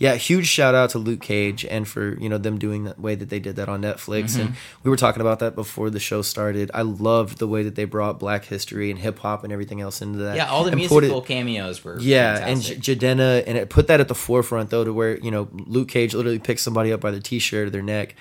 yeah, 0.00 0.14
huge 0.16 0.46
shout 0.48 0.74
out 0.74 0.90
to 0.90 0.98
Luke 0.98 1.20
Cage 1.20 1.64
and 1.64 1.86
for, 1.86 2.18
you 2.18 2.28
know, 2.28 2.38
them 2.38 2.58
doing 2.58 2.84
that 2.84 2.98
way 2.98 3.14
that 3.14 3.28
they 3.28 3.38
did 3.38 3.56
that 3.56 3.68
on 3.68 3.82
Netflix. 3.82 4.34
And 4.40 4.48
Mm-hmm. 4.50 4.54
we 4.82 4.90
were 4.90 4.96
talking 4.96 5.20
about 5.20 5.38
that 5.40 5.54
before 5.54 5.90
the 5.90 6.00
show 6.00 6.22
started. 6.22 6.70
I 6.74 6.80
loved 6.82 7.36
the 7.38 7.46
way 7.46 7.62
that 7.64 7.74
they 7.74 7.84
brought 7.84 8.18
black 8.18 8.46
history 8.46 8.90
and 8.90 8.98
hip 8.98 9.18
hop 9.18 9.44
and 9.44 9.52
everything 9.52 9.80
else 9.82 10.00
into 10.00 10.18
that. 10.20 10.36
yeah. 10.36 10.50
All 10.50 10.64
the 10.64 10.70
and 10.70 10.78
musical 10.78 11.20
it- 11.20 11.26
cameos 11.26 11.84
were 11.84 12.00
yeah, 12.00 12.38
fantastic. 12.38 12.74
and 12.76 12.82
J- 12.82 12.96
Jidenna, 12.96 13.44
and 13.46 13.58
it 13.58 13.68
put 13.68 13.86
that 13.88 14.00
at 14.00 14.08
the 14.08 14.14
forefront 14.14 14.70
though, 14.70 14.84
to 14.84 14.92
where 14.92 15.18
you 15.18 15.30
know 15.30 15.48
Luke 15.52 15.88
Cage 15.88 16.14
literally 16.14 16.38
picked 16.38 16.60
somebody 16.60 16.92
up 16.92 17.00
by 17.00 17.10
their 17.10 17.20
t-shirt 17.20 17.66
or 17.68 17.70
their 17.70 17.82
neck, 17.82 18.16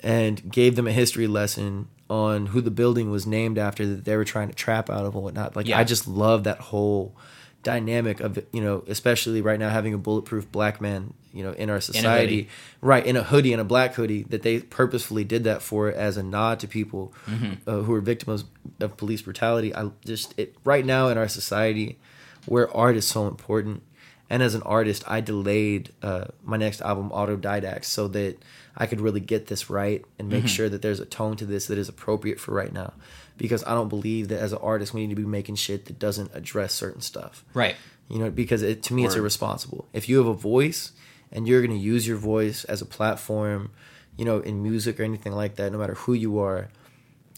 and 0.00 0.50
gave 0.52 0.76
them 0.76 0.86
a 0.86 0.92
history 0.92 1.26
lesson 1.26 1.88
on 2.10 2.46
who 2.46 2.60
the 2.60 2.70
building 2.70 3.10
was 3.10 3.26
named 3.26 3.56
after 3.56 3.86
that 3.86 4.04
they 4.04 4.14
were 4.16 4.24
trying 4.26 4.48
to 4.48 4.54
trap 4.54 4.90
out 4.90 5.06
of 5.06 5.14
and 5.14 5.24
whatnot. 5.24 5.56
Like 5.56 5.66
Yeah. 5.66 5.78
I 5.78 5.84
just 5.84 6.06
love 6.06 6.44
that 6.44 6.58
whole 6.60 7.16
dynamic 7.64 8.20
of 8.20 8.38
you 8.52 8.60
know, 8.62 8.84
especially 8.86 9.40
right 9.40 9.58
now 9.58 9.68
having 9.70 9.94
a 9.94 9.98
bulletproof 9.98 10.50
black 10.52 10.80
man, 10.80 11.14
you 11.32 11.42
know, 11.42 11.52
in 11.52 11.70
our 11.70 11.80
society, 11.80 12.36
hoodie. 12.42 12.48
right 12.80 13.04
in 13.04 13.16
a 13.16 13.22
hoodie 13.24 13.52
and 13.52 13.60
a 13.60 13.64
black 13.64 13.94
hoodie 13.94 14.22
that 14.24 14.42
they 14.42 14.60
purposefully 14.60 15.24
did 15.24 15.42
that 15.44 15.62
for 15.62 15.90
as 15.90 16.16
a 16.16 16.22
nod 16.22 16.60
to 16.60 16.68
people 16.68 17.12
Mm-hmm. 17.26 17.68
uh, 17.68 17.82
who 17.82 17.92
are 17.94 18.00
victims 18.00 18.44
of 18.80 18.96
police 18.96 19.22
brutality. 19.22 19.74
I 19.74 19.90
just 20.04 20.34
it, 20.38 20.54
right 20.64 20.84
now 20.86 21.08
in 21.08 21.18
our 21.18 21.28
society 21.28 21.98
where 22.46 22.74
art 22.76 22.96
is 22.96 23.06
so 23.06 23.26
important. 23.26 23.82
And 24.30 24.42
as 24.42 24.54
an 24.54 24.62
artist, 24.62 25.04
I 25.06 25.20
delayed 25.20 25.90
uh, 26.02 26.26
my 26.42 26.56
next 26.56 26.80
album, 26.80 27.10
Autodidact, 27.10 27.84
so 27.84 28.08
that 28.08 28.38
I 28.76 28.86
could 28.86 29.00
really 29.00 29.20
get 29.20 29.46
this 29.46 29.68
right 29.68 30.04
and 30.18 30.28
make 30.28 30.48
sure 30.48 30.68
that 30.68 30.82
there's 30.82 31.00
a 31.00 31.04
tone 31.04 31.36
to 31.36 31.46
this 31.46 31.66
that 31.66 31.78
is 31.78 31.88
appropriate 31.88 32.40
for 32.40 32.52
right 32.52 32.72
now. 32.72 32.94
Because 33.36 33.64
I 33.64 33.74
don't 33.74 33.88
believe 33.88 34.28
that 34.28 34.40
as 34.40 34.52
an 34.52 34.58
artist, 34.62 34.94
we 34.94 35.06
need 35.06 35.14
to 35.14 35.20
be 35.20 35.28
making 35.28 35.56
shit 35.56 35.86
that 35.86 35.98
doesn't 35.98 36.30
address 36.34 36.72
certain 36.72 37.00
stuff. 37.00 37.44
right. 37.54 37.76
You 38.08 38.18
know, 38.18 38.30
because 38.30 38.60
it, 38.62 38.82
to 38.84 38.94
me, 38.94 39.06
it's 39.06 39.14
irresponsible. 39.14 39.88
If 39.94 40.10
you 40.10 40.18
have 40.18 40.26
a 40.26 40.34
voice 40.34 40.92
and 41.32 41.48
you're 41.48 41.62
going 41.66 41.76
to 41.76 41.82
use 41.82 42.06
your 42.06 42.18
voice 42.18 42.64
as 42.64 42.82
a 42.82 42.86
platform, 42.86 43.70
you 44.18 44.26
know, 44.26 44.40
in 44.40 44.62
music 44.62 45.00
or 45.00 45.04
anything 45.04 45.32
like 45.32 45.56
that, 45.56 45.72
no 45.72 45.78
matter 45.78 45.94
who 45.94 46.12
you 46.12 46.38
are, 46.38 46.68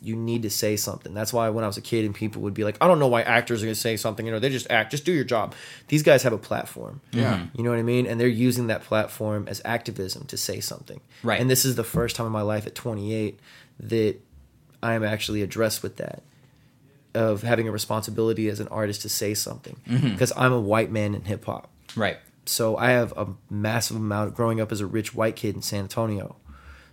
you 0.07 0.15
need 0.15 0.43
to 0.43 0.51
say 0.51 0.77
something. 0.77 1.13
That's 1.15 1.33
why 1.33 1.49
when 1.49 1.65
I 1.65 1.67
was 1.67 1.77
a 1.77 1.83
kid 1.83 2.05
and 2.05 2.15
people 2.15 2.43
would 2.43 2.55
be 2.55 2.63
like, 2.63 2.77
I 2.81 2.87
don't 2.87 3.01
know 3.01 3.09
why 3.09 3.23
actors 3.23 3.61
are 3.63 3.67
going 3.67 3.75
to 3.75 3.81
say 3.81 3.97
something, 3.97 4.25
you 4.25 4.31
know, 4.31 4.39
they 4.39 4.51
just 4.51 4.71
act, 4.71 4.93
just 4.93 5.05
do 5.05 5.13
your 5.13 5.25
job. 5.25 5.55
These 5.89 6.05
guys 6.05 6.23
have 6.23 6.33
a 6.33 6.39
platform. 6.39 7.01
Yeah. 7.11 7.47
You 7.55 7.65
know 7.65 7.71
what 7.71 7.81
I 7.81 7.83
mean? 7.83 8.07
And 8.07 8.21
they're 8.21 8.29
using 8.29 8.69
that 8.69 8.83
platform 8.83 9.49
as 9.49 9.61
activism 9.65 10.27
to 10.27 10.37
say 10.37 10.61
something. 10.61 11.01
Right. 11.25 11.41
And 11.41 11.51
this 11.51 11.65
is 11.65 11.75
the 11.75 11.83
first 11.83 12.15
time 12.15 12.27
in 12.27 12.33
my 12.33 12.43
life 12.43 12.67
at 12.67 12.77
28 12.77 13.41
that 13.81 14.17
I 14.83 14.95
am 14.95 15.03
actually 15.03 15.43
addressed 15.43 15.83
with 15.83 15.97
that 15.97 16.23
of 17.15 17.43
having 17.43 17.67
a 17.67 17.73
responsibility 17.73 18.49
as 18.49 18.61
an 18.61 18.69
artist 18.69 19.03
to 19.03 19.09
say 19.09 19.35
something 19.35 19.81
because 19.87 20.33
I'm 20.37 20.53
a 20.53 20.61
white 20.61 20.93
man 20.93 21.15
in 21.15 21.25
hip 21.25 21.47
hop. 21.47 21.69
Right. 21.97 22.19
So 22.45 22.77
I 22.77 22.91
have 22.91 23.13
a 23.17 23.27
massive 23.51 23.97
amount 23.97 24.37
growing 24.37 24.61
up 24.61 24.71
as 24.71 24.81
a 24.81 24.87
rich 24.87 25.15
white 25.15 25.35
kid 25.35 25.57
in 25.57 25.63
San 25.63 25.81
Antonio. 25.81 26.37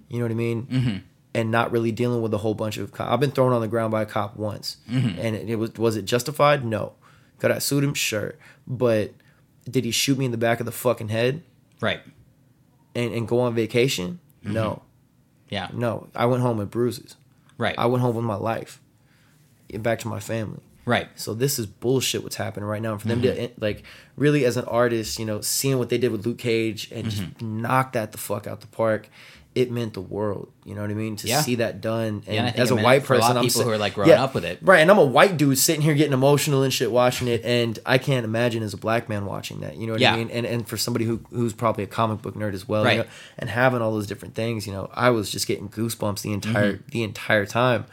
You 0.09 0.17
know 0.17 0.25
what 0.25 0.31
I 0.31 0.35
mean? 0.35 0.63
Mm-hmm. 0.63 0.97
And 1.35 1.49
not 1.49 1.71
really 1.71 1.91
dealing 1.91 2.21
with 2.21 2.31
a 2.33 2.37
whole 2.37 2.53
bunch 2.53 2.77
of. 2.77 2.91
Co- 2.91 3.05
I've 3.05 3.19
been 3.19 3.31
thrown 3.31 3.53
on 3.53 3.61
the 3.61 3.67
ground 3.67 3.91
by 3.91 4.03
a 4.03 4.05
cop 4.05 4.35
once, 4.37 4.77
and 4.87 5.35
it, 5.35 5.49
it 5.49 5.55
was 5.55 5.73
was 5.73 5.97
it 5.97 6.03
justified? 6.05 6.63
No. 6.63 6.93
Could 7.39 7.49
I 7.49 7.57
sued 7.57 7.83
him? 7.83 7.95
Sure, 7.95 8.35
but 8.67 9.13
did 9.69 9.83
he 9.83 9.89
shoot 9.91 10.17
me 10.19 10.25
in 10.25 10.31
the 10.31 10.37
back 10.37 10.59
of 10.59 10.65
the 10.67 10.71
fucking 10.71 11.09
head 11.09 11.41
Right. 11.81 12.01
and, 12.93 13.13
and 13.13 13.27
go 13.27 13.39
on 13.39 13.55
vacation? 13.55 14.19
No, 14.43 14.83
Yeah. 15.49 15.69
no. 15.73 16.07
I 16.15 16.25
went 16.27 16.43
home 16.43 16.57
with 16.57 16.69
bruises. 16.69 17.15
Right. 17.57 17.75
I 17.77 17.85
went 17.87 18.01
home 18.03 18.15
with 18.15 18.25
my 18.25 18.35
life, 18.35 18.79
back 19.79 19.99
to 19.99 20.07
my 20.07 20.19
family. 20.19 20.61
right. 20.85 21.07
So 21.15 21.33
this 21.33 21.57
is 21.57 21.65
bullshit. 21.65 22.21
What's 22.23 22.35
happening 22.35 22.67
right 22.69 22.81
now, 22.81 22.91
and 22.93 23.01
for 23.01 23.07
them 23.07 23.21
Mm-hmm. 23.21 23.45
to 23.45 23.51
like 23.59 23.83
really, 24.15 24.45
as 24.45 24.55
an 24.57 24.65
artist, 24.65 25.17
you 25.17 25.25
know, 25.25 25.41
seeing 25.41 25.79
what 25.79 25.89
they 25.89 25.97
did 25.97 26.11
with 26.11 26.25
Luke 26.25 26.37
Cage 26.37 26.91
and 26.91 27.05
just 27.09 27.23
Mm-hmm. 27.23 27.61
knock 27.63 27.93
that 27.93 28.11
the 28.11 28.17
fuck 28.17 28.45
out 28.47 28.61
the 28.61 28.67
park, 28.67 29.09
it 29.55 29.69
meant 29.69 29.93
the 29.93 30.01
world. 30.01 30.49
You 30.65 30.73
know 30.73 30.81
what 30.81 30.89
I 30.89 30.95
mean? 30.95 31.15
To 31.17 31.27
Yeah. 31.27 31.41
see 31.41 31.55
that 31.55 31.79
done, 31.79 32.23
and 32.25 32.35
Yeah, 32.35 32.45
and 32.47 32.55
as 32.59 32.71
a 32.71 32.75
white 32.75 33.03
for 33.03 33.13
a 33.13 33.17
lot 33.19 33.25
person, 33.27 33.37
of 33.37 33.37
I'm 33.37 33.43
people 33.49 33.61
si- 33.61 33.65
who 33.67 33.71
are, 33.73 33.77
like, 33.77 33.93
growing 33.93 34.09
yeah, 34.09 34.23
up 34.23 34.33
with 34.33 34.45
it. 34.45 34.57
right? 34.63 34.79
And 34.79 34.89
I'm 34.89 34.97
a 34.97 35.05
white 35.05 35.37
dude 35.37 35.57
sitting 35.59 35.81
here 35.81 35.93
getting 35.93 36.13
emotional 36.13 36.63
and 36.63 36.73
shit 36.73 36.91
watching 36.91 37.27
it, 37.27 37.43
and 37.45 37.77
I 37.85 37.97
can't 37.99 38.25
imagine 38.25 38.63
as 38.63 38.73
a 38.73 38.77
black 38.77 39.07
man 39.09 39.25
watching 39.25 39.59
that. 39.59 39.77
You 39.77 39.85
know 39.87 39.93
what. 39.93 40.03
I 40.03 40.15
mean? 40.17 40.29
And 40.31 40.45
and 40.47 40.67
for 40.67 40.77
somebody 40.77 41.05
who 41.05 41.19
who's 41.31 41.53
probably 41.53 41.83
a 41.83 41.87
comic 41.87 42.21
book 42.23 42.35
nerd 42.35 42.53
as 42.53 42.67
well, 42.67 42.83
Right. 42.83 42.93
you 42.97 43.03
know, 43.03 43.09
and 43.37 43.49
having 43.49 43.81
all 43.81 43.91
those 43.93 44.07
different 44.07 44.33
things, 44.33 44.65
you 44.65 44.73
know, 44.73 44.89
I 44.93 45.11
was 45.11 45.29
just 45.29 45.45
getting 45.47 45.69
goosebumps 45.69 46.21
the 46.23 46.33
entire 46.33 46.73
Mm-hmm. 46.73 46.89
the 46.91 47.03
entire 47.03 47.45
time, 47.45 47.85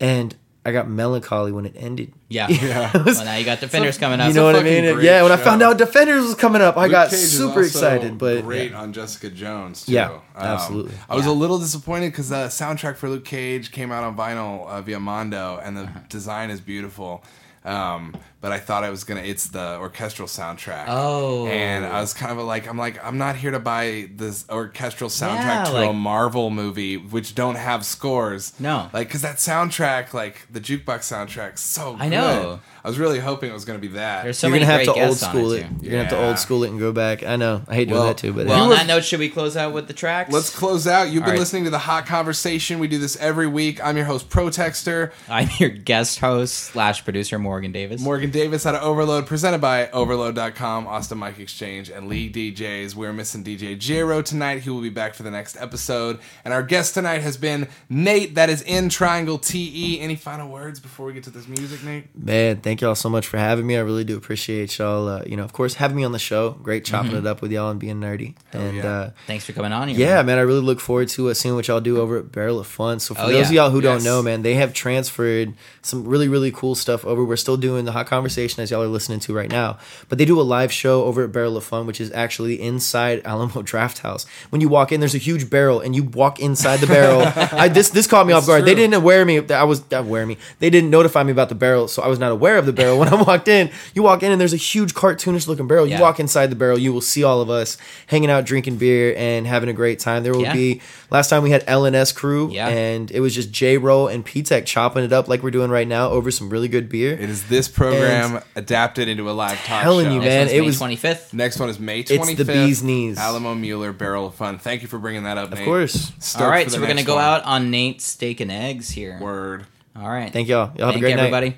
and 0.00 0.34
I 0.66 0.72
got 0.72 0.88
melancholy 0.88 1.52
when 1.52 1.64
it 1.64 1.74
ended. 1.76 2.12
Yeah. 2.28 2.48
Yeah. 2.50 2.90
well, 2.92 3.24
now 3.24 3.36
you 3.36 3.44
got 3.44 3.60
Defenders 3.66 3.98
coming 3.98 4.20
up. 4.20 4.28
You 4.28 4.34
know 4.34 4.44
what 4.44 4.56
I 4.56 4.62
mean? 4.62 4.84
And 4.84 4.94
great 4.96 5.04
yeah, 5.06 5.22
when 5.22 5.30
I 5.32 5.36
found 5.36 5.62
out 5.62 5.78
Defenders 5.78 6.24
was 6.24 6.34
coming 6.34 6.60
up, 6.60 6.76
I 6.76 6.82
Luke 6.82 6.90
got 6.90 7.10
Cage 7.10 7.20
is 7.20 7.36
super 7.38 7.60
also 7.60 7.60
excited. 7.60 8.18
But 8.18 8.42
great 8.42 8.72
yeah. 8.72 8.80
on 8.80 8.92
Jessica 8.92 9.30
Jones. 9.30 9.86
Too. 9.86 9.92
Yeah, 9.92 10.10
Um, 10.10 10.20
absolutely. 10.34 10.94
I 11.08 11.14
was 11.14 11.24
Yeah. 11.26 11.32
a 11.32 11.34
little 11.42 11.58
disappointed 11.58 12.10
because 12.10 12.28
the 12.30 12.46
soundtrack 12.48 12.96
for 12.96 13.08
Luke 13.08 13.24
Cage 13.24 13.70
came 13.70 13.92
out 13.92 14.02
on 14.04 14.16
vinyl 14.16 14.66
uh, 14.66 14.82
via 14.82 14.98
Mondo, 15.00 15.60
and 15.62 15.76
the 15.76 15.82
Uh-huh. 15.82 16.00
design 16.08 16.50
is 16.50 16.60
beautiful. 16.60 17.22
Um, 17.64 18.14
but 18.40 18.52
I 18.52 18.58
thought 18.58 18.84
I 18.84 18.90
was 18.90 19.04
gonna. 19.04 19.22
It's 19.22 19.48
the 19.48 19.78
orchestral 19.78 20.28
soundtrack. 20.28 20.84
Oh. 20.88 21.46
and 21.46 21.84
I 21.84 22.00
was 22.00 22.14
kind 22.14 22.38
of 22.38 22.44
like, 22.46 22.68
I'm 22.68 22.78
like, 22.78 23.02
I'm 23.04 23.18
not 23.18 23.36
here 23.36 23.50
to 23.50 23.58
buy 23.58 24.08
this 24.14 24.44
orchestral 24.48 25.10
soundtrack 25.10 25.36
Yeah, 25.38 25.64
to 25.64 25.72
like- 25.72 25.90
a 25.90 25.92
Marvel 25.92 26.50
movie 26.50 26.96
which 26.96 27.34
don't 27.34 27.56
have 27.56 27.84
scores. 27.84 28.52
No. 28.60 28.88
like 28.92 29.08
because 29.08 29.22
that 29.22 29.36
soundtrack, 29.36 30.12
like 30.14 30.46
the 30.52 30.60
jukebox 30.60 31.00
soundtrack, 31.10 31.58
so 31.58 31.96
I 31.98 32.04
good. 32.04 32.10
know. 32.10 32.60
I 32.84 32.88
was 32.88 32.98
really 33.00 33.18
hoping 33.18 33.50
it 33.50 33.52
was 33.52 33.64
gonna 33.64 33.80
be 33.80 33.88
that. 33.88 34.22
There's 34.22 34.38
so 34.38 34.46
you're 34.46 34.58
gonna 34.58 34.66
have 34.66 34.84
great 34.84 34.94
to 34.94 35.06
old 35.06 35.16
school 35.16 35.52
it, 35.52 35.62
it. 35.62 35.66
You're 35.82 35.90
gonna 35.92 36.04
have 36.04 36.12
to 36.12 36.24
old 36.28 36.38
school 36.38 36.62
it 36.62 36.70
and 36.70 36.78
go 36.78 36.92
back. 36.92 37.24
I 37.24 37.34
know. 37.34 37.62
I 37.66 37.74
hate 37.74 37.88
doing 37.88 37.98
Well- 37.98 38.08
that 38.08 38.18
too. 38.18 38.32
But 38.32 38.46
Well, 38.46 38.64
on 38.64 38.70
that 38.70 38.86
note, 38.86 39.02
should 39.04 39.18
we 39.18 39.28
close 39.28 39.56
out 39.56 39.72
with 39.72 39.88
the 39.88 39.92
tracks? 39.94 40.32
Let's 40.32 40.50
close 40.54 40.86
out. 40.86 41.08
You've 41.10 41.22
All 41.22 41.26
been 41.26 41.32
right. 41.34 41.40
listening 41.40 41.64
to 41.64 41.70
the 41.70 41.78
Hot 41.80 42.06
Conversation. 42.06 42.78
We 42.78 42.86
do 42.86 42.98
this 42.98 43.16
every 43.16 43.48
week. 43.48 43.84
I'm 43.84 43.96
your 43.96 44.06
host, 44.06 44.28
Protextor. 44.30 45.10
I'm 45.28 45.48
your 45.58 45.70
guest 45.70 46.20
host 46.20 46.54
slash 46.54 47.02
producer 47.02 47.38
Morgan 47.40 47.72
Davis. 47.72 48.00
Morgan 48.00 48.25
Morgan 48.26 48.40
Davis 48.40 48.66
out 48.66 48.74
of 48.74 48.82
Overload, 48.82 49.24
presented 49.24 49.60
by 49.60 49.88
Overload.com, 49.90 50.88
Austin 50.88 51.16
Mic 51.20 51.38
Exchange, 51.38 51.90
and 51.90 52.08
League 52.08 52.32
DJs. 52.34 52.96
We're 52.96 53.12
missing 53.12 53.44
DJ 53.44 53.78
J-Ro 53.78 54.20
tonight. 54.22 54.62
He 54.62 54.70
will 54.70 54.80
be 54.80 54.88
back 54.88 55.14
for 55.14 55.22
the 55.22 55.30
next 55.30 55.56
episode. 55.56 56.18
And 56.44 56.52
our 56.52 56.64
guest 56.64 56.94
tonight 56.94 57.22
has 57.22 57.36
been 57.36 57.68
Nate, 57.88 58.34
that 58.34 58.50
is 58.50 58.62
in 58.62 58.88
Triangle 58.88 59.38
TE. 59.38 60.00
Any 60.00 60.16
final 60.16 60.50
words 60.50 60.80
before 60.80 61.06
we 61.06 61.12
get 61.12 61.22
to 61.24 61.30
this 61.30 61.46
music, 61.46 61.84
Nate? 61.84 62.06
Man, 62.20 62.56
thank 62.62 62.80
y'all 62.80 62.96
so 62.96 63.08
much 63.08 63.28
for 63.28 63.38
having 63.38 63.64
me. 63.64 63.76
I 63.76 63.80
really 63.80 64.02
do 64.02 64.16
appreciate 64.16 64.76
y'all. 64.76 65.06
Uh, 65.06 65.22
you 65.24 65.36
know, 65.36 65.44
of 65.44 65.52
course, 65.52 65.74
having 65.74 65.96
me 65.96 66.02
on 66.02 66.10
the 66.10 66.18
show. 66.18 66.50
Great 66.50 66.84
chopping 66.84 67.14
it 67.14 67.26
up 67.28 67.42
with 67.42 67.52
y'all 67.52 67.70
and 67.70 67.78
being 67.78 68.00
nerdy. 68.00 68.34
and 68.52 68.76
yeah. 68.78 68.86
uh, 68.90 69.10
Thanks 69.28 69.44
for 69.44 69.52
coming 69.52 69.70
on 69.72 69.86
here. 69.86 70.00
yeah, 70.00 70.22
man, 70.22 70.38
I 70.38 70.40
really 70.40 70.60
look 70.62 70.80
forward 70.80 71.06
to 71.10 71.28
uh, 71.28 71.34
seeing 71.34 71.54
what 71.54 71.68
y'all 71.68 71.80
do 71.80 72.00
over 72.00 72.18
at 72.18 72.32
Barrel 72.32 72.58
of 72.58 72.66
Fun. 72.66 72.98
So 72.98 73.14
for 73.14 73.20
Oh, 73.20 73.26
those 73.26 73.34
yeah. 73.34 73.42
of 73.46 73.52
y'all 73.52 73.70
who 73.70 73.80
Yes. 73.80 74.02
don't 74.02 74.04
know, 74.04 74.20
man, 74.20 74.42
they 74.42 74.54
have 74.54 74.72
transferred 74.72 75.54
some 75.82 76.04
really 76.08 76.26
really 76.26 76.50
cool 76.50 76.74
stuff 76.74 77.04
over. 77.06 77.24
We're 77.24 77.36
still 77.36 77.56
doing 77.56 77.84
the 77.84 77.92
hot 77.92 78.06
conversation 78.16 78.62
as 78.62 78.70
y'all 78.70 78.82
are 78.82 78.86
listening 78.88 79.20
to 79.20 79.34
right 79.34 79.50
now, 79.50 79.78
but 80.08 80.16
they 80.16 80.24
do 80.24 80.40
a 80.40 80.42
live 80.56 80.72
show 80.72 81.04
over 81.04 81.24
at 81.24 81.32
Barrel 81.32 81.56
of 81.56 81.64
Fun, 81.64 81.86
which 81.86 82.00
is 82.00 82.10
actually 82.12 82.60
inside 82.60 83.20
Alamo 83.26 83.60
Drafthouse. 83.62 84.24
When 84.50 84.60
you 84.62 84.68
walk 84.70 84.90
in, 84.90 85.00
there's 85.00 85.14
a 85.14 85.18
huge 85.18 85.50
barrel, 85.50 85.80
and 85.80 85.94
you 85.94 86.02
walk 86.04 86.40
inside 86.40 86.78
the 86.78 86.86
barrel. 86.86 87.20
I, 87.52 87.68
this 87.68 87.90
this 87.90 88.06
caught 88.06 88.26
me 88.26 88.32
off 88.32 88.46
guard. 88.46 88.64
They 88.64 88.74
didn't 88.74 88.94
aware 88.94 89.24
me. 89.26 89.46
I 89.50 89.64
was 89.64 89.82
aware 89.92 90.24
me. 90.24 90.38
They 90.60 90.70
didn't 90.70 90.88
notify 90.90 91.22
me 91.24 91.32
about 91.32 91.50
the 91.50 91.54
barrel, 91.54 91.88
so 91.88 92.02
I 92.02 92.08
was 92.08 92.18
not 92.18 92.32
aware 92.32 92.56
of 92.56 92.64
the 92.64 92.72
barrel 92.72 92.98
when 92.98 93.08
I 93.08 93.22
walked 93.30 93.48
in. 93.48 93.70
You 93.94 94.02
walk 94.02 94.22
in, 94.22 94.32
and 94.32 94.40
there's 94.40 94.54
a 94.54 94.56
huge 94.72 94.94
cartoonish 94.94 95.46
looking 95.46 95.66
barrel. 95.68 95.84
You 95.86 95.92
Yeah. 95.96 96.00
walk 96.00 96.18
inside 96.20 96.46
the 96.48 96.56
barrel, 96.56 96.78
you 96.78 96.92
will 96.92 97.00
see 97.02 97.22
all 97.22 97.40
of 97.42 97.50
us 97.50 97.76
hanging 98.06 98.30
out, 98.30 98.46
drinking 98.46 98.76
beer, 98.78 99.14
and 99.16 99.46
having 99.46 99.68
a 99.68 99.72
great 99.74 99.98
time. 99.98 100.22
There 100.22 100.32
will 100.32 100.42
Yeah. 100.42 100.52
be 100.54 100.80
last 101.10 101.28
time 101.28 101.42
we 101.42 101.50
had 101.50 101.62
LNS 101.66 102.12
crew, 102.14 102.50
Yeah. 102.50 102.68
and 102.68 103.10
it 103.10 103.20
was 103.20 103.34
just 103.34 103.50
J-Ro 103.52 104.06
and 104.08 104.24
P 104.24 104.42
Tech 104.42 104.64
chopping 104.66 105.04
it 105.04 105.12
up 105.12 105.28
like 105.28 105.42
we're 105.42 105.50
doing 105.50 105.70
right 105.70 105.86
now 105.86 106.08
over 106.10 106.30
some 106.30 106.48
really 106.48 106.68
good 106.68 106.88
beer. 106.88 107.12
It 107.12 107.28
is 107.30 107.44
this 107.48 107.68
program 107.68 108.05
adapted 108.54 109.08
into 109.08 109.28
a 109.30 109.32
live 109.32 109.58
talk 109.64 109.82
Telling 109.82 110.06
show. 110.06 110.12
you, 110.14 110.20
Next 110.20 110.28
man, 110.28 110.38
one's 110.40 110.52
it 110.52 110.60
May 110.60 110.66
was- 110.66 110.78
25th. 110.80 111.32
Next 111.34 111.58
one 111.60 111.68
is 111.68 111.78
May 111.78 112.02
twenty 112.02 112.34
fifth. 112.34 112.40
It's 112.40 112.46
the 112.46 112.52
bee's 112.66 112.82
knees. 112.82 113.18
Alamo 113.18 113.54
Mueller 113.54 113.92
Barrel 113.92 114.26
of 114.26 114.34
Fun. 114.34 114.58
Thank 114.58 114.82
you 114.82 114.88
for 114.88 114.98
bringing 114.98 115.24
that 115.24 115.38
up, 115.38 115.44
Nate. 115.50 115.52
Of 115.54 115.58
Nate. 115.60 115.64
course. 115.66 116.12
Stoked 116.18 116.42
All 116.44 116.50
right, 116.50 116.70
so 116.70 116.80
we're 116.80 116.86
gonna 116.86 117.02
go 117.02 117.16
one. 117.16 117.24
out 117.24 117.44
on 117.44 117.70
Nate's 117.70 118.04
steak 118.04 118.40
and 118.40 118.50
eggs 118.52 118.90
here. 118.90 119.18
Word. 119.20 119.66
All 119.98 120.08
right. 120.08 120.32
Thank 120.32 120.48
y'all. 120.48 120.72
Y'all 120.76 120.86
have 120.86 120.94
Thank 120.94 120.96
a 120.96 121.00
great 121.00 121.16
night. 121.16 121.32
everybody. 121.32 121.56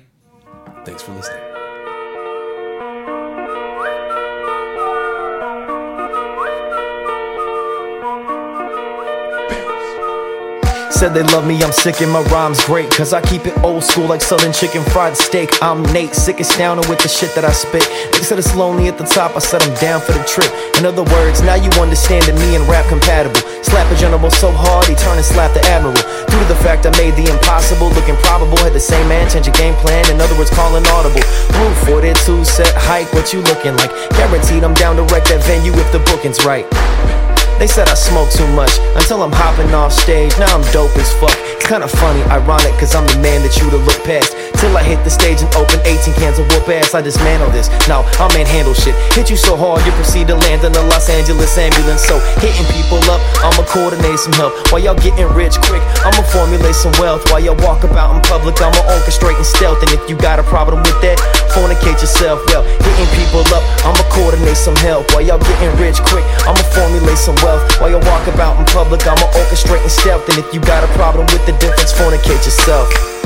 Thanks 0.85 1.01
for 1.03 1.11
listening. 1.13 1.48
Said 10.99 11.15
they 11.15 11.23
love 11.31 11.47
me, 11.47 11.55
I'm 11.63 11.71
sick 11.71 12.01
and 12.01 12.11
my 12.11 12.19
rhymes 12.27 12.59
great. 12.65 12.91
Cause 12.91 13.13
I 13.13 13.21
keep 13.21 13.47
it 13.47 13.55
old 13.63 13.85
school 13.85 14.03
like 14.03 14.19
southern 14.19 14.51
chicken 14.51 14.83
fried 14.91 15.15
steak. 15.15 15.47
I'm 15.63 15.81
Nate, 15.95 16.11
sick 16.11 16.41
astounded 16.41 16.91
with 16.91 16.99
the 16.99 17.07
shit 17.07 17.31
that 17.39 17.47
I 17.47 17.55
spit. 17.55 17.87
They 18.11 18.19
said 18.19 18.35
it's 18.35 18.53
lonely 18.53 18.91
at 18.91 18.97
the 18.97 19.07
top, 19.07 19.31
I 19.31 19.39
said 19.39 19.63
I'm 19.63 19.71
down 19.79 20.03
for 20.03 20.11
the 20.11 20.19
trip. 20.27 20.51
In 20.75 20.83
other 20.83 21.07
words, 21.07 21.39
now 21.39 21.55
you 21.55 21.71
understand 21.79 22.27
that 22.27 22.35
me 22.43 22.59
and 22.59 22.67
rap 22.67 22.83
compatible. 22.91 23.39
Slap 23.63 23.87
a 23.87 23.95
general 23.95 24.27
so 24.27 24.51
hard, 24.51 24.91
he 24.91 24.95
turned 24.99 25.15
and 25.15 25.23
slapped 25.23 25.55
the 25.55 25.63
admiral. 25.71 25.95
Due 25.95 26.35
to 26.35 26.47
the 26.51 26.59
fact 26.67 26.83
I 26.83 26.91
made 26.99 27.15
the 27.15 27.31
impossible 27.31 27.95
look 27.95 28.11
improbable. 28.11 28.59
Had 28.59 28.75
the 28.75 28.83
same 28.83 29.07
man 29.07 29.31
change 29.31 29.47
a 29.47 29.55
game 29.55 29.79
plan, 29.79 30.03
in 30.11 30.19
other 30.19 30.35
words, 30.35 30.51
calling 30.51 30.83
audible. 30.91 31.23
It, 32.03 32.19
two 32.27 32.43
set 32.43 32.75
hike, 32.75 33.07
what 33.15 33.31
you 33.31 33.39
looking 33.47 33.71
like? 33.79 33.91
Guaranteed 34.19 34.67
I'm 34.67 34.75
down 34.75 34.99
to 34.99 35.07
wreck 35.15 35.23
that 35.31 35.47
venue 35.47 35.71
if 35.79 35.87
the 35.95 36.03
booking's 36.03 36.43
right. 36.43 36.67
They 37.59 37.67
said 37.67 37.89
I 37.89 37.93
smoke 37.93 38.31
too 38.31 38.47
much 38.55 38.71
until 38.95 39.21
I'm 39.23 39.31
hopping 39.31 39.73
off 39.73 39.91
stage. 39.91 40.31
Now 40.39 40.47
I'm 40.55 40.63
dope 40.71 40.95
as 40.95 41.11
fuck. 41.19 41.35
It's 41.55 41.67
kinda 41.67 41.87
funny, 41.87 42.23
ironic, 42.31 42.71
cause 42.79 42.95
I'm 42.95 43.05
the 43.05 43.19
man 43.19 43.43
that 43.43 43.53
have 43.53 43.85
looked 43.85 44.03
past. 44.03 44.35
Till 44.59 44.75
I 44.75 44.83
hit 44.83 45.03
the 45.03 45.09
stage 45.09 45.41
and 45.41 45.51
open 45.55 45.79
18 45.83 46.13
cans 46.15 46.39
of 46.39 46.47
whoop 46.51 46.67
ass. 46.69 46.95
I 46.95 47.01
dismantle 47.01 47.51
this. 47.51 47.67
Now 47.87 48.03
I'll 48.19 48.31
manhandle 48.35 48.73
shit. 48.73 48.95
Hit 49.15 49.29
you 49.29 49.37
so 49.37 49.55
hard 49.55 49.85
you 49.85 49.91
proceed 49.93 50.27
to 50.27 50.35
land 50.35 50.63
in 50.63 50.71
the 50.71 50.83
Los 50.83 51.09
Angeles 51.09 51.57
ambulance. 51.57 52.03
So 52.03 52.19
hitting 52.43 52.67
people 52.75 52.98
coordinate 53.69 54.17
some 54.17 54.33
help. 54.33 54.51
While 54.73 54.81
y'all 54.81 54.97
getting 54.97 55.29
rich 55.37 55.55
quick, 55.61 55.81
I'ma 56.01 56.25
formulate 56.33 56.73
some 56.73 56.91
wealth. 56.97 57.21
While 57.29 57.39
y'all 57.39 57.57
walk 57.61 57.85
about 57.85 58.17
in 58.17 58.21
public, 58.25 58.57
I'ma 58.57 58.81
orchestrate 58.97 59.37
and 59.37 59.45
stealth. 59.45 59.79
And 59.85 59.93
if 59.93 60.01
you 60.09 60.17
got 60.17 60.41
a 60.41 60.43
problem 60.43 60.81
with 60.81 60.97
that, 61.05 61.21
fornicate 61.53 62.01
yourself. 62.01 62.41
Well, 62.49 62.65
hitting 62.65 63.09
people 63.13 63.45
up, 63.53 63.63
I'ma 63.85 64.01
coordinate 64.09 64.57
some 64.57 64.75
help. 64.81 65.05
While 65.13 65.21
y'all 65.21 65.39
getting 65.39 65.71
rich 65.77 66.01
quick, 66.09 66.25
I'ma 66.49 66.65
formulate 66.73 67.21
some 67.21 67.37
wealth. 67.45 67.61
While 67.79 67.93
y'all 67.93 68.05
walk 68.09 68.25
about 68.27 68.57
in 68.57 68.65
public, 68.73 69.05
I'ma 69.05 69.29
orchestrate 69.37 69.85
and 69.85 69.93
stealth. 69.93 70.27
And 70.27 70.41
if 70.41 70.49
you 70.53 70.59
got 70.59 70.83
a 70.83 70.89
problem 70.97 71.29
with 71.29 71.45
the 71.45 71.53
difference, 71.61 71.93
fornicate 71.93 72.41
yourself. 72.43 73.18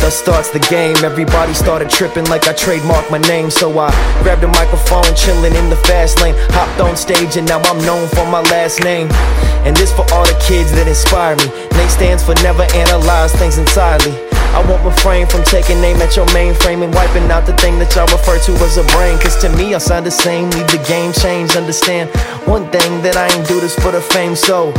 Thus 0.00 0.16
starts 0.16 0.50
the 0.50 0.60
game. 0.70 0.96
Everybody 1.04 1.54
started 1.54 1.90
tripping 1.90 2.24
like 2.26 2.48
I 2.48 2.52
trademarked 2.52 3.10
my 3.10 3.18
name. 3.28 3.50
So 3.50 3.68
I 3.78 3.90
grabbed 4.22 4.44
a 4.44 4.48
microphone, 4.48 5.04
chilling 5.14 5.54
in 5.54 5.68
the 5.70 5.76
fast 5.76 6.20
lane. 6.20 6.34
Hopped 6.50 6.80
on 6.80 6.96
stage, 6.96 7.36
and 7.36 7.46
now 7.46 7.60
I'm 7.60 7.84
known 7.84 8.08
for 8.08 8.26
my 8.26 8.40
last 8.52 8.82
name. 8.82 9.08
And 9.66 9.76
this 9.76 9.92
for 9.92 10.06
all 10.12 10.26
the 10.26 10.38
kids 10.42 10.72
that 10.72 10.88
inspire 10.88 11.36
me. 11.36 11.46
Nate 11.78 11.90
stands 11.90 12.24
for 12.24 12.34
never 12.42 12.66
analyze 12.74 13.32
things 13.34 13.58
entirely. 13.58 14.12
I 14.52 14.60
won't 14.68 14.84
refrain 14.84 15.26
from 15.26 15.44
taking 15.44 15.78
aim 15.78 15.96
at 16.02 16.14
your 16.14 16.26
mainframe 16.26 16.84
and 16.84 16.92
wiping 16.92 17.30
out 17.30 17.46
the 17.46 17.56
thing 17.56 17.78
that 17.78 17.94
y'all 17.96 18.06
refer 18.12 18.38
to 18.38 18.52
as 18.64 18.76
a 18.76 18.84
brain. 18.92 19.18
Cause 19.18 19.40
to 19.40 19.48
me, 19.56 19.74
I 19.74 19.78
sound 19.78 20.04
the 20.04 20.10
same. 20.10 20.50
Leave 20.50 20.68
the 20.68 20.84
game 20.86 21.12
change. 21.12 21.56
Understand 21.56 22.10
one 22.44 22.70
thing 22.70 23.00
that 23.00 23.16
I 23.16 23.32
ain't 23.32 23.48
do 23.48 23.60
this 23.60 23.74
for 23.74 23.92
the 23.92 24.02
fame. 24.02 24.36
So 24.36 24.74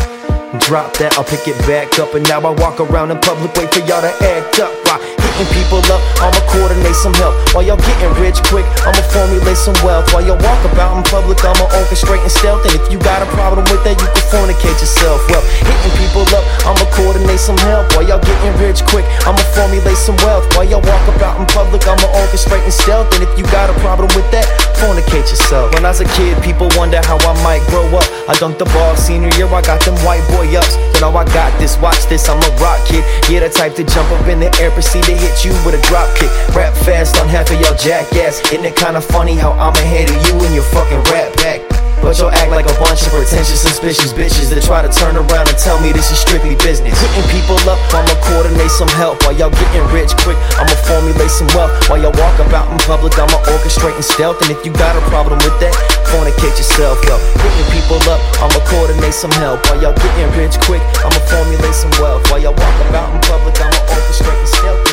Drop 0.62 0.94
that, 1.02 1.18
I'll 1.18 1.26
pick 1.26 1.50
it 1.50 1.58
back 1.66 1.98
up. 1.98 2.14
And 2.14 2.22
now 2.30 2.38
I 2.38 2.54
walk 2.54 2.78
around 2.78 3.10
in 3.10 3.18
public, 3.18 3.50
wait 3.58 3.74
for 3.74 3.82
y'all 3.90 4.06
to 4.06 4.14
act 4.22 4.62
up. 4.62 4.70
While 4.86 5.02
hitting 5.02 5.50
people 5.50 5.82
up, 5.90 5.98
I'ma 6.22 6.38
coordinate 6.46 6.94
some 6.94 7.14
help. 7.18 7.34
While 7.58 7.66
y'all 7.66 7.82
getting 7.82 8.14
rich 8.22 8.38
quick, 8.46 8.62
I'ma 8.86 9.02
formulate 9.10 9.58
some 9.58 9.74
wealth. 9.82 10.14
While 10.14 10.22
y'all 10.22 10.38
walk 10.46 10.62
about 10.70 10.94
in 10.94 11.04
public, 11.10 11.42
I'ma 11.42 11.66
orchestrate 11.74 12.22
and 12.22 12.30
stealth. 12.30 12.62
And 12.70 12.78
if 12.78 12.86
you 12.94 13.02
got 13.02 13.26
a 13.26 13.30
problem 13.34 13.66
with 13.66 13.82
that, 13.82 13.98
you 13.98 14.06
can 14.14 14.26
fornicate 14.30 14.78
yourself. 14.78 15.26
Well, 15.34 15.42
hitting 15.42 15.96
people 15.98 16.22
up, 16.38 16.43
I'ma 16.64 16.86
coordinate 16.96 17.40
some 17.40 17.58
help. 17.68 17.92
While 17.96 18.08
y'all 18.08 18.24
getting 18.24 18.56
rich 18.60 18.84
quick, 18.88 19.06
I'ma 19.28 19.44
formulate 19.52 20.00
some 20.00 20.16
wealth. 20.24 20.48
While 20.56 20.64
y'all 20.66 20.84
walk 20.84 21.04
about 21.16 21.40
in 21.40 21.46
public, 21.52 21.84
I'ma 21.84 22.08
orchestrate 22.24 22.64
and 22.64 22.74
stealth. 22.74 23.12
And 23.16 23.24
if 23.24 23.32
you 23.38 23.44
got 23.52 23.70
a 23.70 23.76
problem 23.84 24.08
with 24.16 24.28
that, 24.32 24.48
fornicate 24.80 25.28
yourself. 25.28 25.74
When 25.76 25.86
I 25.86 25.92
was 25.92 26.02
a 26.02 26.10
kid, 26.16 26.40
people 26.42 26.70
wonder 26.80 27.04
how 27.04 27.20
I 27.20 27.34
might 27.44 27.64
grow 27.68 27.86
up. 27.96 28.08
I 28.28 28.34
dunked 28.40 28.60
the 28.60 28.70
ball 28.72 28.96
senior 28.96 29.30
year, 29.36 29.48
I 29.48 29.62
got 29.62 29.84
them 29.84 29.96
white 30.08 30.24
boy 30.32 30.48
ups. 30.56 30.76
You 30.96 31.02
know 31.02 31.12
I 31.12 31.26
got 31.36 31.52
this, 31.60 31.78
watch 31.80 32.08
this, 32.08 32.30
I'm 32.30 32.40
a 32.40 32.50
rock 32.64 32.80
kid. 32.88 33.04
Yeah, 33.28 33.42
the 33.44 33.50
type 33.50 33.76
to 33.76 33.84
jump 33.84 34.10
up 34.12 34.28
in 34.28 34.40
the 34.40 34.50
air, 34.64 34.72
proceed 34.72 35.04
to 35.06 35.16
hit 35.16 35.44
you 35.44 35.52
with 35.68 35.76
a 35.76 35.82
drop 35.88 36.08
kick. 36.16 36.32
Rap 36.56 36.74
fast 36.88 37.20
on 37.20 37.28
half 37.28 37.52
of 37.52 37.60
y'all 37.60 37.76
jackass. 37.76 38.40
Isn't 38.52 38.66
it 38.66 38.76
kinda 38.76 39.02
funny 39.02 39.36
how 39.36 39.52
I'm 39.54 39.76
ahead 39.76 40.10
of 40.10 40.18
you 40.28 40.40
and 40.46 40.56
your 40.56 40.64
fucking 40.72 41.04
rap 41.12 41.34
pack? 41.38 41.83
But 42.04 42.20
you'll 42.20 42.36
act 42.36 42.52
like 42.52 42.68
a 42.68 42.76
bunch 42.76 43.08
of 43.08 43.16
pretentious, 43.16 43.64
suspicious 43.64 44.12
bitches 44.12 44.52
that 44.52 44.60
try 44.60 44.84
to 44.84 44.92
turn 44.92 45.16
around 45.16 45.48
and 45.48 45.56
tell 45.56 45.80
me 45.80 45.96
this 45.96 46.12
is 46.12 46.20
strictly 46.20 46.60
business. 46.60 46.92
Hitting 47.00 47.28
people 47.32 47.56
up, 47.64 47.80
I'ma 47.96 48.12
coordinate 48.28 48.70
some 48.76 48.92
help 49.00 49.24
while 49.24 49.32
y'all 49.32 49.56
getting 49.56 49.88
rich 49.96 50.12
quick. 50.20 50.36
I'ma 50.60 50.76
formulate 50.84 51.32
some 51.32 51.48
wealth 51.56 51.72
while 51.88 52.04
y'all 52.04 52.12
walk 52.20 52.36
about 52.44 52.68
in 52.76 52.78
public. 52.84 53.16
I'ma 53.16 53.40
orchestrate 53.48 53.96
and 53.96 54.04
stealth. 54.04 54.44
And 54.44 54.52
if 54.52 54.60
you 54.68 54.76
got 54.76 55.00
a 55.00 55.04
problem 55.08 55.40
with 55.48 55.56
that, 55.64 55.72
fornicate 56.12 56.60
yourself. 56.60 57.00
Yo, 57.08 57.16
hitting 57.40 57.70
people 57.72 58.04
up, 58.12 58.20
I'ma 58.44 58.60
coordinate 58.68 59.16
some 59.16 59.32
help 59.40 59.64
while 59.72 59.80
y'all 59.80 59.96
getting 59.96 60.28
rich 60.36 60.60
quick. 60.68 60.84
I'ma 61.08 61.18
formulate 61.32 61.74
some 61.74 61.96
wealth 62.04 62.28
while 62.28 62.44
y'all 62.44 62.52
walk 62.52 62.78
about 62.92 63.16
in 63.16 63.24
public. 63.32 63.56
I'ma 63.64 63.80
orchestrate 63.96 64.44
and 64.44 64.52
stealth. 64.52 64.93